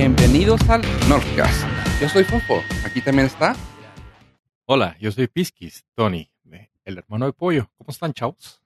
Bienvenidos 0.00 0.60
al 0.70 0.80
Nordcast. 1.08 1.66
Yo 2.00 2.08
soy 2.08 2.22
Fofo. 2.22 2.62
Aquí 2.86 3.00
también 3.00 3.26
está. 3.26 3.56
Hola, 4.64 4.96
yo 5.00 5.10
soy 5.10 5.26
Piskis, 5.26 5.84
Tony, 5.96 6.30
el 6.84 6.98
hermano 6.98 7.26
de 7.26 7.32
Pollo. 7.32 7.68
¿Cómo 7.76 7.90
están, 7.90 8.12
chavos? 8.12 8.62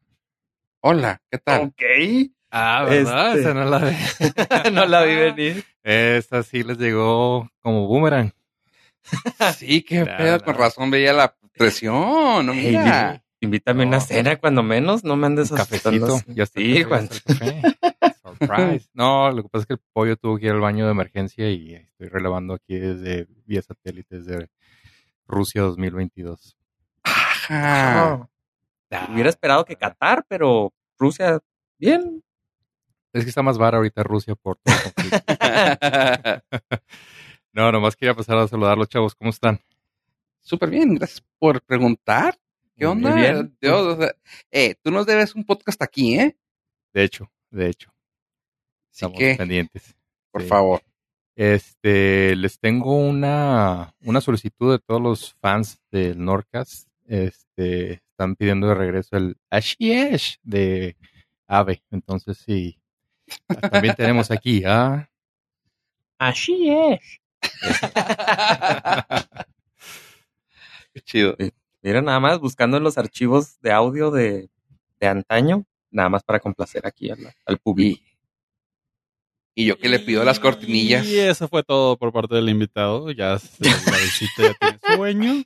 Hola, 0.80 1.22
¿qué 1.30 1.38
tal? 1.38 1.62
Ok. 1.68 1.82
Ah, 2.50 2.84
¿verdad? 2.86 3.28
Este- 3.28 3.40
Esa 3.40 3.54
no 3.54 3.64
la 3.64 3.78
vi. 3.78 3.96
no 4.74 4.84
la 4.84 5.02
vi 5.04 5.14
venir. 5.14 5.64
Esta 5.82 6.42
sí 6.42 6.62
les 6.64 6.76
llegó 6.76 7.50
como 7.60 7.86
boomerang. 7.86 8.30
Sí, 9.56 9.80
qué 9.84 10.04
pedo. 10.18 10.44
Con 10.44 10.54
razón 10.54 10.90
veía 10.90 11.14
la 11.14 11.34
presión. 11.56 12.44
No, 12.44 12.52
mira. 12.52 13.24
Invítame 13.42 13.84
una 13.84 13.98
No. 13.98 14.02
cena 14.02 14.36
cuando 14.36 14.62
menos, 14.62 15.04
no 15.04 15.16
me 15.16 15.26
andes 15.26 15.50
Un 15.50 15.58
cafecito. 15.58 16.16
está. 16.16 16.46
Sí, 16.46 16.82
Juan. 16.84 17.08
Surprise. 17.10 18.88
No, 18.94 19.30
lo 19.30 19.42
que 19.42 19.48
pasa 19.50 19.62
es 19.62 19.66
que 19.66 19.74
el 19.74 19.80
pollo 19.92 20.16
tuvo 20.16 20.38
que 20.38 20.46
ir 20.46 20.52
al 20.52 20.60
baño 20.60 20.86
de 20.86 20.92
emergencia 20.92 21.50
y 21.50 21.74
estoy 21.74 22.08
relevando 22.08 22.54
aquí 22.54 22.74
desde 22.78 23.26
vía 23.46 23.60
satélite 23.62 24.20
desde 24.20 24.48
Rusia 25.26 25.62
2022. 25.62 26.56
Ajá. 27.04 28.28
Ah, 28.90 29.08
Hubiera 29.12 29.28
esperado 29.30 29.64
que 29.64 29.76
Qatar, 29.76 30.24
pero 30.28 30.72
Rusia, 30.98 31.40
bien. 31.78 32.22
Es 33.12 33.24
que 33.24 33.28
está 33.30 33.42
más 33.42 33.58
vara 33.58 33.76
ahorita 33.78 34.02
Rusia 34.02 34.34
por 34.34 34.56
todo 34.58 34.74
el 34.74 34.82
conflicto. 34.92 35.24
No, 37.54 37.70
nomás 37.70 37.96
quería 37.96 38.14
pasar 38.14 38.38
a 38.38 38.48
saludar 38.48 38.72
a 38.72 38.76
los 38.76 38.88
chavos. 38.88 39.14
¿Cómo 39.14 39.28
están? 39.30 39.60
Súper 40.40 40.70
bien. 40.70 40.94
Gracias 40.94 41.22
por 41.38 41.60
preguntar. 41.60 42.38
¿Qué 42.82 42.88
Muy 42.88 42.96
onda? 42.96 43.14
bien. 43.14 43.56
Dios, 43.60 43.80
o 43.86 43.96
sea, 43.96 44.12
eh, 44.50 44.74
tú 44.82 44.90
nos 44.90 45.06
debes 45.06 45.36
un 45.36 45.44
podcast 45.44 45.80
aquí, 45.82 46.18
¿eh? 46.18 46.36
De 46.92 47.04
hecho, 47.04 47.30
de 47.50 47.68
hecho, 47.68 47.90
Así 48.90 49.04
estamos 49.04 49.18
que, 49.20 49.34
pendientes. 49.36 49.94
por 50.32 50.42
Sí. 50.42 50.48
favor. 50.48 50.82
Este, 51.36 52.34
les 52.34 52.58
tengo 52.58 52.96
una, 52.96 53.94
una 54.00 54.20
solicitud 54.20 54.72
de 54.72 54.80
todos 54.80 55.00
los 55.00 55.34
fans 55.34 55.80
del 55.92 56.24
Norcas. 56.24 56.88
Este, 57.06 57.92
están 58.10 58.34
pidiendo 58.34 58.66
de 58.66 58.74
regreso 58.74 59.16
el 59.16 59.36
Ashish 59.48 60.40
de 60.42 60.96
Ave. 61.46 61.84
Entonces, 61.92 62.36
sí. 62.38 62.80
También 63.70 63.94
tenemos 63.94 64.32
aquí 64.32 64.64
a. 64.66 65.08
Así 66.18 66.68
es. 66.68 67.20
Qué 70.94 71.00
chido. 71.02 71.36
Mira, 71.82 72.00
nada 72.00 72.20
más 72.20 72.38
buscando 72.38 72.76
en 72.76 72.84
los 72.84 72.96
archivos 72.98 73.60
de 73.60 73.72
audio 73.72 74.10
de, 74.10 74.48
de 75.00 75.06
antaño, 75.06 75.64
nada 75.90 76.08
más 76.08 76.22
para 76.22 76.38
complacer 76.40 76.86
aquí 76.86 77.10
al, 77.10 77.18
al 77.44 77.58
público. 77.58 78.00
Y 79.54 79.66
yo 79.66 79.78
que 79.78 79.88
le 79.88 79.98
pido 79.98 80.24
las 80.24 80.40
cortinillas. 80.40 81.06
Y 81.06 81.18
eso 81.18 81.46
fue 81.48 81.62
todo 81.62 81.98
por 81.98 82.12
parte 82.12 82.34
del 82.36 82.48
invitado. 82.48 83.10
Ya 83.10 83.38
se- 83.38 83.64
la 83.64 83.98
visita 83.98 84.42
ya 84.42 84.54
tiene 84.54 84.78
sueño. 84.96 85.42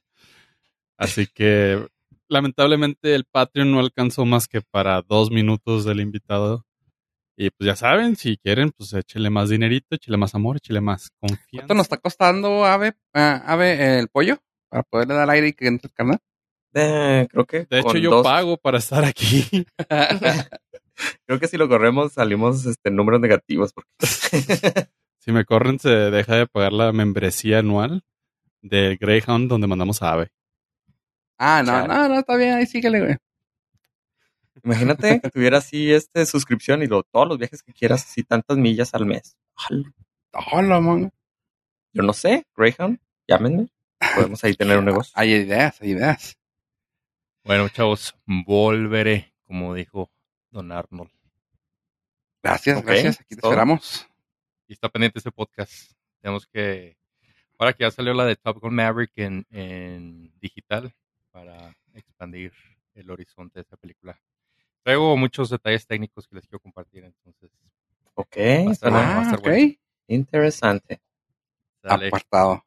Así 0.97 1.27
que 1.27 1.87
lamentablemente 2.29 3.15
el 3.15 3.25
Patreon 3.25 3.73
no 3.73 3.81
alcanzó 3.81 4.25
más 4.25 4.47
que 4.47 4.61
para 4.63 5.03
dos 5.03 5.31
minutos 5.31 5.85
del 5.85 6.01
invitado. 6.01 6.65
Y 7.37 7.51
pues 7.51 7.67
ya 7.67 7.77
saben, 7.77 8.17
si 8.17 8.39
quieren, 8.39 8.71
pues 8.71 8.93
échele 8.95 9.29
más 9.29 9.51
dinerito, 9.51 9.95
échele 9.97 10.17
más 10.17 10.35
amor, 10.35 10.57
échele 10.57 10.81
más 10.81 11.11
confianza. 11.21 11.49
¿Cuánto 11.53 11.75
nos 11.75 11.85
está 11.85 11.97
costando, 11.99 12.65
Ave, 12.65 12.95
ah, 13.13 13.43
Ave 13.45 13.99
el 13.99 14.09
pollo? 14.09 14.39
Para 14.69 14.83
poderle 14.83 15.15
dar 15.15 15.31
aire 15.31 15.49
y 15.49 15.53
que 15.53 15.67
entre 15.69 15.89
el 15.89 15.95
canal. 15.95 16.19
Eh, 16.75 17.27
creo 17.31 17.45
que 17.47 17.65
De 17.65 17.79
hecho, 17.81 17.97
yo 17.97 18.11
dos- 18.11 18.23
pago 18.25 18.57
para 18.59 18.79
estar 18.79 19.05
aquí. 19.05 19.67
Creo 21.27 21.39
que 21.39 21.47
si 21.49 21.57
lo 21.59 21.69
corremos 21.69 22.15
salimos 22.15 22.65
este 22.67 22.91
números 22.91 23.21
negativos. 23.21 23.73
Porque... 23.73 23.91
Si 25.19 25.33
me 25.33 25.45
corren, 25.45 25.79
se 25.81 25.89
deja 25.91 26.37
de 26.37 26.47
pagar 26.47 26.73
la 26.73 26.93
membresía 26.93 27.59
anual 27.59 28.03
de 28.63 28.97
Greyhound 29.01 29.49
donde 29.49 29.67
mandamos 29.67 30.01
a 30.01 30.13
Ave. 30.13 30.31
ah, 31.39 31.63
no, 31.65 31.73
Chale. 31.73 31.89
no, 31.89 32.09
no, 32.09 32.19
está 32.21 32.37
bien. 32.37 32.55
Ahí 32.55 32.67
síguele, 32.67 33.01
güey. 33.01 33.17
Imagínate 34.65 35.21
que 35.23 35.31
tuviera 35.31 35.59
así 35.59 35.93
este 35.93 36.25
suscripción 36.27 36.83
y 36.83 36.87
lo, 36.87 37.03
todos 37.03 37.27
los 37.29 37.39
viajes 37.39 37.63
que 37.63 37.73
quieras, 37.73 38.05
así 38.05 38.23
tantas 38.23 38.57
millas 38.57 38.95
al 38.95 39.05
mes. 39.07 39.37
Hola, 40.53 40.81
man. 40.81 41.11
Yo 41.93 42.03
no 42.05 42.13
sé, 42.13 42.47
Greyhound, 42.57 42.99
llámenme. 43.27 43.69
Podemos 44.15 44.43
ahí 44.45 44.55
tener 44.55 44.79
un 44.79 44.85
negocio. 44.85 45.13
Hay 45.17 45.33
ideas, 45.33 45.81
hay 45.81 45.91
ideas. 45.91 46.39
Bueno, 47.45 47.69
chavos, 47.69 48.15
volveré, 48.27 49.33
como 49.47 49.75
dijo 49.75 50.11
Don 50.51 50.73
Arnold. 50.73 51.11
Gracias, 52.43 52.83
gracias. 52.85 53.21
Aquí 53.21 53.35
te 53.35 53.41
todo. 53.41 53.53
esperamos. 53.53 54.07
Y 54.69 54.73
está 54.75 54.89
pendiente 54.89 55.19
ese 55.19 55.31
podcast. 55.33 55.93
Tenemos 56.21 56.47
que. 56.47 56.97
Ahora 57.59 57.73
que 57.73 57.85
ya 57.85 57.91
salió 57.91 58.13
la 58.15 58.25
de 58.25 58.37
Top 58.37 58.59
Gun 58.61 58.75
Maverick 58.75 59.13
en, 59.17 59.47
en 59.51 60.33
digital, 60.41 60.93
para 61.31 61.75
expandir 61.95 62.53
el 62.95 63.11
horizonte 63.11 63.61
de 63.61 63.63
esa 63.63 63.77
película. 63.77 64.21
Traigo 64.83 65.17
muchos 65.17 65.49
detalles 65.51 65.87
técnicos 65.87 66.29
que 66.29 66.35
les 66.37 66.47
quiero 66.47 66.61
compartir, 66.61 67.05
entonces. 67.05 67.51
Ok, 68.15 68.37
Va 68.37 68.71
a 68.71 68.73
estar 68.73 68.91
bueno, 68.93 69.07
va 69.09 69.15
a 69.15 69.19
Ah, 69.19 69.23
estar 69.23 69.39
ok. 69.39 69.45
bueno. 69.45 69.75
interesante. 70.09 71.01
Sale. 71.83 72.09
Apartado. 72.09 72.66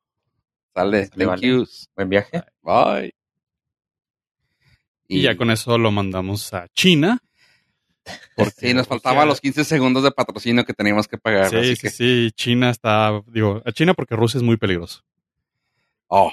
Sale. 0.79 1.05
Sale, 1.07 1.25
Thank 1.25 1.27
vale. 1.29 1.47
yous. 1.47 1.89
Buen 1.95 2.09
viaje. 2.09 2.43
Bye. 2.61 3.13
Y 5.07 5.21
ya 5.23 5.35
con 5.35 5.49
eso 5.51 5.77
lo 5.77 5.91
mandamos 5.91 6.53
a 6.53 6.67
China. 6.69 7.19
Porque 8.35 8.51
sí, 8.57 8.67
nos 8.73 8.85
Rusia- 8.85 8.89
faltaban 8.89 9.27
los 9.27 9.41
15 9.41 9.63
segundos 9.65 10.03
de 10.03 10.11
patrocinio 10.11 10.63
que 10.65 10.73
teníamos 10.73 11.07
que 11.07 11.17
pagar. 11.17 11.49
Sí, 11.49 11.55
así 11.57 11.75
sí, 11.75 11.81
que, 11.81 11.89
sí. 11.89 12.31
China 12.35 12.69
está, 12.69 13.21
digo, 13.27 13.61
a 13.65 13.71
China 13.71 13.93
porque 13.93 14.15
Rusia 14.15 14.37
es 14.37 14.43
muy 14.43 14.57
peligroso. 14.57 15.01
Oh, 16.07 16.31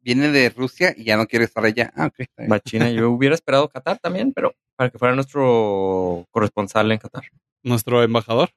viene 0.00 0.28
de 0.30 0.50
Rusia 0.50 0.92
y 0.96 1.04
ya 1.04 1.16
no 1.16 1.26
quiere 1.26 1.44
estar 1.46 1.64
allá. 1.64 1.92
Ah, 1.96 2.06
ok. 2.06 2.14
está 2.18 2.42
bien. 2.42 2.48
Machina, 2.50 2.90
yo 2.90 3.10
hubiera 3.10 3.34
esperado 3.34 3.68
Qatar 3.68 3.98
también, 3.98 4.32
pero 4.34 4.54
para 4.76 4.90
que 4.90 4.98
fuera 4.98 5.14
nuestro 5.14 6.26
corresponsal 6.30 6.90
en 6.92 6.98
Qatar. 6.98 7.24
Nuestro 7.62 8.02
embajador. 8.02 8.50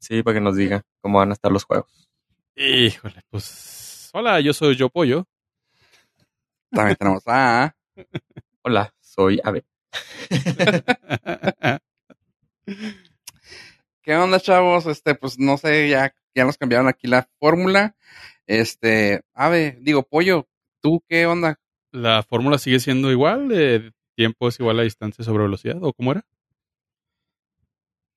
Sí, 0.00 0.22
para 0.22 0.34
que 0.34 0.40
nos 0.40 0.56
diga 0.56 0.82
cómo 1.00 1.18
van 1.18 1.30
a 1.30 1.34
estar 1.34 1.50
los 1.52 1.64
juegos. 1.64 2.08
Híjole, 2.56 3.22
pues. 3.30 3.93
Hola, 4.16 4.38
yo 4.38 4.52
soy 4.52 4.76
Yo 4.76 4.90
Pollo. 4.90 5.26
También 6.70 6.94
tenemos 6.94 7.24
a... 7.26 7.74
Hola, 8.62 8.94
soy 9.00 9.40
Ave. 9.42 9.64
¿Qué 14.02 14.14
onda, 14.14 14.38
chavos? 14.38 14.86
Este, 14.86 15.16
pues 15.16 15.40
no 15.40 15.56
sé, 15.56 15.88
ya, 15.88 16.14
ya 16.32 16.44
nos 16.44 16.56
cambiaron 16.56 16.86
aquí 16.86 17.08
la 17.08 17.28
fórmula. 17.40 17.96
Este, 18.46 19.22
Ave, 19.34 19.78
digo, 19.80 20.04
Pollo, 20.04 20.46
¿tú 20.80 21.02
qué 21.08 21.26
onda? 21.26 21.58
La 21.90 22.22
fórmula 22.22 22.58
sigue 22.58 22.78
siendo 22.78 23.10
igual. 23.10 23.50
eh, 23.50 23.90
tiempo 24.14 24.46
es 24.46 24.60
igual 24.60 24.78
a 24.78 24.84
distancia 24.84 25.24
sobre 25.24 25.42
velocidad. 25.42 25.78
¿O 25.80 25.92
cómo 25.92 26.12
era? 26.12 26.24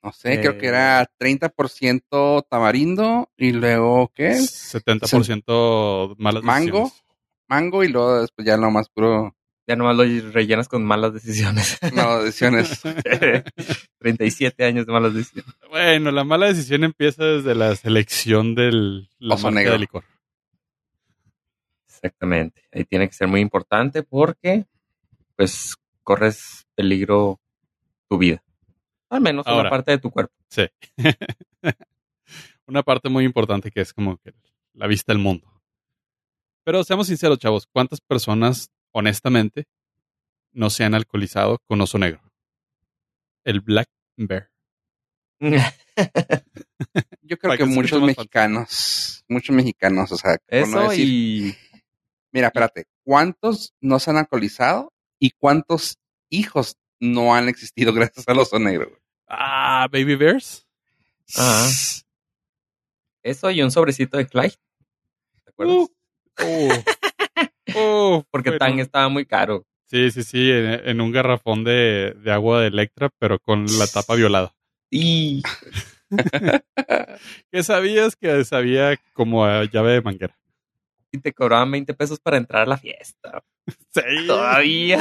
No 0.03 0.11
sé, 0.13 0.39
creo 0.39 0.53
Eh. 0.53 0.57
que 0.57 0.67
era 0.67 1.05
30% 1.19 2.45
tamarindo 2.49 3.29
y 3.35 3.51
luego, 3.51 4.11
¿qué? 4.15 4.31
70% 4.37 6.15
malas 6.17 6.43
Mango. 6.43 6.83
decisiones. 6.83 7.03
Mango 7.49 7.83
y 7.83 7.87
luego 7.89 8.21
después 8.21 8.45
ya 8.45 8.57
lo 8.57 8.69
más 8.71 8.89
puro 8.89 9.33
Ya 9.69 9.75
nomás 9.75 9.97
lo 9.97 10.03
rellenas 10.31 10.69
con 10.69 10.85
malas 10.85 11.13
decisiones. 11.13 11.77
no, 11.93 12.23
decisiones. 12.23 12.81
37 13.99 14.63
años 14.63 14.85
de 14.85 14.93
malas 14.93 15.13
decisiones. 15.13 15.53
Bueno, 15.69 16.11
la 16.11 16.23
mala 16.23 16.45
decisión 16.47 16.85
empieza 16.85 17.25
desde 17.25 17.53
la 17.53 17.75
selección 17.75 18.55
del 18.55 19.09
la 19.19 19.35
Oso 19.35 19.47
marca 19.47 19.55
negro. 19.59 19.73
de 19.73 19.79
licor. 19.79 20.03
Exactamente. 21.87 22.63
Ahí 22.71 22.85
tiene 22.85 23.07
que 23.07 23.13
ser 23.13 23.27
muy 23.27 23.41
importante 23.41 24.03
porque, 24.03 24.65
pues, 25.35 25.75
corres 26.03 26.65
peligro 26.75 27.39
tu 28.09 28.17
vida. 28.17 28.41
Al 29.09 29.21
menos 29.21 29.45
Ahora. 29.47 29.61
una 29.61 29.69
parte 29.69 29.91
de 29.91 29.97
tu 29.99 30.11
cuerpo. 30.11 30.33
Sí. 30.49 30.65
Una 32.67 32.83
parte 32.83 33.07
muy 33.07 33.23
importante 33.23 33.71
que 33.71 33.79
es 33.79 33.93
como 33.93 34.17
que 34.17 34.33
la 34.73 34.87
vista 34.87 35.13
del 35.13 35.21
mundo. 35.21 35.47
Pero 36.65 36.83
seamos 36.83 37.07
sinceros, 37.07 37.39
chavos, 37.39 37.65
¿cuántas 37.65 38.01
personas, 38.01 38.69
honestamente, 38.91 39.67
no 40.51 40.69
se 40.69 40.83
han 40.83 40.93
alcoholizado 40.93 41.59
con 41.65 41.79
oso 41.79 41.97
negro? 41.97 42.21
El 43.45 43.61
Black 43.61 43.87
Bear. 44.17 44.51
Yo 47.21 47.37
creo 47.37 47.57
que 47.57 47.65
muchos 47.65 48.01
mexicanos, 48.01 49.23
muchos 49.29 49.55
mexicanos, 49.55 50.11
o 50.11 50.17
sea, 50.17 50.37
por 50.37 50.67
no 50.67 50.81
Eso 50.81 50.89
decir- 50.89 51.07
y 51.07 51.55
mira, 52.33 52.47
espérate, 52.47 52.85
¿cuántos 53.05 53.73
no 53.79 53.99
se 53.99 54.09
han 54.09 54.17
alcoholizado 54.17 54.91
y 55.19 55.31
cuántos 55.31 55.99
hijos 56.29 56.75
no 56.99 57.33
han 57.35 57.49
existido 57.49 57.93
gracias 57.93 58.27
al 58.27 58.39
oso 58.39 58.59
negro? 58.59 58.89
güey? 58.89 59.01
Ah, 59.27 59.87
Baby 59.91 60.15
Bears. 60.15 60.65
Ah. 61.35 61.67
eso 63.23 63.51
y 63.51 63.61
un 63.61 63.71
sobrecito 63.71 64.17
de 64.17 64.27
Clyde. 64.27 64.55
¿Te 65.43 65.49
acuerdas? 65.49 65.75
Uh, 65.75 66.73
uh, 67.75 68.23
Porque 68.31 68.51
bueno. 68.51 68.59
Tang 68.59 68.79
estaba 68.79 69.09
muy 69.09 69.25
caro. 69.25 69.65
Sí, 69.87 70.11
sí, 70.11 70.23
sí, 70.23 70.51
en, 70.51 70.65
en 70.87 71.01
un 71.01 71.11
garrafón 71.11 71.63
de, 71.63 72.15
de 72.23 72.31
agua 72.31 72.61
de 72.61 72.67
Electra, 72.67 73.09
pero 73.19 73.39
con 73.39 73.65
la 73.77 73.87
tapa 73.87 74.15
violada. 74.15 74.53
Y 74.89 75.41
¿Qué 77.51 77.63
sabías 77.63 78.15
que 78.15 78.43
sabía 78.45 78.97
como 79.13 79.45
a 79.45 79.65
llave 79.65 79.93
de 79.93 80.01
manguera? 80.01 80.37
Y 81.11 81.19
te 81.19 81.33
cobraban 81.33 81.71
20 81.71 81.93
pesos 81.93 82.19
para 82.19 82.37
entrar 82.37 82.63
a 82.63 82.65
la 82.65 82.77
fiesta. 82.77 83.43
Sí. 83.93 84.27
Todavía. 84.27 84.99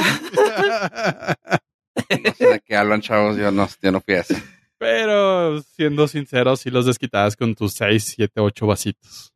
No 2.23 2.33
sé 2.33 2.47
de 2.47 2.59
qué 2.61 2.75
hablan, 2.75 3.01
chavos. 3.01 3.37
Yo 3.37 3.51
no, 3.51 3.67
yo 3.81 3.91
no 3.91 4.01
fui 4.01 4.15
a 4.15 4.19
eso. 4.21 4.35
Pero 4.77 5.61
siendo 5.61 6.07
sincero, 6.07 6.55
sí 6.55 6.69
los 6.69 6.85
desquitabas 6.85 7.35
con 7.35 7.55
tus 7.55 7.73
6, 7.73 8.03
7, 8.15 8.39
8 8.41 8.67
vasitos 8.67 9.33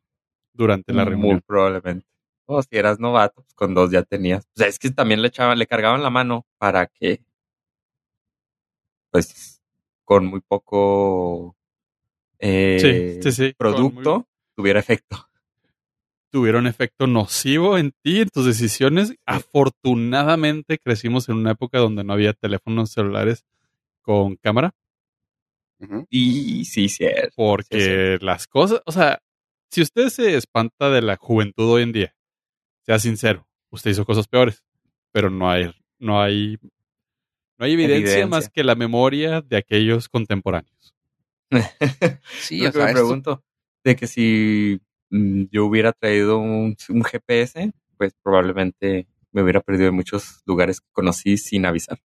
durante 0.52 0.92
la 0.92 1.04
Muy 1.04 1.10
reunión. 1.12 1.42
probablemente. 1.46 2.06
O 2.46 2.62
si 2.62 2.76
eras 2.76 2.98
novato, 3.00 3.42
pues 3.42 3.54
con 3.54 3.74
dos 3.74 3.90
ya 3.90 4.02
tenías. 4.02 4.44
O 4.44 4.50
sea, 4.56 4.66
es 4.68 4.78
que 4.78 4.90
también 4.90 5.22
le 5.22 5.28
echaban, 5.28 5.58
le 5.58 5.66
cargaban 5.66 6.02
la 6.02 6.10
mano 6.10 6.46
para 6.58 6.86
que, 6.86 7.22
pues, 9.10 9.60
con 10.04 10.26
muy 10.26 10.40
poco 10.40 11.56
eh, 12.38 13.18
Sí, 13.22 13.30
sí, 13.30 13.46
sí. 13.48 13.54
producto 13.56 14.26
tuviera 14.54 14.80
efecto. 14.80 15.28
Tuvieron 16.32 16.66
efecto 16.66 17.06
nocivo 17.06 17.76
en 17.76 17.92
ti, 18.02 18.22
en 18.22 18.28
tus 18.30 18.46
decisiones. 18.46 19.14
Afortunadamente 19.26 20.78
crecimos 20.78 21.28
en 21.28 21.36
una 21.36 21.50
época 21.50 21.78
donde 21.78 22.04
no 22.04 22.14
había 22.14 22.32
teléfonos 22.32 22.90
celulares 22.90 23.44
con 24.00 24.36
cámara. 24.36 24.74
Y 26.08 26.64
sí, 26.64 26.88
cierto. 26.88 27.34
Porque 27.36 28.16
las 28.22 28.46
cosas, 28.46 28.80
o 28.86 28.92
sea, 28.92 29.20
si 29.70 29.82
usted 29.82 30.08
se 30.08 30.36
espanta 30.36 30.88
de 30.88 31.02
la 31.02 31.16
juventud 31.16 31.68
hoy 31.70 31.82
en 31.82 31.92
día, 31.92 32.16
sea 32.80 32.98
sincero, 32.98 33.46
usted 33.70 33.90
hizo 33.90 34.06
cosas 34.06 34.26
peores, 34.26 34.64
pero 35.10 35.28
no 35.28 35.50
hay, 35.50 35.70
no 35.98 36.22
hay, 36.22 36.56
no 37.58 37.66
hay 37.66 37.72
evidencia, 37.72 37.96
Evidencia. 37.96 38.26
más 38.26 38.48
que 38.48 38.64
la 38.64 38.74
memoria 38.74 39.42
de 39.42 39.56
aquellos 39.58 40.08
contemporáneos. 40.08 40.94
Sí, 42.40 42.60
Lo 42.60 42.70
o 42.70 42.72
que 42.72 42.78
sea, 42.78 42.86
me 42.86 42.92
pregunto, 42.92 43.44
de 43.84 43.96
que 43.96 44.06
si 44.06 44.80
yo 45.12 45.66
hubiera 45.66 45.92
traído 45.92 46.38
un, 46.38 46.76
un 46.88 47.04
GPS, 47.04 47.72
pues 47.98 48.14
probablemente 48.22 49.06
me 49.30 49.42
hubiera 49.42 49.60
perdido 49.60 49.88
en 49.90 49.94
muchos 49.94 50.42
lugares 50.46 50.80
que 50.80 50.88
conocí 50.92 51.36
sin 51.36 51.66
avisar. 51.66 52.00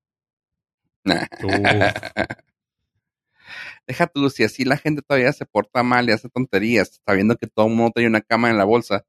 Deja 3.88 4.08
tú, 4.08 4.30
si 4.30 4.44
así 4.44 4.66
la 4.66 4.76
gente 4.78 5.02
todavía 5.02 5.32
se 5.32 5.46
porta 5.46 5.82
mal 5.84 6.10
y 6.10 6.12
hace 6.12 6.28
tonterías, 6.30 7.02
sabiendo 7.06 7.38
que 7.38 7.48
todo 7.48 7.68
el 7.68 7.74
mundo 7.74 7.94
tiene 7.96 8.10
una 8.10 8.22
cama 8.22 8.50
en 8.50 8.58
la 8.58 8.66
bolsa. 8.66 9.06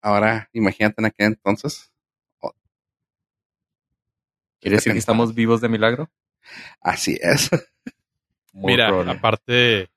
Ahora, 0.00 0.48
imagínate 0.52 1.00
en 1.00 1.06
aquel 1.06 1.26
entonces. 1.26 1.92
¿Quiere 4.60 4.76
decir 4.76 4.92
que 4.92 4.98
estamos 4.98 5.34
vivos 5.34 5.60
de 5.60 5.68
milagro? 5.68 6.10
Así 6.80 7.18
es. 7.20 7.50
Muy 8.52 8.72
Mira, 8.72 8.88
probable. 8.88 9.12
aparte, 9.12 9.90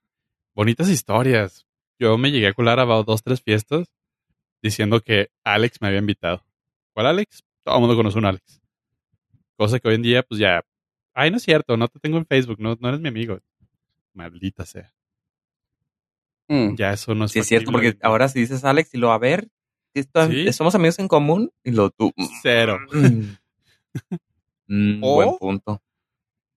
bonitas 0.54 0.90
historias. 0.90 1.66
Yo 2.02 2.18
me 2.18 2.32
llegué 2.32 2.48
a 2.48 2.54
colar 2.54 2.80
a 2.80 2.86
dos, 2.86 3.22
tres 3.22 3.44
fiestas 3.44 3.88
diciendo 4.60 5.02
que 5.02 5.30
Alex 5.44 5.80
me 5.82 5.88
había 5.90 6.00
invitado. 6.00 6.44
¿Cuál 6.94 7.06
Alex? 7.06 7.44
Todo 7.64 7.76
el 7.76 7.82
mundo 7.82 7.96
conoce 7.96 8.18
a 8.18 8.20
un 8.22 8.26
Alex. 8.26 8.60
Cosa 9.56 9.80
que 9.80 9.88
hoy 9.88 9.96
en 9.96 10.02
día, 10.02 10.24
pues 10.24 10.40
ya. 10.40 10.64
Ay, 11.14 11.30
no 11.30 11.38
es 11.38 11.44
cierto, 11.44 11.78
no 11.78 11.88
te 11.90 12.00
tengo 12.00 12.18
en 12.18 12.26
Facebook, 12.26 12.58
no, 12.60 12.76
no 12.80 12.88
eres 12.90 13.02
mi 13.02 13.10
amigo. 13.10 13.38
Maldita 14.14 14.66
sea. 14.66 14.92
Mm. 16.48 16.74
Ya 16.76 16.92
eso 16.94 17.14
no 17.14 17.26
es 17.26 17.34
Sí, 17.34 17.40
es 17.40 17.48
cierto, 17.48 17.72
porque 17.72 17.96
ahora 18.02 18.28
si 18.30 18.40
dices 18.40 18.64
Alex 18.66 18.96
y 18.96 18.98
lo 18.98 19.12
a 19.12 19.20
ver, 19.20 19.48
esto- 19.94 20.28
Sí. 20.28 20.52
somos 20.54 20.74
amigos 20.74 20.98
en 20.98 21.08
común 21.08 21.52
y 21.64 21.70
lo 21.70 21.92
tú. 21.92 22.12
Cero. 22.42 22.80
Mm, 22.90 23.36
O- 25.04 25.16
Buen 25.16 25.38
punto. 25.38 25.84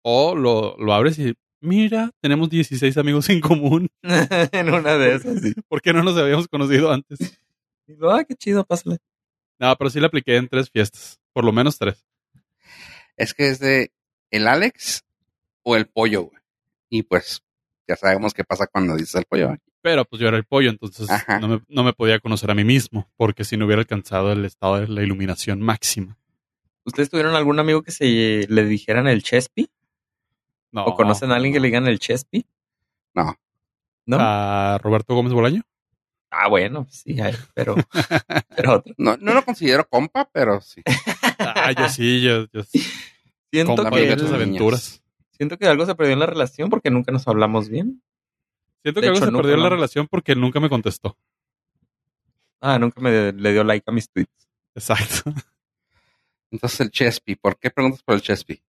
O 0.03 0.35
lo, 0.35 0.75
lo 0.79 0.95
abres 0.95 1.19
y 1.19 1.35
mira, 1.65 2.11
tenemos 2.21 2.51
16 2.51 2.97
amigos 2.99 3.29
en 3.31 3.41
común. 3.41 3.89
en 4.03 4.73
una 4.73 4.97
de 4.97 5.15
esas, 5.15 5.41
sí. 5.41 5.55
¿Por 5.69 5.81
qué 5.83 5.93
no 5.93 6.03
nos 6.03 6.17
habíamos 6.17 6.49
conocido 6.49 6.93
antes? 6.93 7.41
Y 7.87 7.95
lo, 7.95 8.13
ah, 8.13 8.25
qué 8.25 8.35
chido, 8.35 8.65
pásale. 8.65 8.99
No, 9.59 9.75
pero 9.77 9.91
sí 9.91 10.01
la 10.01 10.07
apliqué 10.07 10.37
en 10.37 10.49
tres 10.49 10.71
fiestas. 10.71 11.19
Por 11.33 11.45
lo 11.45 11.53
menos 11.53 11.79
tres. 11.79 12.07
Es 13.17 13.35
que 13.35 13.49
es 13.49 13.59
de 13.59 13.93
el 14.31 14.47
Alex 14.47 15.05
o 15.63 15.77
el 15.77 15.87
pollo, 15.87 16.23
güey. 16.25 16.43
Y 16.89 17.03
pues, 17.03 17.43
ya 17.89 17.97
sabemos 17.97 18.35
qué 18.35 18.45
pasa 18.45 18.67
cuando 18.67 18.97
dices 18.97 19.15
el 19.17 19.25
pollo. 19.25 19.53
¿eh? 19.53 19.59
Pero 19.83 20.05
pues 20.05 20.21
yo 20.21 20.29
era 20.29 20.37
el 20.37 20.45
pollo, 20.45 20.71
entonces 20.71 21.11
Ajá. 21.11 21.41
no 21.41 21.49
me, 21.49 21.63
no 21.69 21.85
me 21.85 21.93
podía 21.93 22.21
conocer 22.21 22.51
a 22.51 22.55
mí 22.55 22.65
mismo, 22.65 23.11
porque 23.17 23.45
si 23.45 23.57
no 23.57 23.67
hubiera 23.67 23.81
alcanzado 23.81 24.33
el 24.33 24.45
estado 24.45 24.81
de 24.81 24.89
la 24.89 25.03
iluminación 25.03 25.61
máxima. 25.61 26.19
¿Ustedes 26.85 27.11
tuvieron 27.11 27.35
algún 27.35 27.59
amigo 27.59 27.83
que 27.83 27.91
se 27.91 28.47
le 28.49 28.65
dijeran 28.65 29.07
el 29.09 29.23
Chespi? 29.23 29.71
No. 30.75 30.85
¿O 30.87 30.95
conocen 30.97 31.31
a 31.31 31.37
alguien 31.37 31.53
que 31.55 31.61
le 31.61 31.69
digan 31.69 31.87
el 31.87 32.01
Chespi? 32.01 32.45
No. 33.15 33.37
¿No? 34.07 34.17
¿A 34.21 34.77
Roberto 34.83 35.15
Gómez 35.15 35.33
Bolaño? 35.33 35.63
Ah, 36.31 36.49
bueno, 36.49 36.85
sí, 36.91 37.21
hay, 37.21 37.33
pero, 37.55 37.77
pero 38.57 38.73
otro. 38.75 38.93
No, 38.99 39.17
no 39.19 39.35
lo 39.35 39.45
considero 39.45 39.89
compa, 39.89 40.29
pero 40.33 40.61
sí. 40.61 40.83
Ah, 41.39 41.71
yo 41.71 41.89
sí, 41.89 42.21
yo, 42.21 42.47
yo 42.53 42.65
sí. 42.65 42.81
Siento 43.53 43.77
Compa 43.77 43.97
que, 43.97 44.11
muchas 44.11 44.29
él- 44.31 44.35
aventuras. 44.35 45.03
siento 45.31 45.57
que 45.57 45.69
algo 45.69 45.87
se 45.87 45.95
perdió 45.95 46.13
en 46.15 46.19
la 46.19 46.27
relación 46.27 46.71
porque 46.71 46.91
nunca 46.91 47.13
nos 47.13 47.29
hablamos 47.29 47.69
bien. 47.69 48.03
Siento 48.83 49.01
De 49.01 49.05
que 49.05 49.09
algo 49.11 49.19
hecho, 49.19 49.27
se 49.27 49.33
perdió 49.37 49.55
en 49.55 49.63
la 49.63 49.69
relación 49.69 50.09
porque 50.09 50.35
nunca 50.35 50.59
me 50.59 50.69
contestó. 50.69 51.17
Ah, 52.61 52.81
nunca 52.81 53.01
me 53.01 53.31
le 53.33 53.53
dio 53.53 53.63
like 53.63 53.85
a 53.89 53.93
mis 53.93 54.11
tweets. 54.11 54.49
Exacto. 54.75 55.33
Entonces 56.51 56.81
el 56.81 56.91
Chespi, 56.91 57.37
¿por 57.37 57.57
qué 57.59 57.71
preguntas 57.71 58.03
por 58.03 58.17
el 58.17 58.23
Chespi? 58.23 58.61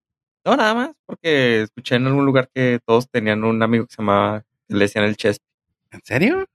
No, 0.45 0.55
nada 0.55 0.73
más, 0.75 0.91
porque 1.05 1.63
escuché 1.63 1.95
en 1.95 2.05
algún 2.07 2.25
lugar 2.25 2.49
que 2.53 2.79
todos 2.85 3.09
tenían 3.09 3.43
un 3.43 3.61
amigo 3.63 3.85
que 3.87 3.95
se 3.95 4.01
llamaba, 4.01 4.41
que 4.67 4.75
le 4.75 4.85
decían 4.85 5.05
el 5.05 5.17
Chespi. 5.17 5.43
¿En 5.91 6.01
serio? 6.03 6.45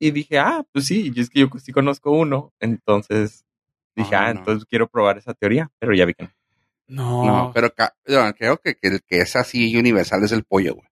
Y 0.00 0.10
dije, 0.10 0.38
ah, 0.38 0.64
pues 0.72 0.86
sí, 0.86 1.12
y 1.14 1.20
es 1.20 1.30
que 1.30 1.40
yo 1.40 1.48
sí 1.62 1.70
conozco 1.72 2.10
uno. 2.10 2.52
Entonces 2.58 3.44
dije, 3.94 4.16
Ah, 4.16 4.26
ah, 4.26 4.34
no. 4.34 4.40
entonces 4.40 4.66
quiero 4.68 4.88
probar 4.88 5.18
esa 5.18 5.34
teoría, 5.34 5.70
pero 5.78 5.94
ya 5.94 6.04
vi 6.04 6.14
que 6.14 6.24
no. 6.24 6.30
No, 6.86 7.24
No, 7.24 7.52
pero 7.54 7.72
no, 8.08 8.34
creo 8.34 8.58
que, 8.58 8.74
que 8.74 8.88
el 8.88 9.02
que 9.04 9.18
es 9.20 9.36
así 9.36 9.76
universal 9.76 10.22
es 10.24 10.32
el 10.32 10.42
pollo, 10.44 10.74
güey. 10.74 10.88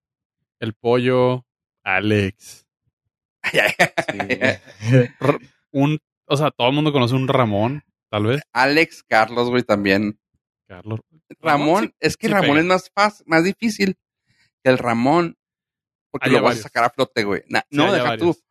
el 0.60 0.72
pollo, 0.74 1.44
Alex. 1.82 2.64
Un, 5.72 5.98
o 6.26 6.36
sea, 6.36 6.50
todo 6.50 6.68
el 6.68 6.74
mundo 6.74 6.92
conoce 6.92 7.14
un 7.14 7.28
Ramón, 7.28 7.82
tal 8.08 8.26
vez. 8.26 8.40
Alex, 8.52 9.02
Carlos, 9.02 9.50
güey, 9.50 9.62
también. 9.64 10.18
Carlos. 10.68 11.00
Ramón, 11.40 11.84
sí- 11.86 11.94
es 12.00 12.16
que 12.16 12.26
sí 12.28 12.32
Ramón 12.32 12.48
pega. 12.50 12.60
es 12.60 12.66
más 12.66 12.90
fácil, 12.94 13.24
más 13.28 13.44
difícil 13.44 13.96
que 14.62 14.70
el 14.70 14.78
Ramón. 14.78 15.36
Porque 16.10 16.28
Hay 16.28 16.34
lo 16.34 16.42
vas 16.42 16.58
a 16.58 16.62
sacar 16.62 16.84
a 16.84 16.90
flote, 16.90 17.24
güey. 17.24 17.42
Sí, 17.48 17.54
no, 17.70 17.90
deja 17.92 18.04
varios. 18.10 18.36
tú. 18.38 18.44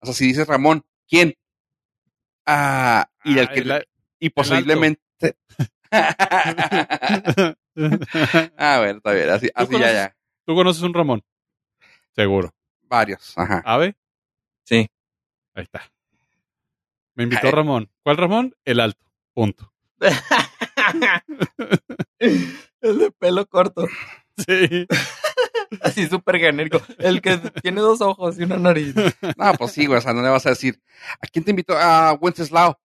O 0.00 0.06
sea, 0.06 0.14
si 0.14 0.26
dices 0.26 0.46
Ramón, 0.46 0.84
¿quién? 1.08 1.34
Ah, 2.46 3.10
y 3.24 3.38
el 3.38 3.46
Ah, 3.48 3.52
que 3.52 3.60
el- 3.60 3.88
y 4.20 4.30
posiblemente. 4.30 5.02
ah, 8.56 8.78
bueno, 8.78 8.96
está 8.98 9.12
bien, 9.12 9.30
así, 9.30 9.48
así 9.54 9.72
ya, 9.72 9.78
conoces? 9.78 9.92
ya. 9.94 10.16
¿Tú 10.46 10.54
conoces 10.54 10.82
un 10.82 10.94
Ramón? 10.94 11.22
Seguro. 12.14 12.54
Varios, 12.82 13.36
ajá. 13.36 13.62
¿Ave? 13.64 13.96
Sí. 14.64 14.88
Ahí 15.54 15.64
está. 15.64 15.82
Me 17.14 17.24
invitó. 17.24 17.50
Ramón. 17.50 17.90
¿Cuál 18.02 18.16
Ramón? 18.16 18.54
El 18.64 18.80
alto. 18.80 19.04
Punto. 19.34 19.72
El 22.20 22.98
de 22.98 23.10
pelo 23.12 23.46
corto, 23.46 23.86
Sí. 24.36 24.86
así 25.82 26.06
súper 26.06 26.38
genérico. 26.38 26.80
El 26.98 27.20
que 27.20 27.38
tiene 27.62 27.80
dos 27.80 28.00
ojos 28.00 28.38
y 28.38 28.44
una 28.44 28.56
nariz. 28.56 28.94
No, 29.36 29.52
pues 29.54 29.72
sí, 29.72 29.86
güey, 29.86 29.98
o 29.98 30.00
sea, 30.00 30.12
no 30.12 30.22
le 30.22 30.28
vas 30.28 30.46
a 30.46 30.50
decir, 30.50 30.80
¿a 31.20 31.26
quién 31.26 31.44
te 31.44 31.50
invitó? 31.50 31.76
A 31.76 32.12
Wenceslao. 32.14 32.78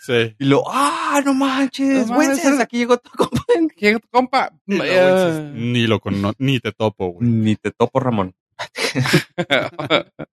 Sí. 0.00 0.34
Y 0.38 0.44
lo, 0.46 0.62
ah, 0.66 1.20
no 1.24 1.34
manches, 1.34 2.08
No 2.08 2.16
Wences, 2.18 2.44
es- 2.54 2.60
aquí 2.60 2.78
llegó 2.78 2.96
tu 2.98 3.10
compa. 3.10 3.42
¿Quién, 3.76 3.98
tu 4.00 4.08
compa? 4.08 4.50
No, 4.66 4.82
Eh, 4.84 5.50
ni 5.54 5.86
lo 5.86 6.00
cono 6.00 6.32
ni 6.38 6.60
te 6.60 6.72
topo, 6.72 7.08
güey. 7.12 7.28
Ni 7.28 7.56
te 7.56 7.70
topo, 7.70 8.00
Ramón. 8.00 8.34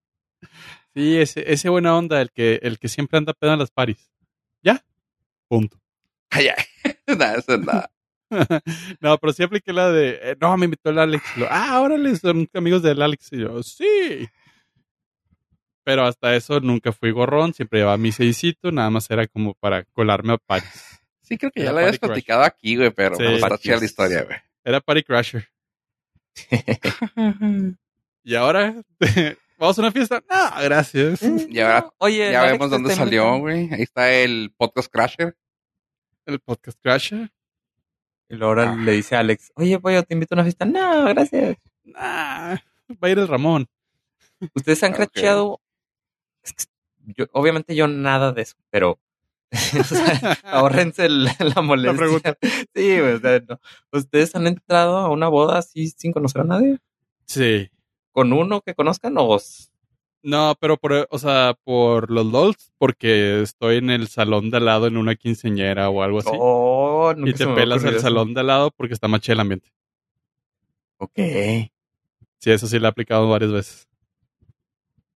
Sí, 0.94 1.18
ese, 1.18 1.52
ese 1.52 1.68
buena 1.68 1.94
onda, 1.94 2.22
el 2.22 2.30
que, 2.30 2.58
el 2.62 2.78
que 2.78 2.88
siempre 2.88 3.18
anda 3.18 3.34
pedo 3.34 3.52
en 3.52 3.58
las 3.58 3.70
paris. 3.70 4.10
Punto. 5.48 5.78
Ay, 6.30 6.48
ay. 6.48 6.64
Nada, 7.16 7.36
eso 7.36 7.54
es 7.54 7.60
nada. 7.64 7.90
no, 9.00 9.18
pero 9.18 9.32
sí 9.32 9.42
apliqué 9.42 9.72
la 9.72 9.90
de, 9.90 10.18
eh, 10.22 10.36
no, 10.40 10.56
me 10.56 10.64
invitó 10.64 10.90
el 10.90 10.98
Alex. 10.98 11.24
Lo, 11.36 11.46
ah, 11.50 11.80
órale, 11.80 12.16
son 12.16 12.48
amigos 12.54 12.82
del 12.82 13.00
Alex. 13.02 13.28
Y 13.32 13.40
yo, 13.40 13.62
sí. 13.62 14.28
Pero 15.84 16.04
hasta 16.04 16.34
eso 16.34 16.58
nunca 16.60 16.90
fui 16.92 17.12
gorrón, 17.12 17.54
siempre 17.54 17.78
llevaba 17.78 17.96
mi 17.96 18.10
seisito, 18.10 18.72
nada 18.72 18.90
más 18.90 19.08
era 19.10 19.26
como 19.28 19.54
para 19.54 19.84
colarme 19.84 20.32
a 20.32 20.38
Paris. 20.38 21.00
Sí, 21.22 21.38
creo 21.38 21.52
que 21.52 21.62
ya 21.62 21.72
lo 21.72 21.78
habías 21.78 21.98
platicado 21.98 22.42
aquí, 22.42 22.76
güey, 22.76 22.90
pero 22.90 23.16
Sí. 23.16 23.24
está 23.24 23.56
chida 23.58 23.76
la 23.78 23.84
historia, 23.84 24.24
güey. 24.24 24.38
Era 24.64 24.80
Party 24.80 25.02
Crasher. 25.04 25.48
Y 28.28 28.34
ahora, 28.34 28.74
¿vamos 29.58 29.78
a 29.78 29.82
una 29.82 29.92
fiesta? 29.92 30.22
No, 30.28 30.62
gracias. 30.62 31.22
Y 31.22 31.60
ahora 31.60 31.88
Oye, 31.98 32.30
ya 32.32 32.42
vemos 32.42 32.70
dónde 32.70 32.94
salió, 32.94 33.38
güey. 33.38 33.72
Ahí 33.72 33.82
está 33.82 34.12
el 34.12 34.52
podcast 34.56 34.90
Crasher. 34.92 35.36
El 36.26 36.40
podcast 36.40 36.78
Crasher. 36.82 37.30
Y 38.28 38.42
ahora 38.42 38.72
Ah. 38.72 38.76
le 38.76 38.92
dice 38.92 39.14
a 39.16 39.20
Alex, 39.20 39.52
oye, 39.54 39.78
pollo, 39.78 40.02
te 40.02 40.14
invito 40.14 40.34
a 40.34 40.36
una 40.36 40.42
fiesta. 40.44 40.64
No, 40.64 41.04
gracias. 41.06 41.56
Ah, 41.94 42.58
va 42.92 43.08
a 43.08 43.10
ir 43.10 43.18
el 43.18 43.28
Ramón. 43.28 43.68
¿Ustedes 44.54 44.82
han 44.82 44.90
Ok. 44.92 44.96
cracheado? 44.96 45.60
Es 46.42 46.52
que 46.52 46.64
yo- 47.16 47.26
obviamente 47.32 47.74
yo 47.76 47.86
nada 47.86 48.32
de 48.32 48.42
eso, 48.42 48.56
pero 48.70 48.98
o 49.80 49.84
sea, 49.84 49.94
ahórrense 50.44 51.06
el- 51.06 51.24
la 51.38 51.62
molestia. 51.62 51.96
pregunta. 51.96 52.36
Sí, 52.74 52.98
o 53.00 53.18
sea, 53.20 53.40
no. 53.48 53.60
¿Ustedes 53.92 54.34
han 54.34 54.46
entrado 54.48 54.98
a 54.98 55.10
una 55.10 55.28
boda 55.28 55.58
así 55.58 55.88
sin 55.96 56.12
conocer 56.12 56.40
a 56.42 56.44
nadie? 56.44 56.78
Sí. 57.26 57.70
¿Con 58.16 58.32
uno 58.32 58.62
que 58.62 58.74
conozcan 58.74 59.12
o 59.18 59.36
s- 59.36 59.68
No, 60.22 60.54
pero 60.58 60.78
por, 60.78 61.06
o 61.10 61.18
sea, 61.18 61.54
por 61.64 62.10
los 62.10 62.24
LOLs, 62.24 62.72
porque 62.78 63.42
estoy 63.42 63.76
en 63.76 63.90
el 63.90 64.08
salón 64.08 64.50
de 64.50 64.56
al 64.56 64.64
lado 64.64 64.86
en 64.86 64.96
una 64.96 65.16
quinceñera 65.16 65.90
o 65.90 66.02
algo 66.02 66.20
así. 66.20 66.30
Oh, 66.32 67.12
y 67.14 67.34
te 67.34 67.46
pelas 67.46 67.84
eso. 67.84 68.00
salón 68.00 68.32
de 68.32 68.40
al 68.40 68.46
lado 68.46 68.70
porque 68.70 68.94
está 68.94 69.06
más 69.06 69.28
el 69.28 69.38
ambiente. 69.38 69.70
Ok. 70.96 71.12
Sí, 72.38 72.50
eso 72.52 72.66
sí 72.66 72.78
lo 72.78 72.86
he 72.86 72.88
aplicado 72.88 73.28
varias 73.28 73.52
veces. 73.52 73.86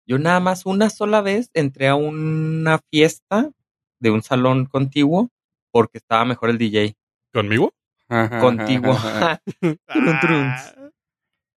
Yo 0.06 0.18
nada 0.18 0.40
más 0.40 0.66
una 0.66 0.90
sola 0.90 1.22
vez 1.22 1.48
entré 1.54 1.88
a 1.88 1.94
una 1.94 2.80
fiesta 2.90 3.50
de 3.98 4.10
un 4.10 4.22
salón 4.22 4.66
contiguo 4.66 5.30
porque 5.70 5.96
estaba 5.96 6.26
mejor 6.26 6.50
el 6.50 6.58
DJ. 6.58 6.94
¿Conmigo? 7.32 7.72
Contiguo. 8.40 8.94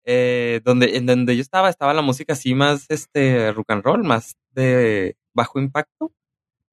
Eh, 0.03 0.61
donde, 0.63 0.97
en 0.97 1.05
donde 1.05 1.35
yo 1.35 1.41
estaba, 1.41 1.69
estaba 1.69 1.93
la 1.93 2.01
música 2.01 2.33
así 2.33 2.55
más 2.55 2.85
este 2.89 3.51
rock 3.51 3.71
and 3.71 3.83
roll, 3.83 4.03
más 4.03 4.35
de 4.51 5.15
bajo 5.33 5.59
impacto. 5.59 6.11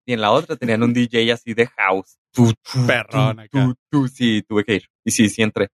Y 0.06 0.14
en 0.14 0.22
la 0.22 0.30
otra 0.30 0.56
tenían 0.56 0.82
un 0.82 0.94
DJ 0.94 1.30
así 1.32 1.52
de 1.52 1.66
house. 1.66 2.18
Tu, 2.32 2.52
tu, 2.54 2.86
Perrón 2.86 3.40
acá. 3.40 3.74
Sí, 4.10 4.42
tuve 4.42 4.64
que 4.64 4.76
ir. 4.76 4.84
Y 5.04 5.10
sí, 5.10 5.28
sí 5.28 5.42
entré. 5.42 5.68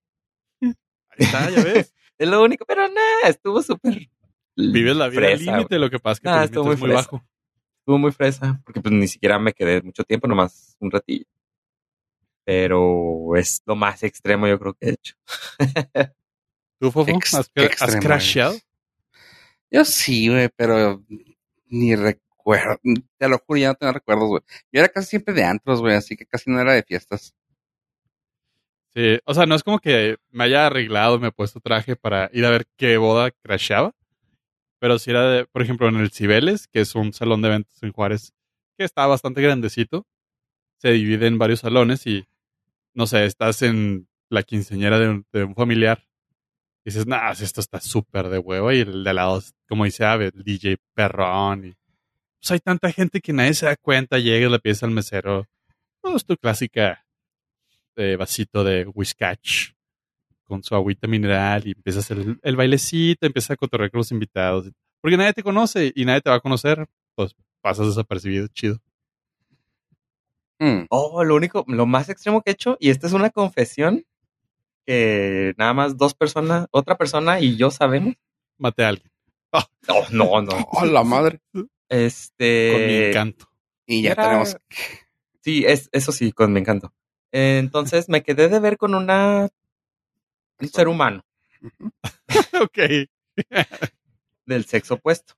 Ahí 0.60 0.72
está, 1.18 1.50
ya 1.50 1.62
ves. 1.62 1.92
Es 2.16 2.28
lo 2.28 2.44
único, 2.44 2.64
pero 2.64 2.82
nada, 2.82 3.28
estuvo 3.28 3.60
súper. 3.60 4.08
Vives 4.56 4.96
la 4.96 5.08
vida 5.08 5.26
al 5.32 5.38
límite, 5.38 5.80
lo 5.80 5.90
que 5.90 5.98
pasa 5.98 6.12
es 6.12 6.20
que 6.20 6.28
Ah, 6.28 6.38
tu 6.42 6.44
estuvo 6.44 6.64
muy 6.66 6.76
muy 6.76 6.88
fresa. 6.90 6.94
bajo. 6.94 7.24
Estuvo 7.80 7.98
muy 7.98 8.12
fresa, 8.12 8.60
porque 8.64 8.80
pues 8.80 8.94
ni 8.94 9.08
siquiera 9.08 9.36
me 9.40 9.52
quedé 9.52 9.82
mucho 9.82 10.04
tiempo, 10.04 10.28
nomás 10.28 10.76
un 10.78 10.92
ratillo. 10.92 11.26
Pero 12.44 13.34
es 13.36 13.62
lo 13.66 13.74
más 13.74 14.02
extremo 14.04 14.46
yo 14.46 14.58
creo 14.60 14.74
que 14.74 14.88
he 14.88 14.90
hecho. 14.92 15.14
¿Tú, 16.84 16.90
Fofo? 16.90 17.10
Ex- 17.12 17.32
¿Has, 17.32 17.50
has 17.80 17.96
crasheado? 17.96 18.58
Yo 19.70 19.86
sí, 19.86 20.28
güey, 20.28 20.50
pero 20.54 21.02
ni 21.68 21.96
recuerdo. 21.96 22.78
Te 23.16 23.26
lo 23.26 23.38
juro, 23.38 23.58
ya 23.58 23.68
no 23.68 23.74
tengo 23.74 23.92
recuerdos, 23.94 24.28
güey. 24.28 24.42
Yo 24.70 24.80
era 24.80 24.90
casi 24.90 25.08
siempre 25.08 25.32
de 25.32 25.44
antros, 25.44 25.80
güey, 25.80 25.94
así 25.94 26.14
que 26.14 26.26
casi 26.26 26.50
no 26.50 26.60
era 26.60 26.74
de 26.74 26.82
fiestas. 26.82 27.34
Sí, 28.94 29.18
o 29.24 29.32
sea, 29.32 29.46
no 29.46 29.54
es 29.54 29.62
como 29.62 29.78
que 29.78 30.18
me 30.30 30.44
haya 30.44 30.66
arreglado, 30.66 31.18
me 31.18 31.28
he 31.28 31.32
puesto 31.32 31.58
traje 31.58 31.96
para 31.96 32.28
ir 32.34 32.44
a 32.44 32.50
ver 32.50 32.66
qué 32.76 32.98
boda 32.98 33.30
crasheaba. 33.30 33.94
Pero 34.78 34.98
si 34.98 35.10
era, 35.10 35.22
de, 35.30 35.46
por 35.46 35.62
ejemplo, 35.62 35.88
en 35.88 35.96
el 35.96 36.10
Cibeles, 36.10 36.68
que 36.68 36.80
es 36.80 36.94
un 36.94 37.14
salón 37.14 37.40
de 37.40 37.48
eventos 37.48 37.82
en 37.82 37.92
Juárez, 37.92 38.34
que 38.76 38.84
está 38.84 39.06
bastante 39.06 39.40
grandecito. 39.40 40.06
Se 40.76 40.90
divide 40.90 41.28
en 41.28 41.38
varios 41.38 41.60
salones 41.60 42.06
y, 42.06 42.26
no 42.92 43.06
sé, 43.06 43.24
estás 43.24 43.62
en 43.62 44.06
la 44.28 44.42
quinceañera 44.42 44.98
de 44.98 45.08
un, 45.08 45.26
de 45.32 45.44
un 45.44 45.54
familiar. 45.54 46.06
Y 46.84 46.90
dices, 46.90 47.06
nah, 47.06 47.30
esto 47.30 47.60
está 47.60 47.80
súper 47.80 48.28
de 48.28 48.38
huevo. 48.38 48.70
Y 48.72 48.80
el 48.80 49.04
de 49.04 49.10
al 49.10 49.16
lado, 49.16 49.38
es, 49.38 49.54
como 49.68 49.84
dice 49.84 50.04
Ave, 50.04 50.32
el 50.34 50.44
DJ 50.44 50.76
perrón. 50.94 51.66
Y, 51.66 51.74
pues 52.40 52.50
hay 52.50 52.60
tanta 52.60 52.92
gente 52.92 53.20
que 53.20 53.32
nadie 53.32 53.54
se 53.54 53.66
da 53.66 53.76
cuenta, 53.76 54.18
llega 54.18 54.46
y 54.46 54.50
le 54.50 54.58
pides 54.58 54.82
al 54.82 54.90
mesero. 54.90 55.46
Pues 56.02 56.26
tu 56.26 56.36
clásica 56.36 57.06
eh, 57.96 58.16
vasito 58.16 58.62
de 58.62 58.86
whiskach 58.86 59.72
con 60.44 60.62
su 60.62 60.74
agüita 60.74 61.08
mineral 61.08 61.66
y 61.66 61.72
empiezas 61.72 62.10
el, 62.10 62.38
el 62.42 62.56
bailecito, 62.56 63.26
empiezas 63.26 63.52
a 63.52 63.56
cotorrear 63.56 63.90
con 63.90 63.98
los 63.98 64.12
invitados. 64.12 64.70
Porque 65.00 65.16
nadie 65.16 65.32
te 65.32 65.42
conoce 65.42 65.92
y 65.94 66.04
nadie 66.04 66.20
te 66.20 66.30
va 66.30 66.36
a 66.36 66.40
conocer, 66.40 66.86
pues 67.14 67.34
pasas 67.62 67.86
desapercibido, 67.86 68.46
chido. 68.48 68.78
Mm, 70.58 70.86
Oh, 70.90 71.24
lo 71.24 71.34
único, 71.34 71.64
lo 71.66 71.86
más 71.86 72.08
extremo 72.08 72.42
que 72.42 72.50
he 72.50 72.52
hecho, 72.52 72.76
y 72.78 72.90
esta 72.90 73.06
es 73.06 73.12
una 73.12 73.30
confesión, 73.30 74.04
que 74.86 75.54
nada 75.56 75.72
más 75.74 75.96
dos 75.96 76.14
personas, 76.14 76.66
otra 76.70 76.96
persona 76.96 77.40
y 77.40 77.56
yo 77.56 77.70
sabemos. 77.70 78.14
Maté 78.58 78.84
a 78.84 78.88
alguien 78.90 79.10
No, 79.88 80.02
no, 80.10 80.42
no. 80.42 80.68
Oh, 80.72 80.84
la 80.84 81.02
madre. 81.04 81.40
Este. 81.88 82.70
con 82.72 82.86
mi 82.86 82.94
encanto. 82.96 83.48
Y 83.86 84.02
ya 84.02 84.12
Era- 84.12 84.24
tenemos. 84.24 84.56
Sí, 85.42 85.64
es, 85.66 85.88
eso 85.92 86.10
sí, 86.12 86.32
con 86.32 86.52
mi 86.52 86.60
encanto. 86.60 86.92
Entonces 87.32 88.08
me 88.08 88.22
quedé 88.22 88.48
de 88.48 88.60
ver 88.60 88.76
con 88.78 88.94
una 88.94 89.48
un 90.60 90.68
ser 90.68 90.86
humano 90.88 91.24
ok. 92.62 92.78
del 94.46 94.64
sexo 94.64 94.94
opuesto. 94.94 95.34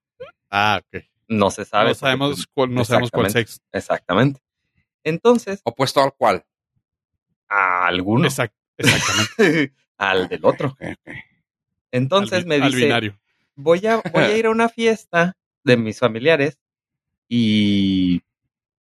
Ah, 0.51 0.81
ok. 0.83 1.03
No 1.29 1.51
se 1.51 1.65
sabe. 1.65 1.89
No 1.91 1.95
sabemos 1.95 2.47
cuál, 2.53 2.73
no 2.75 2.85
sabemos 2.85 3.11
cuál 3.11 3.31
sexo. 3.31 3.59
Exactamente. 3.73 4.41
Entonces, 5.03 5.61
Opuesto 5.65 6.01
al 6.03 6.13
cual. 6.15 6.45
a 7.49 7.87
alguno, 7.87 8.29
Exact- 8.29 8.53
exactamente. 8.79 9.73
al 9.99 10.29
del 10.29 10.45
otro. 10.45 10.77
Entonces 11.93 12.41
Al 12.41 12.47
me 12.47 12.57
al 12.57 12.73
dice, 12.73 12.85
binario. 12.85 13.19
voy 13.55 13.87
a, 13.87 14.03
voy 14.13 14.25
a 14.25 14.37
ir 14.39 14.47
a 14.47 14.51
una 14.51 14.69
fiesta 14.69 15.37
de 15.65 15.77
mis 15.77 15.99
familiares 15.99 16.59
y 17.29 18.23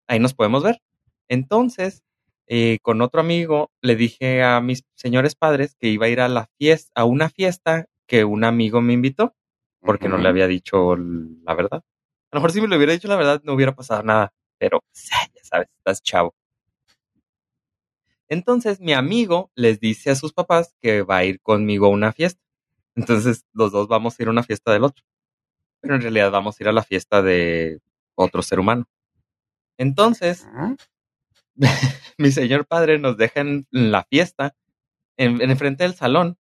ahí 0.07 0.19
nos 0.19 0.33
podemos 0.33 0.63
ver. 0.63 0.81
Entonces, 1.29 2.03
eh, 2.47 2.79
con 2.81 3.01
otro 3.01 3.21
amigo, 3.21 3.71
le 3.81 3.95
dije 3.95 4.43
a 4.43 4.59
mis 4.61 4.83
señores 4.95 5.35
padres 5.35 5.75
que 5.79 5.87
iba 5.89 6.07
a 6.07 6.09
ir 6.09 6.19
a 6.21 6.27
la 6.29 6.47
fiesta, 6.57 6.91
a 6.95 7.05
una 7.05 7.29
fiesta 7.29 7.85
que 8.07 8.25
un 8.25 8.43
amigo 8.43 8.81
me 8.81 8.93
invitó, 8.93 9.35
porque 9.79 10.09
no 10.09 10.17
le 10.17 10.29
había 10.29 10.47
dicho 10.47 10.95
la 10.97 11.53
verdad. 11.55 11.83
A 12.31 12.35
lo 12.35 12.39
mejor 12.39 12.51
si 12.51 12.61
me 12.61 12.67
lo 12.67 12.75
hubiera 12.77 12.93
dicho 12.93 13.07
la 13.07 13.15
verdad 13.15 13.41
no 13.43 13.53
hubiera 13.53 13.75
pasado 13.75 14.03
nada, 14.03 14.33
pero 14.57 14.81
ya 14.93 15.43
sabes, 15.43 15.67
estás 15.77 16.01
chavo. 16.01 16.33
Entonces 18.29 18.79
mi 18.79 18.93
amigo 18.93 19.51
les 19.55 19.79
dice 19.79 20.11
a 20.11 20.15
sus 20.15 20.33
papás 20.33 20.75
que 20.81 21.01
va 21.03 21.17
a 21.17 21.25
ir 21.25 21.39
conmigo 21.41 21.85
a 21.87 21.89
una 21.89 22.13
fiesta. 22.13 22.41
Entonces 22.95 23.45
los 23.53 23.71
dos 23.71 23.87
vamos 23.87 24.17
a 24.19 24.23
ir 24.23 24.27
a 24.27 24.31
una 24.31 24.43
fiesta 24.43 24.71
del 24.71 24.83
otro. 24.83 25.03
Pero 25.81 25.95
en 25.95 26.01
realidad 26.01 26.31
vamos 26.31 26.59
a 26.59 26.63
ir 26.63 26.69
a 26.69 26.73
la 26.73 26.83
fiesta 26.83 27.21
de 27.21 27.79
otro 28.15 28.41
ser 28.41 28.59
humano. 28.59 28.85
Entonces, 29.77 30.47
Ah, 30.53 30.75
mi 32.17 32.31
señor 32.31 32.65
padre 32.65 32.99
nos 32.99 33.17
deja 33.17 33.41
en 33.41 33.67
la 33.71 34.03
fiesta, 34.05 34.55
en, 35.17 35.41
en 35.41 35.57
frente 35.57 35.83
del 35.83 35.95
salón. 35.95 36.37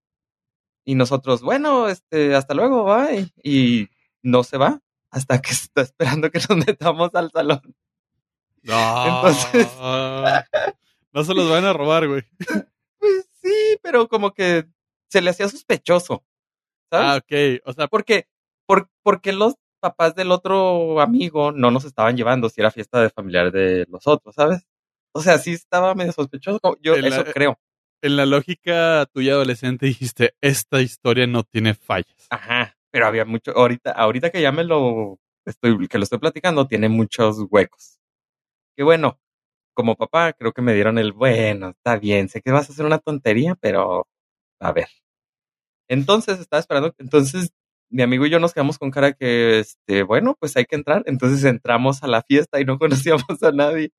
Y 0.86 0.96
nosotros, 0.96 1.42
bueno, 1.42 1.88
este, 1.88 2.36
hasta 2.36 2.54
luego, 2.54 2.84
bye. 2.86 3.32
Y 3.44 3.90
no 4.24 4.44
se 4.44 4.58
va 4.58 4.82
hasta 5.12 5.42
que 5.42 5.52
está 5.54 5.82
esperando 5.82 6.32
que 6.32 6.40
nos 6.50 6.66
metamos 6.66 7.14
al 7.14 7.32
salón. 7.32 7.62
No. 8.64 9.06
Entonces- 9.06 9.68
no 11.14 11.24
se 11.24 11.34
los 11.34 11.50
van 11.50 11.66
a 11.66 11.74
robar, 11.74 12.08
güey. 12.08 12.24
Pues 13.00 13.30
sí, 13.42 13.78
pero 13.82 14.10
como 14.10 14.34
que 14.34 14.66
se 15.10 15.22
le 15.22 15.30
hacía 15.30 15.48
sospechoso. 15.48 16.26
¿Sabes? 16.92 17.08
Ah, 17.08 17.16
ok. 17.18 17.62
O 17.66 17.72
sea, 17.72 17.88
Porque, 17.88 18.28
por, 18.68 18.90
porque 19.04 19.32
los 19.32 19.56
papás 19.80 20.16
del 20.16 20.32
otro 20.32 21.00
amigo 21.00 21.54
no 21.54 21.72
nos 21.72 21.86
estaban 21.86 22.18
llevando 22.18 22.50
si 22.50 22.60
era 22.60 22.72
fiesta 22.72 23.02
de 23.02 23.10
familiar 23.10 23.54
de 23.54 23.86
los 23.90 24.06
otros, 24.06 24.36
¿sabes? 24.36 24.68
O 25.14 25.22
sea, 25.22 25.38
sí 25.38 25.54
estaba 25.54 25.96
medio 25.96 26.12
sospechoso. 26.12 26.60
Yo 26.82 26.94
El- 26.96 27.06
eso 27.06 27.24
creo. 27.24 27.58
en 28.02 28.18
la 28.18 28.26
lógica 28.26 29.06
tuya 29.14 29.32
adolescente 29.32 29.86
dijiste, 29.86 30.36
esta 30.42 30.82
historia 30.82 31.26
no 31.26 31.44
tiene 31.44 31.74
fallas. 31.74 32.28
Ajá. 32.30 32.76
Pero 32.92 33.08
había 33.08 33.24
mucho, 33.24 33.52
ahorita, 33.58 33.92
ahorita 33.92 34.30
que 34.30 34.42
ya 34.42 34.52
me 34.52 34.66
lo 34.66 35.20
estoy, 35.46 35.88
que 35.88 35.98
lo 36.00 36.04
estoy 36.04 36.20
platicando, 36.20 36.68
tiene 36.68 36.90
muchos 36.90 37.38
huecos. 37.50 37.98
Que 38.76 38.84
bueno, 38.84 39.20
como 39.80 39.96
papá, 39.96 40.34
creo 40.34 40.52
que 40.54 40.62
me 40.62 40.74
dieron 40.74 40.98
el 41.00 41.14
bueno, 41.14 41.70
está 41.70 41.98
bien, 41.98 42.28
sé 42.30 42.42
que 42.42 42.52
vas 42.52 42.70
a 42.70 42.74
hacer 42.74 42.86
una 42.86 43.00
tontería, 43.00 43.56
pero 43.62 44.08
a 44.60 44.72
ver. 44.74 44.90
Entonces 45.88 46.40
estaba 46.40 46.60
esperando, 46.60 46.94
entonces 47.00 47.52
mi 47.90 48.04
amigo 48.04 48.26
y 48.26 48.30
yo 48.30 48.40
nos 48.40 48.54
quedamos 48.54 48.78
con 48.78 48.92
cara 48.92 49.14
que, 49.14 49.60
este, 49.60 50.04
bueno, 50.04 50.36
pues 50.40 50.56
hay 50.58 50.66
que 50.66 50.76
entrar. 50.76 51.02
Entonces 51.08 51.44
entramos 51.44 52.04
a 52.04 52.08
la 52.08 52.22
fiesta 52.22 52.60
y 52.62 52.66
no 52.66 52.78
conocíamos 52.80 53.42
a 53.44 53.52
nadie. 53.52 53.92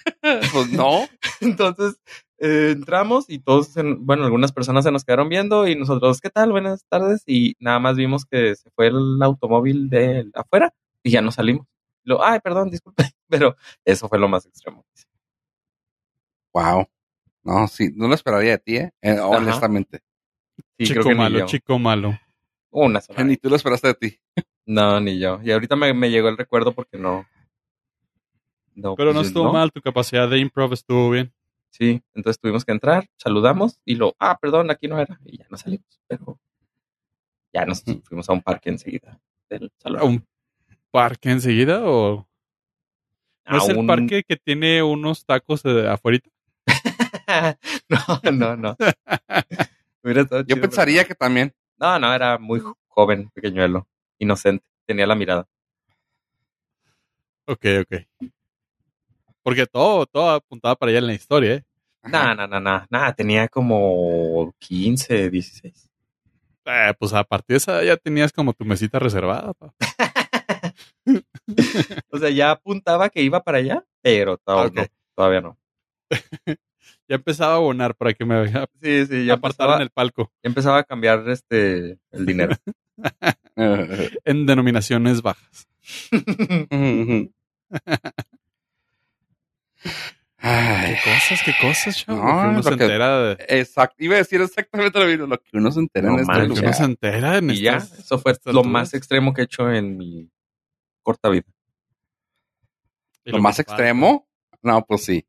pues 0.52 0.70
no. 0.72 1.06
Entonces 1.40 1.96
eh, 2.38 2.70
entramos 2.72 3.26
y 3.28 3.38
todos, 3.40 3.76
en- 3.76 4.04
bueno, 4.06 4.24
algunas 4.24 4.52
personas 4.52 4.84
se 4.84 4.92
nos 4.92 5.04
quedaron 5.04 5.28
viendo 5.28 5.66
y 5.68 5.76
nosotros, 5.76 6.20
¿qué 6.20 6.30
tal? 6.30 6.52
Buenas 6.52 6.84
tardes. 6.88 7.22
Y 7.26 7.54
nada 7.60 7.78
más 7.78 7.96
vimos 7.96 8.24
que 8.24 8.54
se 8.56 8.70
fue 8.74 8.88
el 8.88 9.22
automóvil 9.22 9.88
de 9.90 10.30
afuera 10.34 10.72
y 11.02 11.10
ya 11.10 11.22
nos 11.22 11.36
salimos. 11.36 11.66
Lo, 12.04 12.24
ay, 12.24 12.40
perdón, 12.40 12.70
disculpe, 12.70 13.04
pero 13.32 13.56
eso 13.84 14.08
fue 14.08 14.18
lo 14.18 14.28
más 14.28 14.44
extremo. 14.44 14.84
Wow. 16.52 16.86
No, 17.42 17.66
sí, 17.66 17.90
no 17.96 18.08
lo 18.08 18.14
esperaría 18.14 18.52
de 18.52 18.58
ti, 18.58 18.76
¿eh? 18.76 18.92
Eh, 19.00 19.18
honestamente. 19.18 20.00
Sí, 20.78 20.86
chico 20.86 21.00
creo 21.00 21.12
que 21.12 21.14
malo, 21.14 21.46
chico 21.46 21.78
malo. 21.78 22.18
Una 22.70 23.00
sola. 23.00 23.24
Ni 23.24 23.36
tú 23.36 23.48
lo 23.48 23.56
esperaste 23.56 23.88
de 23.88 23.94
ti. 23.94 24.20
No, 24.66 25.00
ni 25.00 25.18
yo. 25.18 25.40
Y 25.42 25.50
ahorita 25.50 25.74
me, 25.74 25.92
me 25.94 26.10
llegó 26.10 26.28
el 26.28 26.36
recuerdo 26.36 26.72
porque 26.72 26.98
no. 26.98 27.26
no 28.74 28.94
Pero 28.94 29.12
no 29.12 29.20
pues, 29.20 29.28
estuvo 29.28 29.52
mal, 29.52 29.72
tu 29.72 29.80
capacidad 29.80 30.28
de 30.28 30.38
improv 30.38 30.72
estuvo 30.72 31.10
bien. 31.10 31.34
Sí, 31.70 32.02
entonces 32.14 32.38
tuvimos 32.38 32.64
que 32.66 32.72
entrar, 32.72 33.08
saludamos 33.16 33.80
y 33.84 33.94
lo, 33.94 34.14
ah, 34.18 34.38
perdón, 34.38 34.70
aquí 34.70 34.88
no 34.88 35.00
era. 35.00 35.18
Y 35.24 35.38
ya 35.38 35.46
nos 35.48 35.60
salimos. 35.62 36.00
Pero 36.06 36.38
Ya 37.52 37.64
nos 37.66 37.82
fuimos 38.04 38.28
a 38.28 38.32
un 38.34 38.42
parque 38.42 38.68
enseguida 38.70 39.18
del 39.48 39.72
¿A 39.78 39.82
salón. 39.82 40.02
un 40.02 40.26
parque 40.90 41.30
enseguida 41.30 41.80
o 41.84 42.28
no 43.46 43.58
es 43.58 43.68
el 43.68 43.86
parque 43.86 44.22
que 44.24 44.36
tiene 44.36 44.82
unos 44.82 45.24
tacos 45.24 45.64
afuera? 45.64 46.18
no, 47.88 48.32
no, 48.32 48.56
no. 48.56 48.76
Estado 50.04 50.42
Yo 50.42 50.46
chido, 50.56 50.60
pensaría 50.60 51.04
que 51.04 51.14
también. 51.14 51.52
No, 51.78 51.98
no, 51.98 52.12
era 52.14 52.38
muy 52.38 52.60
jo- 52.60 52.76
joven, 52.88 53.30
pequeñuelo, 53.30 53.86
inocente. 54.18 54.64
Tenía 54.86 55.06
la 55.06 55.14
mirada. 55.14 55.46
Ok, 57.46 57.64
ok. 57.82 57.94
Porque 59.42 59.66
todo, 59.66 60.06
todo 60.06 60.30
apuntaba 60.30 60.76
para 60.76 60.90
allá 60.90 60.98
en 61.00 61.06
la 61.08 61.14
historia, 61.14 61.54
¿eh? 61.54 61.64
No, 62.04 62.34
no, 62.34 62.46
no, 62.46 62.60
no. 62.60 62.84
Nada, 62.90 63.12
tenía 63.12 63.48
como 63.48 64.52
15, 64.58 65.30
16. 65.30 65.88
Eh, 66.64 66.94
pues 66.98 67.12
a 67.12 67.24
partir 67.24 67.54
de 67.54 67.58
esa 67.58 67.82
ya 67.84 67.96
tenías 67.96 68.32
como 68.32 68.52
tu 68.52 68.64
mesita 68.64 68.98
reservada. 68.98 69.52
pa. 69.54 69.72
O 72.10 72.18
sea, 72.18 72.30
ya 72.30 72.52
apuntaba 72.52 73.08
que 73.10 73.22
iba 73.22 73.42
para 73.42 73.58
allá, 73.58 73.84
pero 74.02 74.36
to- 74.38 74.66
Ok. 74.66 74.74
no, 74.76 74.86
todavía 75.16 75.40
no. 75.40 75.58
Ya 77.08 77.16
empezaba 77.16 77.54
a 77.54 77.56
abonar 77.56 77.94
para 77.94 78.14
que 78.14 78.24
me 78.24 78.34
Sí, 78.80 79.06
sí, 79.06 79.26
ya 79.26 79.34
apartaran 79.34 79.74
empezaba, 79.74 79.82
el 79.82 79.90
palco 79.90 80.32
ya 80.42 80.48
empezaba 80.48 80.78
a 80.78 80.84
cambiar 80.84 81.28
este 81.28 81.98
el 82.10 82.26
dinero. 82.26 82.56
en 84.24 84.46
denominaciones 84.46 85.20
bajas. 85.22 85.68
¿Qué 86.10 87.30
Ay, 90.38 90.96
cosas, 91.04 91.40
qué 91.44 91.52
cosas, 91.60 91.96
chavo? 92.04 92.18
No, 92.18 92.24
uno 92.48 92.52
lo 92.54 92.62
se 92.64 92.76
que- 92.76 92.84
entera 92.84 93.22
de... 93.22 93.44
exacto. 93.48 93.96
Iba 93.98 94.14
a 94.16 94.18
decir 94.18 94.40
exactamente 94.40 94.98
lo 94.98 95.06
mismo. 95.06 95.26
Lo 95.26 95.38
que 95.38 95.56
uno 95.56 95.70
se 95.70 95.80
entera 95.80 96.08
No 96.08 96.14
en 96.14 96.20
este 96.20 96.32
manches. 96.32 96.60
que 96.60 96.66
uno 96.66 96.74
se 96.74 96.84
entera 96.84 97.38
en 97.38 97.50
y 97.50 97.60
ya, 97.60 97.76
eso 97.76 98.18
fue 98.18 98.32
lo 98.32 98.38
alturas. 98.50 98.66
más 98.72 98.94
extremo 98.94 99.32
que 99.34 99.42
he 99.42 99.44
hecho 99.44 99.70
en 99.70 99.96
mi 99.96 100.28
corta 101.02 101.28
vida. 101.28 101.46
Lo 103.24 103.38
más 103.40 103.56
falta. 103.56 103.72
extremo. 103.72 104.26
No, 104.62 104.84
pues 104.84 105.04
sí. 105.04 105.24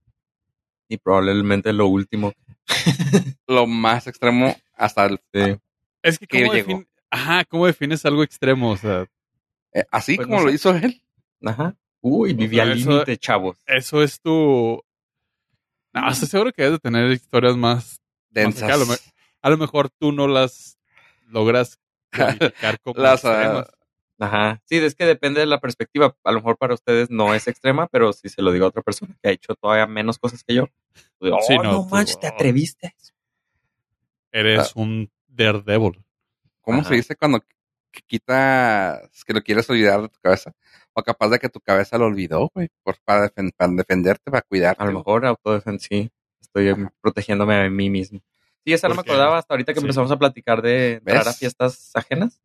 Y 0.88 0.98
probablemente 0.98 1.74
lo 1.74 1.88
último. 1.88 2.34
Lo 3.48 3.68
más 3.68 4.08
extremo 4.08 4.56
hasta 4.76 5.06
el. 5.06 5.20
Sí. 5.34 5.58
Es 6.02 6.18
que 6.20 6.28
¿cómo, 6.28 6.54
defin- 6.54 6.88
Ajá, 7.10 7.44
¿cómo 7.46 7.66
defines 7.68 8.06
algo 8.06 8.24
extremo? 8.24 8.72
O 8.72 8.78
sea, 8.78 9.06
eh, 9.74 9.84
así 9.92 10.16
Pues 10.16 10.28
como 10.28 10.40
no 10.40 10.44
lo 10.46 10.50
sé. 10.50 10.56
hizo 10.56 10.70
él. 10.76 11.02
Ajá. 11.46 11.76
Uy, 12.02 12.34
viví 12.34 12.56
sea, 12.56 12.64
al 12.64 12.78
límite, 12.78 13.18
chavos. 13.18 13.58
eso 13.66 14.02
es 14.04 14.20
tu... 14.22 14.82
No, 15.94 16.10
estoy 16.10 16.28
seguro 16.28 16.52
que 16.54 16.64
debes 16.64 16.78
de 16.80 16.90
tener 16.90 17.12
historias 17.12 17.56
más... 17.56 18.02
Densas. 18.30 18.70
a 18.72 18.78
lo 18.78 18.86
me- 18.86 18.96
A 19.42 19.50
lo 19.50 19.58
mejor 19.58 19.90
tú 19.90 20.12
no 20.12 20.28
las 20.28 20.78
logras 21.28 21.80
calificar 22.10 22.80
como 22.82 23.00
Las, 23.02 23.24
extremas. 23.24 23.68
Ajá. 24.24 24.62
Sí, 24.66 24.78
es 24.78 24.96
que 24.96 25.06
depende 25.06 25.40
de 25.42 25.46
la 25.46 25.60
perspectiva. 25.60 26.16
A 26.24 26.32
lo 26.32 26.38
mejor 26.40 26.58
para 26.58 26.74
ustedes 26.74 27.10
no 27.10 27.34
es 27.34 27.48
extrema, 27.48 27.88
pero 27.88 28.14
si 28.14 28.30
se 28.30 28.42
lo 28.42 28.52
digo 28.52 28.66
a 28.66 28.70
otra 28.70 28.82
persona 28.82 29.16
que 29.22 29.30
ha 29.30 29.32
hecho 29.32 29.56
todavía 29.56 29.86
menos 29.88 30.18
cosas 30.20 30.44
que 30.44 30.56
yo, 30.56 30.68
pues, 31.20 31.32
oh, 31.34 31.40
Sí, 31.48 31.56
no, 31.58 31.64
no, 31.64 31.72
tú- 31.84 31.90
manches, 31.90 32.20
te 32.20 32.28
atreviste. 32.28 32.88
a 32.88 32.90
eso. 32.98 33.14
Eres 34.32 34.76
un 34.76 35.12
daredevil. 35.28 36.04
¿Cómo 36.62 36.80
Ajá. 36.80 36.90
se 36.90 36.96
dice 36.96 37.16
cuando 37.16 37.42
que 37.92 38.02
quitas, 38.08 39.24
que 39.26 39.34
lo 39.34 39.42
quieres 39.42 39.70
olvidar 39.70 40.02
de 40.02 40.10
tu 40.10 40.20
cabeza? 40.22 40.54
O 40.94 41.04
capaz 41.04 41.30
de 41.30 41.40
que 41.40 41.50
tu 41.50 41.60
cabeza 41.60 41.98
lo 41.98 42.06
olvidó, 42.06 42.50
güey, 42.54 42.70
por, 42.84 42.98
para, 43.04 43.30
defen- 43.30 43.52
para 43.56 43.72
defenderte, 43.74 44.32
para 44.32 44.42
cuidarte. 44.42 44.82
A 44.82 44.86
lo 44.86 44.94
mejor 44.94 45.26
autodefensa, 45.26 45.88
sí. 45.90 46.12
Estoy 46.42 46.74
protegiéndome 47.02 47.56
a 47.56 47.70
mí 47.70 47.90
mismo. 47.90 48.20
Sí, 48.66 48.72
esa 48.74 48.88
no 48.88 48.96
me 48.96 49.02
acordaba 49.02 49.38
hasta 49.38 49.54
ahorita 49.54 49.74
que 49.74 49.80
sí. 49.80 49.86
empezamos 49.86 50.12
a 50.12 50.18
platicar 50.18 50.62
de 50.62 50.94
entrar 50.94 51.28
a 51.28 51.34
fiestas 51.34 51.92
ajenas. 51.96 52.40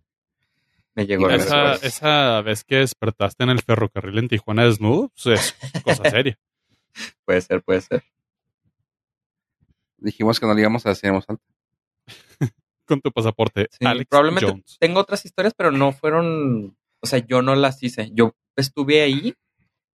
Me 0.98 1.06
llegó 1.06 1.30
eso 1.30 1.46
Esa, 1.46 1.74
es. 1.74 1.84
esa 1.84 2.42
vez 2.42 2.64
que 2.64 2.76
despertaste 2.78 3.44
en 3.44 3.50
el 3.50 3.62
ferrocarril 3.62 4.18
en 4.18 4.26
Tijuana 4.28 4.64
desnudo, 4.64 5.12
pues 5.22 5.54
es 5.62 5.82
cosa 5.84 6.02
seria. 6.10 6.36
Puede 7.24 7.40
ser, 7.40 7.62
puede 7.62 7.80
ser. 7.82 8.02
Dijimos 9.98 10.40
que 10.40 10.46
no 10.46 10.54
le 10.54 10.60
íbamos 10.62 10.84
a 10.86 10.88
decir 10.88 11.10
alta. 11.10 11.36
Con 12.84 13.00
tu 13.00 13.12
pasaporte, 13.12 13.68
Sí, 13.70 13.86
Alex 13.86 14.08
probablemente 14.08 14.50
Jones. 14.50 14.76
tengo 14.80 14.98
otras 14.98 15.24
historias, 15.24 15.54
pero 15.54 15.70
no 15.70 15.92
fueron, 15.92 16.76
o 17.00 17.06
sea, 17.06 17.20
yo 17.20 17.42
no 17.42 17.54
las 17.54 17.80
hice. 17.82 18.10
Yo 18.12 18.34
estuve 18.56 19.00
ahí, 19.02 19.34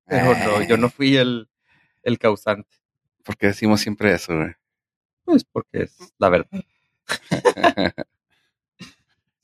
pero 0.06 0.34
no, 0.36 0.62
yo 0.62 0.76
no 0.76 0.88
fui 0.88 1.16
el, 1.16 1.48
el 2.04 2.18
causante. 2.20 2.76
Porque 3.24 3.46
decimos 3.48 3.80
siempre 3.80 4.12
eso, 4.14 4.36
güey. 4.36 4.52
Pues 5.24 5.42
porque 5.44 5.84
es 5.84 5.96
la 6.18 6.28
verdad. 6.28 6.62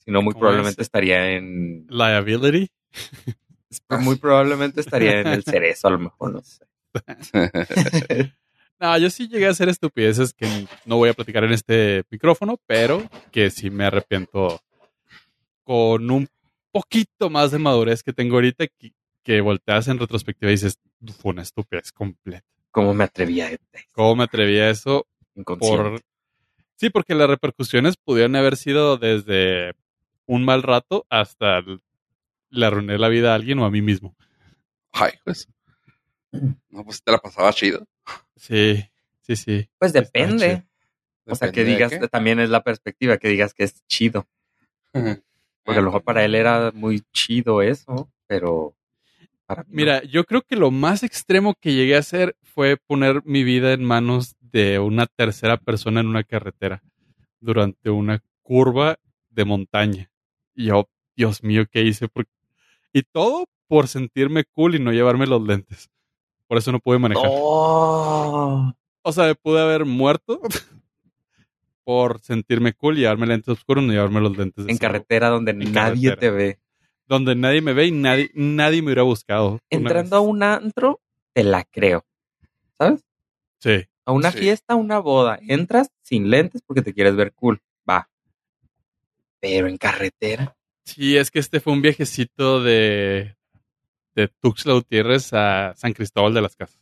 Si 0.09 0.13
no, 0.13 0.23
muy 0.23 0.33
¿Cómo 0.33 0.39
probablemente 0.41 0.81
es? 0.81 0.87
estaría 0.87 1.33
en, 1.33 1.85
Liability. 1.87 2.71
muy 4.01 4.15
probablemente 4.15 4.81
estaría 4.81 5.21
en 5.21 5.27
el 5.27 5.43
cerezo, 5.43 5.87
a 5.87 5.91
lo 5.91 5.99
mejor, 5.99 6.33
no 6.33 6.41
sé. 6.41 6.65
No, 8.81 8.97
yo 8.97 9.09
sí 9.09 9.27
llegué 9.27 9.45
a 9.45 9.49
hacer 9.49 9.67
estupideces 9.67 10.33
que 10.33 10.47
no 10.85 10.95
voy 10.95 11.09
a 11.09 11.13
platicar 11.13 11.43
en 11.43 11.51
este 11.51 12.03
micrófono, 12.09 12.57
pero 12.65 13.03
que 13.29 13.49
sí 13.49 13.69
me 13.69 13.83
arrepiento 13.83 14.61
con 15.65 16.09
un 16.09 16.29
poquito 16.71 17.29
más 17.29 17.51
de 17.51 17.59
madurez 17.59 18.03
que 18.03 18.13
tengo 18.13 18.35
ahorita 18.35 18.67
que, 18.67 18.93
que 19.21 19.41
volteas 19.41 19.89
en 19.89 19.99
retrospectiva 19.99 20.49
y 20.49 20.53
dices, 20.53 20.79
fue 21.21 21.33
una 21.33 21.41
estupidez 21.41 21.91
completa. 21.91 22.47
¿Cómo 22.71 22.93
me 22.93 23.03
atreví 23.03 23.41
a 23.41 23.49
¿Cómo 23.91 24.15
me 24.15 24.23
atreví 24.23 24.57
a 24.59 24.69
eso? 24.69 25.05
Por... 25.45 26.01
Sí, 26.77 26.89
porque 26.89 27.15
las 27.15 27.29
repercusiones 27.29 27.97
pudieron 27.97 28.37
haber 28.37 28.55
sido 28.55 28.97
desde 28.97 29.73
un 30.29 30.45
mal 30.45 30.61
rato 30.61 31.07
hasta 31.09 31.63
le 32.51 32.65
arruiné 32.65 32.99
la 32.99 33.09
vida 33.09 33.31
a 33.31 33.35
alguien 33.35 33.57
o 33.59 33.65
a 33.65 33.71
mí 33.71 33.81
mismo. 33.81 34.15
Ay, 34.91 35.13
pues. 35.25 35.47
No, 36.69 36.85
pues 36.85 37.01
te 37.01 37.11
la 37.11 37.17
pasaba 37.17 37.51
chido. 37.51 37.87
Sí, 38.35 38.85
sí, 39.21 39.35
sí. 39.35 39.67
Pues 39.79 39.91
depende. 39.91 40.63
O 41.25 41.33
sea, 41.33 41.51
que 41.51 41.63
digas, 41.63 41.91
también 42.11 42.39
es 42.39 42.51
la 42.51 42.63
perspectiva, 42.63 43.17
que 43.17 43.29
digas 43.29 43.55
que 43.55 43.63
es 43.63 43.83
chido. 43.87 44.27
Porque 45.63 45.79
a 45.79 45.81
lo 45.81 45.87
mejor 45.87 46.03
para 46.03 46.23
él 46.23 46.35
era 46.35 46.71
muy 46.71 47.01
chido 47.11 47.63
eso, 47.63 48.11
pero 48.27 48.75
para 49.47 49.63
mí 49.63 49.69
no. 49.71 49.75
Mira, 49.75 50.03
yo 50.03 50.23
creo 50.25 50.43
que 50.43 50.55
lo 50.55 50.69
más 50.69 51.01
extremo 51.01 51.55
que 51.55 51.73
llegué 51.73 51.95
a 51.95 51.99
hacer 51.99 52.35
fue 52.43 52.77
poner 52.77 53.23
mi 53.25 53.43
vida 53.43 53.73
en 53.73 53.83
manos 53.83 54.35
de 54.39 54.77
una 54.77 55.07
tercera 55.07 55.57
persona 55.57 56.01
en 56.01 56.07
una 56.07 56.23
carretera 56.23 56.83
durante 57.39 57.89
una 57.89 58.21
curva 58.43 58.99
de 59.29 59.45
montaña. 59.45 60.11
Y 60.59 60.65
yo, 60.65 60.89
Dios 61.15 61.41
mío, 61.41 61.63
¿qué 61.71 61.83
hice? 61.83 62.09
Por- 62.09 62.27
Y 62.91 63.03
todo 63.03 63.45
por 63.67 63.87
sentirme 63.87 64.43
cool 64.43 64.75
y 64.75 64.79
no 64.79 64.91
llevarme 64.91 65.25
los 65.25 65.41
lentes. 65.41 65.89
Por 66.47 66.57
eso 66.57 66.73
no 66.73 66.79
pude 66.81 66.99
manejar. 66.99 67.29
¡Oh! 67.31 68.73
O 69.03 69.11
sea, 69.13 69.23
me 69.27 69.35
pude 69.35 69.61
haber 69.61 69.85
muerto 69.85 70.41
por 71.85 72.19
sentirme 72.19 72.73
cool 72.73 72.97
y 72.97 73.01
llevarme 73.01 73.27
lentes 73.27 73.47
oscuros 73.49 73.83
y 73.83 73.87
no 73.87 73.93
llevarme 73.93 74.19
los 74.21 74.37
lentes 74.37 74.65
En 74.67 74.77
carretera 74.77 75.29
donde 75.29 75.51
En 75.51 75.71
nadie 75.71 76.09
carretera. 76.09 76.15
te 76.19 76.29
ve. 76.31 76.59
Donde 77.07 77.35
nadie 77.35 77.61
me 77.61 77.73
ve 77.73 77.87
y 77.87 77.91
nadie, 77.91 78.29
nadie 78.33 78.81
me 78.81 78.87
hubiera 78.87 79.03
buscado. 79.03 79.59
Entrando 79.69 80.17
a 80.17 80.19
un 80.19 80.43
antro, 80.43 80.99
te 81.33 81.43
la 81.43 81.63
creo. 81.63 82.05
¿Sabes? 82.77 83.03
Sí. 83.59 83.85
A 84.05 84.11
una 84.11 84.31
Sí. 84.31 84.39
fiesta, 84.39 84.73
a 84.73 84.77
una 84.77 84.99
boda. 84.99 85.39
Entras 85.47 85.89
sin 86.01 86.29
lentes 86.29 86.61
porque 86.65 86.81
te 86.81 86.93
quieres 86.93 87.15
ver 87.15 87.33
cool. 87.33 87.61
Pero 89.39 89.67
en 89.67 89.77
carretera. 89.77 90.55
Sí, 90.85 91.17
es 91.17 91.29
que 91.31 91.39
este 91.39 91.59
fue 91.59 91.73
un 91.73 91.81
viajecito 91.81 92.61
de, 92.63 93.35
de 94.15 94.27
Tuxtla 94.41 94.73
Gutiérrez 94.73 95.31
a 95.33 95.73
San 95.75 95.93
Cristóbal 95.93 96.33
de 96.33 96.41
las 96.41 96.55
Casas. 96.55 96.79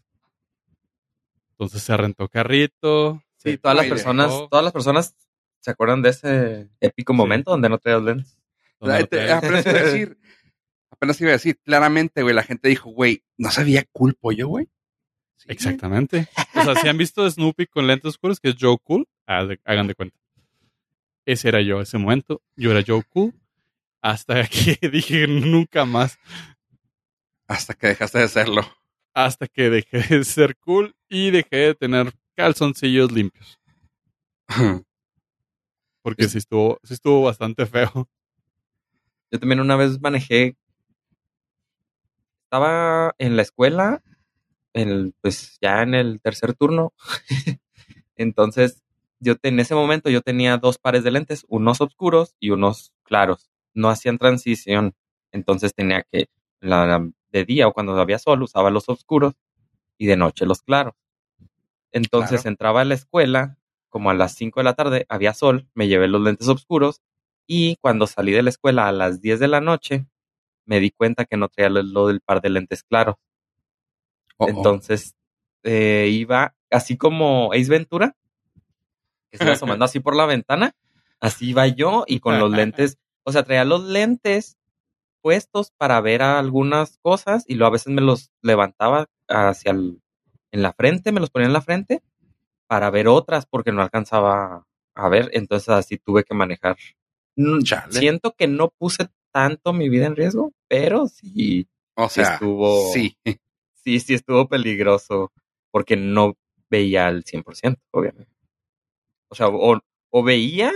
Entonces 1.51 1.81
se 1.81 1.97
rentó 1.97 2.27
carrito. 2.27 3.23
Sí, 3.37 3.51
se 3.51 3.57
todas 3.57 3.77
las 3.77 3.87
personas, 3.87 4.27
dejó, 4.31 4.47
todas 4.49 4.63
las 4.63 4.73
personas 4.73 5.15
se 5.59 5.71
acuerdan 5.71 6.01
de 6.01 6.09
ese 6.09 6.69
épico 6.79 7.13
momento 7.13 7.51
donde 7.51 7.69
no 7.69 7.77
traías 7.79 8.01
lentes. 8.03 8.37
te- 9.09 9.31
apenas 9.31 9.65
iba 9.65 9.79
a 9.79 9.83
decir. 9.83 10.17
Apenas 10.91 11.21
iba 11.21 11.29
a 11.31 11.33
decir. 11.33 11.59
Claramente, 11.63 12.21
güey, 12.23 12.33
la 12.33 12.43
gente 12.43 12.69
dijo, 12.69 12.89
güey, 12.91 13.23
¿no 13.37 13.51
sabía 13.51 13.83
cool 13.91 14.13
pollo, 14.15 14.47
güey? 14.47 14.65
Sí, 15.35 15.45
güey. 15.47 15.55
Exactamente. 15.55 16.27
O 16.55 16.63
sea, 16.63 16.75
si 16.75 16.87
han 16.87 16.97
visto 16.97 17.29
Snoopy 17.29 17.67
con 17.67 17.87
lentes 17.87 18.09
oscuros, 18.09 18.39
que 18.39 18.49
es 18.49 18.55
Joe 18.59 18.77
Cool, 18.83 19.07
hagan 19.25 19.87
de 19.87 19.95
cuenta. 19.95 20.17
Ese 21.27 21.49
era 21.49 21.61
yo, 21.61 21.81
ese 21.81 21.97
momento. 21.97 22.41
Yo 22.55 22.71
era 22.71 22.81
Joe 22.87 23.03
Cool. 23.03 23.33
Hasta 24.01 24.47
que 24.47 24.87
dije 24.89 25.27
nunca 25.27 25.83
más. 25.83 26.17
Hasta 27.49 27.73
que 27.73 27.87
dejaste 27.87 28.19
de 28.19 28.27
serlo. 28.29 28.61
Hasta 29.13 29.47
que 29.47 29.69
dejé 29.69 29.99
de 30.15 30.23
ser 30.23 30.55
cool 30.57 30.95
y 31.09 31.31
dejé 31.31 31.57
de 31.57 31.75
tener 31.75 32.13
calzoncillos 32.35 33.11
limpios. 33.11 33.59
Porque 36.01 36.29
sí 36.29 36.37
estuvo, 36.37 36.79
sí 36.83 36.93
estuvo 36.93 37.23
bastante 37.23 37.65
feo. 37.65 38.09
Yo 39.29 39.39
también 39.39 39.59
una 39.59 39.75
vez 39.75 39.99
manejé. 39.99 40.55
Estaba 42.45 43.13
en 43.17 43.35
la 43.35 43.41
escuela, 43.41 44.01
en 44.73 44.89
el- 44.89 45.15
pues 45.21 45.57
ya 45.61 45.81
en 45.83 45.93
el 45.93 46.21
tercer 46.21 46.53
turno. 46.53 46.93
Entonces 48.15 48.83
yo 49.19 49.35
te- 49.37 49.49
en 49.49 49.59
ese 49.59 49.75
momento 49.75 50.09
yo 50.09 50.21
tenía 50.21 50.57
dos 50.57 50.77
pares 50.77 51.03
de 51.03 51.11
lentes, 51.11 51.45
unos 51.49 51.81
oscuros 51.81 52.35
y 52.39 52.51
unos 52.51 52.93
claros. 53.03 53.49
No 53.73 53.89
hacían 53.89 54.17
transición, 54.17 54.95
entonces 55.31 55.73
tenía 55.75 56.03
que, 56.11 56.29
la, 56.61 56.85
la- 56.85 57.09
de 57.31 57.45
día 57.45 57.67
o 57.67 57.73
cuando 57.73 57.99
había 57.99 58.19
sol, 58.19 58.41
usaba 58.43 58.69
los 58.71 58.89
oscuros 58.89 59.33
y 59.97 60.07
de 60.07 60.17
noche 60.17 60.45
los 60.45 60.61
claros. 60.61 60.93
Entonces 61.91 62.41
Claro. 62.41 62.49
entraba 62.49 62.81
a 62.81 62.85
la 62.85 62.93
escuela, 62.95 63.57
como 63.89 64.09
a 64.09 64.13
las 64.13 64.33
5 64.35 64.59
de 64.59 64.65
la 64.65 64.73
tarde, 64.75 65.05
había 65.09 65.33
sol, 65.33 65.67
me 65.73 65.87
llevé 65.87 66.07
los 66.07 66.21
lentes 66.21 66.47
oscuros 66.47 67.01
y 67.47 67.77
cuando 67.77 68.07
salí 68.07 68.31
de 68.31 68.43
la 68.43 68.49
escuela 68.49 68.87
a 68.87 68.91
las 68.91 69.21
10 69.21 69.39
de 69.39 69.47
la 69.47 69.61
noche, 69.61 70.05
me 70.65 70.79
di 70.79 70.91
cuenta 70.91 71.25
que 71.25 71.37
no 71.37 71.49
traía 71.49 71.69
lo, 71.69 71.83
lo 71.83 72.07
del 72.07 72.21
par 72.21 72.41
de 72.41 72.49
lentes 72.51 72.83
claros. 72.83 73.15
Oh, 74.39 74.45
oh. 74.45 74.49
Entonces 74.49 75.15
eh, 75.63 76.09
iba 76.11 76.55
así 76.69 76.97
como 76.97 77.51
Ace 77.53 77.69
Ventura, 77.69 78.15
que 79.31 79.37
se 79.37 79.43
iba 79.43 79.51
asomando 79.57 79.85
así 79.85 79.99
por 79.99 80.15
la 80.15 80.25
ventana. 80.25 80.75
Así 81.19 81.49
iba 81.49 81.67
yo 81.67 82.03
y 82.07 82.19
con 82.19 82.33
los 82.39 82.51
lentes, 82.57 82.97
o 83.23 83.31
sea, 83.31 83.43
traía 83.43 83.65
los 83.65 83.83
lentes 83.83 84.57
puestos 85.21 85.71
para 85.77 85.99
ver 86.01 86.21
algunas 86.21 86.97
cosas 87.01 87.43
y 87.47 87.55
luego 87.55 87.69
a 87.69 87.73
veces 87.73 87.91
me 87.93 88.01
los 88.01 88.31
levantaba 88.41 89.07
hacia 89.27 89.71
el, 89.71 90.01
en 90.51 90.61
la 90.61 90.73
frente, 90.73 91.11
me 91.11 91.19
los 91.19 91.29
ponía 91.29 91.47
en 91.47 91.53
la 91.53 91.61
frente 91.61 92.01
para 92.67 92.89
ver 92.89 93.07
otras 93.07 93.45
porque 93.45 93.71
no 93.71 93.81
alcanzaba 93.81 94.65
a 94.95 95.09
ver. 95.09 95.29
Entonces 95.33 95.69
así 95.69 95.97
tuve 95.97 96.23
que 96.23 96.33
manejar. 96.35 96.77
Mm, 97.35 97.61
Chale. 97.63 97.93
Siento 97.99 98.33
que 98.37 98.47
no 98.47 98.69
puse 98.77 99.07
tanto 99.31 99.73
mi 99.73 99.89
vida 99.89 100.05
en 100.05 100.15
riesgo, 100.15 100.53
pero 100.67 101.07
sí, 101.07 101.67
o 101.95 102.07
sí 102.09 102.21
sea, 102.21 102.35
estuvo- 102.35 102.93
sí. 102.93 103.17
sí, 103.83 103.99
sí 103.99 104.13
estuvo 104.13 104.47
peligroso 104.47 105.31
porque 105.71 105.95
no 105.97 106.37
veía 106.69 107.07
al 107.07 107.23
100%, 107.23 107.77
obviamente. 107.91 108.31
O 109.29 109.35
sea, 109.35 109.47
o, 109.49 109.79
o 110.09 110.23
veía 110.23 110.71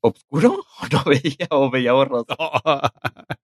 oscuro 0.00 0.64
o 0.80 0.86
no 0.92 1.04
veía 1.04 1.46
o 1.50 1.70
veía 1.70 1.92
borroso. 1.92 2.36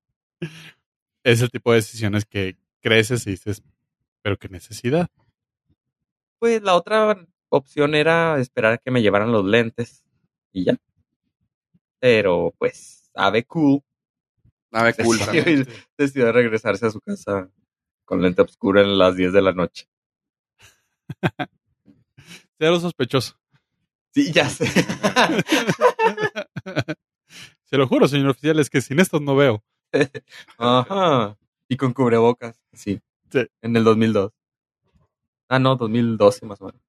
es 1.24 1.42
el 1.42 1.50
tipo 1.50 1.70
de 1.70 1.76
decisiones 1.76 2.24
que 2.24 2.56
creces 2.80 3.26
y 3.26 3.30
dices, 3.30 3.62
pero 4.22 4.36
qué 4.36 4.48
necesidad. 4.48 5.08
Pues 6.38 6.62
la 6.62 6.74
otra 6.74 7.26
opción 7.48 7.94
era 7.94 8.38
esperar 8.38 8.74
a 8.74 8.78
que 8.78 8.90
me 8.90 9.02
llevaran 9.02 9.32
los 9.32 9.44
lentes 9.44 10.04
y 10.52 10.64
ya. 10.64 10.76
Pero 11.98 12.54
pues, 12.58 13.10
ave 13.14 13.44
cool, 13.44 13.82
A 14.72 14.84
ver, 14.84 14.96
cool. 15.04 15.18
También. 15.18 15.66
decidió 15.96 16.32
regresarse 16.32 16.86
a 16.86 16.90
su 16.90 17.00
casa 17.00 17.50
con 18.04 18.22
lente 18.22 18.42
oscuro 18.42 18.80
en 18.80 18.98
las 18.98 19.16
10 19.16 19.32
de 19.32 19.42
la 19.42 19.52
noche. 19.52 19.88
Cero 22.58 22.80
sospechoso. 22.80 23.38
Sí, 24.12 24.32
ya 24.32 24.48
sé. 24.48 24.66
Se 27.64 27.76
lo 27.76 27.86
juro, 27.86 28.08
señor 28.08 28.30
oficial, 28.30 28.58
es 28.58 28.68
que 28.68 28.80
sin 28.80 28.98
estos 28.98 29.22
no 29.22 29.36
veo. 29.36 29.62
Ajá. 30.58 31.36
Y 31.68 31.76
con 31.76 31.92
cubrebocas, 31.92 32.60
sí. 32.72 33.00
Sí. 33.30 33.46
En 33.62 33.76
el 33.76 33.84
2002. 33.84 34.32
Ah, 35.48 35.60
no, 35.60 35.76
2012 35.76 36.46
más 36.46 36.60
o 36.60 36.66
menos. 36.66 36.80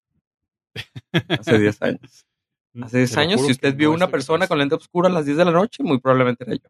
Hace 1.39 1.59
10 1.59 1.81
años. 1.81 2.25
Hace 2.81 2.99
10 2.99 3.09
Se 3.09 3.15
lo 3.15 3.21
años, 3.21 3.41
si 3.41 3.51
usted 3.51 3.75
vio 3.75 3.89
no 3.89 3.95
una 3.95 4.07
persona 4.07 4.47
con 4.47 4.57
lente 4.57 4.75
oscuro 4.75 5.07
a 5.07 5.11
las 5.11 5.25
10 5.25 5.37
de 5.37 5.45
la 5.45 5.51
noche, 5.51 5.83
muy 5.83 5.99
probablemente 5.99 6.45
era 6.45 6.55
yo. 6.55 6.69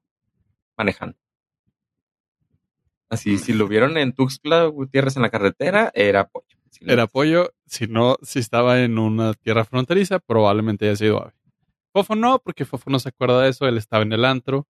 Manejando. 0.77 1.17
Así, 3.09 3.37
si 3.37 3.53
lo 3.53 3.67
vieron 3.67 3.97
en 3.97 4.13
Tuxtla 4.13 4.65
Gutiérrez 4.65 5.17
en 5.17 5.21
la 5.21 5.29
carretera, 5.29 5.91
era 5.93 6.27
pollo. 6.27 6.57
Si 6.71 6.85
no, 6.85 6.93
Era 6.93 7.05
pollo, 7.07 7.51
si 7.65 7.85
no, 7.87 8.17
si 8.23 8.39
estaba 8.39 8.81
en 8.81 8.97
una 8.97 9.33
tierra 9.33 9.65
fronteriza, 9.65 10.19
probablemente 10.19 10.85
haya 10.87 10.95
sido 10.95 11.21
ave. 11.21 11.33
Fofo 11.93 12.15
no, 12.15 12.39
porque 12.39 12.63
Fofo 12.65 12.89
no 12.89 12.97
se 12.99 13.09
acuerda 13.09 13.41
de 13.41 13.49
eso, 13.49 13.67
él 13.67 13.77
estaba 13.77 14.03
en 14.03 14.13
el 14.13 14.23
antro, 14.25 14.67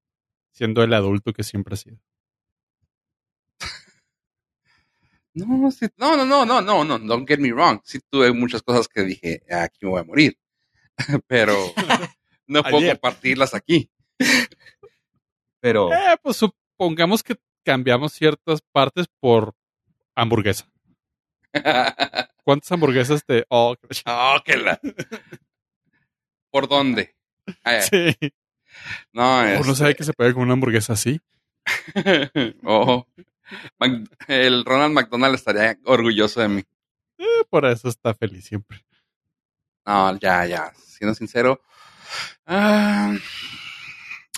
siendo 0.51 0.81
el 0.83 0.93
adulto 0.93 1.31
que 1.33 1.43
siempre 1.43 1.75
ha 1.75 1.77
sido. 1.77 1.97
No, 5.33 5.71
sí, 5.71 5.87
no, 5.97 6.17
no, 6.17 6.25
no, 6.25 6.45
no, 6.45 6.61
no, 6.61 6.83
no, 6.83 6.99
don't 6.99 7.27
get 7.27 7.39
me 7.39 7.51
wrong. 7.53 7.79
Sí 7.85 7.99
tuve 8.09 8.33
muchas 8.33 8.61
cosas 8.63 8.87
que 8.89 9.03
dije, 9.03 9.41
"Ah, 9.49 9.63
aquí 9.63 9.77
me 9.83 9.91
voy 9.91 10.01
a 10.01 10.03
morir. 10.03 10.37
Pero 11.27 11.55
no 12.47 12.63
puedo 12.81 12.89
compartirlas 12.89 13.53
aquí. 13.53 13.89
Pero, 15.61 15.93
Eh, 15.93 16.17
pues 16.21 16.37
supongamos 16.37 17.23
que 17.23 17.35
cambiamos 17.63 18.11
ciertas 18.13 18.61
partes 18.73 19.07
por 19.19 19.55
hamburguesa. 20.15 20.67
¿Cuántas 22.43 22.71
hamburguesas 22.71 23.23
te.? 23.25 23.45
Oh, 23.49 23.75
oh, 24.05 24.37
que 24.43 24.57
la. 24.57 24.79
¿Por 26.49 26.67
dónde? 26.67 27.15
Ah, 27.63 27.81
sí. 27.81 28.15
No, 29.11 29.39
Uno 29.41 29.49
este- 29.49 29.75
sabe 29.75 29.95
que 29.95 30.03
se 30.03 30.13
puede 30.13 30.33
con 30.33 30.43
una 30.43 30.53
hamburguesa 30.53 30.93
así. 30.93 31.19
oh. 32.63 33.05
El 34.27 34.63
Ronald 34.63 34.93
McDonald 34.93 35.35
estaría 35.35 35.77
orgulloso 35.83 36.39
de 36.39 36.47
mí. 36.47 36.63
Eh, 37.17 37.43
por 37.49 37.65
eso 37.65 37.89
está 37.89 38.13
feliz 38.13 38.45
siempre. 38.45 38.85
No, 39.85 40.17
ya, 40.19 40.45
ya. 40.45 40.71
Siendo 40.75 41.15
sincero. 41.15 41.61
ah, 42.45 43.13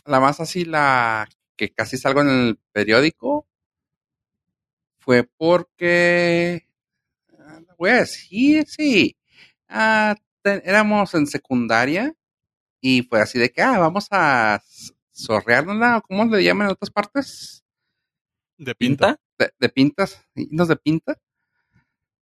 la 0.06 0.20
más 0.20 0.40
así, 0.40 0.66
la 0.66 1.28
que 1.56 1.72
casi 1.74 1.98
salgo 1.98 2.22
en 2.22 2.30
el 2.30 2.60
periódico, 2.72 3.46
fue 5.00 5.24
porque. 5.24 6.68
Ah, 7.92 7.96
a 7.98 8.00
decir, 8.02 8.66
sí. 8.68 9.16
Ah, 9.70 10.16
éramos 10.44 11.14
en 11.16 11.28
secundaria 11.28 12.14
y 12.82 13.04
fue 13.04 13.22
así 13.22 13.40
de 13.40 13.52
que, 13.52 13.62
ah, 13.64 13.80
vamos 13.80 14.08
a 14.12 14.58
s- 14.66 14.94
sorreárnosla, 15.12 16.00
o 16.00 16.02
¿cómo 16.04 16.26
le 16.26 16.44
llaman 16.44 16.68
en 16.68 16.74
otras 16.74 16.92
partes? 16.92 17.64
De 18.58 18.76
pinta. 18.76 19.18
¿pinta? 19.18 19.22
de, 19.40 19.54
de 19.60 19.70
pintas, 19.70 20.26
irnos 20.36 20.68
de 20.70 20.76
pinta, 20.78 21.18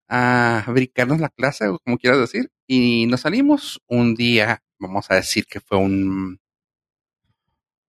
a 0.08 0.64
brincarnos 0.68 1.20
la 1.20 1.28
clase, 1.28 1.68
o 1.68 1.78
como 1.78 1.98
quieras 1.98 2.20
decir, 2.20 2.50
y 2.66 3.06
nos 3.06 3.20
salimos 3.22 3.80
un 3.86 4.14
día, 4.14 4.62
vamos 4.78 5.10
a 5.10 5.14
decir 5.16 5.46
que 5.46 5.60
fue 5.60 5.78
un 5.78 6.40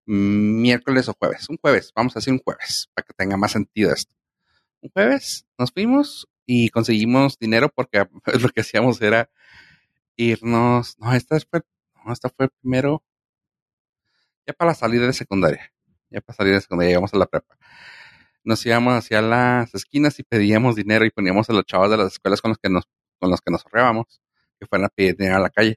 miércoles 0.06 1.08
o 1.08 1.14
jueves, 1.18 1.48
un 1.48 1.58
jueves, 1.58 1.92
vamos 1.94 2.14
a 2.16 2.18
decir 2.18 2.32
un 2.32 2.40
jueves, 2.40 2.88
para 2.94 3.06
que 3.06 3.14
tenga 3.14 3.36
más 3.36 3.52
sentido 3.52 3.92
esto. 3.92 4.14
Un 4.82 4.90
jueves 4.90 5.46
nos 5.58 5.72
fuimos 5.72 6.28
y 6.46 6.70
conseguimos 6.70 7.38
dinero 7.38 7.70
porque 7.74 8.06
lo 8.40 8.48
que 8.50 8.60
hacíamos 8.62 9.00
era 9.02 9.30
irnos, 10.16 10.98
no, 10.98 11.12
esta 11.14 11.38
fue, 11.50 11.62
no, 12.04 12.12
esta 12.12 12.28
fue 12.30 12.48
primero, 12.60 13.02
ya 14.46 14.52
para 14.54 14.72
la 14.72 14.74
salida 14.74 15.06
de 15.06 15.12
secundaria, 15.12 15.72
ya 16.10 16.20
para 16.20 16.36
salir 16.36 16.54
de 16.54 16.60
secundaria, 16.60 16.90
llegamos 16.90 17.14
a 17.14 17.18
la 17.18 17.26
prepa 17.26 17.56
nos 18.44 18.64
íbamos 18.66 18.94
hacia 18.94 19.22
las 19.22 19.74
esquinas 19.74 20.18
y 20.18 20.22
pedíamos 20.24 20.76
dinero 20.76 21.04
y 21.04 21.10
poníamos 21.10 21.48
a 21.50 21.52
los 21.52 21.64
chavos 21.64 21.90
de 21.90 21.96
las 21.96 22.12
escuelas 22.14 22.40
con 22.40 22.50
los 22.50 22.58
que 22.58 22.68
nos, 22.68 22.84
con 23.18 23.30
los 23.30 23.40
que 23.40 23.50
nos 23.50 23.64
ahorrábamos, 23.64 24.20
que 24.58 24.66
fueran 24.66 24.86
a 24.86 24.88
pedir 24.88 25.16
dinero 25.16 25.36
a 25.36 25.40
la 25.40 25.50
calle. 25.50 25.76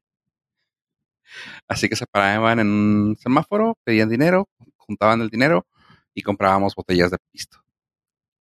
Así 1.68 1.90
que 1.90 1.96
se 1.96 2.06
paraban 2.06 2.60
en 2.60 2.68
un 2.68 3.18
semáforo, 3.18 3.78
pedían 3.84 4.10
dinero, 4.10 4.50
juntaban 4.78 5.22
el 5.22 5.30
dinero 5.30 5.66
y 6.14 6.22
comprábamos 6.22 6.76
botellas 6.76 7.12
de 7.12 7.18
pisto. 7.32 7.60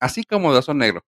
Así 0.01 0.25
como 0.25 0.53
de 0.53 0.59
oso 0.59 0.75
negro. 0.75 1.05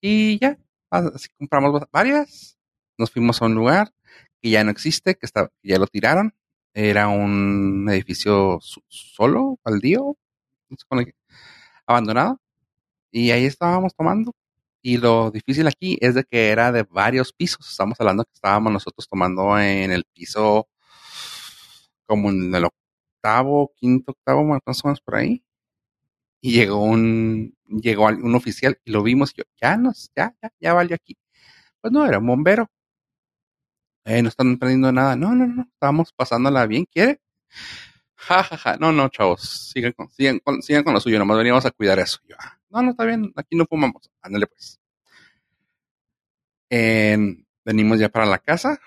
Y 0.00 0.38
ya, 0.38 0.58
así 0.90 1.28
compramos 1.38 1.82
varias. 1.92 2.58
Nos 2.96 3.10
fuimos 3.10 3.40
a 3.42 3.46
un 3.46 3.54
lugar 3.54 3.92
que 4.40 4.50
ya 4.50 4.64
no 4.64 4.70
existe, 4.70 5.16
que, 5.16 5.26
está, 5.26 5.50
ya 5.62 5.78
lo 5.78 5.86
tiraron. 5.86 6.34
Era 6.74 7.08
un 7.08 7.88
edificio 7.90 8.58
solo, 8.88 9.58
baldío, 9.64 10.16
abandonado. 11.86 12.40
Y 13.10 13.30
ahí 13.30 13.46
estábamos 13.46 13.94
tomando. 13.94 14.34
Y 14.82 14.98
lo 14.98 15.30
difícil 15.30 15.66
aquí 15.66 15.98
es 16.00 16.14
de 16.14 16.24
que 16.24 16.50
era 16.50 16.72
de 16.72 16.84
varios 16.84 17.32
pisos. 17.32 17.68
Estamos 17.70 18.00
hablando 18.00 18.24
que 18.24 18.32
estábamos 18.34 18.72
nosotros 18.72 19.08
tomando 19.08 19.58
en 19.58 19.90
el 19.90 20.04
piso 20.04 20.68
como 22.06 22.30
en 22.30 22.54
el 22.54 22.64
octavo, 22.64 23.72
quinto, 23.76 24.12
octavo, 24.12 24.44
más 24.44 24.84
o 24.84 24.88
menos 24.88 25.00
por 25.00 25.16
ahí. 25.16 25.44
Y 26.40 26.52
llegó 26.52 26.82
un, 26.82 27.57
llegó 27.68 28.06
un 28.06 28.34
oficial 28.34 28.78
y 28.84 28.90
lo 28.92 29.02
vimos 29.02 29.32
y 29.34 29.38
yo, 29.38 29.44
ya 29.60 29.76
nos, 29.76 30.10
ya, 30.16 30.34
ya, 30.42 30.50
ya 30.60 30.74
valió 30.74 30.94
aquí. 30.96 31.16
Pues 31.80 31.92
no, 31.92 32.06
era 32.06 32.18
un 32.18 32.26
bombero. 32.28 32.70
Eh, 34.04 34.22
no 34.22 34.28
están 34.28 34.58
prendiendo 34.58 34.90
nada. 34.92 35.16
No, 35.16 35.34
no, 35.34 35.46
no, 35.46 35.62
estábamos 35.72 36.12
pasándola 36.12 36.66
bien, 36.66 36.84
¿quiere? 36.86 37.20
Ja, 38.16 38.42
ja, 38.44 38.56
ja. 38.58 38.76
No, 38.78 38.92
no, 38.92 39.08
chavos. 39.08 39.70
Sigan 39.72 39.92
con, 39.92 40.10
sigan 40.10 40.40
con, 40.40 40.62
sigan 40.62 40.84
con 40.84 40.94
lo 40.94 41.00
suyo. 41.00 41.18
Nomás 41.18 41.38
veníamos 41.38 41.66
a 41.66 41.70
cuidar 41.70 41.98
eso. 41.98 42.18
Yo, 42.28 42.36
ah, 42.40 42.58
no, 42.70 42.82
no, 42.82 42.90
está 42.92 43.04
bien. 43.04 43.32
Aquí 43.36 43.56
no 43.56 43.66
fumamos. 43.66 44.10
Ándale, 44.22 44.46
pues. 44.46 44.80
En- 46.70 47.46
venimos 47.64 47.98
ya 47.98 48.08
para 48.08 48.26
la 48.26 48.38
casa. 48.38 48.80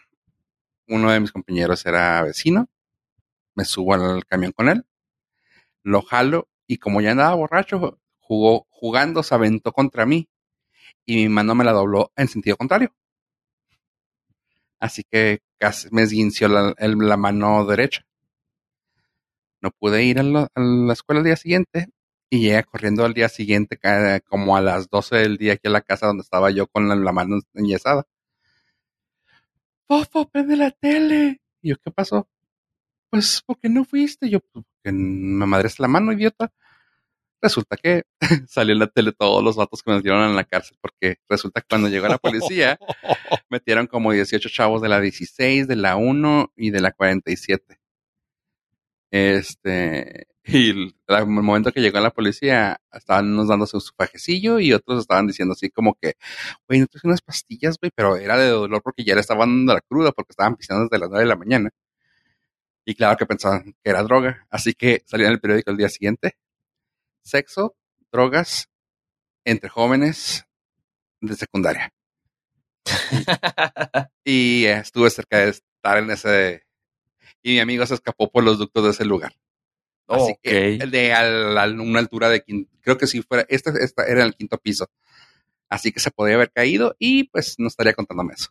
Uno 0.88 1.12
de 1.12 1.20
mis 1.22 1.32
compañeros 1.32 1.86
era 1.86 2.24
vecino. 2.24 2.70
Me 3.56 3.66
subo 3.66 3.96
al 3.96 4.26
camión 4.26 4.54
con 4.54 4.70
él. 4.70 4.86
Lo 5.84 6.02
jalo 6.02 6.50
y 6.68 6.78
como 6.78 7.02
ya 7.02 7.12
andaba 7.12 7.36
borracho, 7.36 8.00
jugó, 8.32 8.66
jugando, 8.70 9.24
se 9.24 9.36
aventó 9.36 9.74
contra 9.74 10.06
mí. 10.06 10.30
Y 11.06 11.18
mi 11.18 11.28
mano 11.28 11.54
me 11.54 11.66
la 11.66 11.74
dobló 11.74 12.14
en 12.16 12.30
sentido 12.30 12.56
contrario. 12.56 12.94
Así 14.80 15.04
que 15.04 15.42
casi 15.60 15.90
me 15.92 16.04
esguinció 16.04 16.48
la, 16.48 17.18
mano 17.18 17.66
derecha. 17.66 18.06
No 19.62 19.72
pude 19.72 20.06
ir 20.06 20.20
a 20.20 20.24
la, 20.24 20.48
escuela 20.94 21.20
el 21.20 21.26
día 21.26 21.36
siguiente 21.36 21.90
y 22.30 22.40
llegué 22.40 22.64
corriendo 22.64 23.04
al 23.04 23.14
día 23.14 23.28
siguiente, 23.28 23.78
como 24.30 24.56
a 24.56 24.62
las 24.62 24.90
12 24.90 25.18
del 25.18 25.38
día 25.38 25.54
aquí 25.54 25.68
a 25.68 25.72
la 25.72 25.82
casa 25.82 26.08
donde 26.08 26.24
estaba 26.24 26.52
yo 26.52 26.68
con 26.68 26.88
la, 26.88 26.96
la 26.96 27.12
mano 27.12 27.42
enyesada. 27.54 28.06
Fofo, 29.88 30.30
prende 30.30 30.56
la 30.56 30.72
tele. 30.72 31.42
Y 31.62 31.72
yo, 31.72 31.76
¿qué 31.84 31.92
pasó? 31.92 32.30
Pues, 33.10 33.42
¿por 33.46 33.60
qué 33.60 33.68
no 33.68 33.84
fuiste? 33.84 34.30
Yo, 34.30 34.40
pues, 34.40 34.64
porque 34.66 34.94
me 34.98 35.46
madreaste 35.46 35.84
la 35.84 35.90
mano, 35.90 36.14
idiota. 36.14 36.54
Resulta 37.42 37.76
que 37.78 38.04
salió 38.48 38.74
en 38.74 38.80
la 38.80 38.88
tele 38.88 39.12
todos 39.14 39.44
los 39.44 39.56
vatos 39.56 39.82
que 39.82 39.92
me 39.92 39.98
metieron 39.98 40.30
en 40.30 40.36
la 40.36 40.44
cárcel, 40.44 40.78
porque 40.80 41.18
resulta 41.28 41.62
que 41.62 41.68
cuando 41.70 41.90
llegó 41.90 42.08
la 42.08 42.18
policía, 42.18 42.78
metieron 43.50 43.88
como 43.88 44.12
18 44.12 44.50
chavos 44.50 44.82
de 44.82 44.90
la 44.90 45.00
16, 45.02 45.68
de 45.68 45.76
la 45.76 45.96
1 45.96 46.54
y 46.56 46.70
de 46.72 46.82
la 46.82 46.92
47. 46.92 47.80
Este, 49.12 50.28
y 50.44 50.70
el, 50.72 50.96
al 51.08 51.28
momento 51.28 51.72
que 51.72 51.82
llegó 51.82 52.00
la 52.00 52.12
policía, 52.12 52.80
estaban 52.94 53.34
unos 53.34 53.48
dándose 53.48 53.78
un 53.78 53.84
fajecillo 53.98 54.60
y 54.60 54.74
otros 54.74 55.02
estaban 55.02 55.28
diciendo 55.28 55.54
así 55.54 55.70
como 55.70 55.96
que, 55.96 56.14
güey, 56.68 56.80
no 56.80 56.88
traje 56.88 57.08
unas 57.08 57.22
pastillas, 57.22 57.78
güey, 57.80 57.92
pero 57.96 58.16
era 58.18 58.38
de 58.38 58.50
dolor 58.50 58.82
porque 58.84 59.04
ya 59.04 59.16
le 59.16 59.22
estaban 59.22 59.50
dando 59.50 59.74
la 59.76 59.82
cruda 59.82 60.12
porque 60.12 60.32
estaban 60.32 60.56
pisando 60.56 60.84
desde 60.86 61.00
las 61.00 61.10
9 61.10 61.24
de 61.24 61.30
la 61.30 61.36
mañana. 61.36 61.70
Y 62.86 62.96
claro 62.96 63.18
que 63.18 63.26
pensaban 63.26 63.74
que 63.84 63.90
era 63.90 64.04
droga. 64.04 64.46
Así 64.50 64.74
que 64.74 65.04
salió 65.06 65.28
en 65.28 65.34
el 65.34 65.40
periódico 65.40 65.72
el 65.72 65.78
día 65.78 65.90
siguiente. 65.90 66.36
Sexo, 67.24 67.76
drogas, 68.12 68.68
entre 69.46 69.70
jóvenes 69.70 70.46
de 71.22 71.36
secundaria. 71.36 71.94
Y 74.24 74.66
eh, 74.66 74.78
estuve 74.80 75.10
cerca 75.10 75.40
de 75.40 75.50
estar 75.50 75.98
en 75.98 76.12
ese... 76.12 76.64
Y 77.44 77.54
mi 77.54 77.60
amigo 77.60 77.86
se 77.86 77.96
escapó 77.96 78.32
por 78.32 78.44
los 78.44 78.60
ductos 78.60 78.84
de 78.84 78.90
ese 78.92 79.06
lugar. 79.06 79.34
Así 80.08 80.36
que 80.44 80.76
Ok. 80.76 80.82
el 80.84 80.92
de 80.92 81.14
al- 81.14 81.58
al- 81.58 81.80
una 81.80 82.00
altura 82.00 82.30
de 82.30 82.42
quinto, 82.44 82.72
creo 82.82 82.98
que 82.98 83.08
si 83.08 83.22
fuera, 83.24 83.46
esta, 83.50 83.72
esta 83.80 84.06
era 84.06 84.22
en 84.22 84.28
el 84.28 84.36
quinto 84.36 84.58
piso. 84.58 84.88
Así 85.70 85.92
que 85.92 86.00
se 86.00 86.12
podía 86.12 86.36
haber 86.36 86.52
caído 86.52 86.96
y 87.00 87.26
pues 87.30 87.56
no 87.58 87.68
estaría 87.68 87.94
contándome 87.94 88.34
eso. 88.34 88.50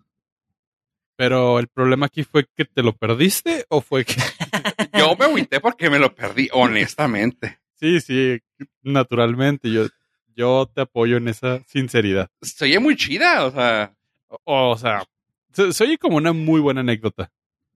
Pero 1.16 1.59
el 1.59 1.68
problema 1.68 2.06
aquí 2.06 2.24
fue 2.24 2.46
que 2.56 2.64
te 2.64 2.83
lo 2.83 2.96
perdiste 2.96 3.66
o 3.68 3.80
fue 3.83 4.04
que. 4.06 4.14
Yo 4.98 5.14
me 5.16 5.26
agüité 5.26 5.61
porque 5.61 5.90
me 5.90 5.98
lo 5.98 6.14
perdí, 6.14 6.48
honestamente. 6.52 7.61
sí, 7.74 8.00
sí, 8.00 8.38
naturalmente. 8.83 9.70
Yo, 9.70 9.87
yo 10.35 10.70
te 10.75 10.83
apoyo 10.83 11.16
en 11.16 11.29
esa 11.29 11.62
sinceridad. 11.66 12.29
Se 12.42 12.64
oye 12.64 12.79
muy 12.79 12.96
chida, 12.96 13.44
o 13.44 13.51
sea, 13.51 13.94
O, 14.29 14.70
o 14.70 14.77
sea, 14.79 15.05
se, 15.53 15.73
se 15.73 15.85
oye 15.85 15.99
como 15.99 16.16
una 16.16 16.33
muy 16.33 16.61
buena 16.61 16.81
anécdota. 16.81 17.31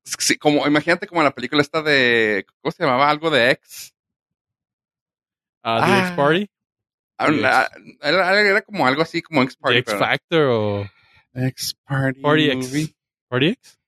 sí, 0.04 0.36
como, 0.36 0.66
imagínate 0.66 1.06
como 1.06 1.22
la 1.22 1.30
película 1.32 1.60
esta 1.62 1.82
de, 1.82 2.46
¿cómo 2.60 2.72
se 2.72 2.84
llamaba? 2.84 3.10
Algo 3.10 3.30
de 3.30 3.50
X. 3.52 3.94
Ah, 5.62 5.80
The 5.84 5.92
Ah, 5.92 5.98
X 6.06 6.10
Party, 6.16 6.50
Ah, 7.16 7.30
la- 7.30 7.70
Era, 8.02 8.40
era 8.40 8.62
como 8.62 8.86
algo 8.86 9.02
así 9.02 9.22
como 9.22 9.42
X 9.42 9.56
The 9.56 9.60
Party. 9.62 9.78
X 9.78 9.94
Factor 9.94 10.42
o 10.50 10.90
X 11.34 11.74
Party. 11.84 12.20
Party 12.20 12.54
movie. 12.56 12.82
X. 12.82 12.94
Party 13.28 13.46
X? 13.48 13.78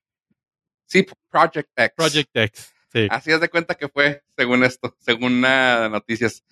Sí, 0.87 1.07
Project 1.31 1.69
X. 1.77 1.95
Project 1.97 2.31
X. 2.37 2.73
Sí. 2.93 3.07
Así 3.11 3.31
es 3.33 3.41
de 3.41 3.49
cuenta 3.51 3.75
que 3.75 3.89
fue, 3.89 4.23
según 4.37 4.65
esto, 4.65 4.97
según 5.01 5.41
las 5.43 5.91
noticias. 5.91 6.45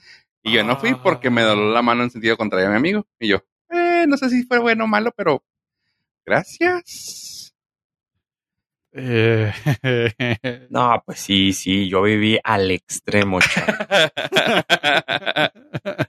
Y 0.44 0.52
yo 0.52 0.62
no 0.62 0.78
fui 0.78 0.94
porque 0.94 1.30
me 1.30 1.42
dolió 1.42 1.70
la 1.72 1.82
mano 1.82 2.04
en 2.04 2.10
sentido 2.10 2.36
contrario 2.36 2.68
a 2.68 2.70
mi 2.70 2.76
amigo. 2.76 3.06
Y 3.18 3.28
yo, 3.28 3.38
eh, 3.70 4.04
no 4.06 4.16
sé 4.16 4.28
si 4.28 4.44
fue 4.44 4.58
bueno 4.58 4.84
o 4.84 4.86
malo, 4.86 5.10
pero 5.16 5.42
gracias. 6.24 7.54
Eh, 8.92 9.52
No, 10.70 11.02
pues 11.04 11.18
sí, 11.18 11.52
sí, 11.52 11.88
yo 11.88 12.02
viví 12.02 12.38
al 12.44 12.70
extremo. 12.70 13.38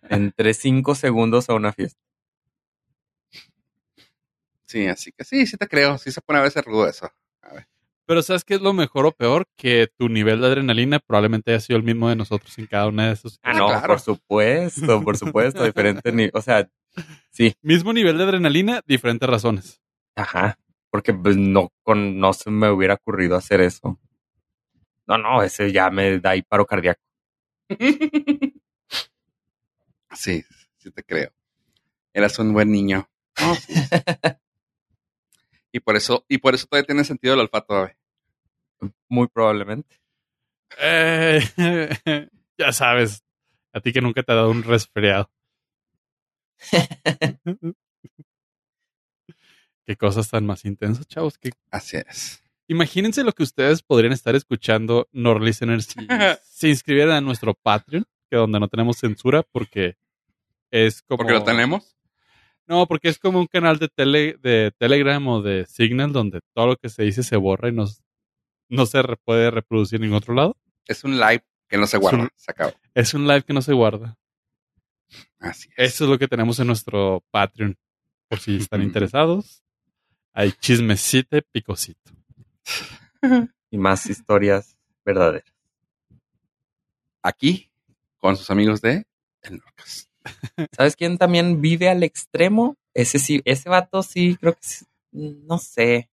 Entré 0.10 0.54
cinco 0.54 0.94
segundos 0.96 1.50
a 1.50 1.54
una 1.56 1.74
fiesta. 1.74 2.00
sí, 4.66 4.88
así 4.88 5.12
que 5.12 5.24
sí, 5.24 5.46
sí 5.48 5.58
te 5.58 5.68
creo. 5.68 5.98
Sí 5.98 6.12
se 6.12 6.22
pone 6.22 6.40
a 6.40 6.44
veces 6.44 6.64
rudo 6.64 6.88
eso. 6.88 7.10
Pero 8.08 8.22
¿sabes 8.22 8.44
qué 8.44 8.56
es 8.56 8.62
lo 8.62 8.74
mejor 8.74 9.06
o 9.08 9.12
peor? 9.12 9.46
Que 9.58 9.88
tu 9.98 10.10
nivel 10.10 10.40
de 10.42 10.48
adrenalina 10.48 11.00
probablemente 11.00 11.52
haya 11.52 11.60
sido 11.60 11.78
el 11.78 11.84
mismo 11.84 12.08
de 12.10 12.16
nosotros 12.16 12.58
en 12.60 12.68
cada 12.68 12.88
una 12.88 13.08
de 13.08 13.14
esos. 13.14 13.40
Ah, 13.42 13.52
Ah, 13.52 13.54
no, 13.54 13.68
claro. 13.68 13.88
por 13.88 14.00
supuesto, 14.00 15.04
por 15.04 15.18
supuesto, 15.18 15.64
diferente 15.64 16.12
ni, 16.12 16.30
o 16.34 16.42
sea, 16.42 16.70
sí, 17.32 17.56
Mismo 17.62 17.94
nivel 17.94 18.18
de 18.18 18.24
adrenalina, 18.26 18.82
diferentes 18.86 19.28
razones. 19.28 19.82
ajá, 20.16 20.58
porque 20.92 21.14
pues 21.14 21.36
no 21.36 21.70
con 21.84 22.20
no 22.20 22.32
se 22.34 22.50
me 22.52 22.70
hubiera 22.70 22.94
ocurrido 22.94 23.36
hacer 23.36 23.60
eso. 23.62 24.00
No, 25.08 25.18
no, 25.18 25.44
ese 25.44 25.72
ya 25.72 25.90
me 25.90 26.20
da 26.20 26.32
ahí 26.32 26.42
paro 26.42 26.66
cardíaco. 26.66 27.02
Sí, 30.14 30.44
sí 30.78 30.92
te 30.92 31.04
creo. 31.04 31.32
Eras 32.14 32.40
un 32.40 32.54
buen 32.54 32.72
niño. 32.72 33.10
No, 33.42 33.56
sí. 33.56 33.74
Y 35.76 35.82
por 35.82 35.98
eso, 35.98 36.26
y 36.30 36.38
por 36.38 36.56
eso 36.56 36.68
todavía 36.68 36.86
tiene 36.86 37.04
sentido 37.04 37.34
el 37.34 37.42
olfato, 37.42 37.76
Abe. 37.76 37.98
Muy 39.10 39.28
probablemente. 39.28 40.00
Eh, 40.80 41.42
ya 42.58 42.72
sabes, 42.72 43.26
a 43.74 43.82
ti 43.82 43.92
que 43.92 44.00
nunca 44.00 44.24
te 44.24 44.32
ha 44.32 44.36
dado 44.36 44.52
un 44.52 44.64
resfriado. 44.64 45.30
Qué 49.86 49.98
cosas 49.98 50.30
tan 50.30 50.46
más 50.46 50.64
intensas, 50.64 51.06
chavos. 51.08 51.38
Que 51.38 51.50
Así 51.72 51.98
es. 51.98 52.42
imagínense 52.68 53.26
lo 53.26 53.34
que 53.34 53.44
ustedes 53.44 53.84
podrían 53.84 54.14
estar 54.14 54.34
escuchando, 54.34 55.10
Nord 55.12 55.44
Listeners, 55.44 55.88
si 55.88 56.08
se 56.44 56.70
inscribieran 56.70 57.16
a 57.16 57.22
nuestro 57.22 57.54
Patreon, 57.54 58.06
que 58.30 58.38
donde 58.38 58.62
no 58.62 58.70
tenemos 58.70 58.96
censura, 58.98 59.44
porque 59.44 59.98
es 60.72 61.02
como. 61.02 61.18
Porque 61.18 61.34
lo 61.34 61.44
tenemos. 61.44 61.95
No, 62.68 62.88
porque 62.88 63.10
es 63.10 63.20
como 63.20 63.40
un 63.40 63.48
canal 63.48 63.78
de, 63.78 63.88
tele, 63.90 64.38
de 64.42 64.72
Telegram 64.78 65.26
o 65.28 65.42
de 65.42 65.66
Signal 65.68 66.12
donde 66.12 66.40
todo 66.54 66.68
lo 66.68 66.76
que 66.78 66.90
se 66.90 67.04
dice 67.04 67.22
se 67.24 67.36
borra 67.38 67.70
y 67.70 67.72
no, 67.74 67.86
no 68.70 68.86
se 68.88 69.02
re- 69.04 69.18
puede 69.24 69.52
reproducir 69.52 69.98
en 69.98 70.04
ningún 70.04 70.18
otro 70.18 70.34
lado. 70.34 70.58
Es 70.88 71.04
un 71.04 71.20
live 71.20 71.44
que 71.68 71.78
no 71.78 71.86
se 71.88 71.98
guarda. 71.98 72.20
un- 72.24 72.30
Se 72.36 72.52
acabó. 72.52 72.74
Es 72.94 73.14
un 73.14 73.28
live 73.28 73.44
que 73.44 73.54
no 73.54 73.62
se 73.62 73.74
guarda. 73.74 74.18
Así 75.40 75.70
es. 75.78 75.94
Eso 75.94 76.06
es 76.06 76.10
lo 76.10 76.18
que 76.18 76.28
tenemos 76.28 76.60
en 76.60 76.68
nuestro 76.68 77.24
Patreon. 77.32 77.78
Por 78.28 78.40
si 78.40 78.56
están 78.58 78.82
interesados. 78.82 79.64
Hay 80.34 80.52
chismecito 80.54 81.38
y 81.38 81.42
picosito. 81.42 82.12
Y 83.72 83.78
más 83.78 84.06
historias 84.10 84.78
verdaderas. 85.04 85.52
Aquí, 87.22 87.70
con 88.20 88.38
sus 88.38 88.50
amigos 88.50 88.80
de 88.82 89.06
El 89.42 89.58
Norcas. 89.58 90.10
¿Sabes 90.72 90.96
quién 90.96 91.18
también 91.18 91.62
vive 91.62 91.90
al 91.90 92.04
extremo? 92.04 92.76
Ese 92.94 93.20
sí, 93.20 93.42
ese 93.46 93.70
vato 93.70 94.04
sí, 94.04 94.38
creo 94.40 94.54
que 94.54 94.60
sí, 94.62 94.86
no 95.12 95.58
sé. 95.58 96.10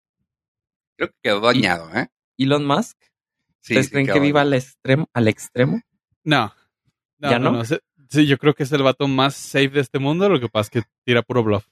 Creo 0.97 1.09
que 1.09 1.15
quedó 1.23 1.39
dañado, 1.41 1.93
¿eh? 1.95 2.07
Elon 2.37 2.65
Musk. 2.65 2.97
Sí, 3.61 3.73
¿Ustedes 3.73 3.85
sí 3.87 3.91
creen 3.91 4.07
que 4.07 4.19
viva 4.19 4.39
dañado. 4.39 4.47
al 4.47 4.53
extremo? 4.55 5.09
¿Al 5.13 5.27
extremo? 5.27 5.81
No. 6.23 6.53
No, 7.19 7.29
¿Ya 7.31 7.39
no, 7.39 7.51
no? 7.51 7.57
no. 7.59 7.65
Se- 7.65 7.81
Sí, 8.09 8.27
yo 8.27 8.37
creo 8.37 8.53
que 8.53 8.63
es 8.63 8.71
el 8.73 8.83
vato 8.83 9.07
más 9.07 9.35
safe 9.35 9.69
de 9.69 9.79
este 9.79 9.97
mundo. 9.97 10.27
Lo 10.27 10.37
que 10.39 10.49
pasa 10.49 10.63
es 10.63 10.69
que 10.83 10.89
tira 11.05 11.21
puro 11.21 11.43
bluff. 11.43 11.65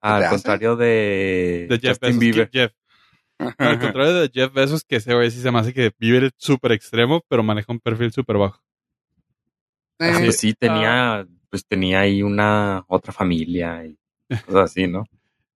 Al 0.00 0.28
contrario 0.30 0.76
de, 0.76 1.66
De 1.68 1.78
Jeff 1.78 1.98
Justin 2.00 2.18
Bezos. 2.18 2.20
Bieber. 2.20 2.50
Jeff. 2.50 2.72
Al 3.58 3.78
contrario 3.78 4.14
de 4.14 4.30
Jeff 4.32 4.52
Bezos, 4.52 4.82
que 4.84 4.96
ese 4.96 5.14
güey 5.14 5.30
sí 5.30 5.40
se 5.42 5.50
me 5.50 5.58
hace 5.58 5.74
que 5.74 5.92
vive 5.98 6.30
súper 6.38 6.72
extremo, 6.72 7.22
pero 7.28 7.42
maneja 7.42 7.70
un 7.72 7.80
perfil 7.80 8.12
súper 8.12 8.38
bajo. 8.38 8.62
Ah, 10.02 10.18
pues 10.18 10.38
sí, 10.38 10.54
tenía, 10.54 11.26
pues 11.48 11.64
tenía 11.66 12.00
ahí 12.00 12.22
una 12.22 12.84
otra 12.88 13.12
familia 13.12 13.84
y 13.84 13.96
cosas 14.46 14.70
así, 14.70 14.86
¿no? 14.86 15.04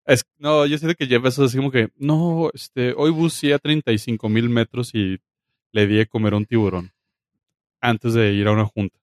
Es, 0.05 0.25
no, 0.39 0.67
yo 0.67 0.79
siento 0.79 0.95
que 0.97 1.07
Jeff 1.07 1.23
Bezos 1.23 1.51
es 1.51 1.57
como 1.57 1.71
que, 1.71 1.89
no, 1.97 2.51
este, 2.55 2.95
hoy 2.97 3.11
buceé 3.11 3.55
a 3.55 3.59
35 3.59 4.29
mil 4.29 4.49
metros 4.49 4.95
y 4.95 5.19
le 5.73 5.87
di 5.87 5.97
de 5.97 6.07
comer 6.07 6.35
a 6.35 6.37
un 6.37 6.47
tiburón 6.47 6.93
antes 7.81 8.15
de 8.15 8.33
ir 8.33 8.47
a 8.47 8.53
una 8.53 8.67
junta. 8.67 8.97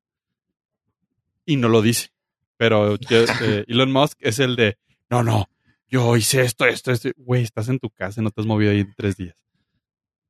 Y 1.46 1.58
no 1.58 1.68
lo 1.68 1.82
dice. 1.82 2.10
Pero 2.58 2.96
eh, 2.96 2.98
Elon 3.68 3.92
Musk 3.92 4.18
es 4.22 4.40
el 4.40 4.56
de, 4.56 4.78
no, 5.10 5.24
no, 5.24 5.50
yo 5.88 6.16
hice 6.16 6.42
esto, 6.42 6.66
esto, 6.66 6.92
esto. 6.92 7.10
Güey, 7.18 7.44
estás 7.44 7.68
en 7.70 7.80
tu 7.80 7.90
casa 7.90 8.22
y 8.22 8.24
no 8.24 8.32
te 8.32 8.42
has 8.42 8.48
movido 8.48 8.72
ahí 8.72 8.80
en 8.80 8.94
tres 8.96 9.18
días. 9.18 9.36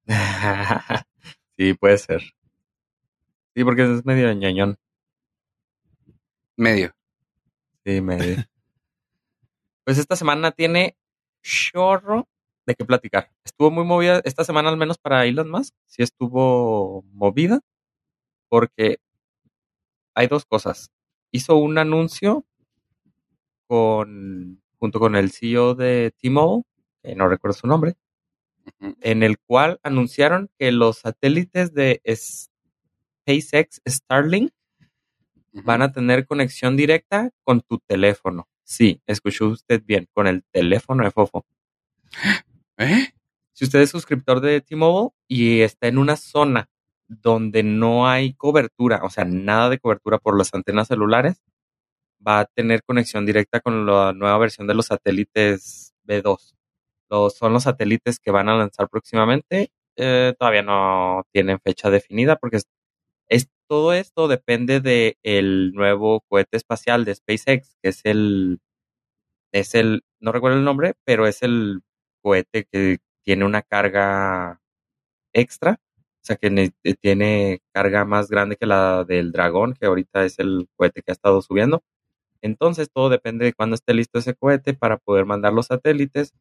sí, 1.58 1.74
puede 1.76 1.98
ser. 1.98 2.22
Sí, 3.56 3.64
porque 3.64 3.84
es 3.84 4.06
medio 4.06 4.34
ñoñón. 4.34 4.78
Medio. 6.56 6.94
Sí, 7.86 8.02
medio. 8.02 8.44
pues 9.84 9.98
esta 9.98 10.16
semana 10.16 10.52
tiene 10.52 10.96
chorro 11.42 12.28
de 12.66 12.76
qué 12.76 12.86
platicar. 12.86 13.32
Estuvo 13.44 13.72
muy 13.72 13.84
movida 13.84 14.22
esta 14.24 14.44
semana, 14.44 14.70
al 14.70 14.78
menos 14.78 14.98
para 14.98 15.26
Elon 15.26 15.50
Musk. 15.50 15.74
Sí 15.86 16.04
estuvo 16.04 17.04
movida. 17.12 17.60
Porque 18.50 18.98
hay 20.14 20.28
dos 20.28 20.46
cosas. 20.46 20.92
Hizo 21.32 21.56
un 21.56 21.78
anuncio 21.78 22.46
con 23.68 24.62
junto 24.84 25.00
con 25.00 25.16
el 25.16 25.32
CEO 25.32 25.76
de 25.76 26.14
T-Mobile, 26.20 26.64
que 27.02 27.16
no 27.16 27.30
recuerdo 27.30 27.58
su 27.58 27.68
nombre, 27.68 27.96
en 29.00 29.24
el 29.24 29.40
cual 29.40 29.80
anunciaron 29.82 30.50
que 30.60 30.74
los 30.74 30.98
satélites 30.98 31.74
de 31.74 32.02
SpaceX 32.06 33.82
Starlink 33.88 34.52
van 35.54 35.82
a 35.82 35.92
tener 35.92 36.26
conexión 36.26 36.76
directa 36.76 37.30
con 37.44 37.62
tu 37.62 37.80
teléfono. 37.80 38.48
Sí, 38.64 39.02
escuchó 39.06 39.48
usted 39.48 39.84
bien, 39.86 40.08
con 40.14 40.28
el 40.28 40.44
teléfono 40.52 41.04
de 41.04 41.12
Fofo. 41.12 41.46
¿Eh? 42.78 43.10
Si 43.54 43.66
usted 43.66 43.82
es 43.82 43.92
suscriptor 43.92 44.42
de 44.42 44.62
T-Mobile 44.62 45.12
y 45.28 45.62
está 45.62 45.88
en 45.88 45.98
una 46.00 46.16
zona 46.16 46.70
donde 47.08 47.62
no 47.64 48.08
hay 48.08 48.34
cobertura, 48.34 49.02
o 49.04 49.10
sea, 49.10 49.26
nada 49.26 49.70
de 49.70 49.80
cobertura 49.80 50.18
por 50.18 50.38
las 50.38 50.54
antenas 50.54 50.88
celulares, 50.88 51.42
va 52.26 52.42
a 52.42 52.46
tener 52.46 52.84
conexión 52.84 53.26
directa 53.26 53.60
con 53.60 53.86
la 53.86 54.14
nueva 54.14 54.38
versión 54.38 54.68
de 54.68 54.74
los 54.74 54.88
satélites 54.88 55.94
B2. 56.08 56.56
Los, 57.10 57.38
son 57.38 57.54
los 57.54 57.64
satélites 57.64 58.20
que 58.20 58.32
van 58.32 58.50
a 58.50 58.56
lanzar 58.56 58.90
próximamente. 58.90 59.72
Eh, 59.96 60.34
todavía 60.40 60.64
no 60.64 61.24
tienen 61.32 61.60
fecha 61.60 61.90
definida 61.92 62.38
porque 62.38 62.60
es, 63.34 63.50
todo 63.68 63.94
esto 63.94 64.28
depende 64.28 64.80
del 64.80 65.72
nuevo 65.74 66.22
cohete 66.30 66.58
espacial 66.58 67.06
de 67.06 67.16
SpaceX, 67.16 67.76
que 67.82 67.90
es 67.90 68.02
el, 68.06 68.60
es 69.52 69.76
el, 69.76 70.04
no 70.20 70.32
recuerdo 70.32 70.58
el 70.58 70.66
nombre, 70.66 70.96
pero 71.06 71.28
es 71.28 71.44
el 71.44 71.82
cohete 72.22 72.66
que 72.72 73.00
tiene 73.24 73.46
una 73.46 73.62
carga 73.64 74.62
extra, 75.34 75.80
o 76.24 76.26
sea 76.26 76.38
que 76.38 76.48
eh, 76.84 76.96
tiene 77.02 77.62
carga 77.74 78.06
más 78.06 78.30
grande 78.30 78.58
que 78.58 78.66
la 78.68 79.04
del 79.06 79.32
Dragón, 79.32 79.74
que 79.76 79.88
ahorita 79.88 80.26
es 80.26 80.40
el 80.40 80.70
cohete 80.78 81.02
que 81.02 81.12
ha 81.12 81.14
estado 81.14 81.42
subiendo. 81.42 81.84
Entonces 82.42 82.90
todo 82.94 83.10
depende 83.10 83.46
de 83.46 83.54
cuándo 83.54 83.76
esté 83.76 83.94
listo 83.94 84.20
ese 84.20 84.36
cohete 84.36 84.74
para 84.74 84.98
poder 84.98 85.26
mandar 85.26 85.54
los 85.54 85.68
satélites. 85.68 86.34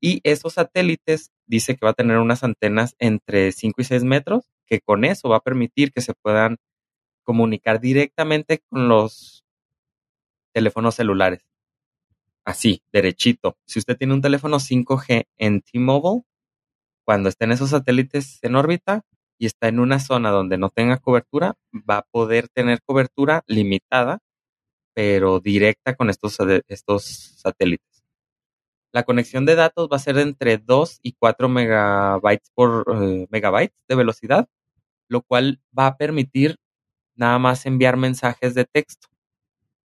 Y 0.00 0.20
esos 0.24 0.54
satélites 0.54 1.32
dice 1.46 1.76
que 1.76 1.86
va 1.86 1.90
a 1.92 1.94
tener 1.94 2.18
unas 2.18 2.44
antenas 2.44 2.94
entre 3.00 3.52
5 3.52 3.80
y 3.82 3.84
6 3.84 4.04
metros, 4.04 4.50
que 4.68 4.80
con 4.80 5.04
eso 5.04 5.28
va 5.28 5.36
a 5.36 5.42
permitir 5.42 5.92
que 5.92 6.00
se 6.00 6.14
puedan 6.14 6.58
comunicar 7.24 7.80
directamente 7.80 8.62
con 8.68 8.88
los 8.88 9.44
teléfonos 10.52 10.94
celulares. 10.94 11.42
Así, 12.44 12.82
derechito. 12.92 13.58
Si 13.66 13.78
usted 13.78 13.96
tiene 13.96 14.14
un 14.14 14.22
teléfono 14.22 14.58
5G 14.58 15.26
en 15.36 15.60
T-Mobile, 15.60 16.22
cuando 17.04 17.28
estén 17.28 17.52
esos 17.52 17.70
satélites 17.70 18.38
en 18.42 18.56
órbita 18.56 19.02
y 19.38 19.46
está 19.46 19.68
en 19.68 19.80
una 19.80 20.00
zona 20.00 20.30
donde 20.30 20.58
no 20.58 20.70
tenga 20.70 20.98
cobertura, 20.98 21.56
va 21.72 21.98
a 21.98 22.06
poder 22.10 22.48
tener 22.48 22.80
cobertura 22.82 23.42
limitada, 23.46 24.20
pero 24.94 25.40
directa 25.40 25.94
con 25.94 26.10
estos, 26.10 26.38
estos 26.68 27.04
satélites. 27.04 28.04
La 28.92 29.02
conexión 29.04 29.44
de 29.44 29.54
datos 29.54 29.88
va 29.92 29.96
a 29.96 30.00
ser 30.00 30.18
entre 30.18 30.56
2 30.56 31.00
y 31.02 31.12
4 31.12 31.48
megabytes 31.48 32.50
por 32.54 32.84
eh, 33.02 33.26
megabytes 33.30 33.76
de 33.86 33.94
velocidad, 33.94 34.48
lo 35.08 35.22
cual 35.22 35.60
va 35.78 35.86
a 35.88 35.96
permitir 35.96 36.56
nada 37.16 37.38
más 37.38 37.66
enviar 37.66 37.96
mensajes 37.96 38.54
de 38.54 38.64
texto. 38.66 39.08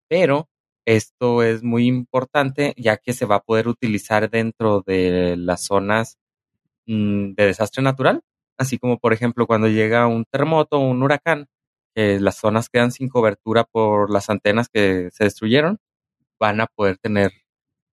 Pero 0.09 0.49
esto 0.87 1.43
es 1.43 1.63
muy 1.63 1.87
importante 1.87 2.75
ya 2.77 2.97
que 2.97 3.13
se 3.13 3.27
va 3.27 3.37
a 3.37 3.43
poder 3.45 3.69
utilizar 3.69 4.31
dentro 4.31 4.83
de 4.87 5.37
las 5.39 5.65
zonas 5.65 6.19
mm, 6.87 7.35
de 7.35 7.47
desastre 7.47 7.83
natural, 7.83 8.23
así 8.59 8.79
como 8.79 8.99
por 8.99 9.13
ejemplo 9.13 9.47
cuando 9.47 9.69
llega 9.69 10.07
un 10.07 10.25
terremoto 10.27 10.79
o 10.79 10.89
un 10.91 11.03
huracán, 11.03 11.49
que 11.95 12.21
las 12.21 12.37
zonas 12.39 12.69
quedan 12.71 12.93
sin 12.93 13.09
cobertura 13.09 13.65
por 13.65 14.11
las 14.11 14.31
antenas 14.31 14.69
que 14.69 15.11
se 15.13 15.25
destruyeron, 15.25 15.79
van 16.41 16.61
a 16.63 16.67
poder 16.69 16.99
tener 16.99 17.33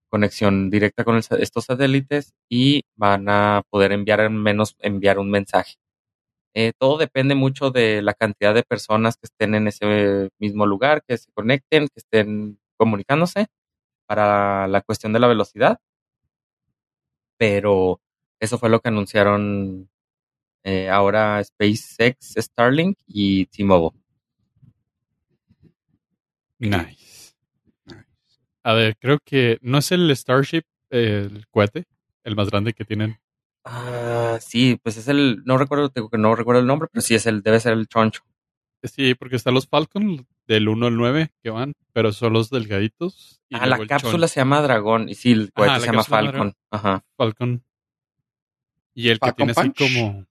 conexión 0.09 0.69
directa 0.69 1.03
con 1.05 1.17
estos 1.17 1.65
satélites 1.65 2.33
y 2.49 2.83
van 2.95 3.29
a 3.29 3.63
poder 3.69 3.91
enviar 3.93 4.21
al 4.21 4.31
menos 4.31 4.75
enviar 4.79 5.19
un 5.19 5.31
mensaje. 5.31 5.75
Eh, 6.59 6.73
todo 6.75 6.97
depende 6.97 7.35
mucho 7.35 7.69
de 7.69 8.01
la 8.01 8.15
cantidad 8.15 8.51
de 8.55 8.63
personas 8.63 9.15
que 9.15 9.27
estén 9.27 9.53
en 9.53 9.67
ese 9.67 10.31
mismo 10.39 10.65
lugar, 10.65 11.03
que 11.07 11.15
se 11.15 11.31
conecten, 11.31 11.87
que 11.87 11.99
estén 11.99 12.59
comunicándose 12.77 13.45
para 14.07 14.67
la 14.67 14.81
cuestión 14.81 15.13
de 15.13 15.19
la 15.19 15.27
velocidad. 15.27 15.79
Pero 17.37 18.01
eso 18.39 18.57
fue 18.57 18.71
lo 18.71 18.79
que 18.79 18.87
anunciaron 18.87 19.87
eh, 20.63 20.89
ahora 20.89 21.43
SpaceX, 21.43 22.33
Starlink 22.37 22.97
y 23.05 23.45
T-Mobile. 23.45 24.01
Nice. 26.57 27.35
A 28.63 28.73
ver, 28.73 28.97
creo 28.97 29.19
que 29.23 29.59
no 29.61 29.77
es 29.77 29.91
el 29.91 30.09
Starship, 30.15 30.63
el 30.89 31.45
cohete, 31.51 31.83
el 32.23 32.35
más 32.35 32.49
grande 32.49 32.73
que 32.73 32.83
tienen. 32.83 33.19
Ah, 33.69 34.37
sí, 34.39 34.79
pues 34.81 34.95
es 34.95 35.09
el, 35.09 35.43
no 35.43 35.57
recuerdo, 35.57 35.89
tengo 35.89 36.09
que 36.09 36.17
no 36.17 36.33
recuerdo 36.35 36.61
el 36.61 36.67
nombre, 36.67 36.87
pero 36.89 37.01
sí 37.01 37.15
es 37.15 37.25
el, 37.25 37.41
debe 37.41 37.59
ser 37.59 37.73
el 37.73 37.87
choncho. 37.87 38.23
Sí, 38.81 39.13
porque 39.13 39.35
están 39.35 39.55
los 39.55 39.67
Falcon 39.67 40.25
del 40.47 40.69
1 40.69 40.87
al 40.87 40.95
9 40.95 41.31
que 41.43 41.49
van, 41.49 41.73
pero 41.91 42.13
son 42.13 42.31
los 42.31 42.49
delgaditos. 42.49 43.41
y 43.49 43.57
Ah, 43.57 43.65
la 43.65 43.85
cápsula 43.85 44.29
se 44.29 44.39
llama 44.39 44.61
Dragón 44.61 45.09
y 45.09 45.15
sí, 45.15 45.33
el 45.33 45.51
cohete 45.51 45.73
la 45.73 45.79
se 45.81 45.85
llama 45.87 46.03
Falcon. 46.05 46.53
Ajá. 46.71 47.03
Falcon. 47.17 47.61
Y 48.93 49.09
el 49.09 49.19
que 49.19 49.33
tiene 49.33 49.53
así 49.53 49.73
como, 49.73 50.25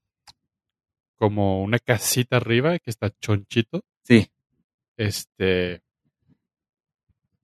como 1.17 1.63
una 1.63 1.79
casita 1.79 2.39
arriba 2.39 2.79
que 2.79 2.89
está 2.91 3.11
chonchito. 3.21 3.85
Sí. 4.03 4.31
Este. 4.97 5.83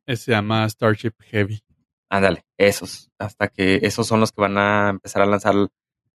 Se 0.07 0.33
llama 0.33 0.67
Starship 0.71 1.13
Heavy. 1.21 1.63
Ándale, 2.09 2.47
esos. 2.57 3.11
Hasta 3.19 3.49
que 3.49 3.81
esos 3.83 4.07
son 4.07 4.21
los 4.21 4.33
que 4.33 4.41
van 4.41 4.57
a 4.57 4.89
empezar 4.91 5.23
a 5.23 5.27
lanzar 5.27 5.55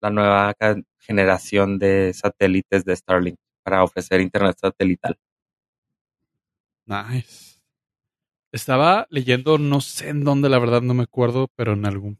la 0.02 0.10
nueva 0.10 0.56
generación 1.00 1.80
de 1.80 2.14
satélites 2.14 2.86
de 2.86 2.96
Starlink 2.96 3.38
para 3.64 3.84
ofrecer 3.84 4.22
internet 4.22 4.58
satelital. 4.60 5.18
Nice. 6.86 7.60
Estaba 8.52 9.08
leyendo, 9.10 9.58
no 9.58 9.82
sé 9.82 10.10
en 10.10 10.24
dónde, 10.24 10.50
la 10.50 10.60
verdad 10.60 10.82
no 10.82 10.94
me 10.94 11.04
acuerdo, 11.04 11.50
pero 11.56 11.74
en 11.74 11.86
algún. 11.86 12.20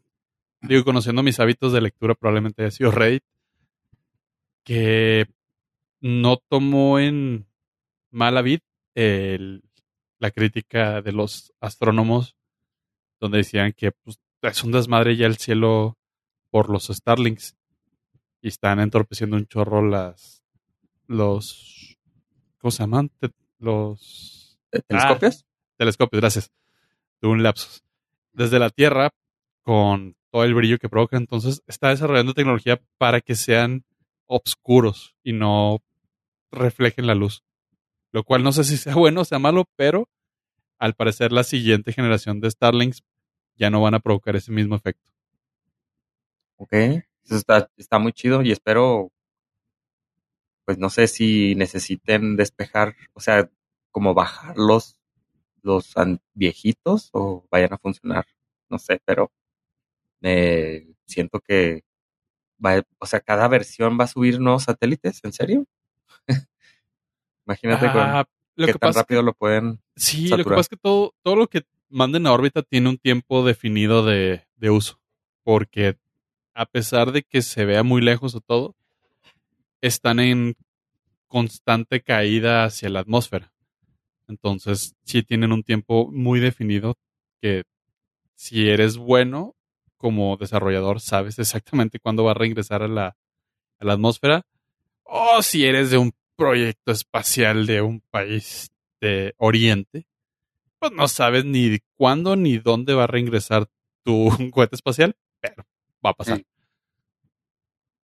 Digo, 0.60 0.84
conociendo 0.84 1.22
mis 1.22 1.40
hábitos 1.40 1.72
de 1.72 1.80
lectura, 1.80 2.14
probablemente 2.14 2.62
haya 2.62 2.70
sido 2.70 2.90
Reddit. 2.90 3.22
Que 4.64 5.26
no 6.00 6.36
tomó 6.36 6.98
en 6.98 7.46
mala 8.10 8.42
vid 8.42 8.60
la 8.94 10.30
crítica 10.32 11.00
de 11.00 11.12
los 11.12 11.54
astrónomos, 11.60 12.36
donde 13.20 13.38
decían 13.38 13.72
que 13.72 13.92
pues, 13.92 14.20
es 14.42 14.64
un 14.64 14.72
desmadre 14.72 15.16
ya 15.16 15.26
el 15.26 15.38
cielo 15.38 15.96
por 16.50 16.68
los 16.70 16.88
Starlinks 16.88 17.56
y 18.40 18.48
están 18.48 18.80
entorpeciendo 18.80 19.36
un 19.36 19.46
chorro 19.46 19.86
las. 19.86 20.42
los. 21.06 21.96
¿Cómo 22.58 22.70
se 22.70 22.82
llaman? 22.82 23.10
Te- 23.20 23.30
Los 23.58 24.58
¿Te- 24.70 24.82
¿Telescopios? 24.82 25.44
telescopios, 25.76 26.20
gracias. 26.20 26.52
De 27.20 27.28
un 27.28 27.42
lapsus. 27.42 27.82
Desde 28.32 28.58
la 28.58 28.70
Tierra, 28.70 29.10
con 29.62 30.16
todo 30.30 30.44
el 30.44 30.54
brillo 30.54 30.78
que 30.78 30.88
provoca, 30.88 31.16
entonces 31.16 31.62
está 31.66 31.88
desarrollando 31.88 32.34
tecnología 32.34 32.80
para 32.98 33.20
que 33.20 33.34
sean 33.34 33.84
obscuros 34.26 35.16
y 35.22 35.32
no 35.32 35.78
reflejen 36.52 37.06
la 37.06 37.14
luz. 37.14 37.42
Lo 38.12 38.22
cual 38.24 38.42
no 38.42 38.52
sé 38.52 38.64
si 38.64 38.76
sea 38.76 38.94
bueno 38.96 39.22
o 39.22 39.24
sea 39.24 39.38
malo, 39.38 39.64
pero 39.76 40.08
al 40.78 40.94
parecer 40.94 41.32
la 41.32 41.42
siguiente 41.44 41.92
generación 41.92 42.40
de 42.40 42.50
Starlinks 42.50 43.02
ya 43.56 43.70
no 43.70 43.80
van 43.82 43.94
a 43.94 44.00
provocar 44.00 44.36
ese 44.36 44.52
mismo 44.52 44.76
efecto. 44.76 45.10
Ok. 46.56 46.72
Eso 47.28 47.36
está, 47.36 47.70
está 47.76 47.98
muy 47.98 48.12
chido 48.14 48.40
y 48.42 48.50
espero, 48.52 49.12
pues 50.64 50.78
no 50.78 50.88
sé 50.88 51.06
si 51.08 51.54
necesiten 51.54 52.36
despejar, 52.36 52.96
o 53.12 53.20
sea, 53.20 53.50
como 53.90 54.14
bajar 54.14 54.56
los, 54.56 54.98
los 55.62 55.92
viejitos 56.32 57.10
o 57.12 57.46
vayan 57.50 57.74
a 57.74 57.78
funcionar. 57.78 58.24
No 58.70 58.78
sé, 58.78 59.00
pero 59.04 59.30
eh, 60.22 60.88
siento 61.06 61.40
que 61.40 61.84
va, 62.64 62.82
o 62.98 63.06
sea, 63.06 63.20
cada 63.20 63.46
versión 63.48 63.98
va 64.00 64.04
a 64.04 64.08
subir 64.08 64.40
nuevos 64.40 64.64
satélites, 64.64 65.20
¿en 65.22 65.32
serio? 65.32 65.66
Imagínate 67.46 67.86
con 67.92 68.12
lo 68.56 68.66
qué 68.66 68.72
que 68.72 68.78
tan 68.78 68.92
que- 68.92 68.98
rápido 68.98 69.22
lo 69.22 69.34
pueden. 69.34 69.80
Sí, 69.96 70.28
lo 70.28 70.38
que 70.38 70.44
pasa 70.44 70.60
es 70.60 70.68
que 70.68 70.76
todo, 70.76 71.14
todo 71.22 71.36
lo 71.36 71.46
que 71.48 71.62
manden 71.90 72.26
a 72.26 72.32
órbita 72.32 72.62
tiene 72.62 72.88
un 72.88 72.98
tiempo 72.98 73.44
definido 73.44 74.04
de, 74.04 74.46
de 74.56 74.70
uso. 74.70 75.00
Porque 75.44 75.98
a 76.58 76.66
pesar 76.66 77.12
de 77.12 77.22
que 77.22 77.40
se 77.40 77.64
vea 77.64 77.84
muy 77.84 78.02
lejos 78.02 78.34
o 78.34 78.40
todo, 78.40 78.74
están 79.80 80.18
en 80.18 80.56
constante 81.28 82.02
caída 82.02 82.64
hacia 82.64 82.88
la 82.88 82.98
atmósfera. 82.98 83.52
Entonces, 84.26 84.96
sí 85.04 85.22
tienen 85.22 85.52
un 85.52 85.62
tiempo 85.62 86.10
muy 86.10 86.40
definido 86.40 86.96
que 87.40 87.62
si 88.34 88.68
eres 88.68 88.96
bueno 88.96 89.54
como 89.98 90.36
desarrollador, 90.36 91.00
sabes 91.00 91.38
exactamente 91.38 92.00
cuándo 92.00 92.24
va 92.24 92.32
a 92.32 92.34
reingresar 92.34 92.82
a 92.82 92.88
la, 92.88 93.16
a 93.78 93.84
la 93.84 93.92
atmósfera. 93.92 94.42
O 95.04 95.40
si 95.42 95.64
eres 95.64 95.92
de 95.92 95.98
un 95.98 96.12
proyecto 96.34 96.90
espacial 96.90 97.66
de 97.66 97.82
un 97.82 98.00
país 98.10 98.72
de 99.00 99.32
Oriente, 99.38 100.08
pues 100.80 100.90
no 100.90 101.06
sabes 101.06 101.44
ni 101.44 101.78
cuándo 101.94 102.34
ni 102.34 102.58
dónde 102.58 102.94
va 102.94 103.04
a 103.04 103.06
reingresar 103.06 103.68
tu 104.02 104.28
cohete 104.52 104.74
espacial, 104.74 105.14
pero 105.40 105.64
va 106.04 106.10
a 106.10 106.14
pasar. 106.14 106.42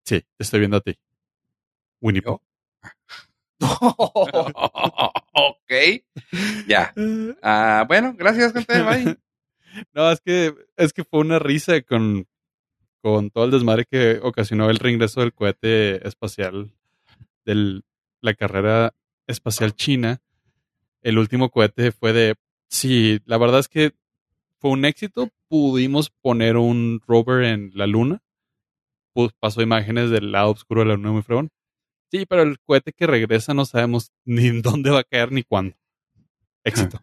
Sí. 0.04 0.20
Te 0.20 0.44
estoy 0.44 0.60
viendo 0.60 0.78
a 0.78 0.82
ti. 0.82 0.98
Winnie. 2.02 2.22
Pooh. 2.22 2.42
ok. 5.34 5.72
Ya. 6.68 6.94
Ah, 7.42 7.86
bueno, 7.88 8.14
gracias, 8.18 8.54
gente. 8.54 8.82
Bye. 8.82 9.18
No, 9.94 10.12
es 10.12 10.22
que, 10.22 10.54
es 10.78 10.94
que 10.94 11.04
fue 11.04 11.20
una 11.20 11.40
risa 11.40 11.82
con, 11.82 12.28
con 13.02 13.32
todo 13.32 13.46
el 13.46 13.52
desmadre 13.52 13.86
que 13.86 14.20
ocasionó 14.22 14.70
el 14.70 14.78
reingreso 14.78 15.22
del 15.22 15.34
cohete 15.34 16.08
espacial 16.08 16.72
de 17.46 17.82
la 18.22 18.34
carrera 18.34 18.94
espacial 19.28 19.76
china. 19.76 20.22
El 21.02 21.18
último 21.18 21.50
cohete 21.50 21.92
fue 21.92 22.14
de, 22.14 22.36
sí, 22.70 23.20
la 23.26 23.38
verdad 23.38 23.60
es 23.60 23.68
que 23.68 23.94
fue 24.60 24.72
un 24.72 24.86
éxito. 24.86 25.30
Pudimos 25.54 26.10
poner 26.10 26.58
un 26.58 27.00
rover 27.06 27.44
en 27.44 27.70
la 27.76 27.86
luna. 27.86 28.24
Pues 29.14 29.34
pasó 29.40 29.62
imágenes 29.62 30.10
del 30.10 30.32
lado 30.32 30.50
oscuro 30.50 30.82
de 30.82 30.88
la 30.88 30.96
luna 30.96 31.12
muy 31.12 31.22
fregón. 31.22 31.52
Sí, 32.10 32.26
pero 32.26 32.42
el 32.42 32.60
cohete 32.60 32.92
que 32.92 33.06
regresa 33.06 33.54
no 33.54 33.64
sabemos 33.64 34.12
ni 34.26 34.48
en 34.48 34.64
dónde 34.64 34.90
va 34.90 35.02
a 35.02 35.04
caer 35.04 35.32
ni 35.32 35.44
cuándo. 35.44 35.76
Éxito. 36.64 37.00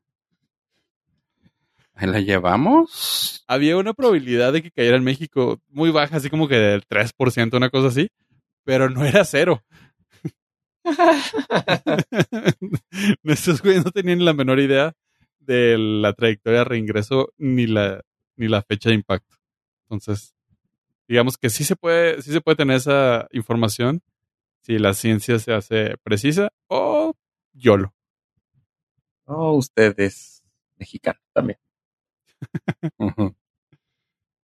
¿Ahí 1.94 2.08
¿La 2.08 2.18
llevamos? 2.18 3.44
había 3.46 3.76
una 3.76 3.94
probabilidad 3.94 4.52
de 4.52 4.64
que 4.64 4.72
cayera 4.72 4.96
en 4.96 5.04
México 5.04 5.60
muy 5.68 5.92
baja, 5.92 6.16
así 6.16 6.28
como 6.28 6.48
que 6.48 6.56
del 6.56 6.84
3%, 6.88 7.56
una 7.56 7.70
cosa 7.70 7.86
así, 7.86 8.08
pero 8.64 8.90
no 8.90 9.04
era 9.04 9.24
cero. 9.24 9.62
Nuestros 13.22 13.62
güeyes 13.62 13.84
no 13.84 13.92
tenían 13.92 14.24
la 14.24 14.32
menor 14.32 14.58
idea 14.58 14.92
de 15.38 15.78
la 15.78 16.14
trayectoria 16.14 16.60
de 16.60 16.64
reingreso 16.64 17.32
ni 17.38 17.68
la, 17.68 18.02
ni 18.40 18.48
la 18.48 18.62
fecha 18.62 18.88
de 18.88 18.94
impacto. 18.96 19.36
Entonces, 19.84 20.34
digamos 21.06 21.36
que 21.36 21.50
sí 21.50 21.62
se 21.62 21.76
puede, 21.76 22.22
sí 22.22 22.32
se 22.32 22.40
puede 22.40 22.56
tener 22.56 22.76
esa 22.78 23.28
información 23.32 24.02
si 24.62 24.78
la 24.78 24.94
ciencia 24.94 25.38
se 25.38 25.52
hace 25.52 25.96
precisa 26.02 26.50
o 26.68 27.14
YOLO. 27.52 27.94
Oh, 29.26 29.52
usted 29.52 29.94
es 30.00 30.42
mexicano 30.76 31.18
también. 31.32 31.58
Ujú. 32.98 33.34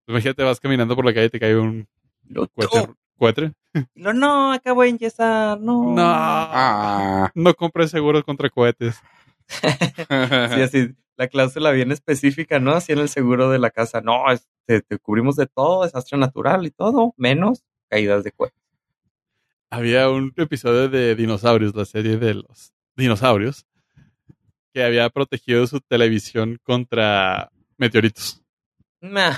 Imagínate, 0.07 0.43
vas 0.43 0.61
caminando 0.61 0.95
por 0.97 1.05
la 1.07 1.15
calle 1.15 1.27
y 1.27 1.31
te 1.31 1.41
cae 1.41 1.57
un 1.57 1.89
Lo- 2.29 2.49
cohete. 2.49 2.93
cohete. 3.17 3.53
No, 3.95 4.13
no, 4.13 4.53
acabo 4.53 4.83
de 4.83 4.89
enyesar, 4.91 5.61
no. 5.61 5.95
No. 5.95 6.03
Ah. 6.05 7.31
No 7.35 7.55
compres 7.55 7.91
seguros 7.91 8.25
contra 8.25 8.51
cohetes. 8.51 9.01
Sí, 9.49 10.61
así, 10.63 10.95
la 11.17 11.29
cláusula 11.29 11.71
bien 11.71 11.93
específica, 11.93 12.59
¿no? 12.61 12.73
Así 12.73 12.93
en 12.93 12.99
el 12.99 13.09
seguro 13.09 13.51
de 13.51 13.59
la 13.59 13.71
casa. 13.71 14.01
No, 14.01 14.31
es- 14.31 14.49
te, 14.67 14.81
te 14.81 14.99
cubrimos 14.99 15.37
de 15.37 15.47
todo, 15.47 15.85
desastre 15.85 16.19
natural 16.19 16.65
y 16.67 16.71
todo, 16.71 17.13
menos 17.17 17.63
caídas 17.89 18.25
de 18.25 18.33
cohetes. 18.33 18.59
Había 19.71 20.09
un 20.09 20.33
episodio 20.37 20.89
de 20.89 21.15
Dinosaurios, 21.15 21.75
la 21.75 21.85
serie 21.85 22.17
de 22.17 22.35
los 22.35 22.73
dinosaurios, 22.97 23.67
que 24.73 24.83
había 24.85 25.09
protegido 25.11 25.67
su 25.67 25.81
televisión 25.81 26.59
contra 26.63 27.51
meteoritos. 27.77 28.41
Nah. 29.05 29.37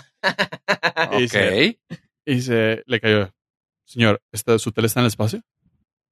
ok. 1.10 1.76
Y 2.24 2.40
se 2.40 2.84
le 2.86 3.00
cayó, 3.00 3.34
señor, 3.84 4.22
¿está, 4.30 4.60
¿su 4.60 4.70
tele 4.70 4.86
está 4.86 5.00
en 5.00 5.04
el 5.06 5.08
espacio? 5.08 5.42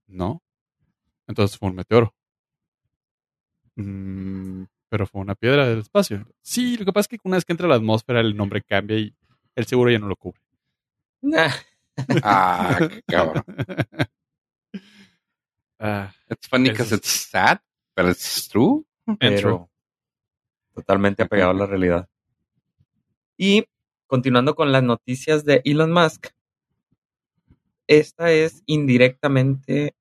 No. 0.08 0.42
Entonces 1.28 1.56
fue 1.56 1.68
un 1.68 1.76
meteoro. 1.76 2.12
"Mm, 3.76 4.64
pero 4.88 5.06
fue 5.06 5.20
una 5.20 5.34
piedra 5.34 5.66
del 5.68 5.80
espacio. 5.80 6.26
Sí, 6.42 6.76
lo 6.76 6.84
que 6.84 6.92
pasa 6.92 7.08
es 7.12 7.18
que 7.20 7.28
una 7.28 7.36
vez 7.36 7.44
que 7.44 7.52
entra 7.52 7.66
a 7.66 7.70
la 7.70 7.76
atmósfera 7.76 8.20
el 8.20 8.36
nombre 8.36 8.62
cambia 8.62 8.98
y 8.98 9.14
el 9.54 9.66
seguro 9.66 9.90
ya 9.90 9.98
no 9.98 10.08
lo 10.08 10.16
cubre. 10.16 10.40
Nah. 11.22 11.50
Ah, 12.24 12.76
qué 12.90 13.02
cabrón. 13.06 13.44
Ah, 15.78 16.12
It's 16.30 16.48
funny 16.48 16.70
because 16.70 16.92
it's 16.94 17.08
sad, 17.30 17.58
but 17.96 18.06
it's 18.06 18.48
true. 18.48 18.84
pero 19.18 19.70
totalmente 20.74 21.22
apegado 21.22 21.50
a 21.50 21.54
la 21.54 21.66
realidad. 21.66 22.08
Y 23.36 23.64
continuando 24.06 24.54
con 24.54 24.72
las 24.72 24.82
noticias 24.82 25.44
de 25.44 25.60
Elon 25.64 25.92
Musk, 25.92 26.28
esta 27.86 28.30
es 28.32 28.62
indirectamente 28.66 29.94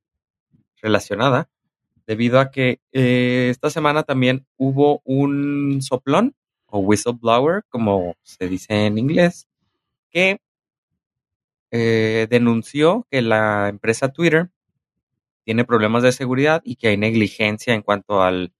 relacionada 0.82 1.50
debido 2.08 2.39
a 2.39 2.51
que 2.51 2.80
eh, 2.91 3.47
esta 3.51 3.70
semana 3.70 4.04
también 4.04 4.45
hubo 4.58 5.01
un 5.06 5.82
soplón 5.82 6.36
o 6.68 6.80
whistleblower, 6.80 7.64
como 7.70 8.16
se 8.24 8.47
dice 8.49 8.86
en 8.88 8.97
inglés, 8.97 9.47
que 10.12 10.39
eh, 11.72 12.28
denunció 12.30 13.08
que 13.10 13.22
la 13.22 13.70
empresa 13.70 14.12
Twitter 14.12 14.49
tiene 15.45 15.66
problemas 15.66 16.04
de 16.04 16.12
seguridad 16.14 16.62
y 16.66 16.78
que 16.78 16.89
hay 16.89 16.97
negligencia 16.97 17.74
en 17.76 17.84
cuanto 17.84 18.22
al, 18.22 18.54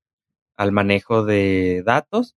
al 0.58 0.72
manejo 0.72 1.26
de 1.26 1.84
datos 1.86 2.36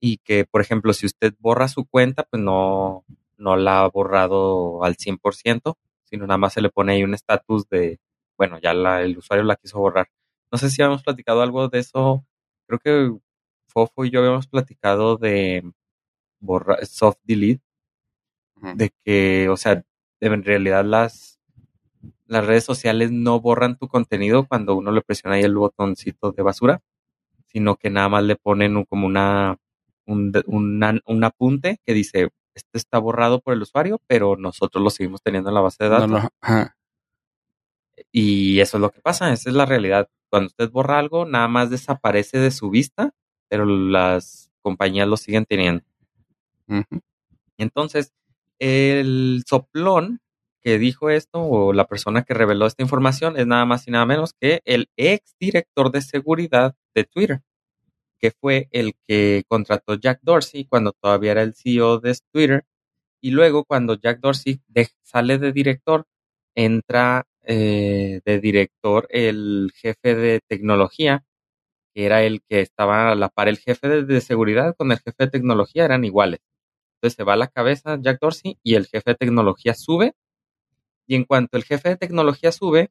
y 0.00 0.18
que, 0.18 0.44
por 0.46 0.62
ejemplo, 0.62 0.94
si 0.94 1.06
usted 1.06 1.34
borra 1.40 1.68
su 1.68 1.86
cuenta, 1.86 2.24
pues 2.24 2.42
no, 2.42 3.04
no 3.38 3.56
la 3.56 3.82
ha 3.84 3.88
borrado 3.90 4.84
al 4.84 4.96
100%, 4.96 5.78
sino 6.04 6.26
nada 6.26 6.38
más 6.38 6.54
se 6.54 6.62
le 6.62 6.70
pone 6.70 6.94
ahí 6.94 7.04
un 7.04 7.14
estatus 7.14 7.68
de, 7.68 8.00
bueno, 8.38 8.58
ya 8.60 8.74
la- 8.74 9.02
el 9.02 9.18
usuario 9.18 9.44
la 9.44 9.56
quiso 9.56 9.78
borrar. 9.80 10.08
No 10.52 10.58
sé 10.58 10.70
si 10.70 10.82
habíamos 10.82 11.02
platicado 11.02 11.42
algo 11.42 11.68
de 11.68 11.78
eso. 11.78 12.24
Creo 12.68 12.78
que 12.78 13.18
Fofo 13.66 14.04
y 14.04 14.10
yo 14.10 14.20
habíamos 14.20 14.46
platicado 14.46 15.16
de 15.16 15.64
borra, 16.40 16.76
soft 16.84 17.16
delete, 17.24 17.62
de 18.74 18.90
que, 19.04 19.48
o 19.48 19.56
sea, 19.56 19.82
en 20.20 20.44
realidad 20.44 20.84
las, 20.84 21.40
las 22.26 22.46
redes 22.46 22.64
sociales 22.64 23.10
no 23.10 23.40
borran 23.40 23.76
tu 23.78 23.88
contenido 23.88 24.46
cuando 24.46 24.76
uno 24.76 24.92
le 24.92 25.00
presiona 25.02 25.36
ahí 25.36 25.42
el 25.42 25.54
botoncito 25.56 26.32
de 26.32 26.42
basura, 26.42 26.82
sino 27.46 27.76
que 27.76 27.90
nada 27.90 28.08
más 28.08 28.22
le 28.24 28.36
ponen 28.36 28.76
un- 28.76 28.84
como 28.84 29.06
una, 29.06 29.58
un, 30.06 30.32
una- 30.46 31.00
un 31.06 31.24
apunte 31.24 31.80
que 31.84 31.94
dice, 31.94 32.30
este 32.54 32.78
está 32.78 32.98
borrado 32.98 33.40
por 33.40 33.54
el 33.54 33.62
usuario, 33.62 34.00
pero 34.06 34.36
nosotros 34.36 34.82
lo 34.84 34.90
seguimos 34.90 35.22
teniendo 35.22 35.48
en 35.50 35.54
la 35.54 35.60
base 35.62 35.84
de 35.84 35.90
datos. 35.90 36.10
no. 36.10 36.28
Y 38.12 38.60
eso 38.60 38.76
es 38.76 38.80
lo 38.80 38.90
que 38.90 39.00
pasa, 39.00 39.32
esa 39.32 39.50
es 39.50 39.56
la 39.56 39.66
realidad. 39.66 40.08
Cuando 40.30 40.48
usted 40.48 40.70
borra 40.70 40.98
algo, 40.98 41.24
nada 41.26 41.48
más 41.48 41.70
desaparece 41.70 42.38
de 42.38 42.50
su 42.50 42.70
vista, 42.70 43.14
pero 43.48 43.64
las 43.66 44.50
compañías 44.62 45.08
lo 45.08 45.16
siguen 45.16 45.44
teniendo. 45.46 45.82
Entonces, 47.58 48.12
el 48.58 49.42
soplón 49.46 50.20
que 50.62 50.78
dijo 50.78 51.10
esto, 51.10 51.42
o 51.42 51.72
la 51.72 51.86
persona 51.86 52.22
que 52.22 52.34
reveló 52.34 52.66
esta 52.66 52.82
información, 52.82 53.36
es 53.36 53.46
nada 53.46 53.64
más 53.64 53.88
y 53.88 53.90
nada 53.90 54.06
menos 54.06 54.32
que 54.40 54.60
el 54.64 54.88
ex 54.96 55.34
director 55.40 55.90
de 55.90 56.02
seguridad 56.02 56.76
de 56.94 57.04
Twitter, 57.04 57.42
que 58.20 58.30
fue 58.30 58.68
el 58.72 58.94
que 59.08 59.44
contrató 59.48 59.94
Jack 59.94 60.20
Dorsey 60.22 60.64
cuando 60.66 60.92
todavía 60.92 61.32
era 61.32 61.42
el 61.42 61.54
CEO 61.54 61.98
de 62.00 62.16
Twitter. 62.32 62.64
Y 63.22 63.30
luego, 63.32 63.64
cuando 63.64 63.94
Jack 63.94 64.20
Dorsey 64.20 64.60
de- 64.68 64.88
sale 65.02 65.38
de 65.38 65.52
director, 65.52 66.06
entra 66.54 67.26
eh, 67.44 68.20
de 68.24 68.40
director 68.40 69.06
el 69.10 69.72
jefe 69.74 70.14
de 70.14 70.40
tecnología, 70.46 71.24
que 71.94 72.06
era 72.06 72.22
el 72.24 72.42
que 72.42 72.60
estaba 72.60 73.12
a 73.12 73.14
la 73.14 73.28
par, 73.28 73.48
el 73.48 73.58
jefe 73.58 73.88
de, 73.88 74.04
de 74.04 74.20
seguridad 74.20 74.74
con 74.76 74.92
el 74.92 74.98
jefe 74.98 75.24
de 75.24 75.30
tecnología 75.30 75.84
eran 75.84 76.04
iguales. 76.04 76.40
Entonces 76.96 77.16
se 77.16 77.24
va 77.24 77.34
a 77.34 77.36
la 77.36 77.48
cabeza 77.48 77.98
Jack 78.00 78.20
Dorsey 78.20 78.58
y 78.62 78.74
el 78.76 78.86
jefe 78.86 79.12
de 79.12 79.16
tecnología 79.16 79.74
sube. 79.74 80.14
Y 81.06 81.16
en 81.16 81.24
cuanto 81.24 81.56
el 81.56 81.64
jefe 81.64 81.90
de 81.90 81.96
tecnología 81.96 82.52
sube, 82.52 82.90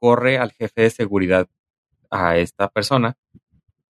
corre 0.00 0.38
al 0.38 0.52
jefe 0.52 0.82
de 0.82 0.90
seguridad 0.90 1.48
a 2.10 2.36
esta 2.38 2.68
persona. 2.68 3.16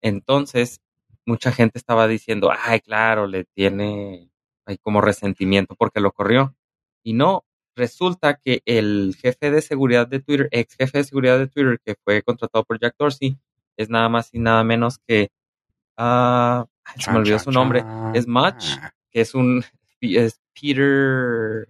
Entonces, 0.03 0.81
mucha 1.27 1.53
gente 1.53 1.79
estaba 1.79 2.09
diciendo, 2.09 2.51
ay, 2.57 2.81
claro, 2.81 3.27
le 3.27 3.45
tiene 3.45 4.33
hay 4.67 4.79
como 4.79 5.01
resentimiento 5.01 5.75
porque 5.77 6.01
lo 6.01 6.13
corrió. 6.13 6.55
Y 7.03 7.15
no, 7.15 7.45
resulta 7.75 8.35
que 8.35 8.63
el 8.65 9.17
jefe 9.21 9.51
de 9.51 9.63
seguridad 9.63 10.07
de 10.07 10.21
Twitter, 10.21 10.49
ex 10.51 10.75
jefe 10.77 10.99
de 10.99 11.05
seguridad 11.05 11.39
de 11.39 11.49
Twitter, 11.49 11.81
que 11.85 11.95
fue 12.05 12.23
contratado 12.23 12.65
por 12.65 12.79
Jack 12.81 12.95
Dorsey, 12.99 13.39
es 13.77 13.89
nada 13.91 14.09
más 14.09 14.29
y 14.33 14.39
nada 14.39 14.63
menos 14.65 14.99
que, 15.07 15.31
ah, 15.97 16.67
se 16.97 17.11
me 17.11 17.19
olvidó 17.19 17.39
su 17.39 17.51
nombre, 17.51 17.85
es 18.15 18.27
Much, 18.27 18.59
chan. 18.59 18.91
que 19.11 19.21
es 19.21 19.35
un, 19.35 19.65
es 20.01 20.41
Peter 20.53 21.69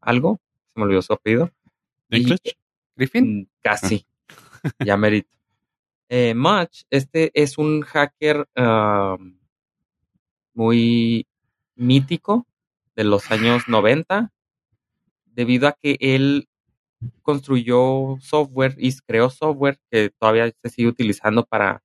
algo, 0.00 0.40
se 0.72 0.80
me 0.80 0.84
olvidó 0.84 1.02
su 1.02 1.12
apellido. 1.12 1.50
Y-. 2.10 2.24
Griffin. 2.94 3.40
Mm, 3.40 3.46
Casi. 3.60 4.06
ya 4.78 4.96
merito. 4.96 5.28
Eh, 6.08 6.34
Much, 6.34 6.82
este 6.90 7.30
es 7.34 7.58
un 7.58 7.82
hacker 7.82 8.46
muy 10.54 11.26
mítico 11.74 12.46
de 12.94 13.04
los 13.04 13.30
años 13.30 13.64
90, 13.68 14.32
debido 15.36 15.68
a 15.68 15.76
que 15.80 15.96
él 16.00 16.48
construyó 17.22 18.16
software 18.20 18.74
y 18.78 18.92
creó 19.06 19.30
software 19.30 19.78
que 19.90 20.10
todavía 20.18 20.50
se 20.62 20.70
sigue 20.70 20.88
utilizando 20.88 21.44
para 21.44 21.82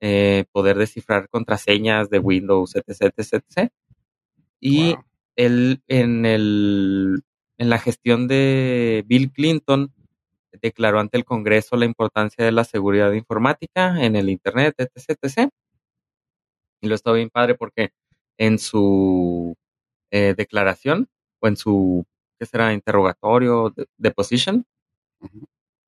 eh, 0.00 0.46
poder 0.52 0.78
descifrar 0.78 1.28
contraseñas 1.28 2.08
de 2.10 2.18
Windows, 2.18 2.74
etc, 2.76 3.12
etc, 3.16 3.44
etc. 3.48 3.70
Y 4.60 4.94
Wow. 4.94 5.04
él 5.36 5.82
en 5.88 6.26
el 6.26 7.22
en 7.58 7.70
la 7.70 7.78
gestión 7.78 8.28
de 8.28 9.04
Bill 9.06 9.32
Clinton 9.32 9.92
declaró 10.62 11.00
ante 11.00 11.18
el 11.18 11.24
Congreso 11.24 11.76
la 11.76 11.84
importancia 11.84 12.44
de 12.44 12.52
la 12.52 12.64
seguridad 12.64 13.12
informática 13.12 14.02
en 14.02 14.16
el 14.16 14.30
Internet, 14.30 14.74
etc. 14.78 15.18
etc. 15.22 15.50
Y 16.80 16.88
lo 16.88 16.94
está 16.94 17.12
bien 17.12 17.30
padre 17.30 17.54
porque 17.54 17.90
en 18.38 18.58
su 18.58 19.56
eh, 20.12 20.34
declaración 20.36 21.08
o 21.40 21.48
en 21.48 21.56
su, 21.56 22.06
¿qué 22.38 22.46
será? 22.46 22.72
Interrogatorio, 22.72 23.70
de- 23.76 23.86
deposition, 23.96 24.64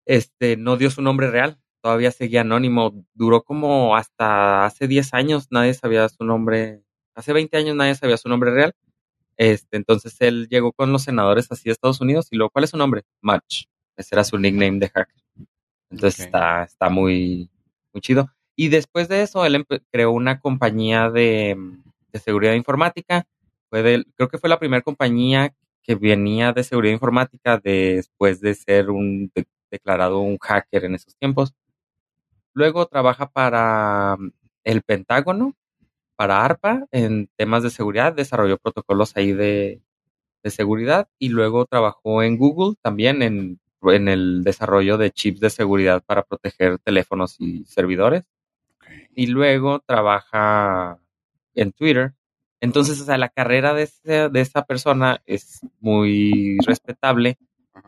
este, 0.06 0.56
no 0.56 0.76
dio 0.76 0.90
su 0.90 1.02
nombre 1.02 1.30
real. 1.30 1.58
Todavía 1.82 2.10
seguía 2.10 2.42
anónimo. 2.42 3.04
Duró 3.14 3.42
como 3.42 3.96
hasta 3.96 4.64
hace 4.66 4.86
10 4.86 5.14
años, 5.14 5.48
nadie 5.50 5.74
sabía 5.74 6.08
su 6.08 6.24
nombre. 6.24 6.82
Hace 7.14 7.32
20 7.32 7.56
años 7.56 7.76
nadie 7.76 7.94
sabía 7.94 8.16
su 8.16 8.28
nombre 8.28 8.50
real. 8.50 8.74
Este, 9.36 9.76
entonces 9.78 10.14
él 10.20 10.48
llegó 10.50 10.72
con 10.72 10.92
los 10.92 11.02
senadores 11.04 11.50
así 11.50 11.64
de 11.64 11.72
Estados 11.72 12.00
Unidos 12.00 12.28
y 12.30 12.36
luego, 12.36 12.50
¿cuál 12.50 12.64
es 12.64 12.70
su 12.70 12.76
nombre? 12.76 13.04
Match. 13.22 13.64
Ese 13.96 14.14
era 14.14 14.24
su 14.24 14.36
nickname 14.38 14.78
de 14.78 14.88
hacker. 14.88 15.22
Entonces 15.90 16.20
Ok. 16.20 16.26
está, 16.26 16.62
está 16.64 16.88
muy, 16.90 17.48
muy 17.94 18.00
chido. 18.02 18.28
Y 18.56 18.68
después 18.68 19.08
de 19.08 19.22
eso, 19.22 19.44
él 19.46 19.64
creó 19.90 20.10
una 20.10 20.40
compañía 20.40 21.08
de, 21.10 21.56
de 22.12 22.18
seguridad 22.18 22.52
informática. 22.52 23.26
Fue 23.70 23.82
del- 23.82 24.06
creo 24.14 24.28
que 24.28 24.36
fue 24.38 24.50
la 24.50 24.58
primera 24.58 24.82
compañía 24.82 25.54
que 25.90 25.96
venía 25.96 26.52
de 26.52 26.64
seguridad 26.64 26.94
informática 26.94 27.58
después 27.58 28.40
de 28.40 28.54
ser 28.54 28.90
un 28.90 29.30
de- 29.34 29.46
declarado 29.70 30.20
un 30.20 30.38
hacker 30.38 30.84
en 30.84 30.94
esos 30.96 31.16
tiempos. 31.16 31.54
Luego 32.54 32.86
trabaja 32.86 33.30
para 33.30 34.16
mm, 34.18 34.30
el 34.64 34.82
Pentágono, 34.82 35.54
para 36.16 36.44
ARPA 36.44 36.86
en 36.92 37.28
temas 37.36 37.62
de 37.62 37.70
seguridad, 37.70 38.14
desarrolló 38.14 38.58
protocolos 38.58 39.16
ahí 39.16 39.32
de, 39.32 39.82
de 40.44 40.50
seguridad 40.50 41.08
y 41.18 41.30
luego 41.30 41.66
trabajó 41.66 42.22
en 42.22 42.38
Google 42.38 42.76
también 42.82 43.22
en, 43.22 43.60
en 43.84 44.08
el 44.08 44.42
desarrollo 44.44 44.98
de 44.98 45.10
chips 45.12 45.40
de 45.40 45.50
seguridad 45.50 46.02
para 46.06 46.24
proteger 46.24 46.78
teléfonos 46.80 47.36
y 47.40 47.64
servidores. 47.66 48.24
Y 49.14 49.26
luego 49.28 49.80
trabaja 49.80 51.00
en 51.54 51.72
Twitter. 51.72 52.14
Entonces, 52.60 53.00
o 53.00 53.04
sea, 53.04 53.18
la 53.18 53.28
carrera 53.30 53.74
de, 53.74 53.84
ese- 53.84 54.28
de 54.28 54.40
esa 54.40 54.64
persona 54.64 55.22
es 55.26 55.60
muy 55.80 56.58
respetable 56.66 57.38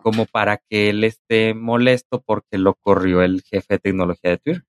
como 0.02 0.26
para 0.26 0.58
que 0.58 0.90
él 0.90 1.04
esté 1.04 1.54
molesto 1.54 2.22
porque 2.22 2.58
lo 2.58 2.74
corrió 2.74 3.22
el 3.22 3.42
jefe 3.42 3.74
de 3.74 3.78
tecnología 3.80 4.30
de 4.32 4.38
Twitter. 4.38 4.64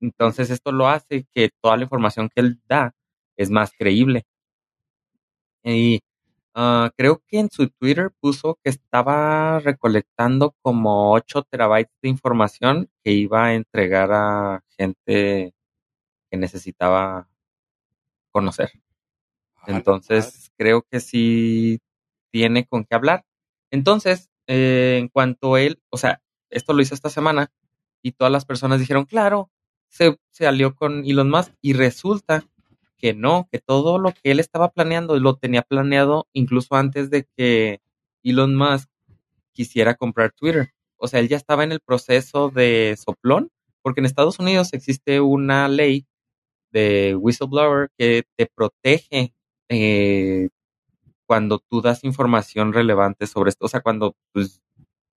Entonces 0.00 0.50
esto 0.50 0.72
lo 0.72 0.88
hace 0.88 1.26
que 1.34 1.50
toda 1.62 1.78
la 1.78 1.84
información 1.84 2.28
que 2.28 2.42
él 2.42 2.60
da 2.68 2.94
es 3.38 3.50
más 3.50 3.72
creíble. 3.78 4.24
Y 5.64 6.00
ah, 6.54 6.90
creo 6.96 7.22
que 7.28 7.38
en 7.40 7.50
su 7.50 7.68
Twitter 7.70 8.10
puso 8.20 8.58
que 8.62 8.70
estaba 8.70 9.58
recolectando 9.60 10.54
como 10.62 11.12
8 11.12 11.42
terabytes 11.44 11.94
de 12.02 12.08
información 12.10 12.90
que 13.04 13.12
iba 13.12 13.46
a 13.46 13.54
entregar 13.54 14.10
a 14.12 14.64
gente 14.78 15.54
que 16.30 16.38
necesitaba 16.38 17.28
conocer. 18.32 18.81
Entonces, 19.66 20.50
creo 20.56 20.82
que 20.82 21.00
sí 21.00 21.80
tiene 22.30 22.66
con 22.66 22.84
qué 22.84 22.94
hablar. 22.94 23.24
Entonces, 23.70 24.30
eh, 24.46 24.98
en 25.00 25.08
cuanto 25.08 25.56
él, 25.56 25.80
o 25.90 25.96
sea, 25.96 26.22
esto 26.50 26.72
lo 26.72 26.82
hizo 26.82 26.94
esta 26.94 27.10
semana 27.10 27.52
y 28.02 28.12
todas 28.12 28.32
las 28.32 28.44
personas 28.44 28.80
dijeron, 28.80 29.04
claro, 29.04 29.50
se, 29.88 30.18
se 30.30 30.46
alió 30.46 30.74
con 30.74 31.04
Elon 31.04 31.30
Musk 31.30 31.52
y 31.60 31.74
resulta 31.74 32.44
que 32.96 33.14
no, 33.14 33.48
que 33.50 33.58
todo 33.58 33.98
lo 33.98 34.12
que 34.12 34.30
él 34.30 34.40
estaba 34.40 34.70
planeando 34.70 35.18
lo 35.18 35.36
tenía 35.36 35.62
planeado 35.62 36.28
incluso 36.32 36.74
antes 36.76 37.10
de 37.10 37.26
que 37.36 37.80
Elon 38.22 38.56
Musk 38.56 38.88
quisiera 39.52 39.94
comprar 39.94 40.32
Twitter. 40.32 40.72
O 40.96 41.08
sea, 41.08 41.20
él 41.20 41.28
ya 41.28 41.36
estaba 41.36 41.64
en 41.64 41.72
el 41.72 41.80
proceso 41.80 42.50
de 42.50 42.96
soplón, 42.96 43.50
porque 43.82 44.00
en 44.00 44.06
Estados 44.06 44.38
Unidos 44.38 44.72
existe 44.72 45.20
una 45.20 45.68
ley 45.68 46.06
de 46.70 47.16
whistleblower 47.16 47.90
que 47.98 48.24
te 48.36 48.46
protege 48.46 49.34
eh, 49.72 50.50
cuando 51.26 51.58
tú 51.58 51.80
das 51.80 52.04
información 52.04 52.72
relevante 52.72 53.26
sobre 53.26 53.50
esto, 53.50 53.66
o 53.66 53.68
sea, 53.68 53.80
cuando 53.80 54.14
pues, 54.32 54.60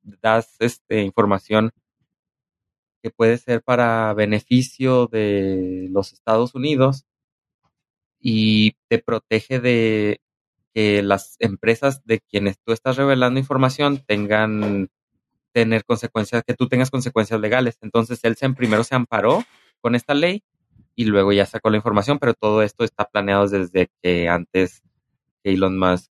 das 0.04 0.56
este, 0.60 1.02
información 1.02 1.72
que 3.04 3.12
puede 3.12 3.38
ser 3.38 3.62
para 3.62 4.14
beneficio 4.14 5.08
de 5.08 5.88
los 5.92 6.14
Estados 6.14 6.56
Unidos 6.56 7.06
y 8.20 8.74
te 8.88 9.00
protege 9.00 9.60
de 9.60 10.22
que 10.74 11.04
las 11.04 11.38
empresas 11.40 12.04
de 12.06 12.20
quienes 12.20 12.58
tú 12.60 12.74
estás 12.74 12.98
revelando 12.98 13.40
información 13.40 14.04
tengan 14.06 14.90
tener 15.54 15.86
consecuencias, 15.86 16.44
que 16.46 16.54
tú 16.54 16.68
tengas 16.68 16.92
consecuencias 16.92 17.40
legales. 17.40 17.78
Entonces 17.82 18.20
él 18.24 18.36
se, 18.36 18.50
primero 18.50 18.84
se 18.84 18.96
amparó 18.96 19.44
con 19.82 19.96
esta 19.96 20.14
ley 20.14 20.44
y 20.96 21.06
luego 21.06 21.34
ya 21.34 21.46
sacó 21.46 21.70
la 21.70 21.78
información, 21.78 22.20
pero 22.20 22.34
todo 22.34 22.62
esto 22.64 22.84
está 22.84 23.06
planeado 23.06 23.48
desde 23.48 23.90
que 24.02 24.30
antes 24.30 24.82
Elon 25.44 25.78
Musk 25.78 26.10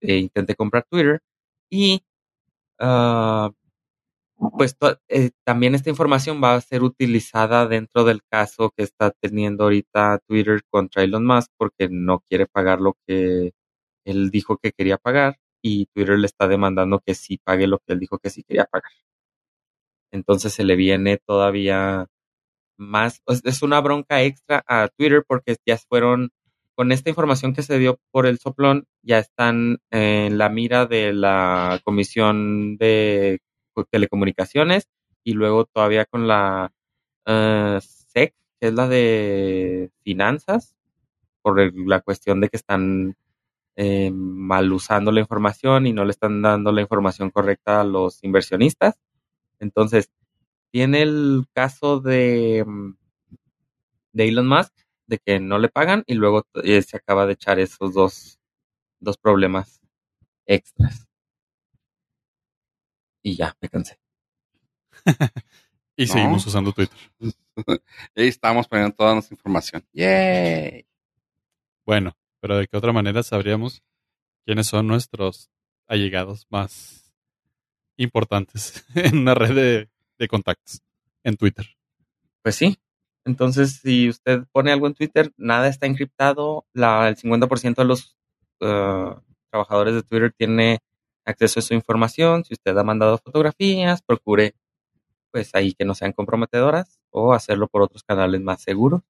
eh, 0.00 0.18
intente 0.18 0.54
comprar 0.54 0.84
Twitter. 0.90 1.20
Y 1.70 2.02
ah, 2.80 3.50
pues 4.58 4.76
eh, 5.08 5.30
también 5.44 5.74
esta 5.74 5.90
información 5.90 6.42
va 6.42 6.54
a 6.54 6.60
ser 6.60 6.82
utilizada 6.82 7.66
dentro 7.66 8.04
del 8.04 8.22
caso 8.30 8.70
que 8.76 8.82
está 8.84 9.10
teniendo 9.12 9.64
ahorita 9.64 10.20
Twitter 10.26 10.62
contra 10.70 11.02
Elon 11.02 11.24
Musk 11.26 11.50
porque 11.56 11.88
no 11.90 12.20
quiere 12.20 12.46
pagar 12.46 12.80
lo 12.80 12.96
que 13.06 13.52
él 14.04 14.30
dijo 14.30 14.58
que 14.58 14.72
quería 14.72 14.98
pagar 14.98 15.38
y 15.62 15.86
Twitter 15.86 16.18
le 16.18 16.26
está 16.26 16.48
demandando 16.48 17.00
que 17.00 17.14
sí 17.14 17.38
pague 17.42 17.66
lo 17.66 17.78
que 17.80 17.94
él 17.94 18.00
dijo 18.00 18.18
que 18.18 18.30
sí 18.30 18.42
quería 18.44 18.66
pagar. 18.66 18.92
Entonces 20.12 20.52
se 20.52 20.64
le 20.64 20.76
viene 20.76 21.18
todavía 21.18 22.06
más, 22.76 23.22
es 23.26 23.62
una 23.62 23.80
bronca 23.80 24.22
extra 24.22 24.64
a 24.66 24.88
Twitter 24.88 25.24
porque 25.26 25.56
ya 25.66 25.78
fueron, 25.88 26.30
con 26.74 26.92
esta 26.92 27.10
información 27.10 27.54
que 27.54 27.62
se 27.62 27.78
dio 27.78 27.98
por 28.10 28.26
el 28.26 28.38
soplón, 28.38 28.86
ya 29.02 29.18
están 29.18 29.78
en 29.90 30.38
la 30.38 30.48
mira 30.48 30.86
de 30.86 31.12
la 31.12 31.80
Comisión 31.84 32.76
de 32.76 33.40
Telecomunicaciones 33.90 34.88
y 35.24 35.32
luego 35.32 35.64
todavía 35.64 36.04
con 36.04 36.28
la 36.28 36.72
eh, 37.26 37.78
SEC, 37.80 38.34
que 38.60 38.68
es 38.68 38.74
la 38.74 38.88
de 38.88 39.90
finanzas, 40.02 40.76
por 41.42 41.72
la 41.86 42.00
cuestión 42.00 42.40
de 42.40 42.48
que 42.48 42.56
están 42.56 43.16
eh, 43.76 44.10
mal 44.10 44.72
usando 44.72 45.12
la 45.12 45.20
información 45.20 45.86
y 45.86 45.92
no 45.92 46.04
le 46.04 46.10
están 46.10 46.42
dando 46.42 46.72
la 46.72 46.80
información 46.80 47.30
correcta 47.30 47.80
a 47.80 47.84
los 47.84 48.24
inversionistas. 48.24 48.98
Entonces, 49.60 50.10
tiene 50.76 51.00
el 51.00 51.46
caso 51.54 52.00
de, 52.00 52.62
mm, 52.66 52.98
de 54.12 54.28
Elon 54.28 54.46
Musk, 54.46 54.74
de 55.06 55.16
que 55.16 55.40
no 55.40 55.58
le 55.58 55.70
pagan 55.70 56.04
y 56.06 56.12
luego 56.12 56.46
eh, 56.64 56.82
se 56.82 56.98
acaba 56.98 57.24
de 57.24 57.32
echar 57.32 57.58
esos 57.58 57.94
dos, 57.94 58.38
dos 59.00 59.16
problemas 59.16 59.80
extras. 60.44 61.08
Y 63.22 63.36
ya, 63.36 63.56
me 63.62 63.70
cansé. 63.70 63.98
Y 65.96 66.04
No. 66.04 66.12
seguimos 66.12 66.46
usando 66.46 66.72
Twitter. 66.72 66.98
Y 68.14 68.20
ahí 68.20 68.28
estamos 68.28 68.68
poniendo 68.68 68.94
toda 68.94 69.14
nuestra 69.14 69.34
información. 69.34 69.82
¡Yay! 69.94 70.86
Bueno, 71.86 72.14
pero 72.38 72.58
de 72.58 72.68
qué 72.68 72.76
otra 72.76 72.92
manera 72.92 73.22
sabríamos 73.22 73.82
quiénes 74.44 74.66
son 74.66 74.88
nuestros 74.88 75.50
allegados 75.86 76.46
más 76.50 77.14
importantes 77.96 78.84
en 78.94 79.16
una 79.20 79.34
red 79.34 79.54
de, 79.54 79.95
de 80.18 80.28
contactos 80.28 80.80
en 81.24 81.36
Twitter. 81.36 81.66
Pues 82.42 82.54
sí. 82.56 82.78
Entonces, 83.24 83.80
si 83.82 84.08
usted 84.08 84.44
pone 84.52 84.70
algo 84.70 84.86
en 84.86 84.94
Twitter, 84.94 85.32
nada 85.36 85.68
está 85.68 85.86
encriptado. 85.86 86.64
La, 86.72 87.08
el 87.08 87.16
50% 87.16 87.74
de 87.74 87.84
los 87.84 88.16
eh, 88.60 89.14
trabajadores 89.50 89.94
de 89.94 90.02
Twitter 90.02 90.32
tiene 90.36 90.78
acceso 91.24 91.60
a 91.60 91.62
su 91.62 91.74
información. 91.74 92.44
Si 92.44 92.54
usted 92.54 92.76
ha 92.78 92.84
mandado 92.84 93.18
fotografías, 93.18 94.02
procure 94.02 94.54
pues 95.32 95.50
ahí 95.54 95.74
que 95.74 95.84
no 95.84 95.94
sean 95.94 96.12
comprometedoras 96.12 97.00
o 97.10 97.34
hacerlo 97.34 97.68
por 97.68 97.82
otros 97.82 98.02
canales 98.04 98.40
más 98.40 98.62
seguros. 98.62 99.02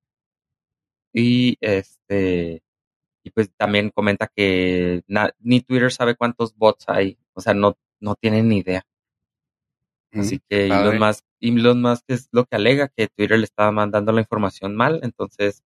Y 1.13 1.57
este 1.61 2.63
y 3.23 3.31
pues 3.31 3.51
también 3.57 3.91
comenta 3.91 4.29
que 4.35 5.03
ni 5.41 5.61
Twitter 5.61 5.93
sabe 5.93 6.17
cuántos 6.17 6.57
bots 6.57 6.85
hay, 6.89 7.19
o 7.35 7.41
sea, 7.41 7.55
no 7.55 7.77
no 8.01 8.15
tienen 8.17 8.49
ni 8.49 8.59
idea. 8.59 8.87
Así 10.21 10.41
que 10.49 10.69
padre. 10.69 10.97
Elon 10.97 10.99
Musk, 10.99 11.25
Elon 11.41 11.83
Musk 11.83 12.05
es 12.09 12.29
lo 12.33 12.45
que 12.45 12.57
alega 12.57 12.89
que 12.89 13.09
Twitter 13.09 13.39
le 13.39 13.45
estaba 13.45 13.71
mandando 13.73 14.13
la 14.13 14.21
información 14.21 14.77
mal, 14.77 15.01
entonces 15.03 15.63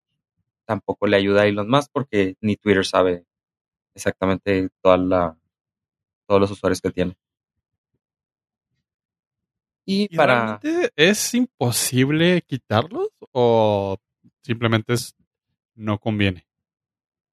tampoco 0.65 1.07
le 1.07 1.17
ayuda 1.17 1.43
a 1.43 1.47
Elon 1.47 1.69
Musk 1.69 1.91
porque 1.93 2.37
ni 2.41 2.57
Twitter 2.57 2.85
sabe 2.85 3.25
exactamente 3.95 4.71
toda 4.83 4.97
la, 4.97 5.39
todos 6.27 6.41
los 6.41 6.51
usuarios 6.51 6.81
que 6.81 6.91
tiene. 6.91 7.17
Y, 9.85 10.05
¿Y 10.05 10.17
para 10.17 10.61
es 10.95 11.35
imposible 11.35 12.43
quitarlos 12.47 13.09
o 13.33 13.97
simplemente 14.43 14.93
es 14.93 15.17
no 15.75 15.99
conviene? 15.99 16.47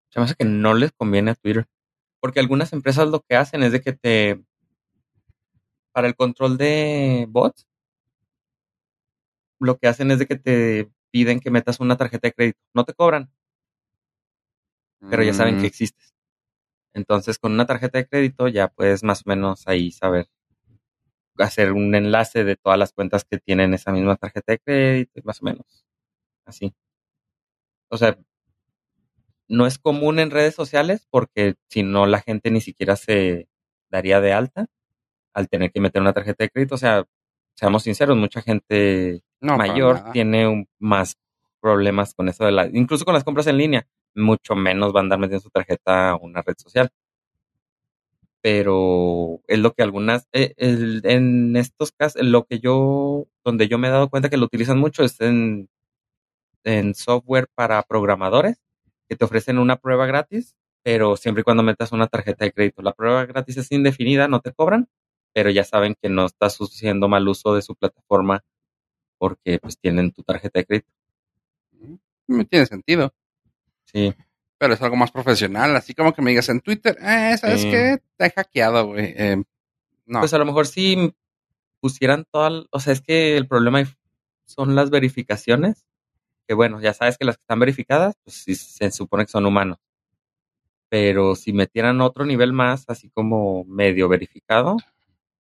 se 0.09 0.20
me 0.20 0.26
hace 0.26 0.36
que 0.36 0.45
no 0.45 0.74
les 0.74 0.91
conviene 0.91 1.32
a 1.32 1.36
Twitter. 1.36 1.68
Porque 2.20 2.39
algunas 2.39 2.74
empresas 2.74 3.07
lo 3.07 3.22
que 3.22 3.36
hacen 3.36 3.63
es 3.63 3.72
de 3.72 3.82
que 3.82 3.93
te... 3.93 4.43
Para 5.97 6.09
el 6.09 6.15
control 6.15 6.59
de 6.59 7.25
bots, 7.27 7.65
lo 9.59 9.79
que 9.79 9.87
hacen 9.87 10.11
es 10.11 10.19
de 10.19 10.27
que 10.27 10.35
te 10.35 10.91
piden 11.09 11.39
que 11.39 11.49
metas 11.49 11.79
una 11.79 11.97
tarjeta 11.97 12.27
de 12.27 12.33
crédito. 12.33 12.59
No 12.75 12.85
te 12.85 12.93
cobran, 12.93 13.31
pero 15.09 15.23
ya 15.23 15.33
saben 15.33 15.55
Mm, 15.55 15.61
que 15.61 15.65
existes. 15.65 16.13
Entonces, 16.93 17.39
con 17.39 17.53
una 17.53 17.65
tarjeta 17.65 17.97
de 17.97 18.07
crédito 18.07 18.47
ya 18.47 18.67
puedes 18.67 19.01
más 19.01 19.21
o 19.25 19.29
menos 19.29 19.67
ahí 19.67 19.89
saber 19.89 20.27
hacer 21.39 21.71
un 21.71 21.95
enlace 21.95 22.43
de 22.43 22.57
todas 22.57 22.77
las 22.77 22.93
cuentas 22.93 23.25
que 23.25 23.39
tienen 23.39 23.73
esa 23.73 23.91
misma 23.91 24.17
tarjeta 24.17 24.51
de 24.51 24.59
crédito, 24.59 25.19
más 25.23 25.41
o 25.41 25.45
menos. 25.45 25.83
Así. 26.45 26.75
O 27.89 27.97
sea, 27.97 28.15
no 29.47 29.65
es 29.65 29.79
común 29.79 30.19
en 30.19 30.29
redes 30.29 30.53
sociales 30.53 31.07
porque 31.09 31.55
si 31.69 31.81
no 31.81 32.05
la 32.05 32.21
gente 32.21 32.51
ni 32.51 32.61
siquiera 32.61 32.95
se 32.95 33.49
daría 33.89 34.21
de 34.21 34.33
alta 34.33 34.67
al 35.38 35.47
tener 35.49 35.71
que 35.71 35.79
meter 35.79 36.01
una 36.01 36.13
tarjeta 36.13 36.43
de 36.43 36.49
crédito. 36.49 36.75
O 36.75 36.77
sea, 36.79 37.05
seamos 37.55 37.83
sinceros, 37.83 38.17
mucha 38.17 38.41
gente 38.41 39.21
no, 39.39 39.53
mayor 39.57 39.95
tiene 40.13 40.47
un- 40.47 40.67
más 40.79 41.15
problemas 41.61 42.13
con 42.15 42.27
eso 42.29 42.43
de 42.45 42.51
la, 42.51 42.67
incluso 42.73 43.05
con 43.05 43.13
las 43.13 43.23
compras 43.23 43.45
en 43.47 43.57
línea, 43.57 43.88
mucho 44.15 44.55
menos 44.55 44.93
van 44.93 45.01
a 45.01 45.05
andar 45.05 45.19
metiendo 45.19 45.41
su 45.43 45.49
tarjeta 45.51 46.09
a 46.11 46.15
una 46.17 46.41
red 46.41 46.55
social. 46.57 46.89
Pero 48.41 49.41
es 49.47 49.59
lo 49.59 49.73
que 49.73 49.83
algunas, 49.83 50.27
eh, 50.31 50.53
el- 50.57 51.01
en 51.03 51.55
estos 51.55 51.91
casos, 51.91 52.21
lo 52.23 52.45
que 52.45 52.59
yo, 52.59 53.27
donde 53.43 53.67
yo 53.67 53.77
me 53.77 53.88
he 53.88 53.91
dado 53.91 54.09
cuenta 54.09 54.29
que 54.29 54.38
lo 54.38 54.45
utilizan 54.45 54.77
mucho 54.79 55.03
es 55.03 55.19
en, 55.21 55.69
en 56.63 56.95
software 56.95 57.47
para 57.55 57.81
programadores, 57.83 58.61
que 59.09 59.15
te 59.15 59.25
ofrecen 59.25 59.57
una 59.57 59.77
prueba 59.77 60.05
gratis, 60.05 60.55
pero 60.83 61.17
siempre 61.17 61.41
y 61.41 61.43
cuando 61.43 61.63
metas 61.63 61.91
una 61.91 62.07
tarjeta 62.07 62.45
de 62.45 62.51
crédito. 62.51 62.81
La 62.81 62.93
prueba 62.93 63.25
gratis 63.25 63.57
es 63.57 63.71
indefinida, 63.71 64.27
no 64.27 64.39
te 64.39 64.53
cobran, 64.53 64.88
pero 65.38 65.51
ya 65.51 65.63
saben 65.63 65.93
que 66.01 66.09
no 66.09 66.25
estás 66.25 66.57
haciendo 66.57 67.07
mal 67.07 67.27
uso 67.27 67.53
de 67.53 67.61
su 67.61 67.75
plataforma 67.75 68.43
porque 69.19 69.59
pues 69.59 69.77
tienen 69.77 70.11
tu 70.11 70.23
tarjeta 70.23 70.57
de 70.61 70.65
crédito. 70.65 70.91
Me 72.25 72.43
tiene 72.45 72.65
sentido. 72.65 73.13
Sí, 73.85 74.15
Pero 74.57 74.73
es 74.73 74.81
algo 74.81 74.95
más 74.95 75.11
profesional. 75.11 75.75
Así 75.75 75.93
como 75.93 76.11
que 76.11 76.23
me 76.23 76.31
digas 76.31 76.49
en 76.49 76.59
Twitter, 76.61 76.97
eh, 76.99 77.38
¿sabes 77.38 77.61
Sí. 77.61 77.69
qué? 77.69 77.99
Te 78.17 78.25
he 78.25 78.31
hackeado, 78.31 78.88
güey. 78.88 79.13
Eh, 79.15 79.43
no. 80.07 80.19
pues 80.21 80.33
a 80.33 80.39
lo 80.39 80.45
mejor 80.45 80.65
si 80.65 81.13
pusieran 81.81 82.25
toda, 82.31 82.63
o 82.71 82.79
sea, 82.79 82.93
es 82.93 83.01
que 83.01 83.38
el 83.38 83.47
problema 83.47 83.83
son 84.45 84.73
las 84.73 84.89
verificaciones, 84.89 85.85
que 86.47 86.55
bueno, 86.55 86.81
ya 86.81 86.95
sabes 86.95 87.19
que 87.19 87.25
las 87.25 87.38
que 87.38 87.43
están 87.43 87.59
verificadas, 87.59 88.15
pues 88.23 88.38
sí, 88.38 88.55
se 88.55 88.89
supone 88.89 89.25
que 89.25 89.31
son 89.31 89.45
humanos. 89.45 89.77
Pero 90.89 91.35
si 91.35 91.53
metieran 91.53 92.01
otro 92.01 92.25
nivel 92.25 92.53
más, 92.53 92.85
así 92.88 93.11
como 93.11 93.65
medio 93.65 94.09
verificado, 94.09 94.77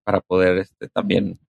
para 0.03 0.21
poder 0.21 0.57
este 0.57 0.89
también 0.89 1.39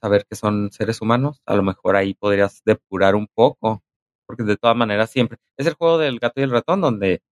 saber 0.00 0.26
que 0.28 0.34
son 0.34 0.70
seres 0.72 1.00
humanos, 1.00 1.40
a 1.46 1.54
lo 1.54 1.62
mejor 1.62 1.96
ahí 1.96 2.14
podrías 2.14 2.62
depurar 2.64 3.14
un 3.14 3.28
poco, 3.28 3.82
porque 4.26 4.42
de 4.42 4.56
todas 4.56 4.76
maneras 4.76 5.10
siempre 5.10 5.38
es 5.56 5.66
el 5.66 5.74
juego 5.74 5.98
del 5.98 6.18
gato 6.18 6.40
y 6.40 6.44
el 6.44 6.50
ratón 6.50 6.80
donde 6.80 7.22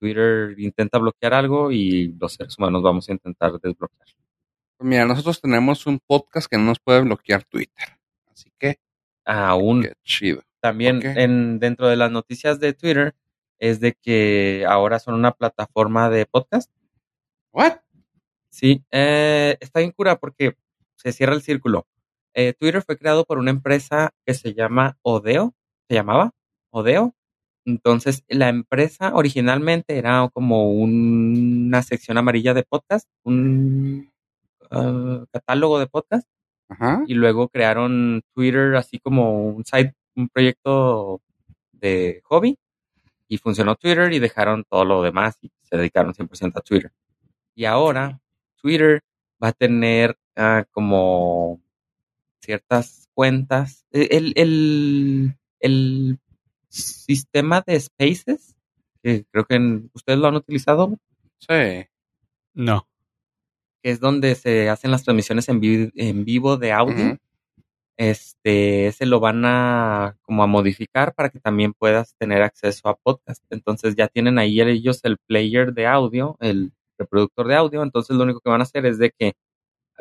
Twitter 0.00 0.58
intenta 0.58 0.98
bloquear 0.98 1.32
algo 1.34 1.70
y 1.70 2.08
los 2.18 2.34
seres 2.34 2.58
humanos 2.58 2.82
vamos 2.82 3.08
a 3.08 3.12
intentar 3.12 3.52
desbloquearlo. 3.52 4.16
Pues 4.76 4.88
mira, 4.88 5.04
nosotros 5.04 5.40
tenemos 5.40 5.86
un 5.86 6.00
podcast 6.04 6.50
que 6.50 6.58
no 6.58 6.64
nos 6.64 6.80
puede 6.80 7.02
bloquear 7.02 7.44
Twitter. 7.44 8.00
Así 8.26 8.50
que, 8.58 8.80
Aún 9.24 9.82
qué 9.82 9.92
chido. 10.02 10.42
también 10.60 11.00
en 11.04 11.60
dentro 11.60 11.86
de 11.86 11.94
las 11.94 12.10
noticias 12.10 12.58
de 12.58 12.72
Twitter 12.72 13.14
es 13.60 13.78
de 13.78 13.92
que 13.92 14.64
ahora 14.68 14.98
son 14.98 15.14
una 15.14 15.30
plataforma 15.30 16.10
de 16.10 16.26
podcast. 16.26 16.68
¿What? 17.52 17.74
Sí, 18.52 18.84
eh, 18.90 19.56
está 19.60 19.80
bien 19.80 19.92
cura 19.92 20.16
porque 20.18 20.56
se 20.96 21.12
cierra 21.12 21.34
el 21.34 21.42
círculo. 21.42 21.86
Eh, 22.34 22.52
Twitter 22.52 22.82
fue 22.82 22.98
creado 22.98 23.24
por 23.24 23.38
una 23.38 23.50
empresa 23.50 24.10
que 24.26 24.34
se 24.34 24.54
llama 24.54 24.98
Odeo, 25.02 25.54
se 25.88 25.94
llamaba 25.94 26.32
Odeo. 26.70 27.14
Entonces, 27.64 28.24
la 28.28 28.48
empresa 28.50 29.12
originalmente 29.14 29.96
era 29.96 30.28
como 30.34 30.70
un- 30.72 31.66
una 31.68 31.82
sección 31.82 32.18
amarilla 32.18 32.54
de 32.54 32.64
podcast, 32.64 33.08
un 33.24 34.10
ah, 34.70 35.24
catálogo 35.32 35.78
de 35.78 35.86
podcast, 35.86 36.28
Ajá. 36.68 37.04
y 37.06 37.14
luego 37.14 37.48
crearon 37.48 38.22
Twitter 38.34 38.74
así 38.76 38.98
como 38.98 39.46
un 39.48 39.64
site, 39.64 39.94
un 40.16 40.28
proyecto 40.28 41.22
de 41.72 42.20
hobby, 42.24 42.58
y 43.28 43.38
funcionó 43.38 43.76
Twitter 43.76 44.12
y 44.12 44.18
dejaron 44.18 44.64
todo 44.68 44.84
lo 44.84 45.02
demás 45.02 45.38
y 45.42 45.50
se 45.62 45.76
dedicaron 45.76 46.14
100% 46.14 46.58
a 46.58 46.62
Twitter. 46.62 46.92
Y 47.54 47.66
ahora 47.66 48.20
Twitter 48.62 49.02
va 49.42 49.48
a 49.48 49.52
tener 49.52 50.16
ah, 50.36 50.64
como 50.70 51.60
ciertas 52.40 53.08
cuentas. 53.14 53.84
Eh, 53.92 54.08
El, 54.12 54.32
el, 54.36 55.36
el 55.60 56.18
sistema 56.68 57.62
de 57.66 57.78
Spaces, 57.80 58.56
que 59.02 59.24
creo 59.30 59.44
que 59.44 59.56
en- 59.56 59.90
ustedes 59.94 60.18
lo 60.18 60.28
han 60.28 60.36
utilizado, 60.36 60.96
Sí. 61.38 61.86
No. 62.54 62.86
que 63.82 63.90
es 63.90 63.98
donde 64.00 64.34
se 64.36 64.68
hacen 64.70 64.90
las 64.92 65.02
transmisiones 65.02 65.48
en, 65.48 65.60
vi- 65.60 65.90
en 65.96 66.24
vivo 66.24 66.56
de 66.56 66.72
audio. 66.72 67.18
Este, 67.98 68.86
ese 68.86 69.06
lo 69.06 69.20
van 69.20 69.44
a 69.44 70.16
como 70.22 70.42
a 70.42 70.46
modificar 70.46 71.14
para 71.14 71.28
que 71.30 71.38
también 71.40 71.72
puedas 71.74 72.14
tener 72.16 72.42
acceso 72.42 72.88
a 72.88 72.96
podcast. 72.96 73.42
Entonces 73.50 73.94
ya 73.96 74.08
tienen 74.08 74.38
ahí 74.38 74.60
ellos 74.60 75.00
el 75.04 75.18
player 75.18 75.72
de 75.74 75.86
audio, 75.86 76.36
el 76.40 76.72
reproductor 76.98 77.48
de 77.48 77.54
audio. 77.56 77.82
Entonces 77.82 78.16
lo 78.16 78.24
único 78.24 78.40
que 78.40 78.50
van 78.50 78.60
a 78.60 78.64
hacer 78.64 78.86
es 78.86 78.98
de 78.98 79.10
que 79.10 79.34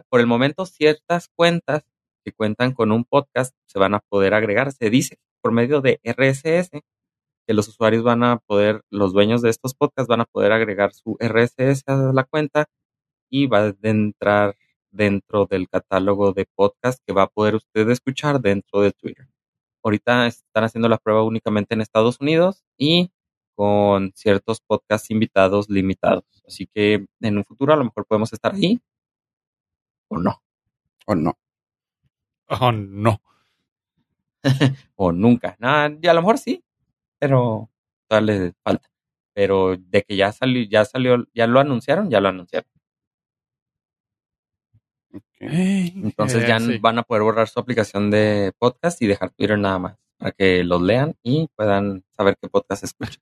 por 0.10 0.20
el 0.20 0.28
momento 0.28 0.66
ciertas 0.66 1.30
cuentas 1.36 1.84
que 2.24 2.32
cuentan 2.32 2.74
con 2.74 2.92
un 2.92 3.06
podcast 3.06 3.56
se 3.68 3.80
van 3.80 3.94
a 3.94 4.00
poder 4.00 4.34
agregar. 4.34 4.72
Se 4.72 4.90
dice 4.90 5.18
por 5.42 5.52
medio 5.52 5.82
de 5.82 6.00
RSS 6.04 6.70
que 7.48 7.54
los 7.54 7.68
usuarios 7.68 8.04
van 8.04 8.24
a 8.24 8.38
poder, 8.38 8.84
los 8.90 9.14
dueños 9.14 9.42
de 9.42 9.50
estos 9.50 9.74
podcasts 9.74 10.08
van 10.08 10.22
a 10.22 10.26
poder 10.26 10.52
agregar 10.52 10.94
su 10.94 11.18
RSS 11.20 11.84
a 11.88 12.14
la 12.14 12.24
cuenta 12.24 12.68
y 13.30 13.48
va 13.48 13.66
a 13.66 13.74
entrar 13.84 14.56
dentro 14.92 15.46
del 15.46 15.70
catálogo 15.70 16.34
de 16.34 16.46
podcast 16.56 17.02
que 17.06 17.14
va 17.14 17.24
a 17.24 17.28
poder 17.28 17.56
usted 17.56 17.90
escuchar 17.90 18.42
dentro 18.42 18.82
de 18.82 18.92
Twitter. 18.92 19.28
Ahorita 19.84 20.28
están 20.28 20.64
haciendo 20.64 20.90
la 20.90 20.98
prueba 20.98 21.24
únicamente 21.24 21.74
en 21.74 21.82
Estados 21.82 22.20
Unidos 22.22 22.64
y 22.78 23.12
con 23.62 24.12
ciertos 24.16 24.60
podcasts 24.62 25.12
invitados 25.12 25.70
limitados. 25.70 26.24
Así 26.48 26.68
que 26.74 27.06
en 27.22 27.38
un 27.38 27.46
futuro 27.46 27.74
a 27.74 27.76
lo 27.76 27.84
mejor 27.86 28.06
podemos 28.08 28.34
estar 28.34 28.56
ahí 28.56 28.80
o 30.10 30.18
no, 30.18 30.42
¿O 31.08 31.16
no? 31.16 31.38
Oh, 32.50 32.72
no. 32.72 33.22
o 34.96 35.12
nunca. 35.12 35.56
Nada, 35.60 35.98
y 36.02 36.08
a 36.08 36.14
lo 36.14 36.22
mejor 36.22 36.38
sí, 36.38 36.64
pero 37.20 37.70
todavía 38.08 38.34
le 38.36 38.54
falta. 38.64 38.90
Pero 39.34 39.78
de 39.78 40.04
que 40.04 40.16
ya 40.18 40.32
salió, 40.32 40.64
ya 40.70 40.86
salió, 40.86 41.26
ya 41.34 41.48
lo 41.48 41.60
anunciaron, 41.60 42.10
ya 42.10 42.22
lo 42.22 42.30
anunciaron. 42.30 42.70
Ok. 45.14 45.24
Entonces 45.42 46.44
Eh, 46.44 46.48
ya 46.48 46.60
sí. 46.60 46.78
van 46.80 47.00
a 47.00 47.04
poder 47.04 47.24
borrar 47.24 47.48
su 47.50 47.60
aplicación 47.60 48.12
de 48.12 48.54
podcast 48.58 49.02
y 49.02 49.08
dejar 49.08 49.32
Twitter 49.32 49.58
nada 49.58 49.80
más 49.80 49.98
para 50.18 50.32
que 50.32 50.64
los 50.64 50.82
lean 50.82 51.16
y 51.24 51.48
puedan 51.56 52.04
saber 52.16 52.38
qué 52.42 52.48
podcast 52.50 52.84
escuchan. 52.84 53.22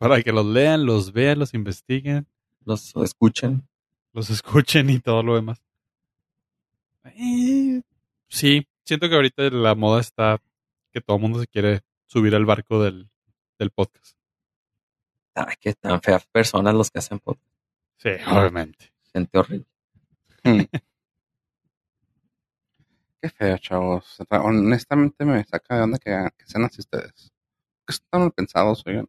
Para 0.00 0.22
que 0.22 0.32
los 0.32 0.46
lean, 0.46 0.86
los 0.86 1.12
vean, 1.12 1.38
los 1.38 1.52
investiguen, 1.52 2.26
Los 2.64 2.96
escuchen. 2.96 3.68
los 4.14 4.30
escuchen 4.30 4.88
y 4.88 4.98
todo 4.98 5.22
lo 5.22 5.34
demás. 5.34 5.62
Eh, 7.04 7.82
sí, 8.28 8.66
siento 8.82 9.10
que 9.10 9.14
ahorita 9.14 9.50
la 9.50 9.74
moda 9.74 10.00
está 10.00 10.40
que 10.90 11.02
todo 11.02 11.16
el 11.18 11.22
mundo 11.22 11.38
se 11.38 11.46
quiere 11.46 11.82
subir 12.06 12.34
al 12.34 12.46
barco 12.46 12.82
del, 12.82 13.10
del 13.58 13.70
podcast. 13.70 14.16
Ay, 15.34 15.54
qué 15.60 15.74
tan 15.74 16.00
feas 16.00 16.26
personas 16.26 16.74
los 16.74 16.90
que 16.90 17.00
hacen 17.00 17.18
podcast. 17.18 17.54
Sí, 17.98 18.08
obviamente. 18.26 18.92
Gente 19.12 19.38
horrible. 19.38 19.66
Hmm. 20.42 20.60
Qué 23.22 23.28
feo, 23.28 23.58
chavos. 23.58 24.16
Honestamente 24.30 25.26
me 25.26 25.44
saca 25.44 25.76
de 25.76 25.82
onda 25.82 25.98
que, 25.98 26.10
que 26.38 26.46
sean 26.46 26.64
así 26.64 26.80
ustedes. 26.80 27.30
Que 27.86 27.92
están 27.92 28.22
mal 28.22 28.32
pensados, 28.32 28.82
oigan. 28.86 29.06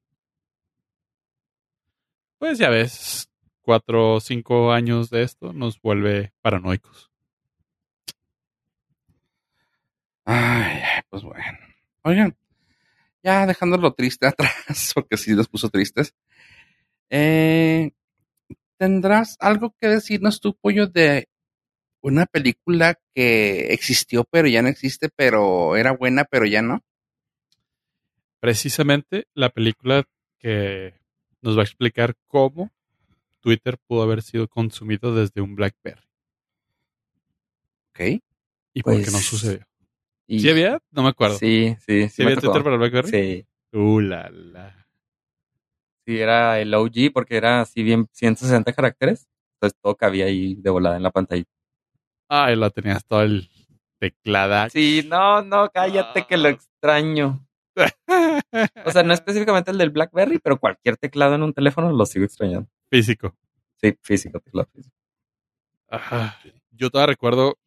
Pues 2.42 2.58
ya 2.58 2.70
ves, 2.70 3.30
cuatro 3.62 4.16
o 4.16 4.20
cinco 4.20 4.72
años 4.72 5.12
de 5.12 5.22
esto 5.22 5.54
nos 5.54 5.80
vuelve 5.80 6.34
paranoicos. 6.42 7.12
Ay, 10.26 10.82
ay, 10.82 11.02
pues 11.08 11.22
bueno. 11.22 11.60
Oigan, 12.02 12.36
ya 13.22 13.46
dejando 13.46 13.78
lo 13.78 13.94
triste 13.94 14.26
atrás, 14.28 14.92
porque 14.96 15.18
sí 15.18 15.36
nos 15.36 15.50
puso 15.50 15.70
tristes. 15.70 16.16
Eh, 17.12 17.92
¿Tendrás 18.78 19.38
algo 19.40 19.76
que 19.80 19.88
decirnos 19.90 20.42
tu 20.42 20.56
pollo 20.56 20.88
de 20.88 21.30
una 22.02 22.26
película 22.26 22.98
que 23.14 23.72
existió 23.72 24.24
pero 24.24 24.48
ya 24.48 24.64
no 24.64 24.70
existe, 24.70 25.10
pero 25.16 25.78
era 25.78 25.92
buena 25.92 26.26
pero 26.26 26.48
ya 26.48 26.64
no? 26.64 26.84
Precisamente 28.40 29.28
la 29.36 29.52
película 29.52 30.06
que 30.40 31.01
nos 31.42 31.56
va 31.58 31.62
a 31.62 31.64
explicar 31.66 32.16
cómo 32.28 32.72
Twitter 33.40 33.78
pudo 33.88 34.04
haber 34.04 34.22
sido 34.22 34.48
consumido 34.48 35.14
desde 35.16 35.42
un 35.42 35.56
BlackBerry. 35.56 36.04
Ok. 37.92 38.00
¿Y 38.74 38.84
por 38.84 38.94
qué 38.96 39.02
Pues, 39.02 39.12
no 39.14 39.20
sucedió? 39.20 39.66
Y- 40.28 40.40
¿Sí 40.40 40.50
había? 40.50 40.80
No 40.92 41.04
me 41.04 41.10
acuerdo. 41.10 41.38
Sí, 41.38 41.76
sí, 41.86 42.04
sí. 42.04 42.10
¿Sí 42.10 42.24
había. 42.24 42.38
Twitter 42.38 42.64
para 42.64 42.78
BlackBerry? 42.78 43.10
Sí, 43.10 43.46
Uh, 43.74 44.02
la, 44.02 44.30
la. 44.30 44.86
sí, 46.06 46.18
era 46.20 46.60
el 46.60 46.74
OG 46.74 47.12
porque 47.14 47.38
era 47.38 47.62
así 47.62 47.84
bien 47.84 48.06
160 48.12 48.74
caracteres. 48.74 49.28
Entonces 49.56 49.80
todo 49.82 49.96
cabía 49.96 50.26
ahí 50.26 50.56
de 50.56 50.70
volada 50.70 50.98
en 50.98 51.04
la 51.04 51.12
pantalla. 51.12 51.46
Ay, 52.28 52.56
lo 52.58 52.70
tenías 52.72 53.06
todo 53.06 53.22
el 53.24 53.50
teclada. 53.98 54.70
Sí, 54.70 55.06
no, 55.08 55.42
no, 55.42 55.70
cállate 55.70 56.26
que 56.28 56.36
lo 56.38 56.50
extraño. 56.50 57.48
O 58.86 58.92
sea, 58.92 59.04
no 59.04 59.14
específicamente 59.14 59.72
el 59.72 59.78
del 59.78 59.92
BlackBerry, 59.92 60.40
pero 60.40 60.60
cualquier 60.60 60.98
teclado 60.98 61.36
en 61.36 61.44
un 61.44 61.54
teléfono 61.54 61.92
lo 61.92 62.06
sigo 62.06 62.26
extrañando. 62.26 62.70
Físico. 62.90 63.36
Sí, 63.78 63.98
físico, 64.02 64.40
teclado 64.40 64.68
físico. 64.74 64.96
Ajá. 65.88 66.40
Yo 66.72 66.90
todavía 66.90 67.14
recuerdo 67.14 67.58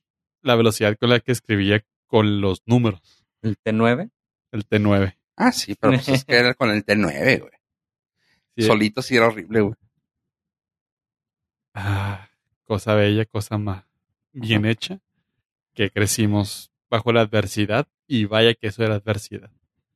la 0.42 0.56
velocidad 0.56 0.96
con 0.98 1.10
la 1.10 1.20
que 1.20 1.32
escribía 1.32 1.84
con 2.06 2.40
los 2.40 2.62
números. 2.66 3.24
El 3.42 3.56
T9. 3.58 4.10
El 4.52 4.68
T9. 4.68 5.16
Ah, 5.36 5.52
sí, 5.52 5.74
pero 5.74 5.94
pues 5.94 6.08
es 6.08 6.24
que 6.24 6.36
era 6.36 6.54
con 6.54 6.70
el 6.70 6.84
T9, 6.84 7.40
güey. 7.40 7.52
Sí, 8.56 8.62
Solito 8.62 9.02
sí 9.02 9.16
era 9.16 9.26
horrible, 9.26 9.60
güey. 9.62 9.74
Ah, 11.74 12.28
cosa 12.64 12.94
bella, 12.94 13.24
cosa 13.24 13.58
más 13.58 13.84
bien 14.32 14.64
hecha, 14.64 15.00
que 15.74 15.90
crecimos 15.90 16.70
bajo 16.88 17.12
la 17.12 17.22
adversidad 17.22 17.88
y 18.06 18.26
vaya 18.26 18.54
que 18.54 18.68
eso 18.68 18.84
era 18.84 18.94
adversidad. 18.96 19.50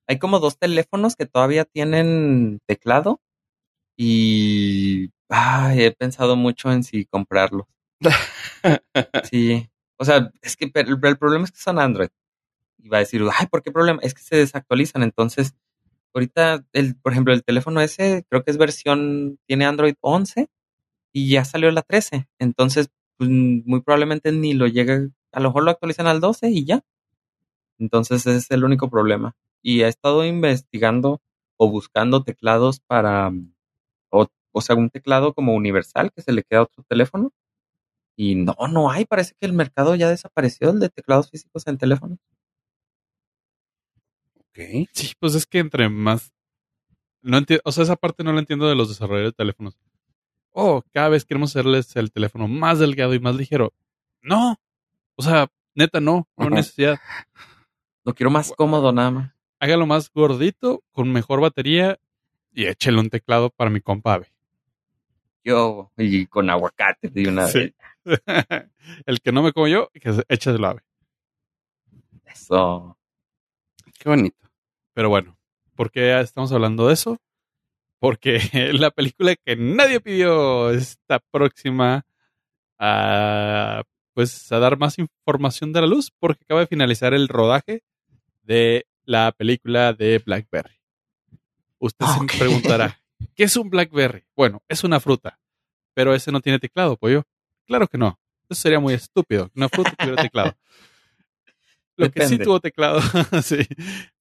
Hay 0.09 0.19
como 0.19 0.41
dos 0.41 0.59
teléfonos 0.59 1.17
que 1.17 1.27
todavía 1.27 1.65
tienen 1.67 2.61
teclado 2.67 3.21
y 3.97 5.11
ay, 5.29 5.83
he 5.85 5.93
pensado 5.93 6.37
mucho 6.37 6.73
en 6.73 6.85
si 6.85 7.05
comprarlos. 7.07 7.67
Sí, 9.31 9.69
o 9.99 10.05
sea, 10.05 10.31
es 10.43 10.57
que 10.57 10.69
pero 10.69 10.89
el, 10.89 10.99
el 11.03 11.19
problema 11.19 11.45
es 11.45 11.53
que 11.53 11.61
son 11.61 11.79
Android. 11.79 12.09
Y 12.79 12.89
va 12.89 12.99
a 12.99 13.01
decir, 13.01 13.23
ay, 13.39 13.47
¿por 13.49 13.63
qué 13.63 13.73
problema? 13.73 14.01
Es 14.03 14.15
que 14.15 14.23
se 14.23 14.37
desactualizan. 14.37 15.03
Entonces, 15.03 15.55
ahorita, 16.15 16.65
el, 16.73 16.97
por 16.97 17.13
ejemplo, 17.13 17.35
el 17.35 17.45
teléfono 17.45 17.81
ese 17.81 18.25
creo 18.31 18.45
que 18.45 18.51
es 18.53 18.59
versión, 18.59 19.39
tiene 19.47 19.67
Android 19.67 19.95
11 20.01 20.49
y 21.13 21.31
ya 21.31 21.45
salió 21.45 21.71
la 21.73 21.83
13. 21.83 22.29
Entonces, 22.39 22.91
pues, 23.19 23.31
muy 23.31 23.83
probablemente 23.83 24.33
ni 24.33 24.55
lo 24.55 24.69
llegue, 24.69 25.11
a 25.33 25.41
lo 25.41 25.51
mejor 25.51 25.65
lo 25.65 25.73
actualizan 25.73 26.07
al 26.07 26.21
12 26.21 26.51
y 26.51 26.65
ya. 26.65 26.83
Entonces, 27.79 28.27
ese 28.27 28.39
es 28.39 28.51
el 28.51 28.65
único 28.65 28.91
problema. 28.91 29.35
Y 29.63 29.83
he 29.83 29.89
estado 29.89 30.25
investigando 30.25 31.21
o 31.57 31.71
buscando 31.71 32.23
teclados 32.23 32.81
para, 32.81 33.33
o, 34.11 34.27
o 34.53 34.61
sea, 34.61 34.77
un 34.77 34.91
teclado 34.91 35.35
como 35.35 35.55
universal 35.55 36.13
que 36.13 36.23
se 36.23 36.33
le 36.33 36.45
queda 36.45 36.61
a 36.61 36.63
otro 36.65 36.85
teléfono. 36.89 37.33
Y 38.17 38.35
no, 38.35 38.55
no 38.71 38.91
hay. 38.91 39.05
Parece 39.05 39.35
que 39.39 39.47
el 39.47 39.53
mercado 39.53 39.95
ya 39.95 40.09
desapareció, 40.09 40.71
el 40.71 40.81
de 40.81 40.89
teclados 40.89 41.31
físicos 41.31 41.67
en 41.67 41.79
teléfonos. 41.79 42.19
Ok. 44.37 44.89
Sí, 44.93 45.13
pues 45.19 45.35
es 45.35 45.47
que 45.47 45.59
entre 45.59 45.89
más... 45.89 46.33
No 47.21 47.39
enti- 47.39 47.61
o 47.65 47.73
sea, 47.73 47.85
esa 47.85 47.97
parte 47.97 48.25
no 48.25 48.33
la 48.33 48.41
entiendo 48.41 48.69
de 48.69 48.75
los 48.75 48.89
desarrolladores 48.89 49.33
de 49.33 49.37
teléfonos. 49.37 49.79
Oh, 50.51 50.83
cada 50.93 51.09
vez 51.09 51.25
queremos 51.25 51.51
hacerles 51.51 51.95
el 51.97 52.11
teléfono 52.11 52.49
más 52.49 52.79
delgado 52.79 53.15
y 53.15 53.21
más 53.21 53.37
ligero. 53.37 53.73
No. 54.23 54.57
O 55.17 55.23
sea, 55.23 55.49
neta, 55.75 56.01
no. 56.01 56.29
No 56.37 56.51
necesidad. 56.51 56.99
Lo 58.05 58.15
quiero 58.15 58.31
más 58.31 58.53
cómodo 58.57 58.93
nada 58.93 59.11
más. 59.11 59.38
Hágalo 59.61 59.87
más 59.87 60.11
gordito, 60.13 60.83
con 60.93 61.11
mejor 61.13 61.41
batería 61.41 61.99
y 62.53 62.67
échele 62.67 63.01
un 63.01 63.11
teclado 63.11 63.51
para 63.51 63.71
mi 63.71 63.81
compa 63.81 64.15
Ave. 64.15 64.33
Yo, 65.45 65.91
y 65.97 66.27
con 66.27 66.51
aguacate 66.51 67.09
de 67.09 67.29
una 67.29 67.47
Sí. 67.47 67.59
vez. 67.59 67.75
el 69.07 69.21
que 69.21 69.33
no 69.33 69.43
me 69.43 69.53
como 69.53 69.69
yo, 69.69 69.91
que 69.95 70.13
se- 70.13 70.25
échaselo 70.29 70.67
Ave. 70.69 70.83
Eso. 72.27 72.97
Qué 73.99 74.09
bonito. 74.09 74.49
Pero 74.95 75.09
bueno, 75.09 75.37
¿por 75.75 75.91
qué 75.91 76.19
estamos 76.21 76.53
hablando 76.53 76.87
de 76.89 76.95
eso? 76.95 77.19
Porque 77.99 78.39
la 78.73 78.91
película 78.91 79.35
que 79.37 79.57
nadie 79.57 80.01
pidió 80.01 80.71
está 80.71 81.19
próxima 81.31 82.05
a 82.79 83.83
pues 84.15 84.51
a 84.51 84.59
dar 84.59 84.79
más 84.79 84.99
información 84.99 85.73
de 85.73 85.81
la 85.81 85.87
luz 85.87 86.11
porque 86.19 86.43
acaba 86.45 86.61
de 86.61 86.67
finalizar 86.67 87.15
el 87.15 87.29
rodaje 87.29 87.83
de 88.43 88.87
la 89.09 89.33
película 89.33 89.95
de 89.95 90.19
Blackberry. 90.19 90.77
Usted 91.79 92.05
se 92.05 92.21
Ok. 92.21 92.33
preguntará, 92.39 93.01
¿qué 93.35 93.45
es 93.45 93.57
un 93.57 93.71
Blackberry? 93.71 94.25
Bueno, 94.37 94.63
es 94.69 94.85
una 94.85 95.01
fruta, 95.01 95.41
pero 95.95 96.15
ese 96.15 96.31
no 96.31 96.41
tiene 96.41 96.59
teclado, 96.59 96.97
pollo. 96.99 97.25
Claro 97.67 97.87
que 97.89 97.97
no. 97.97 98.21
Eso 98.51 98.61
sería 98.61 98.81
muy 98.81 98.93
estúpido. 98.93 99.51
Una 99.57 99.69
fruta 99.71 99.93
tuviera 99.99 100.21
teclado. 100.23 100.55
Lo 101.97 102.11
que 102.11 102.27
sí 102.29 102.39
tuvo 102.39 102.61
teclado, 102.61 103.01
sí, 103.43 103.67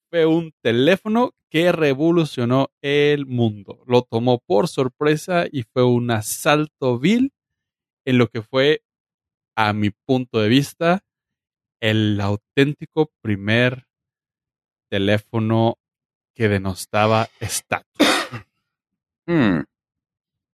fue 0.10 0.26
un 0.26 0.54
teléfono 0.64 1.34
que 1.52 1.72
revolucionó 1.74 2.72
el 2.82 3.26
mundo. 3.26 3.84
Lo 3.88 4.04
tomó 4.04 4.40
por 4.40 4.68
sorpresa 4.70 5.46
y 5.52 5.64
fue 5.64 5.84
un 5.84 6.12
asalto 6.12 6.98
vil 6.98 7.34
en 8.06 8.18
lo 8.18 8.28
que 8.30 8.42
fue, 8.42 8.84
a 9.56 9.74
mi 9.74 9.90
punto 9.90 10.40
de 10.40 10.48
vista, 10.48 11.04
el 11.82 12.20
auténtico 12.22 13.12
primer 13.22 13.87
teléfono 14.90 15.78
que 16.36 16.48
denostaba 16.50 17.28
estatus. 17.40 18.08
Hmm. 19.26 19.62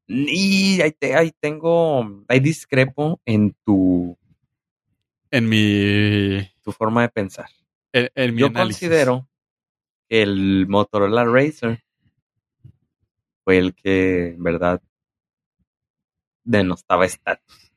Y 0.07 0.81
ahí, 0.81 0.91
te- 0.91 1.15
ahí 1.15 1.31
tengo, 1.39 2.23
ahí 2.27 2.39
discrepo 2.39 3.21
en 3.25 3.55
tu, 3.65 4.17
En 5.31 5.47
mi, 5.49 6.49
tu 6.61 6.71
forma 6.71 7.01
de 7.03 7.09
pensar. 7.09 7.49
en, 7.93 8.09
en 8.15 8.34
mi 8.36 8.41
Yo 8.41 8.47
análisis. 8.47 8.81
considero 8.81 9.27
que 10.09 10.21
el 10.23 10.67
Motorola 10.67 11.23
Racer 11.25 11.84
fue 13.43 13.57
el 13.57 13.73
que, 13.75 14.29
en 14.29 14.43
verdad, 14.43 14.81
denostaba 16.43 17.05
estatus. 17.05 17.71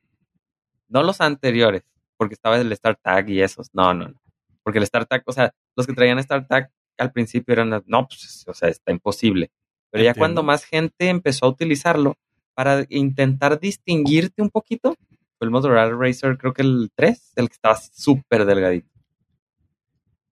No 0.88 1.02
los 1.02 1.20
anteriores, 1.20 1.82
porque 2.16 2.34
estaba 2.34 2.56
el 2.58 2.74
StarTag 2.76 3.28
y 3.30 3.42
esos. 3.42 3.68
No, 3.72 3.92
no, 3.94 4.08
no. 4.08 4.20
Porque 4.66 4.80
el 4.80 4.86
StarTag, 4.86 5.22
o 5.26 5.32
sea, 5.32 5.54
los 5.76 5.86
que 5.86 5.92
traían 5.92 6.20
StarTag 6.20 6.72
al 6.98 7.12
principio 7.12 7.52
eran, 7.52 7.84
no, 7.86 8.08
pues, 8.08 8.44
o 8.48 8.52
sea, 8.52 8.68
está 8.68 8.90
imposible. 8.90 9.52
Pero 9.92 10.02
ya 10.02 10.12
cuando 10.12 10.42
más 10.42 10.64
gente 10.64 11.08
empezó 11.08 11.46
a 11.46 11.50
utilizarlo 11.50 12.16
para 12.52 12.84
intentar 12.88 13.60
distinguirte 13.60 14.42
un 14.42 14.50
poquito, 14.50 14.96
fue 15.38 15.44
el 15.44 15.52
Motorola 15.52 15.88
Racer, 15.90 16.36
creo 16.36 16.52
que 16.52 16.62
el 16.62 16.90
3, 16.96 17.34
el 17.36 17.48
que 17.48 17.52
estaba 17.52 17.76
súper 17.76 18.44
delgadito, 18.44 18.90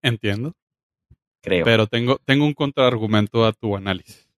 Entiendo. 0.03 0.53
creo. 1.41 1.65
Pero 1.65 1.87
tengo, 1.87 2.19
tengo 2.25 2.45
un 2.45 2.55
contraargumento 2.55 3.47
a 3.47 3.53
tu 3.53 3.77
análisis. 3.77 4.29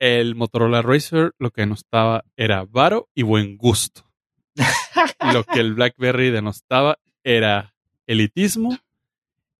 El 0.00 0.34
Motorola 0.34 0.82
Racer 0.82 1.30
lo 1.38 1.52
que 1.52 1.60
denostaba 1.60 2.24
era 2.36 2.64
varo 2.64 3.08
y 3.14 3.22
buen 3.22 3.56
gusto. 3.56 4.10
lo 5.32 5.44
que 5.44 5.60
el 5.60 5.74
BlackBerry 5.74 6.30
denostaba 6.30 6.98
era 7.22 7.75
elitismo 8.06 8.76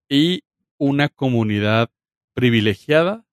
y 0.08 0.42
una 0.78 1.08
comunidad 1.08 1.90
privilegiada 2.34 3.24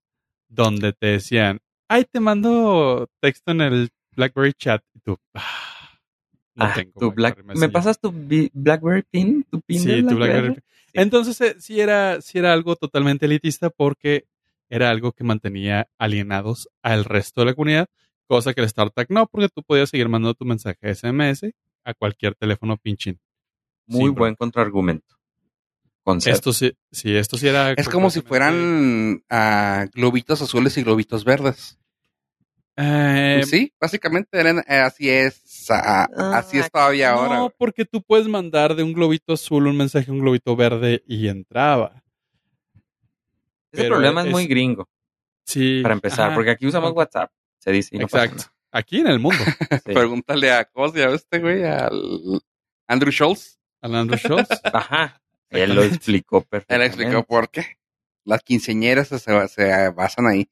donde 0.47 0.93
te 0.93 1.07
decían, 1.07 1.59
ay, 1.87 2.05
te 2.09 2.19
mando 2.19 3.09
texto 3.19 3.51
en 3.51 3.61
el 3.61 3.89
BlackBerry 4.15 4.53
chat. 4.53 4.83
Y 4.93 4.99
tú, 4.99 5.17
"Ah, 5.33 5.89
no 6.55 6.65
Ah, 6.65 6.73
tengo 6.75 6.99
tu 6.99 7.11
Black- 7.11 7.37
¿Me 7.39 7.43
Messenger". 7.43 7.71
pasas 7.71 7.99
tu 7.99 8.11
BlackBerry 8.11 9.03
pin? 9.09 9.43
¿Tu 9.49 9.59
pin 9.61 9.83
de 9.85 10.01
Sí, 10.01 10.07
tu 10.07 10.15
BlackBerry? 10.15 10.55
Entonces, 10.93 11.41
eh, 11.41 11.55
sí 11.59 11.79
era, 11.81 12.21
sí 12.21 12.37
era 12.37 12.53
algo 12.53 12.75
totalmente 12.75 13.25
elitista 13.25 13.69
porque 13.71 14.25
era 14.69 14.89
algo 14.91 15.11
que 15.11 15.23
mantenía 15.23 15.87
alienados 15.97 16.69
al 16.83 17.05
resto 17.05 17.41
de 17.41 17.45
la 17.47 17.53
comunidad, 17.55 17.87
cosa 18.27 18.53
que 18.53 18.61
el 18.61 18.69
StarTag 18.69 19.07
no, 19.09 19.27
porque 19.27 19.49
tú 19.49 19.63
podías 19.63 19.89
seguir 19.89 20.07
mandando 20.09 20.33
tu 20.35 20.45
mensaje 20.45 20.77
SMS 20.93 21.51
a 21.83 21.93
cualquier 21.93 22.35
teléfono 22.35 22.77
pinchín. 22.77 23.19
Muy 23.87 24.09
buen 24.09 24.35
contraargumento. 24.35 25.15
Concepto. 26.03 26.35
Esto 26.49 26.53
sí, 26.53 26.73
sí, 26.91 27.15
esto 27.15 27.37
sí 27.37 27.47
era. 27.47 27.71
Es 27.73 27.87
como 27.87 28.09
si 28.09 28.21
fueran 28.21 29.23
ah, 29.29 29.85
globitos 29.93 30.41
azules 30.41 30.77
y 30.77 30.83
globitos 30.83 31.23
verdes. 31.23 31.77
Eh, 32.75 33.35
Pues 33.39 33.49
sí, 33.49 33.71
básicamente 33.79 34.39
eran, 34.39 34.59
eh, 34.67 34.77
así 34.79 35.07
es, 35.09 35.67
ah, 35.69 36.07
Ah, 36.17 36.37
así 36.39 36.57
es 36.57 36.69
todavía 36.71 37.11
ahora. 37.11 37.37
no, 37.37 37.49
porque 37.57 37.85
tú 37.85 38.01
puedes 38.01 38.27
mandar 38.27 38.75
de 38.75 38.83
un 38.83 38.93
globito 38.93 39.33
azul 39.33 39.67
un 39.67 39.77
mensaje 39.77 40.09
a 40.09 40.13
un 40.13 40.19
globito 40.19 40.55
verde 40.55 41.03
y 41.07 41.27
entraba. 41.27 42.03
Ese 43.71 43.83
pero 43.83 43.89
problema 43.95 44.21
es, 44.21 44.27
es- 44.27 44.33
muy 44.33 44.47
gringo, 44.47 44.89
Sí. 45.45 45.81
para 45.83 45.93
empezar, 45.93 46.27
ajá, 46.27 46.35
porque 46.35 46.51
aquí 46.51 46.65
usamos. 46.67 46.91
WhatsApp, 46.93 47.31
se 47.59 47.71
dice. 47.71 47.95
y 47.95 47.99
no 47.99 48.07
pasa 48.07 48.25
Exacto. 48.25 48.51
Aquí 48.71 48.99
en 48.99 49.07
el 49.07 49.19
mundo. 49.19 49.37
Sí. 49.85 49.93
Pregúntale 49.93 50.51
a 50.51 50.65
Cos, 50.65 50.93
ya 50.93 51.05
este 51.09 51.39
güey, 51.39 51.63
al 51.63 52.41
Andrew 52.87 53.11
Schultz. 53.11 53.59
Al 53.83 53.95
Andrew 53.95 54.17
Schultz. 54.17 54.49
Ajá. 54.73 55.21
Él 55.49 55.75
lo 55.75 55.83
explicó 55.83 56.37
Él 56.39 56.45
perfectamente. 56.49 56.87
explicó 56.87 57.23
por 57.23 57.49
qué. 57.51 57.77
Las 58.25 58.41
quinceañeras 58.41 59.09
se, 59.09 59.19
se 59.19 59.89
basan 59.89 60.25
ahí. 60.27 60.49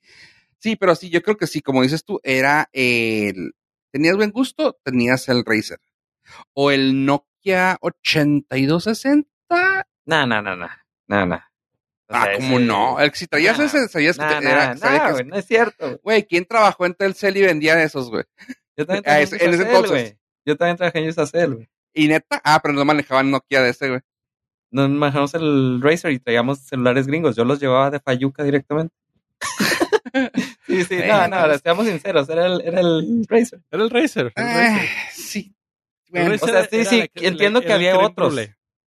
Sí, 0.60 0.76
pero 0.76 0.94
sí, 0.96 1.10
yo 1.10 1.24
creo 1.24 1.38
que 1.38 1.48
sí, 1.48 1.62
como 1.62 1.82
dices 1.82 2.04
tú, 2.06 2.20
era 2.24 2.70
el... 2.72 3.54
¿Tenías 3.92 4.16
buen 4.16 4.30
gusto? 4.32 4.78
Tenías 4.84 5.28
el 5.30 5.44
Razer. 5.44 5.80
O 6.54 6.70
el 6.70 7.04
Nokia 7.06 7.78
8260. 7.82 9.28
No, 10.06 10.28
no, 10.28 10.42
no, 10.42 10.56
no. 10.56 10.68
No, 11.08 11.26
no. 11.26 11.36
O 11.36 11.40
Ah, 12.14 12.28
como 12.36 12.60
no. 12.60 13.00
El, 13.00 13.12
si 13.14 13.26
traías 13.28 13.58
Nah, 13.58 13.66
ese, 13.66 13.88
sabías 13.88 14.18
que 14.18 14.24
Nah, 14.26 14.40
te- 14.40 14.46
nah, 14.46 14.52
era- 14.52 14.76
nah, 14.76 15.08
que- 15.08 15.12
güey, 15.14 15.26
no 15.26 15.36
es 15.38 15.46
cierto. 15.46 16.00
güey. 16.04 16.26
¿quién 16.28 16.46
trabajó 16.46 16.86
en 16.86 16.94
Telcel 16.94 17.38
y 17.38 17.42
vendía 17.42 17.82
esos, 17.82 18.10
güey? 18.10 18.26
Yo 18.78 18.86
también 18.86 19.04
Ah, 19.08 19.26
trabajé 19.26 19.46
en 19.46 19.88
güey. 19.88 20.18
Yo 20.46 20.58
también 20.58 20.78
trabajé 20.78 21.00
en 21.00 21.10
Usacell, 21.10 21.54
güey. 21.56 21.70
Y 21.94 22.08
neta, 22.08 22.42
ah, 22.44 22.60
pero 22.62 22.74
no 22.74 22.86
manejaban 22.86 23.32
Nokia 23.32 23.62
de 23.62 23.70
ese, 23.72 23.90
güey. 23.90 24.02
Nos 24.72 24.90
manejamos 24.90 25.34
el 25.34 25.80
Razer 25.82 26.12
y 26.14 26.20
traíamos 26.20 26.60
celulares 26.60 27.06
gringos. 27.08 27.36
Yo 27.36 27.44
los 27.44 27.60
llevaba 27.60 27.92
de 27.92 28.00
Fayuca 28.00 28.44
directamente. 28.44 28.94
sí, 30.68 30.84
sí, 30.86 31.00
no, 31.08 31.28
no, 31.28 31.58
seamos 31.60 31.86
sinceros, 31.88 32.30
era 32.30 32.46
el, 32.46 32.62
era 32.62 32.80
el 32.80 33.26
Razer. 33.28 33.62
Era 33.72 33.84
el 33.84 33.90
Razer. 33.90 34.32
El 34.36 34.46
Razer. 34.46 34.88
sí. 35.14 35.54
Bueno, 36.10 36.36
o 36.42 36.48
sea, 36.48 36.66
sí, 36.68 36.84
sí, 36.86 37.00
la 37.16 37.28
entiendo 37.28 37.62
la- 37.62 37.66
que 37.66 37.74
había 37.74 37.98
otros. 37.98 38.38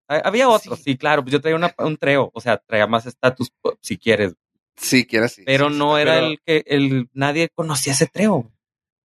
Ha- 0.09 0.19
Había 0.19 0.49
otros, 0.51 0.79
Sí. 0.79 0.85
sí, 0.93 0.97
claro, 0.99 1.23
pues 1.23 1.33
yo 1.33 1.41
traía 1.41 1.57
una- 1.57 1.75
un 1.79 1.97
treo, 1.97 2.31
o 2.35 2.41
sea, 2.41 2.59
traía 2.59 2.87
más 2.87 3.07
estatus 3.07 3.51
si 3.81 3.97
quieres, 3.97 4.35
sí, 4.77 5.07
así. 5.23 5.43
pero 5.47 5.69
sí, 5.69 5.73
sí. 5.73 5.79
no 5.79 5.97
era 5.97 6.15
pero- 6.15 6.27
el 6.27 6.41
que 6.45 6.65
el 6.67 7.09
nadie 7.15 7.49
conocía 7.55 7.95
ese 7.95 8.07
treo. 8.07 8.53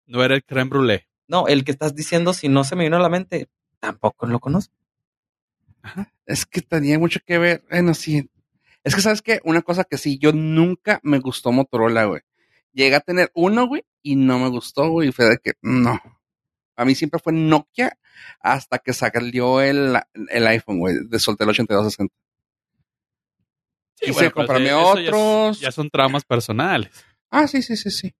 No 0.06 0.22
era 0.22 0.34
el 0.34 0.44
creme 0.44 0.68
brulee. 0.68 1.06
No, 1.26 1.46
el 1.46 1.64
que 1.64 1.70
estás 1.70 1.94
diciendo, 1.94 2.34
si 2.34 2.48
no 2.50 2.64
se 2.64 2.76
me 2.76 2.84
vino 2.84 2.96
a 2.96 3.00
la 3.00 3.08
mente, 3.08 3.48
tampoco 3.80 4.26
lo 4.26 4.38
conozco. 4.38 4.74
Es 6.26 6.46
que 6.46 6.60
tenía 6.60 6.98
mucho 6.98 7.20
que 7.24 7.38
ver. 7.38 7.64
Bueno, 7.70 7.94
sí. 7.94 8.30
Es 8.84 8.94
que, 8.94 9.00
¿sabes 9.00 9.22
qué? 9.22 9.40
Una 9.44 9.62
cosa 9.62 9.84
que 9.84 9.98
sí, 9.98 10.18
yo 10.18 10.32
nunca 10.32 11.00
me 11.02 11.18
gustó 11.18 11.52
Motorola, 11.52 12.04
güey. 12.04 12.22
Llegué 12.72 12.94
a 12.94 13.00
tener 13.00 13.30
uno, 13.34 13.66
güey, 13.66 13.84
y 14.02 14.16
no 14.16 14.38
me 14.38 14.48
gustó, 14.48 14.88
güey. 14.90 15.08
Y 15.08 15.12
fue 15.12 15.26
de 15.26 15.38
que, 15.38 15.52
no. 15.60 16.00
A 16.76 16.84
mí 16.84 16.94
siempre 16.94 17.20
fue 17.20 17.32
Nokia 17.32 17.98
hasta 18.40 18.78
que 18.78 18.92
salió 18.92 19.60
el, 19.60 19.98
el 20.28 20.46
iPhone, 20.46 20.78
güey. 20.78 20.96
De 21.08 21.18
solté 21.18 21.44
el 21.44 21.50
8260. 21.50 22.14
Quise 23.96 24.18
pero 24.18 24.32
comprarme 24.32 24.68
eso 24.68 24.98
ya 24.98 25.10
otros. 25.10 25.60
Ya, 25.60 25.72
son 25.72 25.90
traumas 25.90 26.24
personales. 26.24 26.90
Ah, 27.28 27.46
sí, 27.46 27.60
sí, 27.60 27.76
sí, 27.76 27.90
sí. 27.90 28.14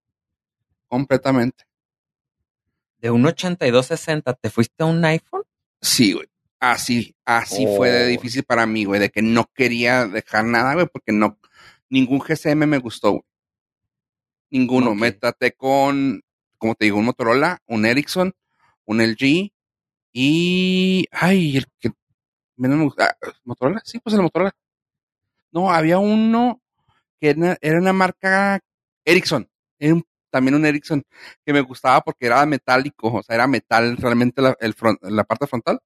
Completamente. 0.89 1.65
De 2.99 3.11
un 3.11 3.25
8260, 3.25 4.35
¿te 4.35 4.51
fuiste 4.51 4.83
a 4.83 4.87
un 4.87 5.03
iPhone? 5.05 5.45
Sí, 5.81 6.13
güey. 6.13 6.27
Así, 6.61 7.15
así 7.25 7.67
fue 7.77 7.91
de 7.91 8.05
Oh. 8.05 8.09
difícil 8.09 8.45
para 8.45 8.67
mí, 8.67 8.85
güey, 8.85 9.01
de 9.01 9.09
que 9.11 9.23
no 9.23 9.47
quería 9.55 10.07
dejar 10.07 10.45
nada, 10.45 10.75
güey, 10.75 10.87
porque 10.93 11.13
no, 11.13 11.39
ningún 11.89 12.21
GSM 12.21 12.67
me 12.67 12.79
gustó, 12.79 13.13
güey. 13.13 13.23
Ninguno. 14.51 14.91
Ok. 14.91 14.97
Me 14.99 15.13
traté 15.13 15.53
con, 15.53 16.23
como 16.59 16.75
te 16.75 16.85
digo, 16.87 16.99
un 16.99 17.05
Motorola, 17.07 17.59
un 17.67 17.87
Ericsson, 17.87 18.33
un 18.85 19.01
LG 19.01 19.53
y, 20.13 21.07
ay, 21.13 21.57
el 21.57 21.67
que 21.79 21.91
menos 22.57 22.77
me 22.79 22.85
gusta, 22.85 23.17
ah, 23.23 23.33
Motorola, 23.45 23.81
sí, 23.85 23.99
pues 24.01 24.15
el 24.15 24.23
Motorola. 24.23 24.53
No, 25.53 25.71
había 25.73 25.99
uno 25.99 26.61
que 27.21 27.31
era, 27.31 27.57
era 27.61 27.79
una 27.79 27.93
marca 27.93 28.61
Ericsson, 29.05 29.49
era 29.79 29.95
un- 29.95 30.05
también 30.31 30.55
un 30.55 30.65
Ericsson 30.67 31.03
que 31.45 31.53
me 31.53 31.61
gustaba 31.61 32.01
porque 32.03 32.27
era 32.27 32.45
metálico, 32.47 33.13
o 33.13 33.23
sea, 33.23 33.35
era 33.37 33.47
metal 33.47 33.97
realmente 33.97 34.41
la, 34.43 34.57
el 34.61 34.75
front- 34.75 35.01
la 35.03 35.25
parte 35.25 35.47
frontal 35.47 35.81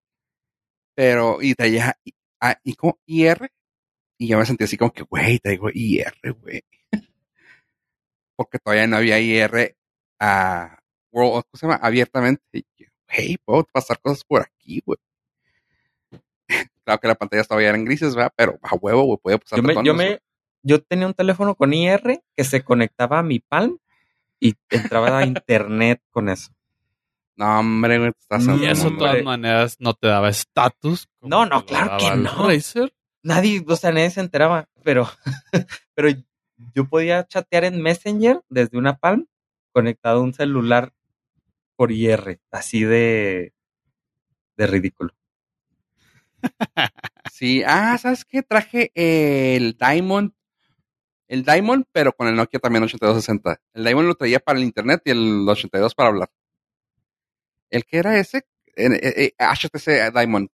pero 0.96 1.42
y 1.42 1.54
traía 1.54 1.96
y, 2.04 2.12
ah, 2.40 2.56
y 2.62 2.74
como 2.74 2.98
IR 3.06 3.50
y 4.18 4.28
yo 4.28 4.38
me 4.38 4.46
sentí 4.46 4.64
así 4.64 4.76
como 4.76 4.92
que 4.92 5.02
güey 5.02 5.38
traigo 5.40 5.68
IR 5.72 6.14
güey 6.40 6.62
porque 8.36 8.58
todavía 8.58 8.86
no 8.86 8.96
había 8.96 9.18
IR 9.20 9.76
a 10.20 10.78
World, 11.12 11.44
¿cómo 11.44 11.58
se 11.58 11.66
llama? 11.66 11.80
abiertamente 11.82 12.42
y 12.52 12.64
yo, 12.76 12.86
hey 13.08 13.36
puedo 13.44 13.64
pasar 13.72 14.00
cosas 14.00 14.24
por 14.24 14.42
aquí 14.42 14.82
güey 14.86 14.98
claro 16.84 17.00
que 17.00 17.08
la 17.08 17.14
pantalla 17.14 17.44
todavía 17.44 17.68
era 17.70 17.78
en 17.78 17.84
grises 17.84 18.14
¿verdad? 18.14 18.32
pero 18.36 18.58
a 18.62 18.74
huevo 18.76 19.02
güey 19.04 19.18
podía 19.22 19.38
pasar 19.38 19.58
Yo, 19.58 19.62
me, 19.62 19.74
tonos, 19.74 19.86
yo, 19.86 19.94
güey. 19.94 20.10
me, 20.10 20.18
yo 20.62 20.82
tenía 20.82 21.06
un 21.06 21.14
teléfono 21.14 21.54
con 21.54 21.72
IR 21.72 22.22
que 22.36 22.44
se 22.44 22.62
conectaba 22.64 23.18
a 23.18 23.22
mi 23.22 23.40
Palm 23.40 23.78
y 24.44 24.54
entraba 24.68 25.18
a 25.18 25.24
internet 25.24 26.02
con 26.10 26.28
eso. 26.28 26.52
no 27.36 27.60
hombre 27.60 27.98
güey 27.98 28.10
estás 28.10 28.46
Y 28.46 28.62
Y 28.62 28.66
eso 28.66 28.90
de 28.90 28.98
todas 28.98 29.22
maneras 29.22 29.76
no 29.80 29.94
te 29.94 30.06
daba 30.06 30.28
estatus. 30.28 31.08
No, 31.22 31.46
no, 31.46 31.64
claro 31.64 31.96
que 31.96 32.14
no. 32.14 32.48
Razer. 32.48 32.94
Nadie, 33.22 33.64
o 33.66 33.76
sea, 33.76 33.90
nadie 33.90 34.10
se 34.10 34.20
enteraba, 34.20 34.68
pero, 34.82 35.08
pero 35.94 36.10
yo 36.74 36.86
podía 36.86 37.26
chatear 37.26 37.64
en 37.64 37.80
Messenger 37.80 38.42
desde 38.50 38.76
una 38.76 38.98
Palm 38.98 39.26
conectado 39.72 40.18
a 40.18 40.22
un 40.22 40.34
celular 40.34 40.92
por 41.74 41.90
IR, 41.90 42.38
así 42.50 42.84
de, 42.84 43.54
de 44.58 44.66
ridículo. 44.66 45.14
sí 47.32 47.62
ah 47.66 47.96
sabes 47.96 48.26
qué 48.26 48.42
traje 48.42 48.92
el 48.94 49.78
Diamond 49.78 50.34
el 51.28 51.44
Diamond, 51.44 51.86
pero 51.92 52.12
con 52.12 52.28
el 52.28 52.34
Nokia 52.36 52.60
también 52.60 52.82
8260. 52.84 53.60
El 53.72 53.84
Diamond 53.84 54.08
lo 54.08 54.14
traía 54.14 54.40
para 54.40 54.58
el 54.58 54.64
internet 54.64 55.02
y 55.04 55.10
el 55.10 55.48
82 55.48 55.94
para 55.94 56.08
hablar. 56.10 56.30
¿El 57.70 57.84
que 57.84 57.98
era 57.98 58.18
ese? 58.18 58.38
Eh, 58.76 58.86
eh, 58.92 59.34
eh, 59.38 59.44
HTC 59.44 60.12
Diamond. 60.12 60.48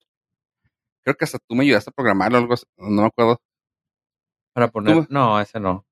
Creo 1.02 1.16
que 1.16 1.24
hasta 1.24 1.38
tú 1.38 1.54
me 1.54 1.64
ayudaste 1.64 1.90
a 1.90 1.92
programarlo 1.92 2.38
o 2.38 2.40
algo 2.40 2.54
así. 2.54 2.66
No 2.76 3.02
me 3.02 3.06
acuerdo. 3.06 3.40
Para 4.52 4.68
poner, 4.68 4.94
¿Tú? 4.94 5.06
no, 5.08 5.40
ese 5.40 5.58
no. 5.58 5.86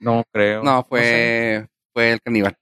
No 0.00 0.24
creo. 0.32 0.62
No, 0.62 0.82
sé, 0.82 0.88
fue, 0.88 1.68
fue 1.92 2.12
el 2.12 2.20
caníbal. 2.22 2.56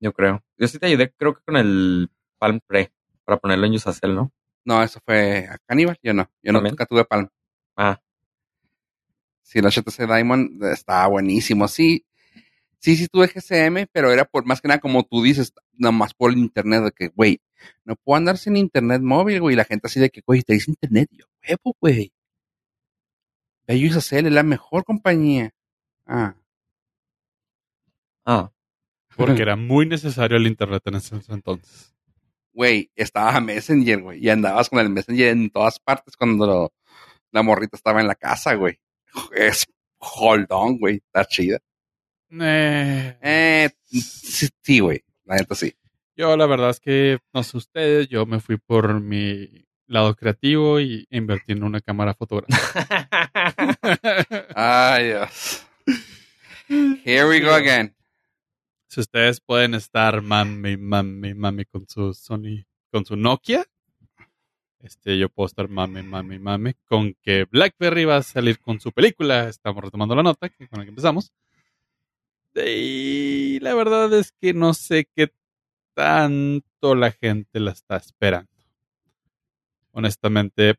yo 0.00 0.12
creo. 0.12 0.42
Yo 0.56 0.66
sí 0.68 0.78
te 0.78 0.86
ayudé, 0.86 1.12
creo 1.16 1.34
que 1.34 1.42
con 1.44 1.56
el 1.56 2.10
Palm 2.38 2.60
Pre, 2.66 2.92
para 3.24 3.38
ponerlo 3.38 3.66
en 3.66 3.74
Usacell, 3.74 4.14
¿no? 4.14 4.32
No, 4.64 4.82
eso 4.82 5.00
fue 5.04 5.46
a 5.48 5.58
caníbal. 5.66 5.98
Yo 6.02 6.14
no. 6.14 6.28
Yo 6.42 6.52
no 6.52 6.60
nunca 6.60 6.86
tuve 6.86 7.04
Palm. 7.04 7.28
Ah, 7.76 8.00
Sí, 9.44 9.58
el 9.60 9.66
HTC 9.66 10.06
Diamond 10.08 10.64
estaba 10.64 11.06
buenísimo. 11.06 11.68
Sí, 11.68 12.04
sí, 12.78 12.96
sí 12.96 13.06
tuve 13.08 13.28
GCM, 13.28 13.86
pero 13.92 14.10
era 14.10 14.24
por 14.24 14.44
más 14.46 14.60
que 14.60 14.68
nada 14.68 14.80
como 14.80 15.04
tú 15.04 15.22
dices, 15.22 15.52
nomás 15.74 16.14
por 16.14 16.32
el 16.32 16.38
internet, 16.38 16.82
de 16.84 16.90
que, 16.92 17.08
güey, 17.08 17.40
no 17.84 17.94
puedo 17.96 18.16
andar 18.16 18.38
sin 18.38 18.56
internet 18.56 19.02
móvil, 19.02 19.40
güey. 19.40 19.54
Y 19.54 19.56
la 19.56 19.64
gente 19.64 19.86
así 19.86 20.00
de 20.00 20.10
que, 20.10 20.22
güey, 20.26 20.42
te 20.42 20.54
dice 20.54 20.70
internet. 20.70 21.08
Yo, 21.12 21.26
huevo, 21.46 21.76
güey. 21.80 22.12
Usacell, 23.68 24.26
es 24.26 24.32
la 24.32 24.42
mejor 24.42 24.84
compañía. 24.84 25.54
Ah, 26.06 26.34
ah. 28.26 28.50
Porque 29.16 29.42
era 29.42 29.56
muy 29.56 29.86
necesario 29.86 30.36
el 30.36 30.46
internet 30.46 30.82
en 30.86 30.94
ese 30.96 31.16
entonces. 31.28 31.94
güey, 32.52 32.90
estaba 32.96 33.40
Messenger, 33.40 34.02
güey. 34.02 34.24
Y 34.24 34.28
andabas 34.28 34.68
con 34.70 34.80
el 34.80 34.90
Messenger 34.90 35.28
en 35.28 35.50
todas 35.50 35.78
partes 35.78 36.16
cuando 36.16 36.46
lo- 36.46 36.72
la 37.30 37.42
morrita 37.42 37.76
estaba 37.76 38.00
en 38.00 38.06
la 38.08 38.14
casa, 38.14 38.54
güey. 38.54 38.78
Es 39.34 39.64
hold 39.98 40.46
on, 40.50 40.78
güey. 40.78 40.96
Está 40.96 41.24
chida. 41.24 41.58
Eh, 42.40 43.16
Eh, 43.20 43.70
sí, 44.62 44.80
güey. 44.80 45.02
La 45.24 45.36
neta 45.36 45.54
sí. 45.54 45.72
yo 46.16 46.36
la 46.36 46.46
verdad 46.46 46.70
es 46.70 46.80
que, 46.80 47.18
no 47.32 47.42
sé 47.42 47.56
ustedes, 47.56 48.08
yo 48.08 48.26
me 48.26 48.40
fui 48.40 48.56
por 48.58 49.00
mi 49.00 49.66
lado 49.86 50.14
creativo 50.14 50.80
y 50.80 51.06
invertí 51.10 51.52
en 51.52 51.62
una 51.64 51.80
cámara 51.80 52.14
fotográfica. 52.14 53.28
Ay, 54.54 55.06
Dios. 55.08 55.66
Here 57.04 57.26
we 57.28 57.40
go 57.40 57.52
again. 57.54 57.94
si 58.88 59.00
ustedes 59.00 59.40
pueden 59.40 59.74
estar 59.74 60.22
mami, 60.22 60.76
mami, 60.76 61.34
mami 61.34 61.64
con 61.66 61.86
su 61.88 62.14
Sony, 62.14 62.64
con 62.90 63.04
su 63.04 63.16
Nokia, 63.16 63.64
este, 64.84 65.18
yo 65.18 65.28
puedo 65.30 65.46
estar 65.46 65.68
mami, 65.68 66.02
mami, 66.02 66.38
mami 66.38 66.74
con 66.84 67.14
que 67.22 67.46
BlackBerry 67.50 68.04
va 68.04 68.16
a 68.18 68.22
salir 68.22 68.58
con 68.60 68.80
su 68.80 68.92
película. 68.92 69.48
Estamos 69.48 69.82
retomando 69.82 70.14
la 70.14 70.22
nota 70.22 70.48
que- 70.50 70.68
con 70.68 70.78
la 70.78 70.84
que 70.84 70.90
empezamos. 70.90 71.32
Y 72.54 73.58
la 73.60 73.74
verdad 73.74 74.12
es 74.14 74.32
que 74.40 74.54
no 74.54 74.74
sé 74.74 75.08
qué 75.16 75.32
tanto 75.94 76.94
la 76.94 77.10
gente 77.10 77.58
la 77.60 77.72
está 77.72 77.96
esperando. 77.96 78.50
Honestamente, 79.92 80.74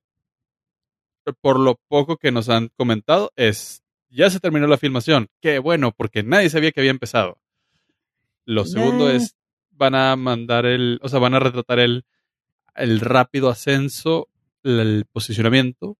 por 1.41 1.60
lo 1.60 1.76
poco 1.88 2.18
que 2.18 2.32
nos 2.32 2.49
han 2.49 2.70
comentado, 2.78 3.32
es 3.36 3.82
ya 4.10 4.30
se 4.30 4.39
terminó 4.39 4.68
la 4.68 4.78
filmación. 4.78 5.28
Qué 5.41 5.60
bueno, 5.60 5.91
porque 5.91 6.24
nadie 6.24 6.49
sabía 6.49 6.72
que 6.72 6.80
había 6.80 6.91
empezado. 6.91 7.39
Lo 8.45 8.66
segundo 8.66 9.10
es, 9.10 9.36
van 9.72 9.95
a 9.95 10.16
mandar 10.16 10.66
el, 10.66 10.99
o 11.01 11.10
sea, 11.10 11.20
van 11.20 11.34
a 11.34 11.39
retratar 11.39 11.80
el, 11.80 12.06
el 12.76 13.00
rápido 13.00 13.50
ascenso, 13.50 14.28
el 14.64 15.06
posicionamiento 15.12 15.98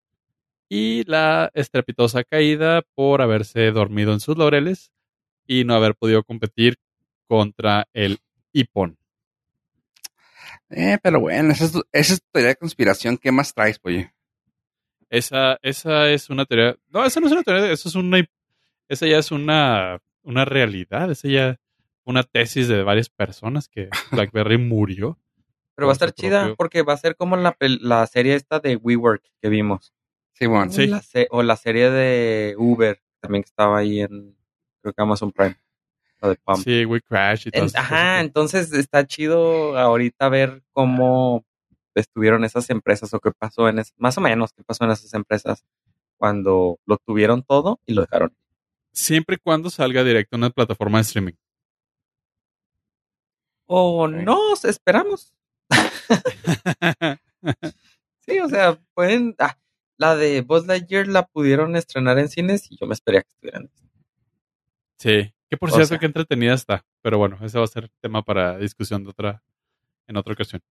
y 0.70 1.04
la 1.06 1.52
estrepitosa 1.54 2.24
caída 2.24 2.82
por 2.96 3.22
haberse 3.22 3.72
dormido 3.72 4.14
en 4.14 4.20
sus 4.20 4.38
laureles 4.38 4.92
y 5.48 5.64
no 5.64 5.76
haber 5.76 5.96
podido 5.96 6.24
competir 6.24 6.78
contra 7.28 7.88
el 7.94 8.20
iPhone. 8.54 8.98
Eh, 10.70 10.98
pero 11.02 11.20
bueno, 11.20 11.52
esa 11.52 11.66
es, 11.66 11.72
tu- 11.72 11.84
esa 11.92 12.14
es 12.14 12.22
tu 12.22 12.28
teoría 12.32 12.50
de 12.50 12.56
conspiración. 12.56 13.18
¿Qué 13.18 13.32
más 13.32 13.54
traes, 13.54 13.80
oye? 13.84 14.12
Esa, 15.10 15.58
esa 15.62 16.10
es 16.10 16.30
una 16.30 16.46
teoría. 16.46 16.76
No, 16.90 17.06
esa 17.06 17.20
no 17.20 17.28
es 17.28 17.34
una 17.34 17.44
teoría, 17.44 17.72
eso 17.72 17.90
es 17.90 17.96
una. 17.96 18.26
Esa 18.90 19.08
ya 19.08 19.20
es 19.20 19.32
una 19.32 20.00
una 20.24 20.46
realidad. 20.46 21.12
Es 21.12 21.22
ya 21.22 21.58
una 22.04 22.24
tesis 22.24 22.68
de 22.68 22.84
varias 22.84 23.10
personas 23.10 23.68
que 23.68 23.90
BlackBerry 24.12 24.58
murió. 24.58 25.20
Pero 25.76 25.88
va 25.88 25.92
a 25.92 25.94
estar 25.94 26.12
chida 26.14 26.42
propio- 26.42 26.56
porque 26.56 26.82
va 26.84 26.94
a 26.94 26.98
ser 26.98 27.16
como 27.16 27.36
la, 27.36 27.56
la 27.60 28.08
serie 28.08 28.36
esta 28.36 28.60
de 28.60 28.78
WeWork 28.78 29.24
que 29.42 29.50
vimos. 29.50 29.94
Sí, 30.34 30.46
bueno. 30.48 30.72
Sí. 30.72 30.88
La 30.88 31.02
o 31.32 31.44
la 31.44 31.56
serie 31.58 31.90
de 31.92 32.56
Uber, 32.58 33.02
también 33.20 33.44
que 33.44 33.48
estaba 33.50 33.78
ahí 33.78 34.02
en, 34.02 34.36
creo 34.82 34.94
que 34.94 35.02
Amazon 35.02 35.32
Prime. 35.32 35.58
La 36.22 36.30
de 36.30 36.36
Pump. 36.38 36.64
Sí, 36.64 36.86
We 36.86 37.02
Crash 37.02 37.48
y 37.48 37.50
En- 37.58 37.66
esas 37.66 37.76
ajá, 37.82 38.22
entonces 38.22 38.72
está 38.74 39.06
chido 39.06 39.78
ahorita 39.78 40.30
ver 40.30 40.64
cómo 40.72 41.46
estuvieron 41.94 42.44
esas 42.46 42.70
empresas 42.70 43.14
o 43.14 43.20
qué 43.20 43.32
pasó 43.32 43.68
en 43.70 43.80
es, 43.80 43.94
más 43.98 44.18
o 44.18 44.22
menos 44.22 44.52
qué 44.54 44.64
pasó 44.64 44.84
en 44.86 44.92
esas 44.92 45.14
empresas 45.14 45.64
cuando 46.18 46.80
lo 46.86 46.98
tuvieron 46.98 47.44
todo 47.44 47.80
y 47.86 47.94
lo 47.94 48.02
dejaron. 48.02 48.34
Siempre 48.94 49.36
y 49.36 49.40
cuando 49.40 49.70
salga 49.70 50.04
directo 50.06 50.36
a 50.36 50.40
una 50.40 50.50
plataforma 50.50 50.98
de 51.00 51.02
streaming. 51.04 51.34
O 53.68 54.06
Ok. 54.06 54.12
no, 54.12 54.54
esperamos. 54.64 55.34
Sí, 58.28 58.40
o 58.40 58.50
sea, 58.50 58.80
pueden. 58.96 59.36
ah, 59.38 59.56
la 59.98 60.16
de 60.16 60.42
Buzz 60.42 60.66
Lightyear 60.66 61.08
la 61.08 61.28
pudieron 61.28 61.76
estrenar 61.76 62.18
en 62.18 62.28
cines 62.28 62.72
y 62.72 62.78
yo 62.78 62.88
me 62.88 62.94
espería 62.94 63.22
que 63.22 63.30
estuvieran. 63.30 63.70
sí. 64.98 65.32
Que 65.48 65.58
por 65.58 65.70
O 65.70 65.74
cierto, 65.74 65.90
sea. 65.90 66.00
que 66.00 66.08
entretenida 66.08 66.56
está. 66.56 66.84
Pero 67.04 67.20
bueno, 67.20 67.38
ese 67.44 67.60
va 67.60 67.66
a 67.66 67.68
ser 67.68 67.90
tema 68.02 68.24
para 68.24 68.58
discusión 68.58 69.04
de 69.04 69.12
otra, 69.12 69.44
en 70.08 70.18
otra 70.18 70.34
ocasión. 70.34 70.64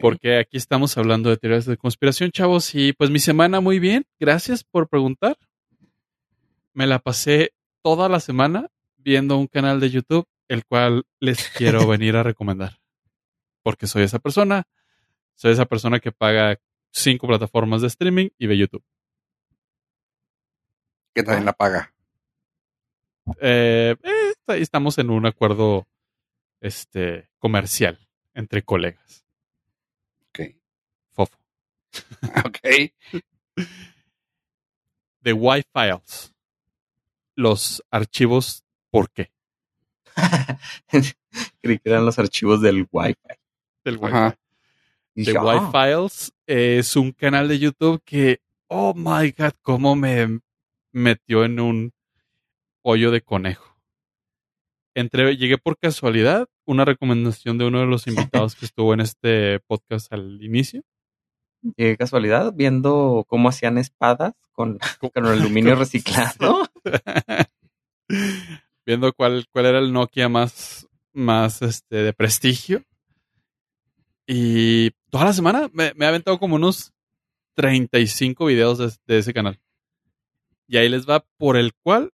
Porque 0.00 0.38
aquí 0.38 0.56
estamos 0.56 0.96
hablando 0.96 1.28
de 1.28 1.36
teorías 1.36 1.66
de 1.66 1.76
conspiración, 1.76 2.30
chavos. 2.30 2.74
Y 2.74 2.94
pues 2.94 3.10
mi 3.10 3.18
semana 3.18 3.60
muy 3.60 3.78
bien. 3.78 4.06
Gracias 4.18 4.64
por 4.64 4.88
preguntar. 4.88 5.36
Me 6.72 6.86
la 6.86 6.98
pasé 6.98 7.52
toda 7.82 8.08
la 8.08 8.20
semana 8.20 8.70
viendo 8.96 9.36
un 9.36 9.48
canal 9.48 9.80
de 9.80 9.90
YouTube, 9.90 10.26
el 10.48 10.64
cual 10.64 11.04
les 11.20 11.50
quiero 11.50 11.86
venir 11.86 12.16
a 12.16 12.22
recomendar. 12.22 12.78
Porque 13.64 13.88
soy 13.88 14.04
esa 14.04 14.20
persona. 14.20 14.68
Soy 15.34 15.50
esa 15.50 15.64
persona 15.64 15.98
que 15.98 16.12
paga 16.12 16.60
cinco 16.92 17.26
plataformas 17.26 17.80
de 17.80 17.88
streaming 17.88 18.28
y 18.38 18.46
ve 18.46 18.56
YouTube. 18.56 18.84
Que 21.12 21.24
también 21.24 21.44
la 21.44 21.52
paga. 21.52 21.92
Eh, 23.40 23.96
eh, 24.02 24.34
estamos 24.60 24.98
en 24.98 25.10
un 25.10 25.26
acuerdo 25.26 25.88
este, 26.60 27.30
comercial 27.38 27.98
entre 28.34 28.62
colegas. 28.62 29.24
Ok. 30.28 30.54
Fofo. 31.12 31.38
Ok. 32.44 32.92
The 35.22 35.30
Y-Files. 35.30 36.34
Los 37.36 37.82
archivos, 37.90 38.62
¿por 38.90 39.10
qué? 39.10 39.32
Creí 41.62 41.78
que 41.78 41.88
eran 41.90 42.04
los 42.04 42.18
archivos 42.18 42.60
del 42.60 42.86
Wi-Fi. 42.92 43.43
Del 43.84 43.98
Wi-Fi. 43.98 44.36
The 45.14 45.20
dije, 45.22 45.38
ah, 45.38 45.70
Y-Files 45.70 46.32
es 46.46 46.96
un 46.96 47.12
canal 47.12 47.46
de 47.46 47.58
YouTube 47.60 48.02
que, 48.04 48.40
oh 48.66 48.94
my 48.94 49.32
god, 49.36 49.52
cómo 49.62 49.94
me 49.94 50.40
metió 50.92 51.44
en 51.44 51.60
un 51.60 51.92
hoyo 52.82 53.12
de 53.12 53.20
conejo. 53.20 53.76
Entre, 54.94 55.36
llegué 55.36 55.56
por 55.56 55.78
casualidad, 55.78 56.48
una 56.64 56.84
recomendación 56.84 57.58
de 57.58 57.66
uno 57.66 57.80
de 57.80 57.86
los 57.86 58.06
invitados 58.08 58.56
que 58.56 58.66
estuvo 58.66 58.92
en 58.92 59.00
este 59.00 59.60
podcast 59.60 60.12
al 60.12 60.42
inicio. 60.42 60.82
qué 61.76 61.96
casualidad, 61.96 62.52
viendo 62.52 63.24
cómo 63.28 63.48
hacían 63.48 63.78
espadas 63.78 64.34
con, 64.52 64.78
con 65.12 65.26
aluminio 65.26 65.76
reciclado. 65.76 66.66
Viendo 68.86 69.14
cuál, 69.14 69.46
cuál 69.50 69.64
era 69.64 69.78
el 69.78 69.94
Nokia 69.94 70.28
más, 70.28 70.86
más 71.14 71.62
este, 71.62 71.96
de 71.96 72.12
prestigio. 72.12 72.84
Y 74.26 74.90
toda 75.10 75.26
la 75.26 75.32
semana 75.32 75.70
me, 75.72 75.92
me 75.94 76.06
ha 76.06 76.08
aventado 76.08 76.38
como 76.38 76.56
unos 76.56 76.92
35 77.54 78.46
videos 78.46 78.78
de, 78.78 78.92
de 79.06 79.18
ese 79.18 79.34
canal. 79.34 79.60
Y 80.66 80.78
ahí 80.78 80.88
les 80.88 81.08
va 81.08 81.24
por 81.36 81.56
el 81.56 81.74
cual 81.74 82.12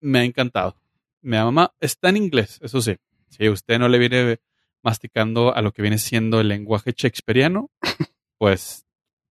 me 0.00 0.20
ha 0.20 0.24
encantado. 0.24 0.76
Mi 1.22 1.36
mamá 1.36 1.74
está 1.80 2.08
en 2.08 2.16
inglés, 2.16 2.58
eso 2.62 2.80
sí. 2.80 2.96
Si 3.28 3.48
usted 3.48 3.78
no 3.78 3.88
le 3.88 3.98
viene 3.98 4.40
masticando 4.82 5.54
a 5.54 5.62
lo 5.62 5.72
que 5.72 5.82
viene 5.82 5.98
siendo 5.98 6.40
el 6.40 6.48
lenguaje 6.48 6.94
shakespeariano, 6.96 7.70
pues 8.38 8.86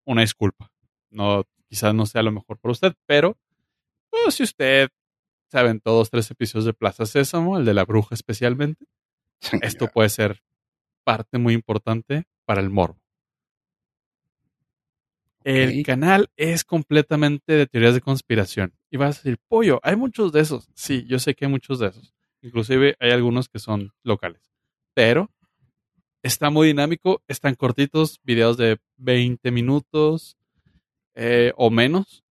una 0.05 0.21
disculpa. 0.21 0.71
No, 1.09 1.45
quizás 1.69 1.93
no 1.93 2.05
sea 2.05 2.24
lo 2.24 2.32
mejor 2.32 2.57
para 2.57 2.71
usted, 2.71 2.93
pero 3.05 3.38
pues, 4.09 4.36
si 4.36 4.43
usted 4.43 4.89
saben 5.47 5.80
todos 5.80 6.09
tres 6.09 6.30
episodios 6.32 6.65
de 6.65 6.74
Plaza 6.74 7.05
Sésamo, 7.05 7.57
el 7.57 7.65
de 7.65 7.74
la 7.74 7.86
bruja 7.86 8.15
especialmente, 8.15 8.86
esto 9.61 9.88
puede 9.88 10.09
ser 10.09 10.41
parte 11.04 11.38
muy 11.38 11.54
importante 11.54 12.24
para 12.45 12.62
el 12.62 12.70
morbo. 12.70 12.99
El 15.43 15.84
canal 15.84 16.30
es 16.38 16.64
completamente 16.64 17.54
de 17.54 17.68
teorías 17.68 17.93
de 17.93 18.01
conspiración. 18.01 18.74
Y 18.89 18.97
vas 18.97 19.18
a 19.18 19.20
decir, 19.20 19.39
pollo, 19.49 19.80
hay 19.84 19.95
muchos 19.95 20.32
de 20.32 20.39
esos. 20.39 20.70
Sí, 20.74 21.06
yo 21.06 21.20
sé 21.20 21.36
que 21.36 21.45
hay 21.45 21.51
muchos 21.51 21.80
de 21.80 21.88
esos. 21.88 22.14
Inclusive 22.41 22.95
hay 22.99 23.12
algunos 23.12 23.49
que 23.49 23.60
son 23.60 23.91
locales. 24.04 24.41
Pero 24.93 25.30
está 26.22 26.49
muy 26.49 26.68
dinámico, 26.68 27.22
están 27.28 27.56
cortitos, 27.56 28.20
videos 28.24 28.58
de 28.58 28.78
20 28.97 29.51
minutos 29.51 30.38
eh, 31.16 31.51
o 31.58 31.70
menos, 31.70 32.24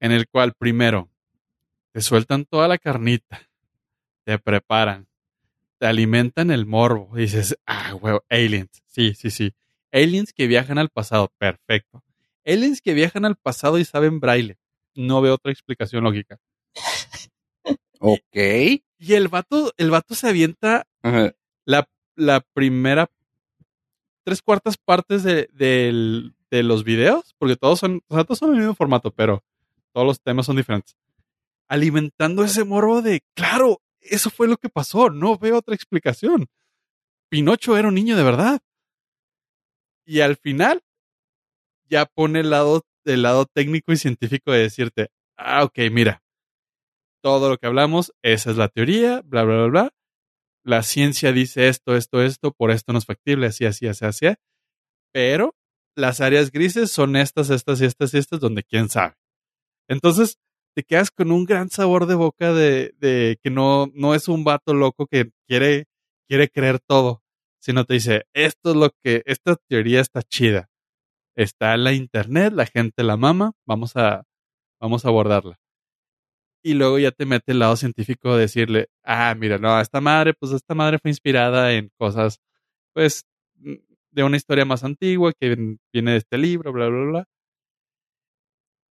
en 0.00 0.12
el 0.12 0.26
cual 0.28 0.54
primero 0.54 1.10
te 1.92 2.00
sueltan 2.00 2.44
toda 2.44 2.68
la 2.68 2.78
carnita, 2.78 3.48
te 4.24 4.38
preparan, 4.38 5.07
te 5.78 5.86
alimentan 5.86 6.50
el 6.50 6.66
morbo. 6.66 7.16
Y 7.16 7.22
dices, 7.22 7.56
ah, 7.66 7.94
huevo, 7.94 8.22
aliens. 8.28 8.82
Sí, 8.86 9.14
sí, 9.14 9.30
sí. 9.30 9.52
Aliens 9.92 10.32
que 10.32 10.46
viajan 10.46 10.78
al 10.78 10.88
pasado, 10.90 11.32
perfecto. 11.38 12.02
Aliens 12.44 12.80
que 12.80 12.94
viajan 12.94 13.24
al 13.24 13.36
pasado 13.36 13.78
y 13.78 13.84
saben 13.84 14.20
braille. 14.20 14.58
No 14.94 15.20
veo 15.20 15.34
otra 15.34 15.52
explicación 15.52 16.04
lógica. 16.04 16.38
Ok. 18.00 18.36
Y 19.00 19.14
el 19.14 19.28
vato, 19.28 19.72
el 19.76 19.90
vato 19.90 20.14
se 20.14 20.28
avienta 20.28 20.86
Ajá. 21.02 21.32
la, 21.64 21.88
la 22.16 22.40
primera 22.52 23.08
tres 24.24 24.42
cuartas 24.42 24.76
partes 24.76 25.22
de, 25.22 25.48
del- 25.52 26.34
de 26.50 26.62
los 26.62 26.84
videos, 26.84 27.34
porque 27.38 27.56
todos 27.56 27.78
son, 27.78 28.02
o 28.08 28.14
sea, 28.14 28.24
todos 28.24 28.38
son 28.38 28.50
el 28.52 28.58
mismo 28.58 28.74
formato, 28.74 29.10
pero 29.10 29.42
todos 29.92 30.06
los 30.06 30.20
temas 30.20 30.46
son 30.46 30.56
diferentes. 30.56 30.96
Alimentando 31.68 32.42
ese 32.44 32.64
morbo 32.64 33.02
de, 33.02 33.22
claro, 33.34 33.80
eso 34.10 34.30
fue 34.30 34.48
lo 34.48 34.56
que 34.56 34.68
pasó, 34.68 35.10
no 35.10 35.36
veo 35.38 35.58
otra 35.58 35.74
explicación. 35.74 36.46
Pinocho 37.30 37.76
era 37.76 37.88
un 37.88 37.94
niño 37.94 38.16
de 38.16 38.22
verdad. 38.22 38.60
Y 40.06 40.20
al 40.20 40.36
final, 40.36 40.82
ya 41.88 42.06
pone 42.06 42.40
el 42.40 42.50
lado, 42.50 42.86
el 43.04 43.22
lado 43.22 43.46
técnico 43.46 43.92
y 43.92 43.96
científico 43.96 44.52
de 44.52 44.60
decirte, 44.60 45.10
ah, 45.36 45.64
ok, 45.64 45.78
mira, 45.90 46.22
todo 47.22 47.50
lo 47.50 47.58
que 47.58 47.66
hablamos, 47.66 48.12
esa 48.22 48.50
es 48.50 48.56
la 48.56 48.68
teoría, 48.68 49.22
bla, 49.24 49.44
bla, 49.44 49.56
bla, 49.56 49.66
bla 49.66 49.92
la 50.68 50.82
ciencia 50.82 51.32
dice 51.32 51.68
esto, 51.68 51.96
esto, 51.96 52.22
esto, 52.22 52.52
por 52.52 52.70
esto 52.70 52.92
no 52.92 52.98
es 52.98 53.06
factible, 53.06 53.46
así, 53.46 53.64
así, 53.64 53.86
así, 53.86 54.04
así. 54.04 54.26
Pero 55.12 55.56
las 55.96 56.20
áreas 56.20 56.52
grises 56.52 56.92
son 56.92 57.16
estas, 57.16 57.48
estas 57.50 57.80
y 57.80 57.86
estas 57.86 58.12
y 58.12 58.18
estas, 58.18 58.38
donde 58.38 58.62
quién 58.62 58.88
sabe. 58.90 59.14
Entonces, 59.88 60.38
te 60.78 60.84
quedas 60.84 61.10
con 61.10 61.32
un 61.32 61.44
gran 61.44 61.70
sabor 61.70 62.06
de 62.06 62.14
boca 62.14 62.52
de, 62.52 62.94
de 63.00 63.36
que 63.42 63.50
no, 63.50 63.90
no 63.94 64.14
es 64.14 64.28
un 64.28 64.44
vato 64.44 64.74
loco 64.74 65.08
que 65.08 65.32
quiere, 65.48 65.86
quiere 66.28 66.48
creer 66.48 66.78
todo, 66.78 67.24
sino 67.60 67.84
te 67.84 67.94
dice, 67.94 68.26
esto 68.32 68.70
es 68.70 68.76
lo 68.76 68.90
que, 69.02 69.24
esta 69.26 69.56
teoría 69.68 70.00
está 70.00 70.22
chida. 70.22 70.70
Está 71.34 71.74
en 71.74 71.82
la 71.82 71.94
internet, 71.94 72.52
la 72.52 72.64
gente 72.64 73.02
la 73.02 73.16
mama, 73.16 73.54
vamos 73.66 73.96
a, 73.96 74.22
vamos 74.80 75.04
a 75.04 75.08
abordarla 75.08 75.58
y 76.62 76.74
luego 76.74 77.00
ya 77.00 77.10
te 77.10 77.26
mete 77.26 77.50
el 77.52 77.58
lado 77.58 77.74
científico 77.74 78.36
de 78.36 78.42
decirle, 78.42 78.88
ah, 79.02 79.34
mira, 79.36 79.58
no, 79.58 79.80
esta 79.80 80.00
madre, 80.00 80.32
pues 80.34 80.52
esta 80.52 80.76
madre 80.76 80.98
fue 81.00 81.10
inspirada 81.10 81.72
en 81.72 81.90
cosas, 81.98 82.38
pues, 82.92 83.24
mm, 83.56 83.74
de 84.12 84.22
una 84.22 84.36
historia 84.36 84.64
más 84.64 84.84
antigua 84.84 85.32
que 85.32 85.76
viene 85.92 86.12
de 86.12 86.18
este 86.18 86.38
libro, 86.38 86.72
bla, 86.72 86.88
bla, 86.88 87.04
bla. 87.04 87.24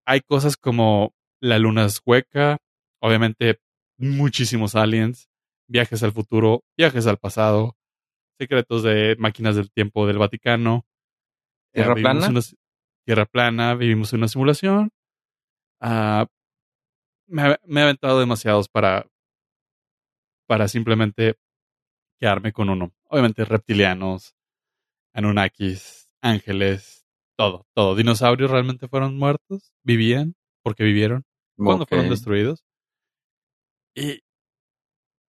Hay 0.06 0.20
cosas 0.22 0.56
como 0.56 1.12
la 1.40 1.58
luna 1.58 1.84
es 1.86 2.00
hueca, 2.04 2.58
obviamente 3.00 3.60
muchísimos 3.98 4.74
aliens, 4.74 5.28
viajes 5.68 6.02
al 6.02 6.12
futuro, 6.12 6.64
viajes 6.76 7.06
al 7.06 7.18
pasado, 7.18 7.76
secretos 8.38 8.82
de 8.82 9.16
máquinas 9.18 9.56
del 9.56 9.70
tiempo 9.70 10.06
del 10.06 10.18
Vaticano. 10.18 10.86
eh, 11.72 11.82
¿Tierra 11.82 11.94
plana? 11.94 12.28
una 12.28 12.40
tierra 13.06 13.26
plana, 13.26 13.74
vivimos 13.74 14.12
en 14.12 14.20
una 14.20 14.28
simulación. 14.28 14.90
Ah, 15.80 16.26
me, 17.26 17.56
me 17.66 17.80
he 17.80 17.84
aventado 17.84 18.18
demasiados 18.20 18.68
para, 18.68 19.06
para 20.46 20.68
simplemente 20.68 21.36
quedarme 22.18 22.52
con 22.52 22.70
uno. 22.70 22.92
Obviamente 23.08 23.44
reptilianos, 23.44 24.34
Anunnakis, 25.12 26.08
ángeles, 26.22 27.06
todo, 27.36 27.66
todo. 27.74 27.94
Dinosaurios 27.94 28.50
realmente 28.50 28.88
fueron 28.88 29.16
muertos, 29.18 29.72
vivían, 29.82 30.34
porque 30.64 30.82
vivieron, 30.82 31.24
cuando 31.56 31.86
fueron 31.86 32.08
destruidos. 32.08 32.64
Y, 33.94 34.20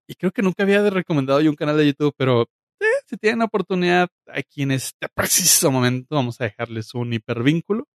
y 0.09 0.15
creo 0.15 0.31
que 0.33 0.43
nunca 0.43 0.63
había 0.63 0.89
recomendado 0.89 1.41
yo 1.41 1.51
un 1.51 1.57
canal 1.57 1.77
de 1.77 1.87
YouTube, 1.87 2.15
pero 2.17 2.43
eh, 2.81 2.87
si 3.07 3.17
tienen 3.17 3.43
oportunidad, 3.43 4.09
aquí 4.29 4.63
en 4.63 4.71
este 4.71 5.09
preciso 5.15 5.71
momento 5.71 6.15
vamos 6.15 6.41
a 6.41 6.45
dejarles 6.45 6.95
un 6.95 7.13
hipervínculo 7.13 7.87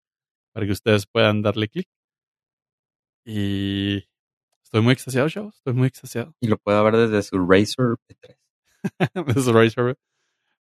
para 0.54 0.66
que 0.66 0.74
ustedes 0.74 1.08
puedan 1.08 1.42
darle 1.42 1.70
clic. 1.70 1.88
Y 3.26 4.04
estoy 4.64 4.82
muy 4.82 4.94
extasiado, 4.94 5.30
chavos. 5.30 5.56
Estoy 5.56 5.74
muy 5.74 5.88
extasiado. 5.88 6.36
Y 6.42 6.48
lo 6.48 6.58
puede 6.58 6.84
ver 6.84 6.98
desde 6.98 7.24
su 7.24 7.38
Razer 7.40 7.96
P3. 8.08 8.38
de 9.36 9.42
su 9.42 9.54
Razer, 9.54 9.98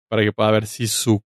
para 0.09 0.23
que 0.23 0.31
pueda 0.31 0.51
ver 0.51 0.67
si 0.67 0.87
su 0.87 1.21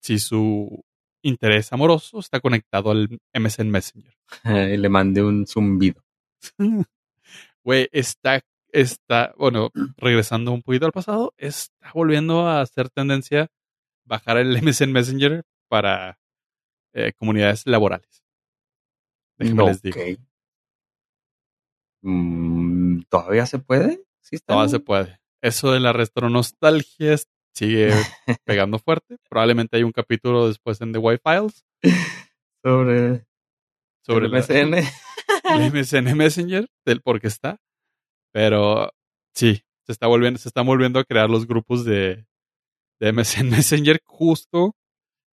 si 0.00 0.18
su 0.18 0.84
interés 1.22 1.72
amoroso 1.72 2.18
está 2.18 2.40
conectado 2.40 2.90
al 2.90 3.08
MSN 3.34 3.70
Messenger. 3.70 4.14
y 4.74 4.76
le 4.76 4.88
mande 4.88 5.22
un 5.22 5.46
zumbido. 5.46 6.02
Güey, 7.64 7.88
está, 7.90 8.44
está, 8.70 9.34
bueno, 9.36 9.70
regresando 9.96 10.52
un 10.52 10.62
poquito 10.62 10.86
al 10.86 10.92
pasado, 10.92 11.34
está 11.36 11.90
volviendo 11.92 12.46
a 12.46 12.60
hacer 12.60 12.90
tendencia 12.90 13.48
bajar 14.04 14.36
el 14.36 14.56
MSN 14.62 14.92
Messenger 14.92 15.42
para 15.68 16.16
eh, 16.92 17.12
comunidades 17.14 17.66
laborales. 17.66 18.22
Déjenme 19.36 19.64
les 19.64 19.82
digo. 19.82 19.98
Mm, 22.02 23.02
¿Todavía 23.08 23.46
se 23.46 23.58
puede? 23.58 24.04
Sí, 24.20 24.36
está 24.36 24.54
Todavía 24.54 24.70
se 24.70 24.80
puede. 24.80 25.20
Eso 25.42 25.72
de 25.72 25.80
la 25.80 25.92
nostalgia 26.30 27.12
sigue 27.56 27.90
pegando 28.44 28.78
fuerte. 28.78 29.16
Probablemente 29.28 29.76
hay 29.78 29.82
un 29.82 29.90
capítulo 29.92 30.46
después 30.46 30.80
en 30.82 30.92
The 30.92 30.98
White 30.98 31.22
Files 31.24 31.64
Sobre, 32.62 33.24
sobre 34.04 34.26
el 34.26 34.32
la- 34.32 34.38
MSN. 34.40 34.74
el 34.74 35.72
MSN 35.72 36.14
Messenger, 36.16 36.68
del 36.84 37.00
por 37.00 37.20
qué 37.20 37.28
está. 37.28 37.58
Pero 38.32 38.92
sí, 39.34 39.62
se 39.86 39.92
está 39.92 40.06
volviendo, 40.06 40.38
se 40.38 40.48
están 40.48 40.66
volviendo 40.66 40.98
a 41.00 41.04
crear 41.04 41.30
los 41.30 41.46
grupos 41.46 41.84
de, 41.84 42.26
de 43.00 43.12
MSN 43.12 43.48
Messenger 43.50 44.00
justo 44.04 44.74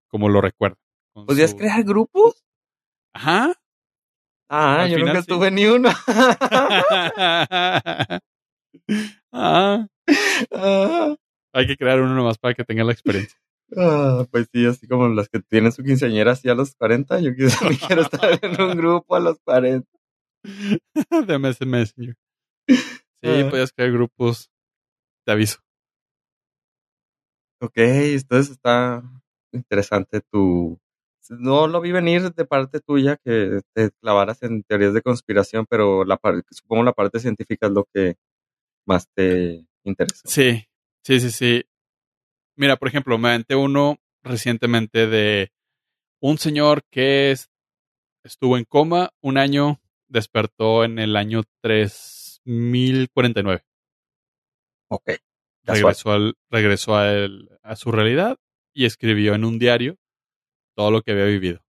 como 0.09 0.29
lo 0.29 0.41
recuerdo. 0.41 0.77
¿Podías 1.13 1.51
su- 1.51 1.57
crear 1.57 1.83
grupos? 1.83 2.43
Ajá. 3.13 3.53
Ah, 4.49 4.83
Al 4.83 4.89
yo 4.91 4.97
final 4.97 5.07
nunca 5.15 5.21
sí. 5.23 5.27
tuve 5.27 5.51
ni 5.51 5.65
uno. 5.65 5.89
Ah, 9.31 9.87
Ah, 10.51 11.15
hay 11.53 11.67
que 11.67 11.77
crear 11.77 12.01
uno 12.01 12.13
nomás 12.15 12.37
para 12.37 12.53
que 12.53 12.63
tengan 12.63 12.87
la 12.87 12.93
experiencia. 12.93 13.39
ah, 13.77 14.25
pues 14.31 14.47
sí, 14.51 14.65
así 14.65 14.87
como 14.87 15.07
las 15.07 15.29
que 15.29 15.39
tienen 15.39 15.71
su 15.71 15.83
quinceañera 15.83 16.33
así 16.33 16.49
a 16.49 16.55
los 16.55 16.75
40. 16.75 17.19
Yo 17.21 17.33
quiero, 17.35 17.51
quiero 17.87 18.01
estar 18.01 18.39
en 18.41 18.61
un 18.61 18.77
grupo 18.77 19.15
a 19.15 19.19
los 19.19 19.39
40. 19.43 19.87
de 21.27 21.39
Messenger. 21.39 22.15
Sí, 22.67 22.75
Ah. 23.25 23.47
podías 23.49 23.71
crear 23.71 23.91
grupos. 23.91 24.49
Te 25.25 25.31
aviso. 25.31 25.59
Ok, 27.61 27.77
entonces 27.77 28.51
está 28.51 29.01
interesante 29.53 30.21
tu... 30.31 30.77
No 31.29 31.67
lo 31.67 31.79
vi 31.79 31.93
venir 31.93 32.33
de 32.33 32.45
parte 32.45 32.81
tuya 32.81 33.15
que 33.23 33.61
te 33.73 33.91
clavaras 34.01 34.43
en 34.43 34.61
teorías 34.63 34.93
de 34.93 35.01
conspiración, 35.01 35.65
pero 35.69 36.03
la 36.03 36.17
par- 36.17 36.43
supongo 36.51 36.83
la 36.83 36.91
parte 36.91 37.19
científica 37.21 37.67
es 37.67 37.71
lo 37.71 37.85
que 37.93 38.15
más 38.85 39.07
te 39.15 39.65
interesó. 39.85 40.23
Sí, 40.25 40.65
sí, 41.03 41.19
sí, 41.19 41.31
sí. 41.31 41.63
Mira, 42.55 42.77
por 42.77 42.87
ejemplo, 42.87 43.17
me 43.17 43.29
aventé 43.29 43.55
uno 43.55 43.97
recientemente 44.23 45.07
de 45.07 45.51
un 46.21 46.37
señor 46.37 46.83
que 46.89 47.31
es- 47.31 47.49
estuvo 48.23 48.57
en 48.57 48.65
coma 48.65 49.09
un 49.21 49.37
año, 49.37 49.81
despertó 50.07 50.83
en 50.83 50.99
el 50.99 51.15
año 51.15 51.43
3049. 51.61 53.63
Ok. 54.89 55.11
Regresó, 55.65 56.11
al, 56.11 56.35
regresó 56.49 56.95
a, 56.97 57.11
él- 57.13 57.49
a 57.63 57.75
su 57.75 57.91
realidad 57.91 58.37
y 58.73 58.85
escribió 58.85 59.33
en 59.33 59.45
un 59.45 59.59
diario 59.59 59.97
todo 60.75 60.91
lo 60.91 61.01
que 61.01 61.11
había 61.11 61.25
vivido. 61.25 61.61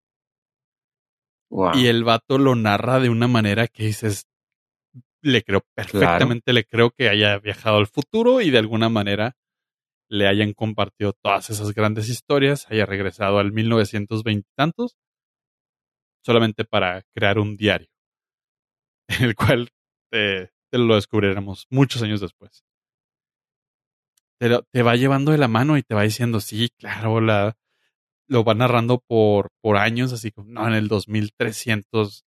Wow. 1.50 1.76
Y 1.76 1.86
el 1.88 2.02
vato 2.04 2.38
lo 2.38 2.54
narra 2.54 3.00
de 3.00 3.10
una 3.10 3.28
manera 3.28 3.68
que 3.68 3.84
dices, 3.84 4.26
le 5.22 5.42
creo 5.42 5.62
perfectamente, 5.74 6.52
le 6.52 6.64
creo 6.64 6.90
que 6.90 7.08
haya 7.08 7.38
viajado 7.38 7.78
al 7.78 7.86
futuro 7.86 8.40
y 8.40 8.50
de 8.50 8.58
alguna 8.58 8.88
manera 8.88 9.36
le 10.10 10.28
hayan 10.28 10.52
compartido 10.54 11.14
todas 11.14 11.50
esas 11.50 11.72
grandes 11.74 12.08
historias, 12.08 12.66
haya 12.70 12.86
regresado 12.86 13.38
al 13.38 13.52
1920 13.52 14.48
y 14.50 14.54
tantos, 14.56 14.96
solamente 16.24 16.64
para 16.64 17.02
crear 17.14 17.38
un 17.38 17.56
diario, 17.56 17.88
el 19.20 19.34
cual 19.34 19.68
eh, 20.12 20.48
te 20.70 20.78
lo 20.78 20.94
descubriremos 20.94 21.66
muchos 21.70 22.02
años 22.02 22.20
después. 22.20 22.64
Te, 24.40 24.48
lo- 24.48 24.62
te 24.72 24.82
va 24.82 24.96
llevando 24.96 25.32
de 25.32 25.38
la 25.38 25.48
mano 25.48 25.76
y 25.76 25.82
te 25.82 25.94
va 25.94 26.02
diciendo, 26.02 26.40
sí, 26.40 26.70
claro, 26.78 27.20
la, 27.20 27.56
lo 28.28 28.44
va 28.44 28.54
narrando 28.54 28.98
por, 29.06 29.50
por 29.62 29.76
años, 29.76 30.12
así 30.12 30.30
como, 30.32 30.50
no, 30.50 30.66
en 30.66 30.74
el 30.74 30.88
2300 30.88 32.24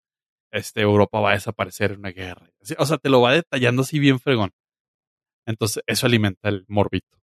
este, 0.54 0.82
Europa 0.82 1.20
va 1.20 1.32
a 1.32 1.34
desaparecer 1.34 1.92
en 1.92 2.00
una 2.00 2.12
guerra. 2.12 2.48
O 2.78 2.86
sea, 2.86 2.98
te 2.98 3.10
lo 3.10 3.22
va 3.22 3.34
detallando 3.34 3.82
así 3.82 4.00
bien 4.00 4.20
fregón. 4.20 4.52
Entonces, 5.48 5.84
eso 5.88 6.06
alimenta 6.06 6.48
el 6.48 6.64
morbito. 6.68 7.18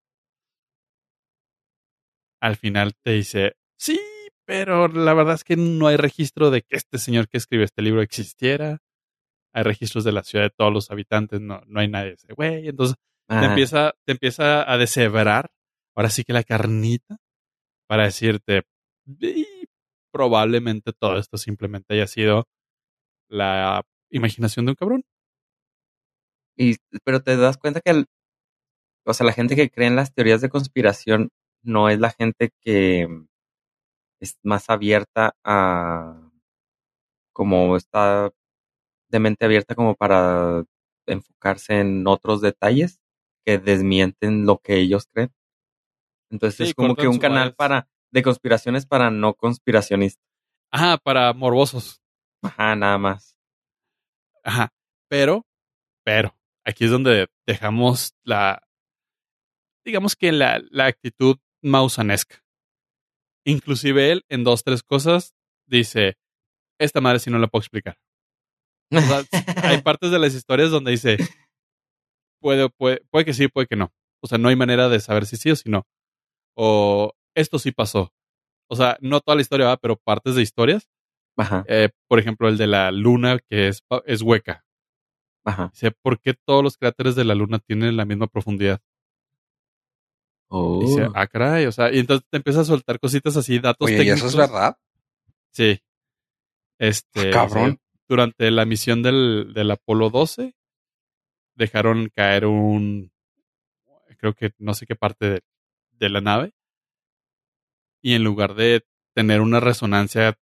Al 2.41 2.55
final 2.55 2.93
te 3.03 3.11
dice, 3.11 3.55
sí, 3.77 3.99
pero 4.45 4.87
la 4.87 5.13
verdad 5.13 5.35
es 5.35 5.43
que 5.43 5.57
no 5.57 5.87
hay 5.87 5.97
registro 5.97 6.51
de 6.51 6.61
que 6.61 6.77
este 6.77 6.97
señor 6.99 7.27
que 7.27 7.37
escribió 7.37 7.65
este 7.65 7.81
libro 7.81 8.01
existiera. 8.01 8.79
Hay 9.53 9.63
registros 9.63 10.03
de 10.03 10.13
la 10.13 10.23
ciudad 10.23 10.45
de 10.45 10.53
todos 10.55 10.71
los 10.71 10.89
habitantes, 10.89 11.41
no, 11.41 11.61
no 11.67 11.79
hay 11.79 11.89
nadie 11.89 12.09
de 12.09 12.13
ese 12.13 12.33
güey. 12.33 12.67
Entonces, 12.69 12.95
te 13.27 13.45
empieza, 13.45 13.93
te 14.05 14.13
empieza 14.13 14.71
a 14.71 14.77
deshebrar, 14.77 15.49
ahora 15.95 16.09
sí 16.09 16.23
que 16.23 16.31
la 16.31 16.43
carnita, 16.43 17.17
para 17.89 18.03
decirte, 18.05 18.63
"Y 19.19 19.45
probablemente 20.13 20.93
todo 20.93 21.17
esto 21.17 21.37
simplemente 21.37 21.95
haya 21.95 22.07
sido 22.07 22.47
la 23.29 23.83
imaginación 24.09 24.65
de 24.65 24.71
un 24.71 24.75
cabrón. 24.75 25.03
y, 26.57 26.75
pero 27.03 27.21
te 27.21 27.37
das 27.37 27.57
cuenta 27.57 27.81
que, 27.81 27.91
el- 27.91 28.05
o 29.05 29.13
sea, 29.13 29.25
la 29.25 29.33
gente 29.33 29.55
que 29.55 29.69
cree 29.69 29.87
en 29.87 29.95
las 29.95 30.13
teorías 30.13 30.41
de 30.41 30.49
conspiración 30.49 31.29
no 31.63 31.89
es 31.89 31.99
la 31.99 32.11
gente 32.11 32.51
que 32.61 33.07
es 34.19 34.37
más 34.43 34.69
abierta 34.69 35.35
a, 35.43 36.29
como 37.33 37.75
está 37.77 38.31
de 39.09 39.19
mente 39.19 39.45
abierta 39.45 39.75
como 39.75 39.95
para 39.95 40.63
enfocarse 41.05 41.79
en 41.79 42.05
otros 42.07 42.41
detalles 42.41 42.99
que 43.45 43.57
desmienten 43.59 44.45
lo 44.45 44.57
que 44.59 44.77
ellos 44.77 45.07
creen. 45.13 45.31
Entonces 46.29 46.57
Sí, 46.57 46.63
es 46.65 46.73
como 46.73 46.95
que 46.95 47.07
un 47.07 47.19
canal 47.19 47.55
para 47.55 47.87
de 48.11 48.23
conspiraciones 48.23 48.85
para 48.85 49.11
no 49.11 49.33
conspiracionistas. 49.33 50.23
Ajá, 50.71 50.97
para 50.97 51.33
morbosos. 51.33 52.01
Ajá, 52.43 52.75
nada 52.75 52.97
más. 52.97 53.35
Ajá. 54.43 54.69
Pero, 55.09 55.45
pero, 56.03 56.35
aquí 56.65 56.85
es 56.85 56.91
donde 56.91 57.27
dejamos 57.45 58.13
la, 58.23 58.61
digamos 59.85 60.15
que 60.15 60.31
la, 60.31 60.61
la 60.69 60.85
actitud 60.85 61.37
mausanesca. 61.61 62.43
Inclusive 63.45 64.11
él, 64.11 64.25
en 64.29 64.43
dos, 64.43 64.63
tres 64.63 64.83
cosas, 64.83 65.33
dice, 65.65 66.17
esta 66.79 67.01
madre 67.01 67.19
si 67.19 67.29
no 67.29 67.39
la 67.39 67.47
puedo 67.47 67.61
explicar. 67.61 67.97
O 68.91 68.99
sea, 69.01 69.23
hay 69.63 69.81
partes 69.83 70.11
de 70.11 70.19
las 70.19 70.33
historias 70.33 70.71
donde 70.71 70.91
dice, 70.91 71.17
puede, 72.41 72.69
puede, 72.69 73.01
puede 73.09 73.25
que 73.25 73.33
sí, 73.33 73.47
puede 73.47 73.67
que 73.67 73.75
no. 73.75 73.91
O 74.21 74.27
sea, 74.27 74.37
no 74.37 74.49
hay 74.49 74.55
manera 74.55 74.89
de 74.89 74.99
saber 74.99 75.25
si 75.25 75.37
sí 75.37 75.51
o 75.51 75.55
si 75.55 75.69
no. 75.69 75.87
O 76.55 77.13
esto 77.35 77.59
sí 77.59 77.71
pasó. 77.71 78.13
O 78.69 78.75
sea, 78.75 78.97
no 79.01 79.21
toda 79.21 79.35
la 79.35 79.41
historia 79.41 79.67
va, 79.67 79.77
pero 79.77 79.95
partes 79.95 80.35
de 80.35 80.41
historias. 80.41 80.89
Ajá, 81.37 81.63
Eh, 81.67 81.89
por 82.07 82.19
ejemplo, 82.19 82.47
el 82.49 82.57
de 82.57 82.67
la 82.67 82.91
luna 82.91 83.39
que 83.49 83.67
es, 83.67 83.83
es 84.05 84.21
hueca. 84.21 84.65
ajá. 85.45 85.69
Dice, 85.73 85.91
¿por 85.91 86.19
qué 86.19 86.33
todos 86.33 86.63
los 86.63 86.77
cráteres 86.77 87.15
de 87.15 87.23
la 87.25 87.35
luna 87.35 87.59
tienen 87.59 87.95
la 87.95 88.05
misma 88.05 88.27
profundidad? 88.27 88.81
Oh. 90.49 90.79
Dice, 90.81 91.07
ah, 91.13 91.27
caray. 91.27 91.65
O 91.65 91.71
sea, 91.71 91.93
y 91.93 91.99
entonces 91.99 92.25
te 92.29 92.37
empieza 92.37 92.61
a 92.61 92.65
soltar 92.65 92.99
cositas 92.99 93.35
así, 93.37 93.59
datos 93.59 93.85
Oye, 93.85 93.95
¿y 93.95 93.97
técnicos. 93.97 94.19
eso 94.19 94.27
es 94.29 94.35
verdad? 94.49 94.77
Sí. 95.51 95.79
Este. 96.79 97.29
Ah, 97.29 97.31
cabrón. 97.31 97.71
dice, 97.71 97.81
durante 98.07 98.51
la 98.51 98.65
misión 98.65 99.03
del, 99.03 99.51
del 99.53 99.71
Apolo 99.71 100.09
12, 100.09 100.55
dejaron 101.55 102.09
caer 102.15 102.45
un. 102.45 103.11
Creo 104.19 104.33
que 104.33 104.51
no 104.57 104.73
sé 104.73 104.85
qué 104.85 104.95
parte 104.95 105.29
de, 105.29 105.41
de 105.91 106.09
la 106.09 106.21
nave. 106.21 106.51
Y 108.01 108.13
en 108.13 108.23
lugar 108.23 108.55
de 108.55 108.85
tener 109.13 109.41
una 109.41 109.59
resonancia 109.59 110.37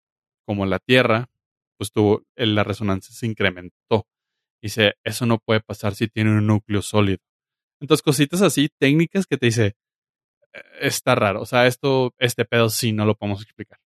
como 0.45 0.65
la 0.65 0.79
Tierra, 0.79 1.29
pues 1.77 1.91
tuvo. 1.91 2.23
La 2.35 2.63
resonancia 2.63 3.13
se 3.13 3.25
incrementó. 3.25 4.07
Dice, 4.61 4.95
eso 5.03 5.25
no 5.25 5.39
puede 5.39 5.61
pasar 5.61 5.95
si 5.95 6.07
tiene 6.07 6.31
un 6.31 6.47
núcleo 6.47 6.81
sólido. 6.81 7.19
Entonces, 7.79 8.03
cositas 8.03 8.41
así, 8.41 8.69
técnicas 8.79 9.27
que 9.27 9.37
te 9.37 9.47
dice, 9.47 9.75
"Eh, 10.53 10.61
está 10.81 11.15
raro. 11.15 11.41
O 11.41 11.45
sea, 11.45 11.67
esto, 11.67 12.13
este 12.19 12.45
pedo 12.45 12.69
sí 12.69 12.91
no 12.93 13.05
lo 13.05 13.15
podemos 13.15 13.41
explicar. 13.43 13.79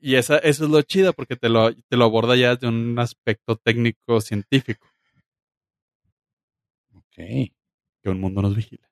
Y 0.00 0.16
esa, 0.16 0.38
eso 0.38 0.64
es 0.64 0.70
lo 0.70 0.82
chido 0.82 1.12
porque 1.12 1.36
te 1.36 1.48
lo, 1.48 1.72
te 1.72 1.96
lo 1.96 2.04
aborda 2.04 2.34
ya 2.34 2.56
de 2.56 2.66
un 2.66 2.98
aspecto 2.98 3.56
técnico 3.56 4.20
científico. 4.20 4.88
Ok. 6.92 7.14
Que 7.14 8.10
un 8.10 8.20
mundo 8.20 8.42
nos 8.42 8.56
vigila. 8.56 8.90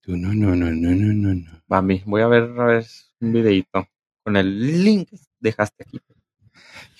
Tú, 0.00 0.16
no, 0.16 0.32
no, 0.32 0.54
no, 0.54 0.70
no, 0.70 0.90
no, 0.90 1.12
no, 1.12 1.34
no. 1.34 1.62
Mami, 1.66 2.02
voy 2.06 2.22
a 2.22 2.28
ver 2.28 2.44
a 2.58 2.64
ver 2.66 2.86
un 3.20 3.32
videito 3.32 3.88
con 4.22 4.36
el 4.36 4.84
link 4.84 5.10
que 5.10 5.16
dejaste 5.38 5.84
aquí. 5.86 6.00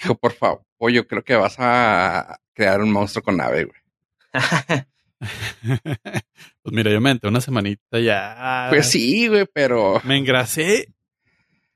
Hijo, 0.01 0.15
por 0.15 0.33
favor, 0.33 0.65
yo 0.91 1.07
creo 1.07 1.23
que 1.23 1.37
vas 1.37 1.57
a 1.59 2.41
crear 2.55 2.81
un 2.81 2.91
monstruo 2.93 3.23
con 3.23 3.37
nave, 3.37 3.65
güey. 3.65 3.81
pues 6.63 6.73
mira, 6.75 6.91
yo 6.91 7.01
me 7.01 7.11
aventé 7.11 7.29
una 7.29 7.41
semanita 7.41 7.99
ya. 8.01 8.67
Pues 8.71 8.91
sí, 8.91 9.29
güey, 9.29 9.47
pero. 9.53 10.01
Me 10.05 10.17
engrasé, 10.17 10.89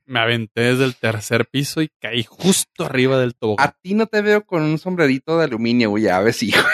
me 0.07 0.21
aventé 0.21 0.63
desde 0.63 0.85
el 0.85 0.97
tercer 0.97 1.47
piso 1.47 1.83
y 1.83 1.89
caí 2.01 2.23
justo 2.23 2.85
arriba 2.85 3.19
del 3.19 3.31
A 3.31 3.33
tobogán. 3.33 3.75
ti 3.83 3.95
no 3.95 4.07
te 4.07 4.23
veo 4.23 4.45
con 4.45 4.63
un 4.63 4.79
sombrerito 4.79 5.39
de 5.39 5.45
aluminio, 5.45 5.91
güey. 5.91 6.09
A 6.09 6.21
ver 6.21 6.33
si, 6.33 6.53
güey. 6.53 6.65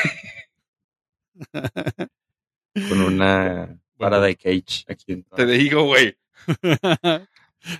con 2.89 3.01
una 3.01 3.81
Faraday 3.99 4.37
Cage 4.37 4.85
aquí 4.89 5.13
en 5.13 5.25
Te 5.25 5.47
digo, 5.47 5.85
güey. 5.85 6.17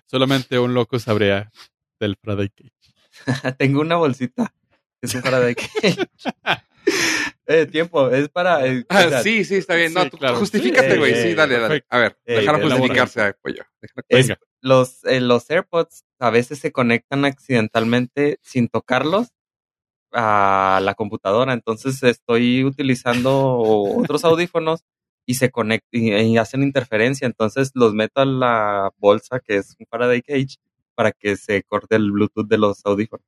Solamente 0.07 0.59
un 0.59 0.75
loco 0.75 0.99
sabría 0.99 1.51
del 1.99 2.17
Friday 2.23 2.49
Cage. 2.51 2.73
Tengo 3.59 3.81
una 3.81 3.97
bolsita. 3.97 4.53
Es 5.03 5.15
un 5.15 5.23
Faraday 5.23 5.55
Cage. 5.55 6.07
eh, 7.47 7.67
tiempo, 7.67 8.11
es 8.11 8.29
para. 8.29 8.67
eh, 8.67 8.81
o 8.81 8.85
Ah, 8.89 9.09
sea, 9.09 9.23
sí, 9.23 9.45
sí, 9.45 9.57
está 9.57 9.75
bien. 9.75 9.93
No, 9.95 10.03
Sí, 10.05 10.11
tú 10.11 10.19
claro. 10.19 10.37
justifícate, 10.37 10.99
güey. 10.99 11.15
Sí, 11.15 11.35
dale, 11.35 11.59
dale. 11.59 11.85
A 11.89 11.99
ver, 11.99 12.19
déjalo 12.27 12.59
elabora. 12.59 12.77
justificarse, 12.77 13.35
pollo. 13.43 13.65
Es- 14.09 14.29
Venga. 14.29 14.41
los, 14.61 15.05
eh, 15.05 15.21
los 15.21 15.49
AirPods 15.51 16.05
a 16.19 16.31
veces 16.31 16.59
se 16.59 16.73
conectan 16.73 17.25
accidentalmente 17.25 18.39
sin 18.43 18.69
tocarlos 18.69 19.29
a 20.13 20.81
la 20.83 20.95
computadora. 20.95 21.53
Entonces 21.53 22.03
estoy 22.03 22.65
utilizando 22.65 23.57
otros 23.59 24.25
audífonos 24.25 24.85
y 25.27 25.35
se 25.35 25.51
conectan 25.51 25.89
y, 25.93 26.13
y 26.15 26.39
hacen 26.39 26.63
interferencia. 26.63 27.27
Entonces 27.27 27.71
los 27.75 27.95
meto 27.95 28.21
a 28.21 28.25
la 28.27 28.91
bolsa 28.99 29.41
que 29.41 29.57
es 29.59 29.77
un 29.79 29.87
Faraday 29.87 30.23
Cage 30.23 30.57
para 30.95 31.13
que 31.13 31.37
se 31.37 31.63
corte 31.63 31.97
el 31.97 32.11
Bluetooth 32.13 32.49
de 32.49 32.59
los 32.59 32.85
audífonos. 32.85 33.25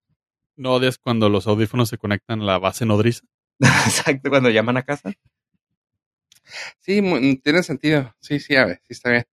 ¿No 0.57 0.75
odias 0.75 0.99
cuando 0.99 1.29
los 1.29 1.47
audífonos 1.47 1.89
se 1.89 1.99
conectan 1.99 2.43
a 2.43 2.45
la 2.45 2.59
base 2.59 2.87
nodriza? 2.87 3.23
Exacto, 3.61 4.31
cuando 4.31 4.51
llaman 4.51 4.77
a 4.79 4.83
casa. 4.83 5.13
Sí, 6.81 7.01
mu- 7.03 7.37
tiene 7.43 7.63
sentido. 7.63 8.15
Sí, 8.21 8.41
sí, 8.41 8.57
a 8.57 8.67
ver, 8.67 8.79
sí 8.83 8.89
está 8.93 9.11
bien. 9.11 9.25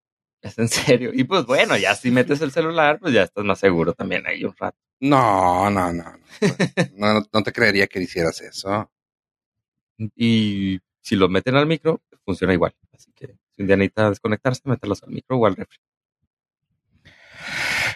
Es 0.42 0.58
en 0.58 0.68
serio. 0.70 1.12
Y 1.14 1.24
pues 1.26 1.46
bueno, 1.46 1.76
ya 1.78 1.96
si 1.96 2.12
metes 2.12 2.42
el 2.42 2.52
celular, 2.52 3.00
pues 3.00 3.14
ya 3.14 3.24
estás 3.24 3.44
más 3.44 3.60
seguro 3.60 3.94
también 3.94 4.26
ahí 4.26 4.44
un 4.46 4.56
rato. 4.58 4.78
No, 5.02 5.70
no, 5.70 5.92
no. 5.94 6.04
No, 6.96 7.14
no, 7.14 7.26
no 7.34 7.44
te 7.44 7.52
creería 7.54 7.88
que 7.88 8.02
hicieras 8.02 8.42
eso. 8.42 8.90
Y 10.16 10.80
si 11.02 11.16
los 11.16 11.30
meten 11.30 11.56
al 11.56 11.66
micro, 11.68 12.02
funciona 12.30 12.54
igual. 12.54 12.76
Así 12.94 13.12
que 13.16 13.28
si 13.56 13.62
un 13.64 13.68
día 13.68 13.76
necesitas 13.76 14.12
desconectarse, 14.12 14.62
mételos 14.66 15.02
al 15.02 15.10
micro 15.10 15.38
o 15.38 15.46
al 15.48 15.56
refri. 15.56 15.78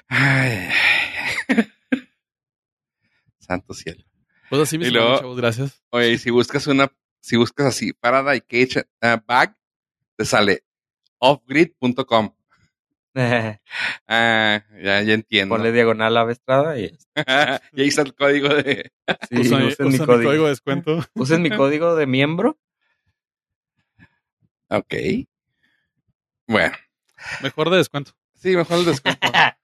Ay. 0.07 0.69
Santo 3.39 3.73
cielo. 3.75 4.03
Pues 4.49 4.61
así 4.63 4.77
mismo, 4.79 4.93
luego- 4.93 5.19
chavos, 5.19 5.37
gracias. 5.37 5.83
Oye, 5.91 6.11
y 6.13 6.17
si 6.17 6.31
buscas 6.31 6.65
una, 6.67 6.91
si 7.21 7.37
buscas 7.37 7.67
así, 7.67 7.93
Faraday 8.01 8.41
Cage 8.41 8.79
uh, 9.03 9.17
Bag, 9.27 9.55
te 10.17 10.25
sale 10.25 10.63
offgrid.com. 11.19 12.33
Ah, 14.07 14.63
ya, 14.81 15.03
ya 15.03 15.13
entiendo. 15.13 15.53
Ponle 15.53 15.71
diagonal 15.71 16.17
a 16.17 16.31
Estrada 16.31 16.79
y 16.79 16.85
y 17.73 17.81
ahí 17.81 17.87
está 17.87 18.01
el 18.01 18.15
código 18.15 18.49
de. 18.49 18.91
sí, 19.29 19.37
Usa, 19.39 19.63
usen, 19.65 19.87
mi 19.89 19.99
código 19.99 20.31
de 20.45 20.49
descuento. 20.49 20.99
usen 21.13 21.43
mi 21.43 21.51
código 21.51 21.95
de 21.95 22.07
miembro. 22.07 22.57
Ok. 24.73 24.93
Bueno, 26.47 26.75
Mejor 27.41 27.69
de 27.69 27.77
descuento. 27.77 28.11
sí, 28.35 28.55
mejor 28.55 28.79
el 28.79 28.85
descuento. 28.85 29.27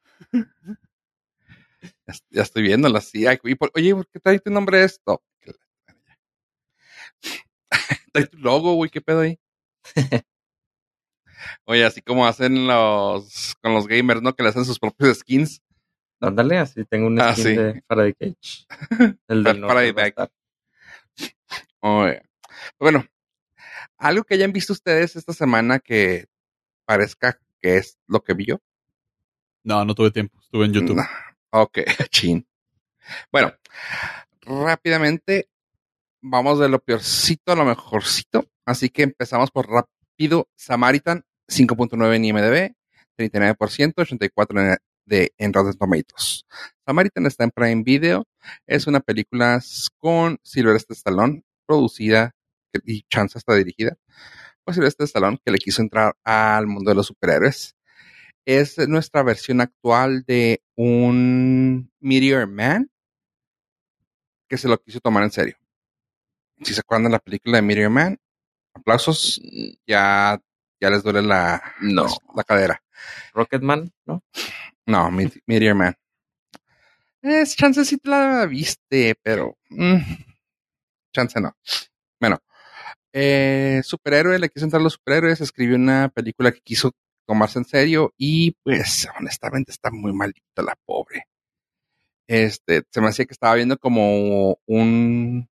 ya, 2.08 2.14
ya 2.30 2.42
estoy 2.42 2.64
viéndolo 2.64 2.98
así. 2.98 3.26
Ay, 3.28 3.38
y 3.44 3.56
por- 3.56 3.72
Oye, 3.76 3.94
¿por 3.96 4.08
qué 4.08 4.20
trae 4.20 4.40
tu 4.40 4.50
nombre 4.52 4.84
esto? 4.84 5.24
trae 8.14 8.28
tu 8.28 8.38
logo, 8.38 8.74
güey, 8.76 8.90
¿qué 8.90 9.02
pedo 9.02 9.22
ahí? 9.22 9.40
Oye, 11.66 11.86
así 11.86 12.02
como 12.02 12.28
hacen 12.28 12.68
los 12.68 13.56
con 13.62 13.74
los 13.74 13.88
gamers, 13.88 14.22
¿no? 14.22 14.34
Que 14.34 14.44
le 14.44 14.50
hacen 14.50 14.66
sus 14.66 14.78
propios 14.80 15.20
skins. 15.20 15.62
Ándale, 16.22 16.58
así 16.58 16.84
tengo 16.86 17.08
un 17.08 17.20
Ah, 17.20 17.32
skin 17.34 17.44
sí. 17.46 17.56
de 17.56 17.82
Faraday 17.88 18.14
Cage. 18.14 18.66
El 19.28 19.44
del 19.44 19.62
Faraday 19.62 19.92
Bag. 19.94 20.08
estar. 20.10 20.32
Oye. 21.80 22.22
Bueno, 22.78 23.06
algo 24.00 24.24
que 24.24 24.34
hayan 24.34 24.54
visto 24.54 24.74
ustedes 24.74 25.16
esta 25.16 25.34
semana 25.34 25.80
que 25.80 26.28
parezca 26.86 27.40
que 27.62 27.78
es 27.78 28.00
lo 28.08 28.24
que 28.24 28.34
vi 28.34 28.46
yo. 28.48 28.62
No, 29.64 29.84
no 29.86 29.94
tuve 29.94 30.12
tiempo. 30.12 30.40
Estuve 30.42 30.66
en 30.66 30.74
YouTube. 30.74 30.96
No. 30.96 31.04
Ok, 31.52 31.80
chin. 32.10 32.48
Bueno, 33.32 33.54
rápidamente 34.42 35.50
vamos 36.22 36.60
de 36.60 36.70
lo 36.70 36.80
peorcito 36.80 37.52
a 37.52 37.56
lo 37.56 37.66
mejorcito. 37.66 38.46
Así 38.66 38.90
que 38.90 39.04
empezamos 39.04 39.52
por 39.52 39.70
rápido. 39.70 40.48
Samaritan, 40.56 41.24
5.9 41.48 42.16
en 42.16 42.26
IMDb, 42.26 42.76
39%, 43.18 43.94
84% 43.96 44.72
en, 44.72 44.78
de, 45.06 45.34
en 45.38 45.54
Rotten 45.54 45.78
Tomatoes. 45.78 46.46
Samaritan 46.86 47.26
está 47.26 47.44
en 47.44 47.52
Prime 47.52 47.84
Video. 47.84 48.26
Es 48.66 48.88
una 48.88 49.02
película 49.02 49.62
con 49.98 50.40
Sylvester 50.44 50.96
Stallone, 50.96 51.44
producida 51.66 52.34
y 52.86 53.04
chance 53.04 53.38
está 53.38 53.56
dirigida 53.56 53.98
por 54.64 54.74
Sylvester 54.76 55.06
Stallone, 55.06 55.40
que 55.44 55.52
le 55.52 55.58
quiso 55.58 55.82
entrar 55.82 56.16
al 56.24 56.68
mundo 56.68 56.92
de 56.92 56.96
los 56.96 57.08
superhéroes 57.08 57.76
es 58.46 58.78
nuestra 58.88 59.22
versión 59.22 59.62
actual 59.62 60.24
de 60.26 60.64
un 60.76 61.92
Meteor 62.00 62.48
Man 62.48 62.90
que 64.48 64.58
se 64.58 64.68
lo 64.68 64.82
quiso 64.82 65.00
tomar 65.00 65.24
en 65.24 65.32
serio. 65.32 65.56
Si 66.64 66.74
se 66.74 66.80
acuerdan 66.80 67.04
de 67.06 67.10
la 67.12 67.20
película 67.20 67.58
de 67.58 67.62
Meteor 67.62 67.92
Man, 67.92 68.18
aplausos, 68.74 69.40
ya, 69.86 70.42
ya 70.82 70.90
les 70.90 71.04
duele 71.04 71.22
la, 71.22 71.62
No. 71.82 72.08
la 72.36 72.44
cadera. 72.44 72.82
Rocketman, 73.34 73.94
¿no? 74.06 74.24
No, 74.88 75.12
Met- 75.12 75.42
Meteor 75.46 75.76
Man. 75.76 75.96
Es 77.22 77.56
chance 77.56 77.86
si 77.86 77.98
te 77.98 78.10
la 78.10 78.46
viste, 78.48 79.14
pero 79.22 79.58
mm, 79.70 79.98
chance 81.14 81.40
no. 81.40 81.56
Bueno, 82.20 82.40
eh, 83.14 83.82
superhéroe, 83.84 84.40
le 84.40 84.50
quiso 84.50 84.66
entrar 84.66 84.82
a 84.82 84.84
los 84.84 84.94
superhéroes, 84.94 85.42
escribió 85.42 85.76
una 85.76 86.10
película 86.10 86.52
que 86.52 86.62
quiso 86.62 86.92
tomarse 87.26 87.60
en 87.60 87.66
serio 87.66 88.14
y 88.18 88.52
pues 88.64 89.08
honestamente 89.20 89.72
está 89.72 89.92
muy 89.92 90.14
malita 90.14 90.62
la 90.64 90.76
pobre. 90.86 91.26
Este, 92.28 92.84
se 92.92 93.02
me 93.02 93.08
hacía 93.08 93.26
que 93.26 93.34
estaba 93.34 93.56
viendo 93.56 93.78
como 93.78 94.60
un 94.68 95.50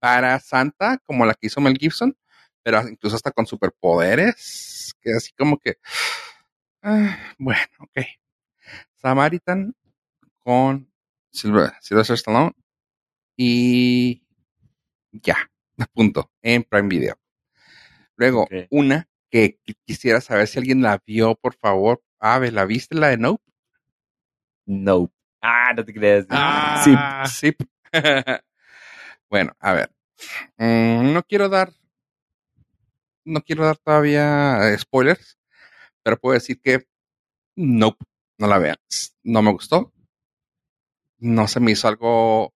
para 0.00 0.38
Santa, 0.40 0.98
como 1.04 1.26
la 1.26 1.34
que 1.34 1.46
hizo 1.48 1.60
Mel 1.60 1.78
Gibson, 1.78 2.16
pero 2.62 2.86
incluso 2.88 3.16
hasta 3.16 3.32
con 3.32 3.46
superpoderes, 3.46 4.94
que 5.00 5.12
así 5.12 5.32
como 5.32 5.58
que, 5.58 5.76
ah, 6.82 7.18
bueno, 7.38 7.62
ok. 7.80 8.06
Samaritan 8.96 9.74
con 10.38 10.92
Silver, 11.32 11.72
Sylvester 11.80 12.14
Stallone 12.14 12.52
y 13.36 14.22
ya, 15.12 15.50
punto, 15.94 16.30
en 16.42 16.62
Prime 16.64 16.88
Video. 16.88 17.16
Luego, 18.16 18.46
una 18.70 19.08
que 19.30 19.58
qui- 19.64 19.76
quisiera 19.84 20.20
saber 20.20 20.46
si 20.46 20.58
alguien 20.58 20.82
la 20.82 21.02
vio, 21.04 21.34
por 21.34 21.54
favor. 21.54 22.02
Ave, 22.20 22.52
¿la 22.52 22.64
viste 22.64 22.94
la 22.94 23.08
de 23.08 23.18
Nope? 23.18 23.42
No. 24.66 25.12
Ah, 25.42 25.72
no 25.76 25.84
te 25.84 25.92
creas. 25.92 26.26
Ah. 26.30 27.24
Sí. 27.26 27.54
bueno, 29.30 29.54
a 29.58 29.72
ver. 29.72 29.92
Mm, 30.56 31.12
no 31.12 31.22
quiero 31.24 31.48
dar. 31.48 31.72
No 33.24 33.40
quiero 33.42 33.64
dar 33.64 33.76
todavía 33.78 34.68
eh, 34.68 34.78
spoilers, 34.78 35.38
pero 36.02 36.18
puedo 36.18 36.34
decir 36.34 36.60
que 36.60 36.86
nope, 37.56 38.04
no 38.38 38.46
la 38.46 38.58
vean. 38.58 38.76
No 39.22 39.40
me 39.42 39.50
gustó. 39.52 39.92
No 41.18 41.48
se 41.48 41.58
me 41.60 41.72
hizo 41.72 41.88
algo, 41.88 42.54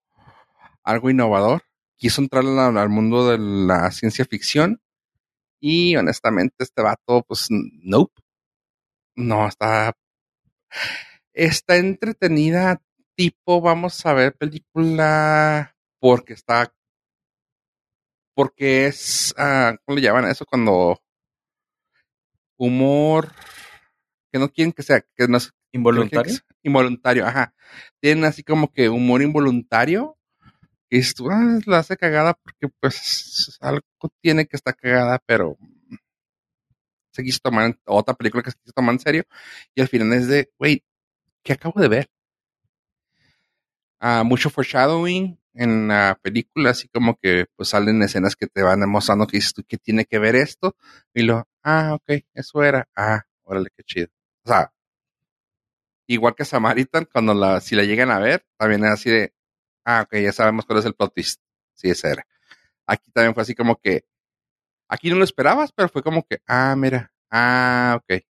algo 0.83 1.09
innovador. 1.09 1.63
Quiso 1.99 2.21
entrar 2.21 2.45
al, 2.45 2.77
al 2.77 2.89
mundo 2.89 3.29
de 3.29 3.37
la 3.37 3.91
ciencia 3.91 4.23
ficción 4.25 4.81
y 5.59 5.95
honestamente 5.97 6.55
este 6.59 6.81
vato, 6.81 7.23
pues 7.27 7.47
nope. 7.49 8.21
No, 9.15 9.47
está, 9.47 9.93
está 11.33 11.75
entretenida 11.75 12.81
tipo, 13.15 13.59
vamos 13.59 14.05
a 14.05 14.13
ver 14.13 14.33
película 14.33 15.75
porque 15.99 16.33
está, 16.33 16.73
porque 18.33 18.87
es, 18.87 19.35
ah, 19.37 19.75
¿cómo 19.83 19.97
le 19.97 20.01
llaman 20.01 20.23
a 20.23 20.31
eso? 20.31 20.45
Cuando 20.45 21.01
humor 22.57 23.33
que 24.31 24.39
no 24.39 24.49
quieren 24.49 24.71
que 24.71 24.83
sea, 24.83 25.01
que 25.01 25.27
no, 25.27 25.37
que 25.39 25.49
Involuntario. 25.71 26.33
Involuntario, 26.63 27.25
ajá. 27.25 27.53
Tienen 27.99 28.25
así 28.25 28.43
como 28.43 28.71
que 28.71 28.89
humor 28.89 29.21
involuntario. 29.21 30.17
Y 30.89 30.97
dices 30.97 31.13
tú, 31.15 31.29
ah, 31.29 31.59
la 31.65 31.79
hace 31.79 31.97
cagada 31.97 32.33
porque 32.33 32.67
pues 32.79 33.57
algo 33.61 33.81
tiene 34.21 34.47
que 34.47 34.55
estar 34.55 34.75
cagada, 34.75 35.21
pero 35.25 35.57
se 37.11 37.23
quiso 37.23 37.39
tomar, 37.41 37.77
otra 37.85 38.13
película 38.15 38.43
que 38.43 38.51
se 38.51 38.57
quiso 38.57 38.73
tomar 38.73 38.93
en 38.93 38.99
serio. 38.99 39.23
Y 39.75 39.81
al 39.81 39.87
final 39.87 40.13
es 40.13 40.27
de, 40.27 40.51
wait, 40.59 40.83
¿qué 41.43 41.53
acabo 41.53 41.79
de 41.81 41.87
ver? 41.89 42.09
Ah, 43.99 44.23
mucho 44.23 44.49
foreshadowing 44.49 45.37
en 45.53 45.87
la 45.89 46.17
película, 46.21 46.69
así 46.71 46.87
como 46.87 47.17
que 47.17 47.47
pues 47.55 47.69
salen 47.69 48.01
escenas 48.01 48.35
que 48.35 48.47
te 48.47 48.63
van 48.63 48.79
demostrando 48.79 49.27
que 49.27 49.37
dices 49.37 49.53
tú 49.53 49.63
que 49.67 49.77
tiene 49.77 50.05
que 50.05 50.19
ver 50.19 50.35
esto. 50.35 50.75
Y 51.13 51.23
lo, 51.23 51.47
ah, 51.63 51.95
ok, 51.95 52.23
eso 52.33 52.63
era. 52.63 52.87
Ah, 52.95 53.23
órale, 53.43 53.69
qué 53.75 53.83
chido. 53.83 54.07
O 54.45 54.49
sea, 54.49 54.71
igual 56.07 56.35
que 56.35 56.45
Samaritan, 56.45 57.05
cuando 57.11 57.33
la, 57.33 57.61
si 57.61 57.75
la 57.75 57.83
llegan 57.83 58.11
a 58.11 58.19
ver, 58.19 58.45
también 58.57 58.83
es 58.85 58.91
así 58.91 59.09
de, 59.09 59.33
ah, 59.89 60.03
ok, 60.05 60.15
ya 60.21 60.31
sabemos 60.33 60.65
cuál 60.65 60.79
es 60.79 60.85
el 60.85 60.95
plot 60.95 61.13
twist. 61.13 61.41
Sí, 61.75 61.89
ese 61.89 62.09
era. 62.11 62.25
Aquí 62.87 63.11
también 63.11 63.33
fue 63.35 63.43
así 63.43 63.55
como 63.55 63.77
que, 63.77 64.05
aquí 64.89 65.09
no 65.11 65.17
lo 65.17 65.25
esperabas, 65.25 65.71
pero 65.73 65.89
fue 65.89 66.03
como 66.03 66.23
que, 66.25 66.41
ah, 66.47 66.75
mira, 66.77 67.13
ah, 67.31 67.99
ok. 68.01 68.21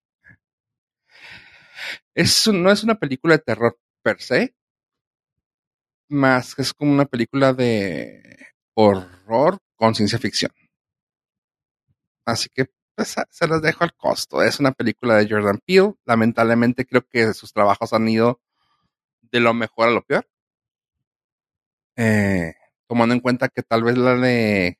Es, 2.14 2.48
no 2.48 2.70
es 2.70 2.84
una 2.84 2.96
película 2.98 3.36
de 3.36 3.42
terror 3.42 3.78
per 4.02 4.20
se, 4.20 4.54
más 6.10 6.54
que 6.54 6.62
es 6.62 6.72
como 6.74 6.92
una 6.92 7.06
película 7.06 7.52
de 7.52 8.22
horror 8.74 9.58
con 9.76 9.94
ciencia 9.94 10.18
ficción. 10.18 10.50
Así 12.24 12.48
que 12.54 12.66
pues, 12.94 13.08
se- 13.08 13.24
se 13.30 13.48
las 13.48 13.60
dejo 13.62 13.82
al 13.84 13.94
costo. 13.94 14.42
Es 14.42 14.60
una 14.60 14.72
película 14.72 15.16
de 15.16 15.28
Jordan 15.28 15.58
Peele. 15.64 15.94
Lamentablemente 16.04 16.86
creo 16.86 17.02
que 17.08 17.32
sus 17.34 17.52
trabajos 17.52 17.92
han 17.92 18.08
ido 18.08 18.40
de 19.22 19.40
lo 19.40 19.54
mejor 19.54 19.88
a 19.88 19.92
lo 19.92 20.02
peor. 20.04 20.26
Eh, 22.00 22.54
tomando 22.86 23.12
en 23.12 23.20
cuenta 23.20 23.48
que 23.48 23.64
tal 23.64 23.82
vez 23.82 23.98
la 23.98 24.14
de 24.14 24.78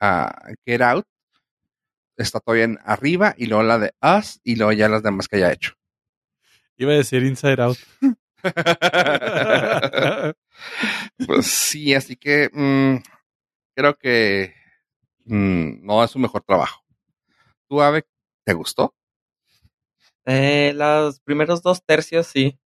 ah, 0.00 0.34
Get 0.64 0.80
Out 0.80 1.06
está 2.16 2.40
todavía 2.40 2.64
en 2.64 2.78
arriba 2.84 3.34
y 3.36 3.44
luego 3.46 3.62
la 3.64 3.78
de 3.78 3.92
Us 4.00 4.40
y 4.42 4.56
luego 4.56 4.72
ya 4.72 4.88
las 4.88 5.02
demás 5.02 5.28
que 5.28 5.36
haya 5.36 5.52
hecho. 5.52 5.74
Iba 6.78 6.92
a 6.92 6.96
decir 6.96 7.22
Inside 7.22 7.62
Out. 7.62 7.76
pues 11.26 11.46
sí, 11.46 11.94
así 11.94 12.16
que 12.16 12.48
mm, 12.50 12.96
creo 13.74 13.94
que 13.98 14.54
mm, 15.26 15.84
no 15.84 16.02
es 16.02 16.10
su 16.10 16.18
mejor 16.18 16.42
trabajo. 16.44 16.82
¿Tú, 17.68 17.82
Ave, 17.82 18.06
te 18.42 18.54
gustó? 18.54 18.94
Eh, 20.24 20.72
los 20.74 21.20
primeros 21.20 21.60
dos 21.62 21.84
tercios, 21.84 22.26
sí. 22.26 22.58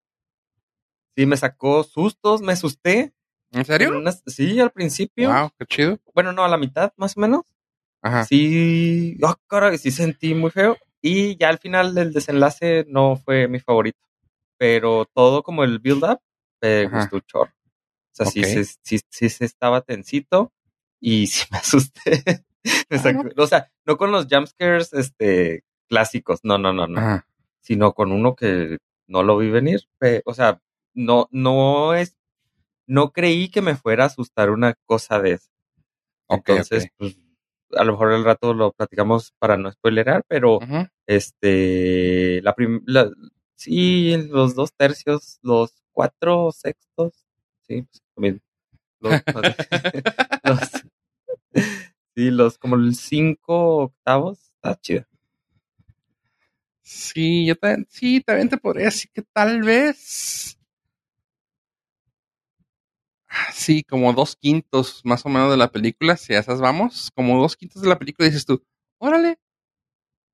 Sí, 1.16 1.26
me 1.26 1.36
sacó 1.36 1.84
sustos, 1.84 2.44
me 2.44 2.54
asusté. 2.54 3.17
¿En 3.52 3.66
serio? 3.66 3.90
En 3.90 3.96
unas- 3.96 4.24
sí, 4.26 4.60
al 4.60 4.72
principio. 4.72 5.30
Wow, 5.34 5.50
qué 5.58 5.66
chido. 5.66 5.98
Bueno, 6.14 6.34
no, 6.34 6.44
a 6.44 6.48
la 6.50 6.58
mitad, 6.58 6.92
más 6.98 7.16
o 7.18 7.22
menos. 7.22 7.42
Ajá. 8.02 8.26
Sí, 8.26 9.18
oh, 9.24 9.36
caray, 9.48 9.78
sí 9.78 9.92
sentí 9.92 10.34
muy 10.34 10.52
feo. 10.52 10.78
Y 11.02 11.38
ya 11.38 11.50
al 11.50 11.60
final 11.60 11.94
del 11.96 12.14
desenlace 12.14 12.86
no 12.90 13.16
fue 13.18 13.48
mi 13.48 13.60
favorito. 13.60 14.00
Pero 14.58 15.06
todo 15.14 15.44
como 15.44 15.64
el 15.64 15.80
build-up 15.80 16.20
me 16.62 16.86
Ajá. 16.86 17.00
gustó 17.02 17.20
chorro. 17.22 17.52
O 17.52 18.16
sea, 18.18 18.26
sí, 18.26 18.44
sí, 18.82 19.00
sí 19.10 19.30
se 19.30 19.46
estaba 19.46 19.82
tensito 19.82 20.52
y 21.00 21.28
sí 21.28 21.46
me 21.52 21.58
asusté. 21.60 22.24
Me 22.90 22.98
Ah, 22.98 23.24
o 23.38 23.48
sea, 23.48 23.72
no 23.86 23.96
con 23.96 24.12
los 24.12 24.28
jumpscares 24.30 24.92
este, 24.92 25.64
clásicos, 25.88 26.42
no, 26.44 26.58
no, 26.58 26.74
no, 26.74 26.86
no. 26.88 27.00
Ajá. 27.00 27.28
Sino 27.62 27.94
con 27.94 28.12
uno 28.12 28.36
que 28.36 28.80
no 29.08 29.24
lo 29.24 29.38
vi 29.38 29.50
venir. 29.50 29.88
o 30.26 30.34
sea, 30.34 30.62
no, 30.94 31.30
no 31.32 31.94
es, 31.94 32.17
no 32.88 33.12
creí 33.12 33.50
que 33.50 33.62
me 33.62 33.76
fuera 33.76 34.06
a 34.06 34.08
asustar 34.08 34.50
una 34.50 34.74
cosa 34.86 35.20
de 35.20 35.34
eso. 35.34 35.50
Ok, 36.28 36.50
Entonces, 36.50 36.88
pues, 36.98 37.18
a 37.76 37.84
lo 37.84 37.92
mejor 37.94 38.14
el 38.14 38.24
rato 38.24 38.54
lo 38.54 38.72
platicamos 38.72 39.34
para 39.40 39.58
no 39.58 39.72
spoilerar, 39.72 40.24
pero 40.28 40.60
este, 41.06 42.42
la, 42.42 42.56
prim- 42.56 42.82
la 42.86 43.10
sí, 43.56 44.16
los 44.30 44.56
dos 44.56 44.74
tercios, 44.74 45.40
los 45.42 45.74
cuatro 45.92 46.52
sextos, 46.52 47.26
sí, 47.68 47.82
pues, 47.84 48.02
también. 48.16 48.42
Los, 49.00 49.22
los- 50.44 50.86
sí, 52.16 52.32
los 52.32 52.58
como 52.58 52.76
el 52.76 52.96
cinco 52.96 53.78
octavos, 53.84 54.40
está 54.56 54.76
chido. 54.82 55.06
Sí, 56.82 57.46
yo 57.46 57.56
también, 57.56 57.86
sí, 57.90 58.22
también 58.22 58.50
te 58.50 58.58
podría 58.58 58.86
decir 58.86 59.12
que 59.14 59.22
tal 59.22 59.62
vez. 59.62 60.57
Sí, 63.54 63.84
como 63.84 64.14
dos 64.14 64.36
quintos 64.36 65.02
más 65.04 65.26
o 65.26 65.30
menos 65.30 65.52
de 65.52 65.58
la 65.58 65.72
película, 65.72 66.18
si 66.18 66.34
a 66.34 66.40
esas 66.40 66.60
vamos, 66.62 67.12
como 67.16 67.40
dos 67.42 67.56
quintos 67.56 67.82
de 67.82 67.90
la 67.90 68.00
película 68.00 68.28
dices 68.28 68.46
tú, 68.46 68.64
órale, 69.00 69.40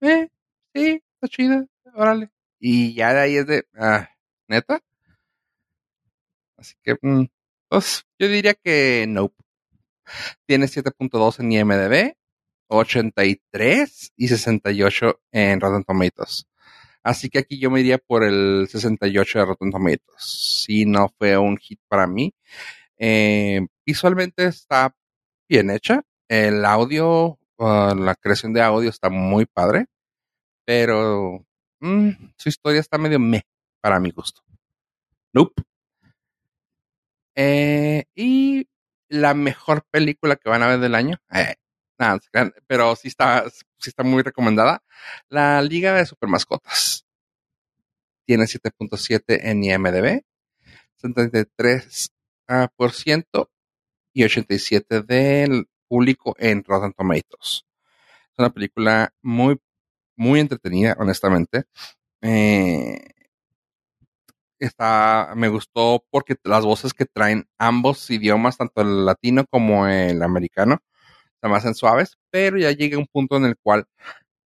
eh, 0.01 0.29
sí, 0.73 1.01
está 1.15 1.27
chida, 1.27 1.65
órale. 1.95 2.29
Y 2.59 2.93
ya 2.93 3.13
de 3.13 3.21
ahí 3.21 3.35
es 3.37 3.47
de, 3.47 3.65
ah, 3.75 4.09
neta. 4.47 4.81
Así 6.57 6.75
que, 6.83 6.95
mm, 7.01 7.25
pues, 7.69 8.05
yo 8.19 8.27
diría 8.27 8.53
que 8.53 9.05
nope. 9.07 9.35
Tiene 10.45 10.67
7.2 10.67 11.39
en 11.39 11.51
IMDb, 11.51 12.15
83 12.67 14.13
y 14.15 14.27
68 14.27 15.19
en 15.31 15.59
Rotten 15.61 15.83
Tomatoes. 15.83 16.47
Así 17.03 17.29
que 17.29 17.39
aquí 17.39 17.59
yo 17.59 17.69
me 17.69 17.81
iría 17.81 17.97
por 17.97 18.23
el 18.23 18.67
68 18.69 19.39
de 19.39 19.45
Rotten 19.45 19.71
Tomatoes. 19.71 20.01
Si 20.65 20.85
no 20.85 21.09
fue 21.17 21.37
un 21.37 21.57
hit 21.57 21.79
para 21.87 22.07
mí. 22.07 22.33
Eh, 23.05 23.59
visualmente 23.85 24.45
está 24.45 24.95
bien 25.49 25.69
hecha. 25.69 26.03
El 26.29 26.63
audio, 26.63 27.37
uh, 27.57 27.95
la 27.95 28.15
creación 28.15 28.53
de 28.53 28.61
audio 28.61 28.89
está 28.89 29.09
muy 29.09 29.45
padre. 29.45 29.87
Pero 30.65 31.45
mm, 31.81 32.09
su 32.37 32.47
historia 32.47 32.79
está 32.79 32.97
medio 32.97 33.19
meh 33.19 33.43
para 33.81 33.99
mi 33.99 34.11
gusto. 34.11 34.41
Nope. 35.33 35.63
Eh, 37.35 38.05
y 38.15 38.69
la 39.09 39.33
mejor 39.33 39.83
película 39.91 40.37
que 40.37 40.47
van 40.47 40.63
a 40.63 40.67
ver 40.67 40.79
del 40.79 40.95
año. 40.95 41.17
Eh, 41.33 41.55
pero 42.67 42.95
sí 42.95 43.09
está, 43.09 43.49
sí 43.49 43.89
está 43.89 44.03
muy 44.03 44.23
recomendada. 44.23 44.81
La 45.27 45.61
Liga 45.61 45.93
de 45.95 46.05
Supermascotas. 46.05 47.05
Tiene 48.25 48.45
7.7 48.45 49.41
en 49.43 49.61
IMDb, 49.65 50.23
73% 51.01 52.12
ah, 52.47 52.69
por 52.75 52.91
ciento 52.91 53.51
y 54.13 54.23
87 54.23 55.01
del 55.01 55.67
público 55.87 56.35
en 56.39 56.63
Rotten 56.63 56.93
Tomatoes. 56.93 57.65
Es 58.31 58.39
una 58.39 58.49
película 58.51 59.13
muy, 59.21 59.59
muy 60.15 60.39
entretenida, 60.39 60.95
honestamente. 60.99 61.65
Eh, 62.21 62.99
está, 64.59 65.33
me 65.35 65.49
gustó 65.49 66.05
porque 66.09 66.35
las 66.43 66.65
voces 66.65 66.93
que 66.93 67.05
traen 67.05 67.47
ambos 67.57 68.09
idiomas, 68.09 68.57
tanto 68.57 68.81
el 68.81 69.05
latino 69.05 69.45
como 69.49 69.87
el 69.87 70.21
americano, 70.23 70.79
se 71.41 71.49
me 71.49 71.55
hacen 71.57 71.75
suaves, 71.75 72.17
pero 72.31 72.57
ya 72.57 72.71
llega 72.71 72.97
un 72.97 73.07
punto 73.07 73.37
en 73.37 73.45
el 73.45 73.57
cual 73.57 73.85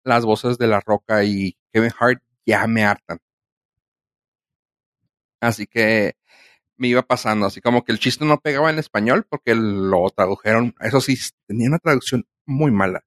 las 0.03 0.25
voces 0.25 0.57
de 0.57 0.67
La 0.67 0.81
Roca 0.81 1.23
y 1.25 1.57
Kevin 1.73 1.91
Hart 1.99 2.21
ya 2.45 2.65
me 2.67 2.85
hartan. 2.85 3.19
Así 5.41 5.67
que 5.67 6.15
me 6.77 6.87
iba 6.87 7.01
pasando, 7.03 7.45
así 7.45 7.61
como 7.61 7.83
que 7.83 7.91
el 7.91 7.99
chiste 7.99 8.25
no 8.25 8.39
pegaba 8.39 8.69
en 8.69 8.79
español 8.79 9.25
porque 9.29 9.55
lo 9.55 10.09
tradujeron, 10.15 10.75
eso 10.81 11.01
sí, 11.01 11.15
tenía 11.47 11.69
una 11.69 11.79
traducción 11.79 12.25
muy 12.45 12.71
mala. 12.71 13.03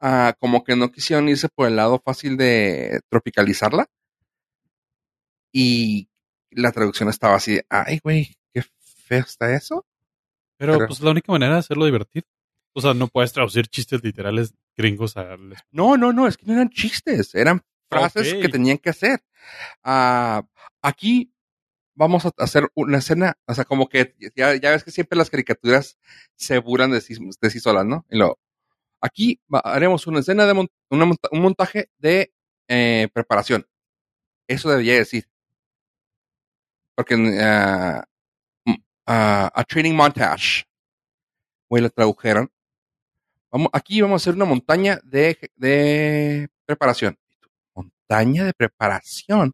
Ah, 0.00 0.34
como 0.38 0.64
que 0.64 0.76
no 0.76 0.90
quisieron 0.92 1.28
irse 1.28 1.48
por 1.48 1.66
el 1.68 1.76
lado 1.76 2.00
fácil 2.04 2.36
de 2.36 3.00
tropicalizarla. 3.08 3.86
Y 5.52 6.08
la 6.50 6.72
traducción 6.72 7.08
estaba 7.08 7.36
así, 7.36 7.60
ay, 7.68 8.00
güey, 8.02 8.36
qué 8.52 8.62
feo 9.06 9.20
está 9.20 9.54
eso. 9.54 9.86
Pero, 10.58 10.74
Pero- 10.74 10.86
pues 10.88 11.00
la 11.00 11.10
única 11.10 11.32
manera 11.32 11.54
de 11.54 11.60
hacerlo 11.60 11.84
divertido. 11.84 12.26
O 12.76 12.80
sea, 12.80 12.92
no 12.92 13.06
puedes 13.06 13.32
traducir 13.32 13.68
chistes 13.68 14.02
literales 14.02 14.52
gringos 14.76 15.16
español. 15.16 15.54
No, 15.70 15.96
no, 15.96 16.12
no, 16.12 16.26
es 16.26 16.36
que 16.36 16.44
no 16.46 16.54
eran 16.54 16.70
chistes, 16.70 17.34
eran 17.36 17.62
frases 18.00 18.32
que 18.42 18.48
tenían 18.48 18.78
que 18.78 18.90
hacer. 18.90 19.22
Ah, 19.82 20.42
aquí 20.82 21.32
vamos 21.94 22.26
a 22.26 22.32
hacer 22.38 22.68
una 22.74 22.98
escena, 22.98 23.36
o 23.46 23.54
sea, 23.54 23.64
como 23.64 23.88
que 23.88 24.14
ya, 24.34 24.54
ya 24.56 24.70
ves 24.70 24.82
que 24.84 24.90
siempre 24.90 25.16
las 25.18 25.30
caricaturas 25.30 25.96
se 26.36 26.58
burlan 26.58 26.90
de 26.90 27.00
sí, 27.00 27.14
de 27.40 27.50
sí 27.50 27.60
solas, 27.60 27.84
¿no? 27.86 28.04
Y 28.10 28.16
lo, 28.18 28.38
aquí 29.00 29.40
haremos 29.50 30.06
una 30.06 30.20
escena 30.20 30.46
de 30.46 30.54
mon- 30.54 30.70
una 30.90 31.04
monta- 31.06 31.28
un 31.30 31.40
montaje 31.42 31.90
de 31.98 32.32
eh, 32.68 33.08
preparación. 33.12 33.66
Eso 34.48 34.68
debería 34.70 34.94
decir. 34.94 35.28
Porque 36.94 37.14
ah, 37.40 38.04
ah, 39.06 39.50
a 39.54 39.64
training 39.64 39.94
montage. 39.94 40.64
Güey, 41.68 41.82
lo 41.82 41.90
tradujeron. 41.90 42.50
Vamos, 43.50 43.68
aquí 43.72 44.00
vamos 44.00 44.20
a 44.20 44.22
hacer 44.22 44.34
una 44.34 44.44
montaña 44.44 45.00
de, 45.04 45.38
de 45.56 46.48
preparación. 46.66 47.16
Montaña 48.08 48.44
de 48.44 48.52
preparación. 48.52 49.52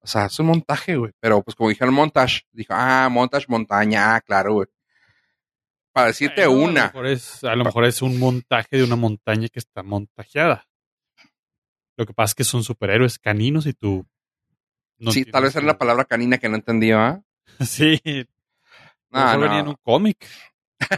O 0.00 0.06
sea, 0.06 0.26
es 0.26 0.38
un 0.38 0.46
montaje, 0.46 0.96
güey. 0.96 1.12
Pero 1.20 1.42
pues 1.42 1.54
como 1.54 1.70
dijeron 1.70 1.94
montage, 1.94 2.42
dijo, 2.52 2.72
ah, 2.76 3.08
montage, 3.10 3.46
montaña, 3.48 4.14
ah, 4.14 4.20
claro, 4.20 4.54
güey. 4.54 4.68
Para 5.92 6.08
decirte 6.08 6.46
Bueno, 6.46 6.52
A 6.52 6.64
lo, 6.64 6.70
una. 6.70 6.82
mejor 6.84 7.06
es, 7.06 7.44
a 7.44 7.54
lo 7.56 7.64
mejor 7.64 7.84
es 7.86 8.02
un 8.02 8.18
montaje 8.18 8.76
de 8.76 8.84
una 8.84 8.96
montaña 8.96 9.48
que 9.48 9.58
está 9.58 9.82
montajeada. 9.82 10.68
Lo 11.96 12.04
que 12.06 12.12
pasa 12.12 12.32
es 12.32 12.34
que 12.34 12.44
son 12.44 12.62
superhéroes 12.62 13.18
caninos 13.18 13.66
y 13.66 13.72
tú. 13.72 14.06
no 14.98 15.10
sí, 15.10 15.24
tal 15.24 15.44
vez 15.44 15.56
era 15.56 15.66
la 15.66 15.78
palabra 15.78 16.04
canina 16.04 16.38
que 16.38 16.48
no 16.48 16.56
entendió, 16.56 16.98
¿ah? 17.00 17.22
Sí. 17.66 18.00
Ah, 19.10 19.24
mejor 19.36 19.40
venía 19.40 19.58
en 19.60 19.64
no. 19.64 19.70
un 19.70 19.76
cómic. 19.82 20.26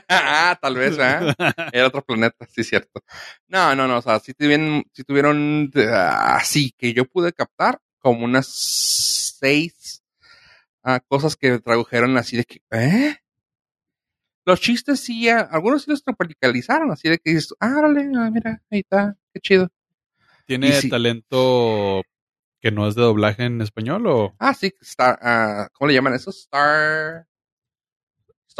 Ah, 0.09 0.59
tal 0.61 0.75
vez, 0.77 0.99
¿ah? 0.99 1.35
Era 1.73 1.87
otro 1.87 2.03
planeta, 2.03 2.47
sí, 2.49 2.65
cierto. 2.65 3.03
No, 3.47 3.75
no, 3.75 3.87
no, 3.87 3.99
o 3.99 4.03
sea, 4.03 4.19
sí 4.21 4.35
tuvieron, 4.35 4.85
sí 4.93 5.05
tuvieron, 5.05 5.71
así 5.77 6.75
que 6.77 6.93
yo 6.93 7.05
pude 7.05 7.33
captar 7.33 7.81
como 7.99 8.25
unas 8.25 8.47
seis 8.47 10.03
ah, 10.83 11.01
cosas 11.01 11.37
que 11.37 11.59
tradujeron 11.59 12.17
así 12.17 12.37
de 12.37 12.45
que, 12.45 12.61
¿eh? 12.71 13.17
Los 14.45 14.61
chistes 14.61 15.01
sí, 15.01 15.29
ah, 15.29 15.49
algunos 15.51 15.83
sí 15.83 15.91
los 15.91 16.03
tropicalizaron, 16.03 16.91
así 16.91 17.09
de 17.09 17.19
que 17.19 17.31
dices, 17.31 17.55
ah, 17.61 17.75
órale, 17.79 18.11
ah, 18.17 18.31
mira, 18.31 18.63
ahí 18.71 18.81
está, 18.81 19.17
qué 19.33 19.41
chido. 19.41 19.69
¿Tiene 20.47 20.73
sí. 20.73 20.89
talento 20.89 22.03
que 22.61 22.71
no 22.71 22.89
es 22.89 22.95
de 22.95 23.03
doblaje 23.03 23.45
en 23.45 23.61
español 23.61 24.07
o 24.07 24.35
Ah, 24.39 24.55
sí, 24.55 24.73
Star, 24.81 25.19
ah, 25.23 25.69
¿cómo 25.73 25.89
le 25.89 25.95
llaman 25.95 26.15
eso? 26.15 26.31
Star, 26.31 27.27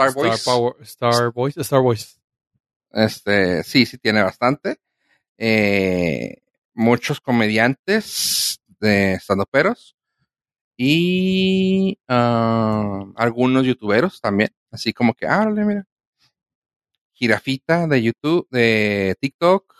Star 0.07 0.15
Voice. 0.15 0.45
Power- 0.45 0.77
Star 0.83 1.33
Voice? 1.33 1.61
Star 1.61 1.81
Voice. 1.81 2.17
Este, 2.93 3.63
sí, 3.65 3.87
sí 3.87 3.99
tiene 3.99 4.23
bastante. 4.23 4.81
Eh, 5.37 6.43
muchos 6.75 7.21
comediantes 7.21 8.61
de 8.81 9.15
estandoperos 9.15 9.97
y 10.77 11.99
ah, 12.09 13.05
algunos 13.17 13.65
youtuberos 13.67 14.21
también. 14.21 14.51
Así 14.71 14.93
como 14.93 15.15
que, 15.15 15.27
ah, 15.27 15.47
mira. 15.47 15.87
Jirafita 17.15 17.87
de 17.89 18.03
YouTube, 18.03 18.47
de 18.51 19.17
TikTok 19.21 19.75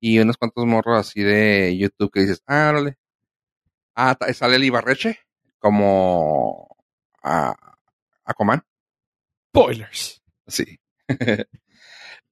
y 0.00 0.18
unos 0.18 0.36
cuantos 0.36 0.66
morros 0.66 0.98
así 0.98 1.22
de 1.22 1.76
YouTube 1.78 2.10
que 2.12 2.20
dices, 2.20 2.42
ah, 2.46 2.68
órale. 2.70 2.98
Ah, 3.94 4.16
sale 4.32 4.56
el 4.56 4.64
Ibarreche 4.64 5.18
como 5.58 6.76
a 7.22 7.54
Aquaman. 8.24 8.64
Spoilers. 9.50 10.22
Sí. 10.46 10.78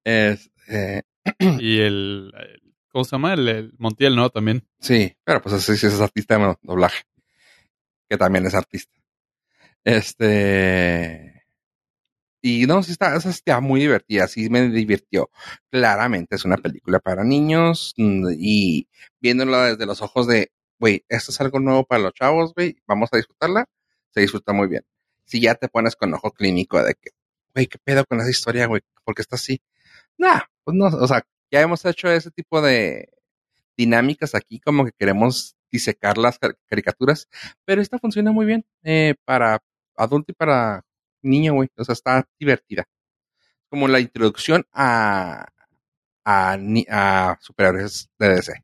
es, 0.05 0.51
eh, 0.69 1.03
y 1.39 1.79
el, 1.81 2.33
el- 2.37 2.63
¿Cómo 2.93 3.05
se 3.05 3.11
llama? 3.13 3.35
El, 3.35 3.49
el 3.49 3.75
Montiel, 3.79 4.17
¿no? 4.17 4.31
También. 4.31 4.67
Sí, 4.81 5.15
pero 5.23 5.43
pues 5.43 5.55
ese 5.57 5.77
sí 5.77 5.87
es 5.87 6.01
artista 6.01 6.39
de 6.39 6.57
doblaje. 6.63 7.03
Que 8.09 8.17
también 8.17 8.47
es 8.47 8.55
artista. 8.55 8.95
Este. 9.85 11.45
Y 12.43 12.67
no, 12.67 12.83
sí 12.83 12.93
está, 12.93 13.17
esa 13.17 13.31
está 13.31 13.61
muy 13.61 13.81
divertida, 13.81 14.29
sí 14.29 14.49
me 14.49 14.69
divirtió. 14.69 15.31
Claramente 15.71 16.37
es 16.37 16.45
una 16.45 16.57
película 16.57 17.01
para 17.01 17.25
niños 17.25 17.93
mm, 17.97 18.29
y 18.39 18.89
viéndola 19.21 19.67
desde 19.67 19.85
los 19.87 20.01
ojos 20.01 20.27
de, 20.29 20.53
güey, 20.79 21.05
esto 21.09 21.33
es 21.33 21.41
algo 21.41 21.59
nuevo 21.59 21.85
para 21.85 22.03
los 22.05 22.15
chavos, 22.15 22.55
güey, 22.55 22.77
vamos 22.87 23.09
a 23.13 23.17
disfrutarla, 23.17 23.67
se 24.15 24.21
disfruta 24.21 24.53
muy 24.53 24.69
bien. 24.69 24.85
Si 25.27 25.41
ya 25.43 25.55
te 25.57 25.69
pones 25.69 25.97
con 25.97 26.15
ojo 26.15 26.33
clínico 26.33 26.83
de 26.83 26.95
que, 26.95 27.11
güey, 27.55 27.67
¿qué 27.69 27.79
pedo 27.85 28.05
con 28.07 28.21
esa 28.21 28.31
historia, 28.31 28.67
güey? 28.67 28.83
¿Por 29.05 29.15
qué 29.15 29.23
está 29.23 29.37
así? 29.37 29.61
Nah, 30.19 30.41
pues 30.65 30.77
no, 30.77 30.87
o 30.87 31.09
sea, 31.09 31.27
ya 31.53 31.61
hemos 31.63 31.85
hecho 31.87 32.09
ese 32.11 32.31
tipo 32.33 32.63
de 32.63 33.11
dinámicas 33.77 34.35
aquí, 34.35 34.61
como 34.61 34.85
que 34.87 34.93
queremos 34.99 35.57
disecar 35.73 36.19
las 36.19 36.39
car- 36.39 36.59
caricaturas, 36.69 37.29
pero 37.65 37.83
esta 37.83 37.99
funciona 37.99 38.33
muy 38.33 38.47
bien 38.47 38.65
eh, 38.85 39.15
para 39.25 39.61
adulto 39.97 40.33
y 40.33 40.35
para 40.35 40.85
niño, 41.23 41.55
güey. 41.55 41.69
O 41.77 41.85
sea, 41.85 41.93
está 41.95 42.29
divertida. 42.39 42.87
Como 43.71 43.89
la 43.89 44.01
introducción 44.01 44.67
a, 44.73 45.49
a, 46.25 46.59
a 46.91 47.39
superhéroes 47.41 48.11
de 48.19 48.29
DC. 48.29 48.55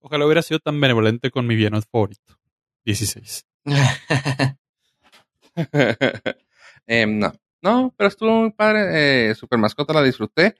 Ojalá 0.00 0.26
hubiera 0.26 0.42
sido 0.42 0.60
tan 0.60 0.80
benevolente 0.80 1.30
con 1.30 1.46
mi 1.46 1.54
villano 1.56 1.80
favorito. 1.82 2.38
16. 2.84 3.46
Em, 6.86 7.18
no, 7.18 7.32
no, 7.62 7.94
pero 7.96 8.08
estuvo 8.08 8.30
muy 8.40 8.50
padre. 8.52 9.30
Eh, 9.30 9.34
Super 9.34 9.58
Mascota 9.58 9.92
la 9.92 10.02
disfruté. 10.02 10.56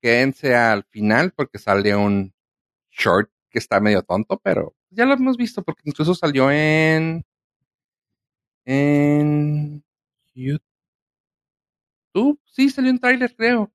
Quédense 0.00 0.54
al 0.54 0.84
final 0.84 1.32
porque 1.32 1.58
sale 1.58 1.94
un 1.96 2.32
short 2.90 3.30
que 3.50 3.58
está 3.58 3.80
medio 3.80 4.02
tonto, 4.02 4.40
pero 4.42 4.74
ya 4.90 5.06
lo 5.06 5.14
hemos 5.14 5.36
visto 5.36 5.62
porque 5.64 5.82
incluso 5.86 6.14
salió 6.14 6.50
en 6.50 7.24
en 8.66 9.82
YouTube. 10.34 10.62
Sí, 12.44 12.70
salió 12.70 12.90
un 12.90 12.98
tráiler, 12.98 13.34
creo. 13.36 13.72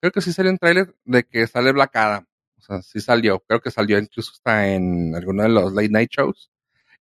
Creo 0.00 0.12
que 0.12 0.20
sí 0.20 0.32
salió 0.32 0.52
un 0.52 0.58
tráiler 0.58 0.94
de 1.04 1.24
que 1.24 1.46
sale 1.46 1.72
Black 1.72 1.96
Adam. 1.96 2.26
O 2.58 2.60
sea, 2.60 2.82
sí 2.82 3.00
salió. 3.00 3.40
Creo 3.40 3.60
que 3.60 3.70
salió 3.70 3.98
incluso 3.98 4.32
está 4.34 4.68
en 4.68 5.14
alguno 5.16 5.42
de 5.44 5.48
los 5.50 5.72
late 5.72 5.88
night 5.90 6.10
shows. 6.10 6.50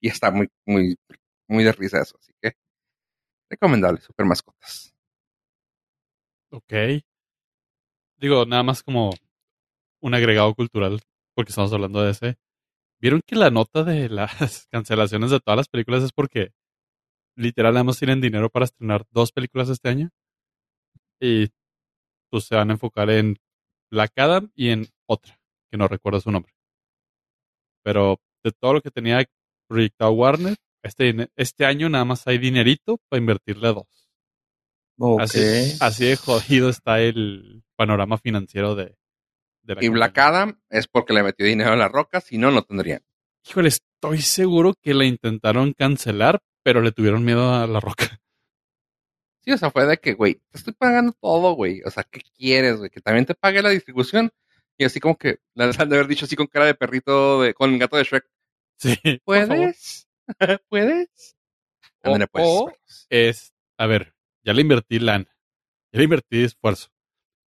Y 0.02 0.10
está 0.10 0.32
muy, 0.32 0.48
muy, 0.66 0.96
muy 1.48 1.64
de 1.64 1.72
risa 1.72 2.02
eso. 2.02 2.18
Así 2.20 2.34
que 2.42 2.54
recomendable, 3.50 4.02
super 4.02 4.26
mascotas. 4.26 4.94
Ok. 6.52 6.74
Digo, 8.20 8.46
nada 8.46 8.64
más 8.64 8.84
como 8.84 9.12
un 10.02 10.14
agregado 10.14 10.54
cultural, 10.56 11.02
porque 11.36 11.52
estamos 11.52 11.74
hablando 11.74 12.02
de 12.02 12.12
ese. 12.12 12.38
¿Vieron 13.00 13.22
que 13.26 13.36
la 13.36 13.52
nota 13.52 13.84
de 13.84 14.10
las 14.10 14.68
cancelaciones 14.72 15.32
de 15.32 15.40
todas 15.40 15.58
las 15.58 15.70
películas 15.70 16.04
es 16.04 16.12
porque 16.12 16.52
literal 17.36 17.76
nada 17.76 18.00
tienen 18.00 18.22
dinero 18.22 18.50
para 18.50 18.66
estrenar 18.66 19.06
dos 19.12 19.32
películas 19.32 19.70
este 19.70 19.90
año? 19.90 20.10
Y 21.20 21.48
pues 22.32 22.46
se 22.46 22.56
van 22.56 22.70
a 22.70 22.74
enfocar 22.74 23.10
en 23.10 23.38
Black 23.92 24.12
Adam 24.18 24.52
y 24.56 24.70
en 24.70 24.88
otra, 25.08 25.40
que 25.72 25.78
no 25.78 25.88
recuerdo 25.88 26.20
su 26.20 26.32
nombre. 26.32 26.54
Pero 27.84 28.20
de 28.44 28.52
todo 28.52 28.74
lo 28.74 28.82
que 28.82 28.92
tenía 28.92 29.26
proyectado 29.68 30.12
Warner, 30.12 30.56
este, 30.84 31.30
este 31.36 31.66
año 31.66 31.90
nada 31.90 32.06
más 32.06 32.26
hay 32.28 32.38
dinerito 32.38 33.00
para 33.10 33.20
invertirle 33.20 33.68
a 33.68 33.74
dos. 33.74 34.10
Ok. 35.00 35.22
Así, 35.22 35.78
así 35.80 36.06
de 36.06 36.16
jodido 36.16 36.70
está 36.70 37.00
el 37.02 37.64
panorama 37.76 38.18
financiero 38.18 38.76
de, 38.76 38.96
de 39.64 39.76
la 39.76 39.84
Y 39.84 39.90
Black. 39.90 40.18
Adam 40.18 40.60
es 40.70 40.88
porque 40.88 41.14
le 41.14 41.24
metió 41.24 41.46
dinero 41.46 41.74
a 41.74 41.76
la 41.76 41.88
roca, 41.88 42.22
si 42.22 42.38
no, 42.38 42.52
no 42.52 42.64
tendrían. 42.64 43.02
Híjole, 43.48 43.70
estoy 43.70 44.22
seguro 44.22 44.74
que 44.82 44.94
la 44.94 45.06
intentaron 45.06 45.74
cancelar, 45.74 46.40
pero 46.64 46.82
le 46.82 46.92
tuvieron 46.92 47.24
miedo 47.24 47.54
a 47.54 47.68
la 47.68 47.80
roca. 47.80 48.20
Sí, 49.42 49.52
o 49.54 49.58
sea, 49.58 49.72
fue 49.72 49.86
de 49.86 49.98
que, 49.98 50.14
güey, 50.14 50.42
te 50.52 50.58
estoy 50.58 50.74
pagando 50.74 51.14
todo, 51.22 51.54
güey. 51.54 51.82
O 51.86 51.90
sea, 51.90 52.04
¿qué 52.04 52.22
quieres, 52.38 52.78
güey? 52.78 52.90
Que 52.90 53.00
también 53.00 53.26
te 53.26 53.34
pague 53.34 53.62
la 53.62 53.70
distribución. 53.70 54.30
Y 54.78 54.84
así 54.84 55.00
como 55.00 55.18
que, 55.18 55.40
la 55.54 55.66
han 55.66 55.90
de 55.90 55.96
haber 55.96 56.08
dicho 56.08 56.26
así 56.26 56.36
con 56.36 56.48
cara 56.48 56.66
de 56.66 56.76
perrito, 56.76 57.42
de, 57.42 57.54
con 57.54 57.78
gato 57.78 57.96
de 57.96 58.04
Shrek. 58.04 58.26
Sí. 58.78 58.96
¿Puedes? 59.26 60.08
¿Puedes? 60.70 61.36
O- 62.04 62.08
Ándale, 62.08 62.28
pues. 62.28 62.46
o 62.48 62.72
es, 63.10 63.54
a 63.78 63.86
ver, 63.88 64.14
ya 64.44 64.54
le 64.54 64.62
invertí 64.62 65.00
lana, 65.00 65.26
ya 65.92 65.98
le 66.00 66.04
invertí 66.04 66.44
esfuerzo. 66.44 66.90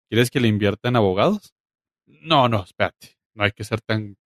¿Quieres 0.09 0.29
que 0.29 0.39
le 0.41 0.47
invierta 0.49 0.89
en 0.89 0.97
abogados? 0.97 1.53
No, 2.05 2.49
no, 2.49 2.63
espérate. 2.63 3.17
No 3.33 3.45
hay 3.45 3.51
que 3.53 3.63
ser 3.63 3.79
tan 3.81 4.17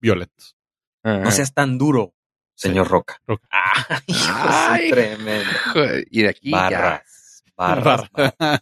violentos. 0.00 0.56
No 1.04 1.30
seas 1.30 1.52
tan 1.54 1.78
duro, 1.78 2.14
señor 2.54 2.88
Roca. 2.88 3.18
Roca. 3.26 3.48
Ah, 3.50 4.00
hijo, 4.06 4.32
Ay. 4.36 4.84
sí, 4.84 4.90
tremendo. 4.90 5.50
Y 6.10 6.22
de 6.22 6.28
aquí 6.28 6.50
ya, 6.50 6.58
Barras, 6.70 7.42
barras, 7.56 8.10
barras. 8.12 8.60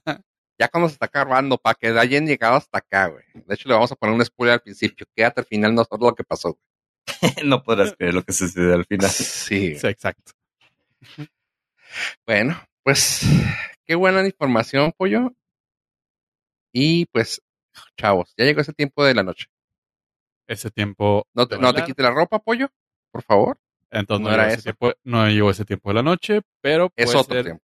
ya 0.58 0.68
cuando 0.68 0.88
se 0.88 0.94
está 0.94 1.06
acabando, 1.06 1.58
para 1.58 1.74
que 1.74 1.88
hayan 1.88 2.26
llegado 2.26 2.54
hasta 2.54 2.78
acá, 2.78 3.08
güey. 3.08 3.24
De 3.34 3.54
hecho, 3.54 3.68
le 3.68 3.74
vamos 3.74 3.90
a 3.92 3.96
poner 3.96 4.14
un 4.14 4.24
spoiler 4.24 4.54
al 4.54 4.62
principio. 4.62 5.06
Quédate 5.14 5.40
al 5.40 5.46
final, 5.46 5.74
no 5.74 5.84
todo 5.84 6.08
lo 6.10 6.14
que 6.14 6.24
pasó. 6.24 6.56
no 7.44 7.62
podrás 7.62 7.94
creer 7.96 8.14
lo 8.14 8.22
que 8.22 8.32
sucedió 8.32 8.74
al 8.74 8.84
final. 8.86 9.10
Sí. 9.10 9.74
Sí, 9.80 9.86
exacto. 9.86 10.32
Bueno, 12.26 12.60
pues 12.82 13.22
qué 13.84 13.94
buena 13.94 14.24
información, 14.24 14.92
pollo. 14.96 15.32
Y 16.72 17.06
pues, 17.06 17.42
chavos, 17.96 18.32
ya 18.36 18.44
llegó 18.44 18.60
ese 18.60 18.72
tiempo 18.72 19.04
de 19.04 19.14
la 19.14 19.22
noche. 19.22 19.46
Ese 20.46 20.70
tiempo. 20.70 21.26
No 21.34 21.46
te, 21.48 21.56
no 21.56 21.72
te 21.72 21.80
bailar. 21.80 21.86
quite 21.86 22.02
la 22.02 22.10
ropa, 22.10 22.38
pollo, 22.38 22.68
por 23.10 23.22
favor. 23.22 23.58
Entonces 23.90 24.22
no 24.22 24.28
no, 24.28 24.34
era 24.34 24.44
llegó 24.44 24.54
ese 24.54 24.62
tiempo, 24.62 24.92
no 25.02 25.28
llegó 25.28 25.50
ese 25.50 25.64
tiempo 25.64 25.90
de 25.90 25.94
la 25.94 26.02
noche, 26.02 26.40
pero 26.60 26.92
Es 26.94 27.06
puede 27.06 27.18
otro 27.18 27.34
ser, 27.34 27.44
tiempo. 27.44 27.64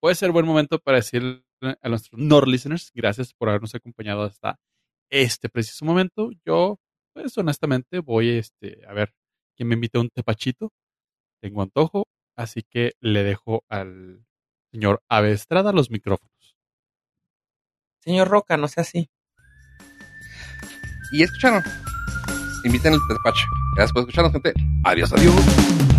puede 0.00 0.14
ser 0.16 0.32
buen 0.32 0.46
momento 0.46 0.78
para 0.80 0.96
decirle 0.98 1.44
a 1.62 1.88
nuestros 1.88 2.20
Nord 2.20 2.48
listeners, 2.48 2.90
gracias 2.94 3.32
por 3.34 3.48
habernos 3.48 3.74
acompañado 3.74 4.24
hasta 4.24 4.58
este 5.10 5.48
preciso 5.48 5.84
momento. 5.84 6.30
Yo, 6.44 6.80
pues 7.22 7.38
honestamente, 7.38 8.00
voy 8.00 8.30
este, 8.30 8.82
a 8.86 8.92
ver 8.92 9.14
quién 9.56 9.68
me 9.68 9.74
invita 9.74 9.98
a 9.98 10.02
un 10.02 10.10
tepachito. 10.10 10.72
Tengo 11.40 11.62
antojo, 11.62 12.08
así 12.36 12.62
que 12.62 12.92
le 13.00 13.22
dejo 13.22 13.64
al 13.68 14.24
señor 14.72 15.02
Ave 15.08 15.32
Estrada 15.32 15.72
los 15.72 15.90
micrófonos. 15.90 16.56
Señor 18.00 18.28
Roca, 18.28 18.56
no 18.56 18.68
sea 18.68 18.82
así. 18.82 19.10
Y 21.12 21.22
escucharon, 21.22 21.62
inviten 22.64 22.94
el 22.94 23.00
tepache. 23.08 23.44
Gracias 23.74 23.92
por 23.92 24.00
escucharnos, 24.02 24.32
gente. 24.32 24.52
Adiós, 24.84 25.12
adiós. 25.12 25.89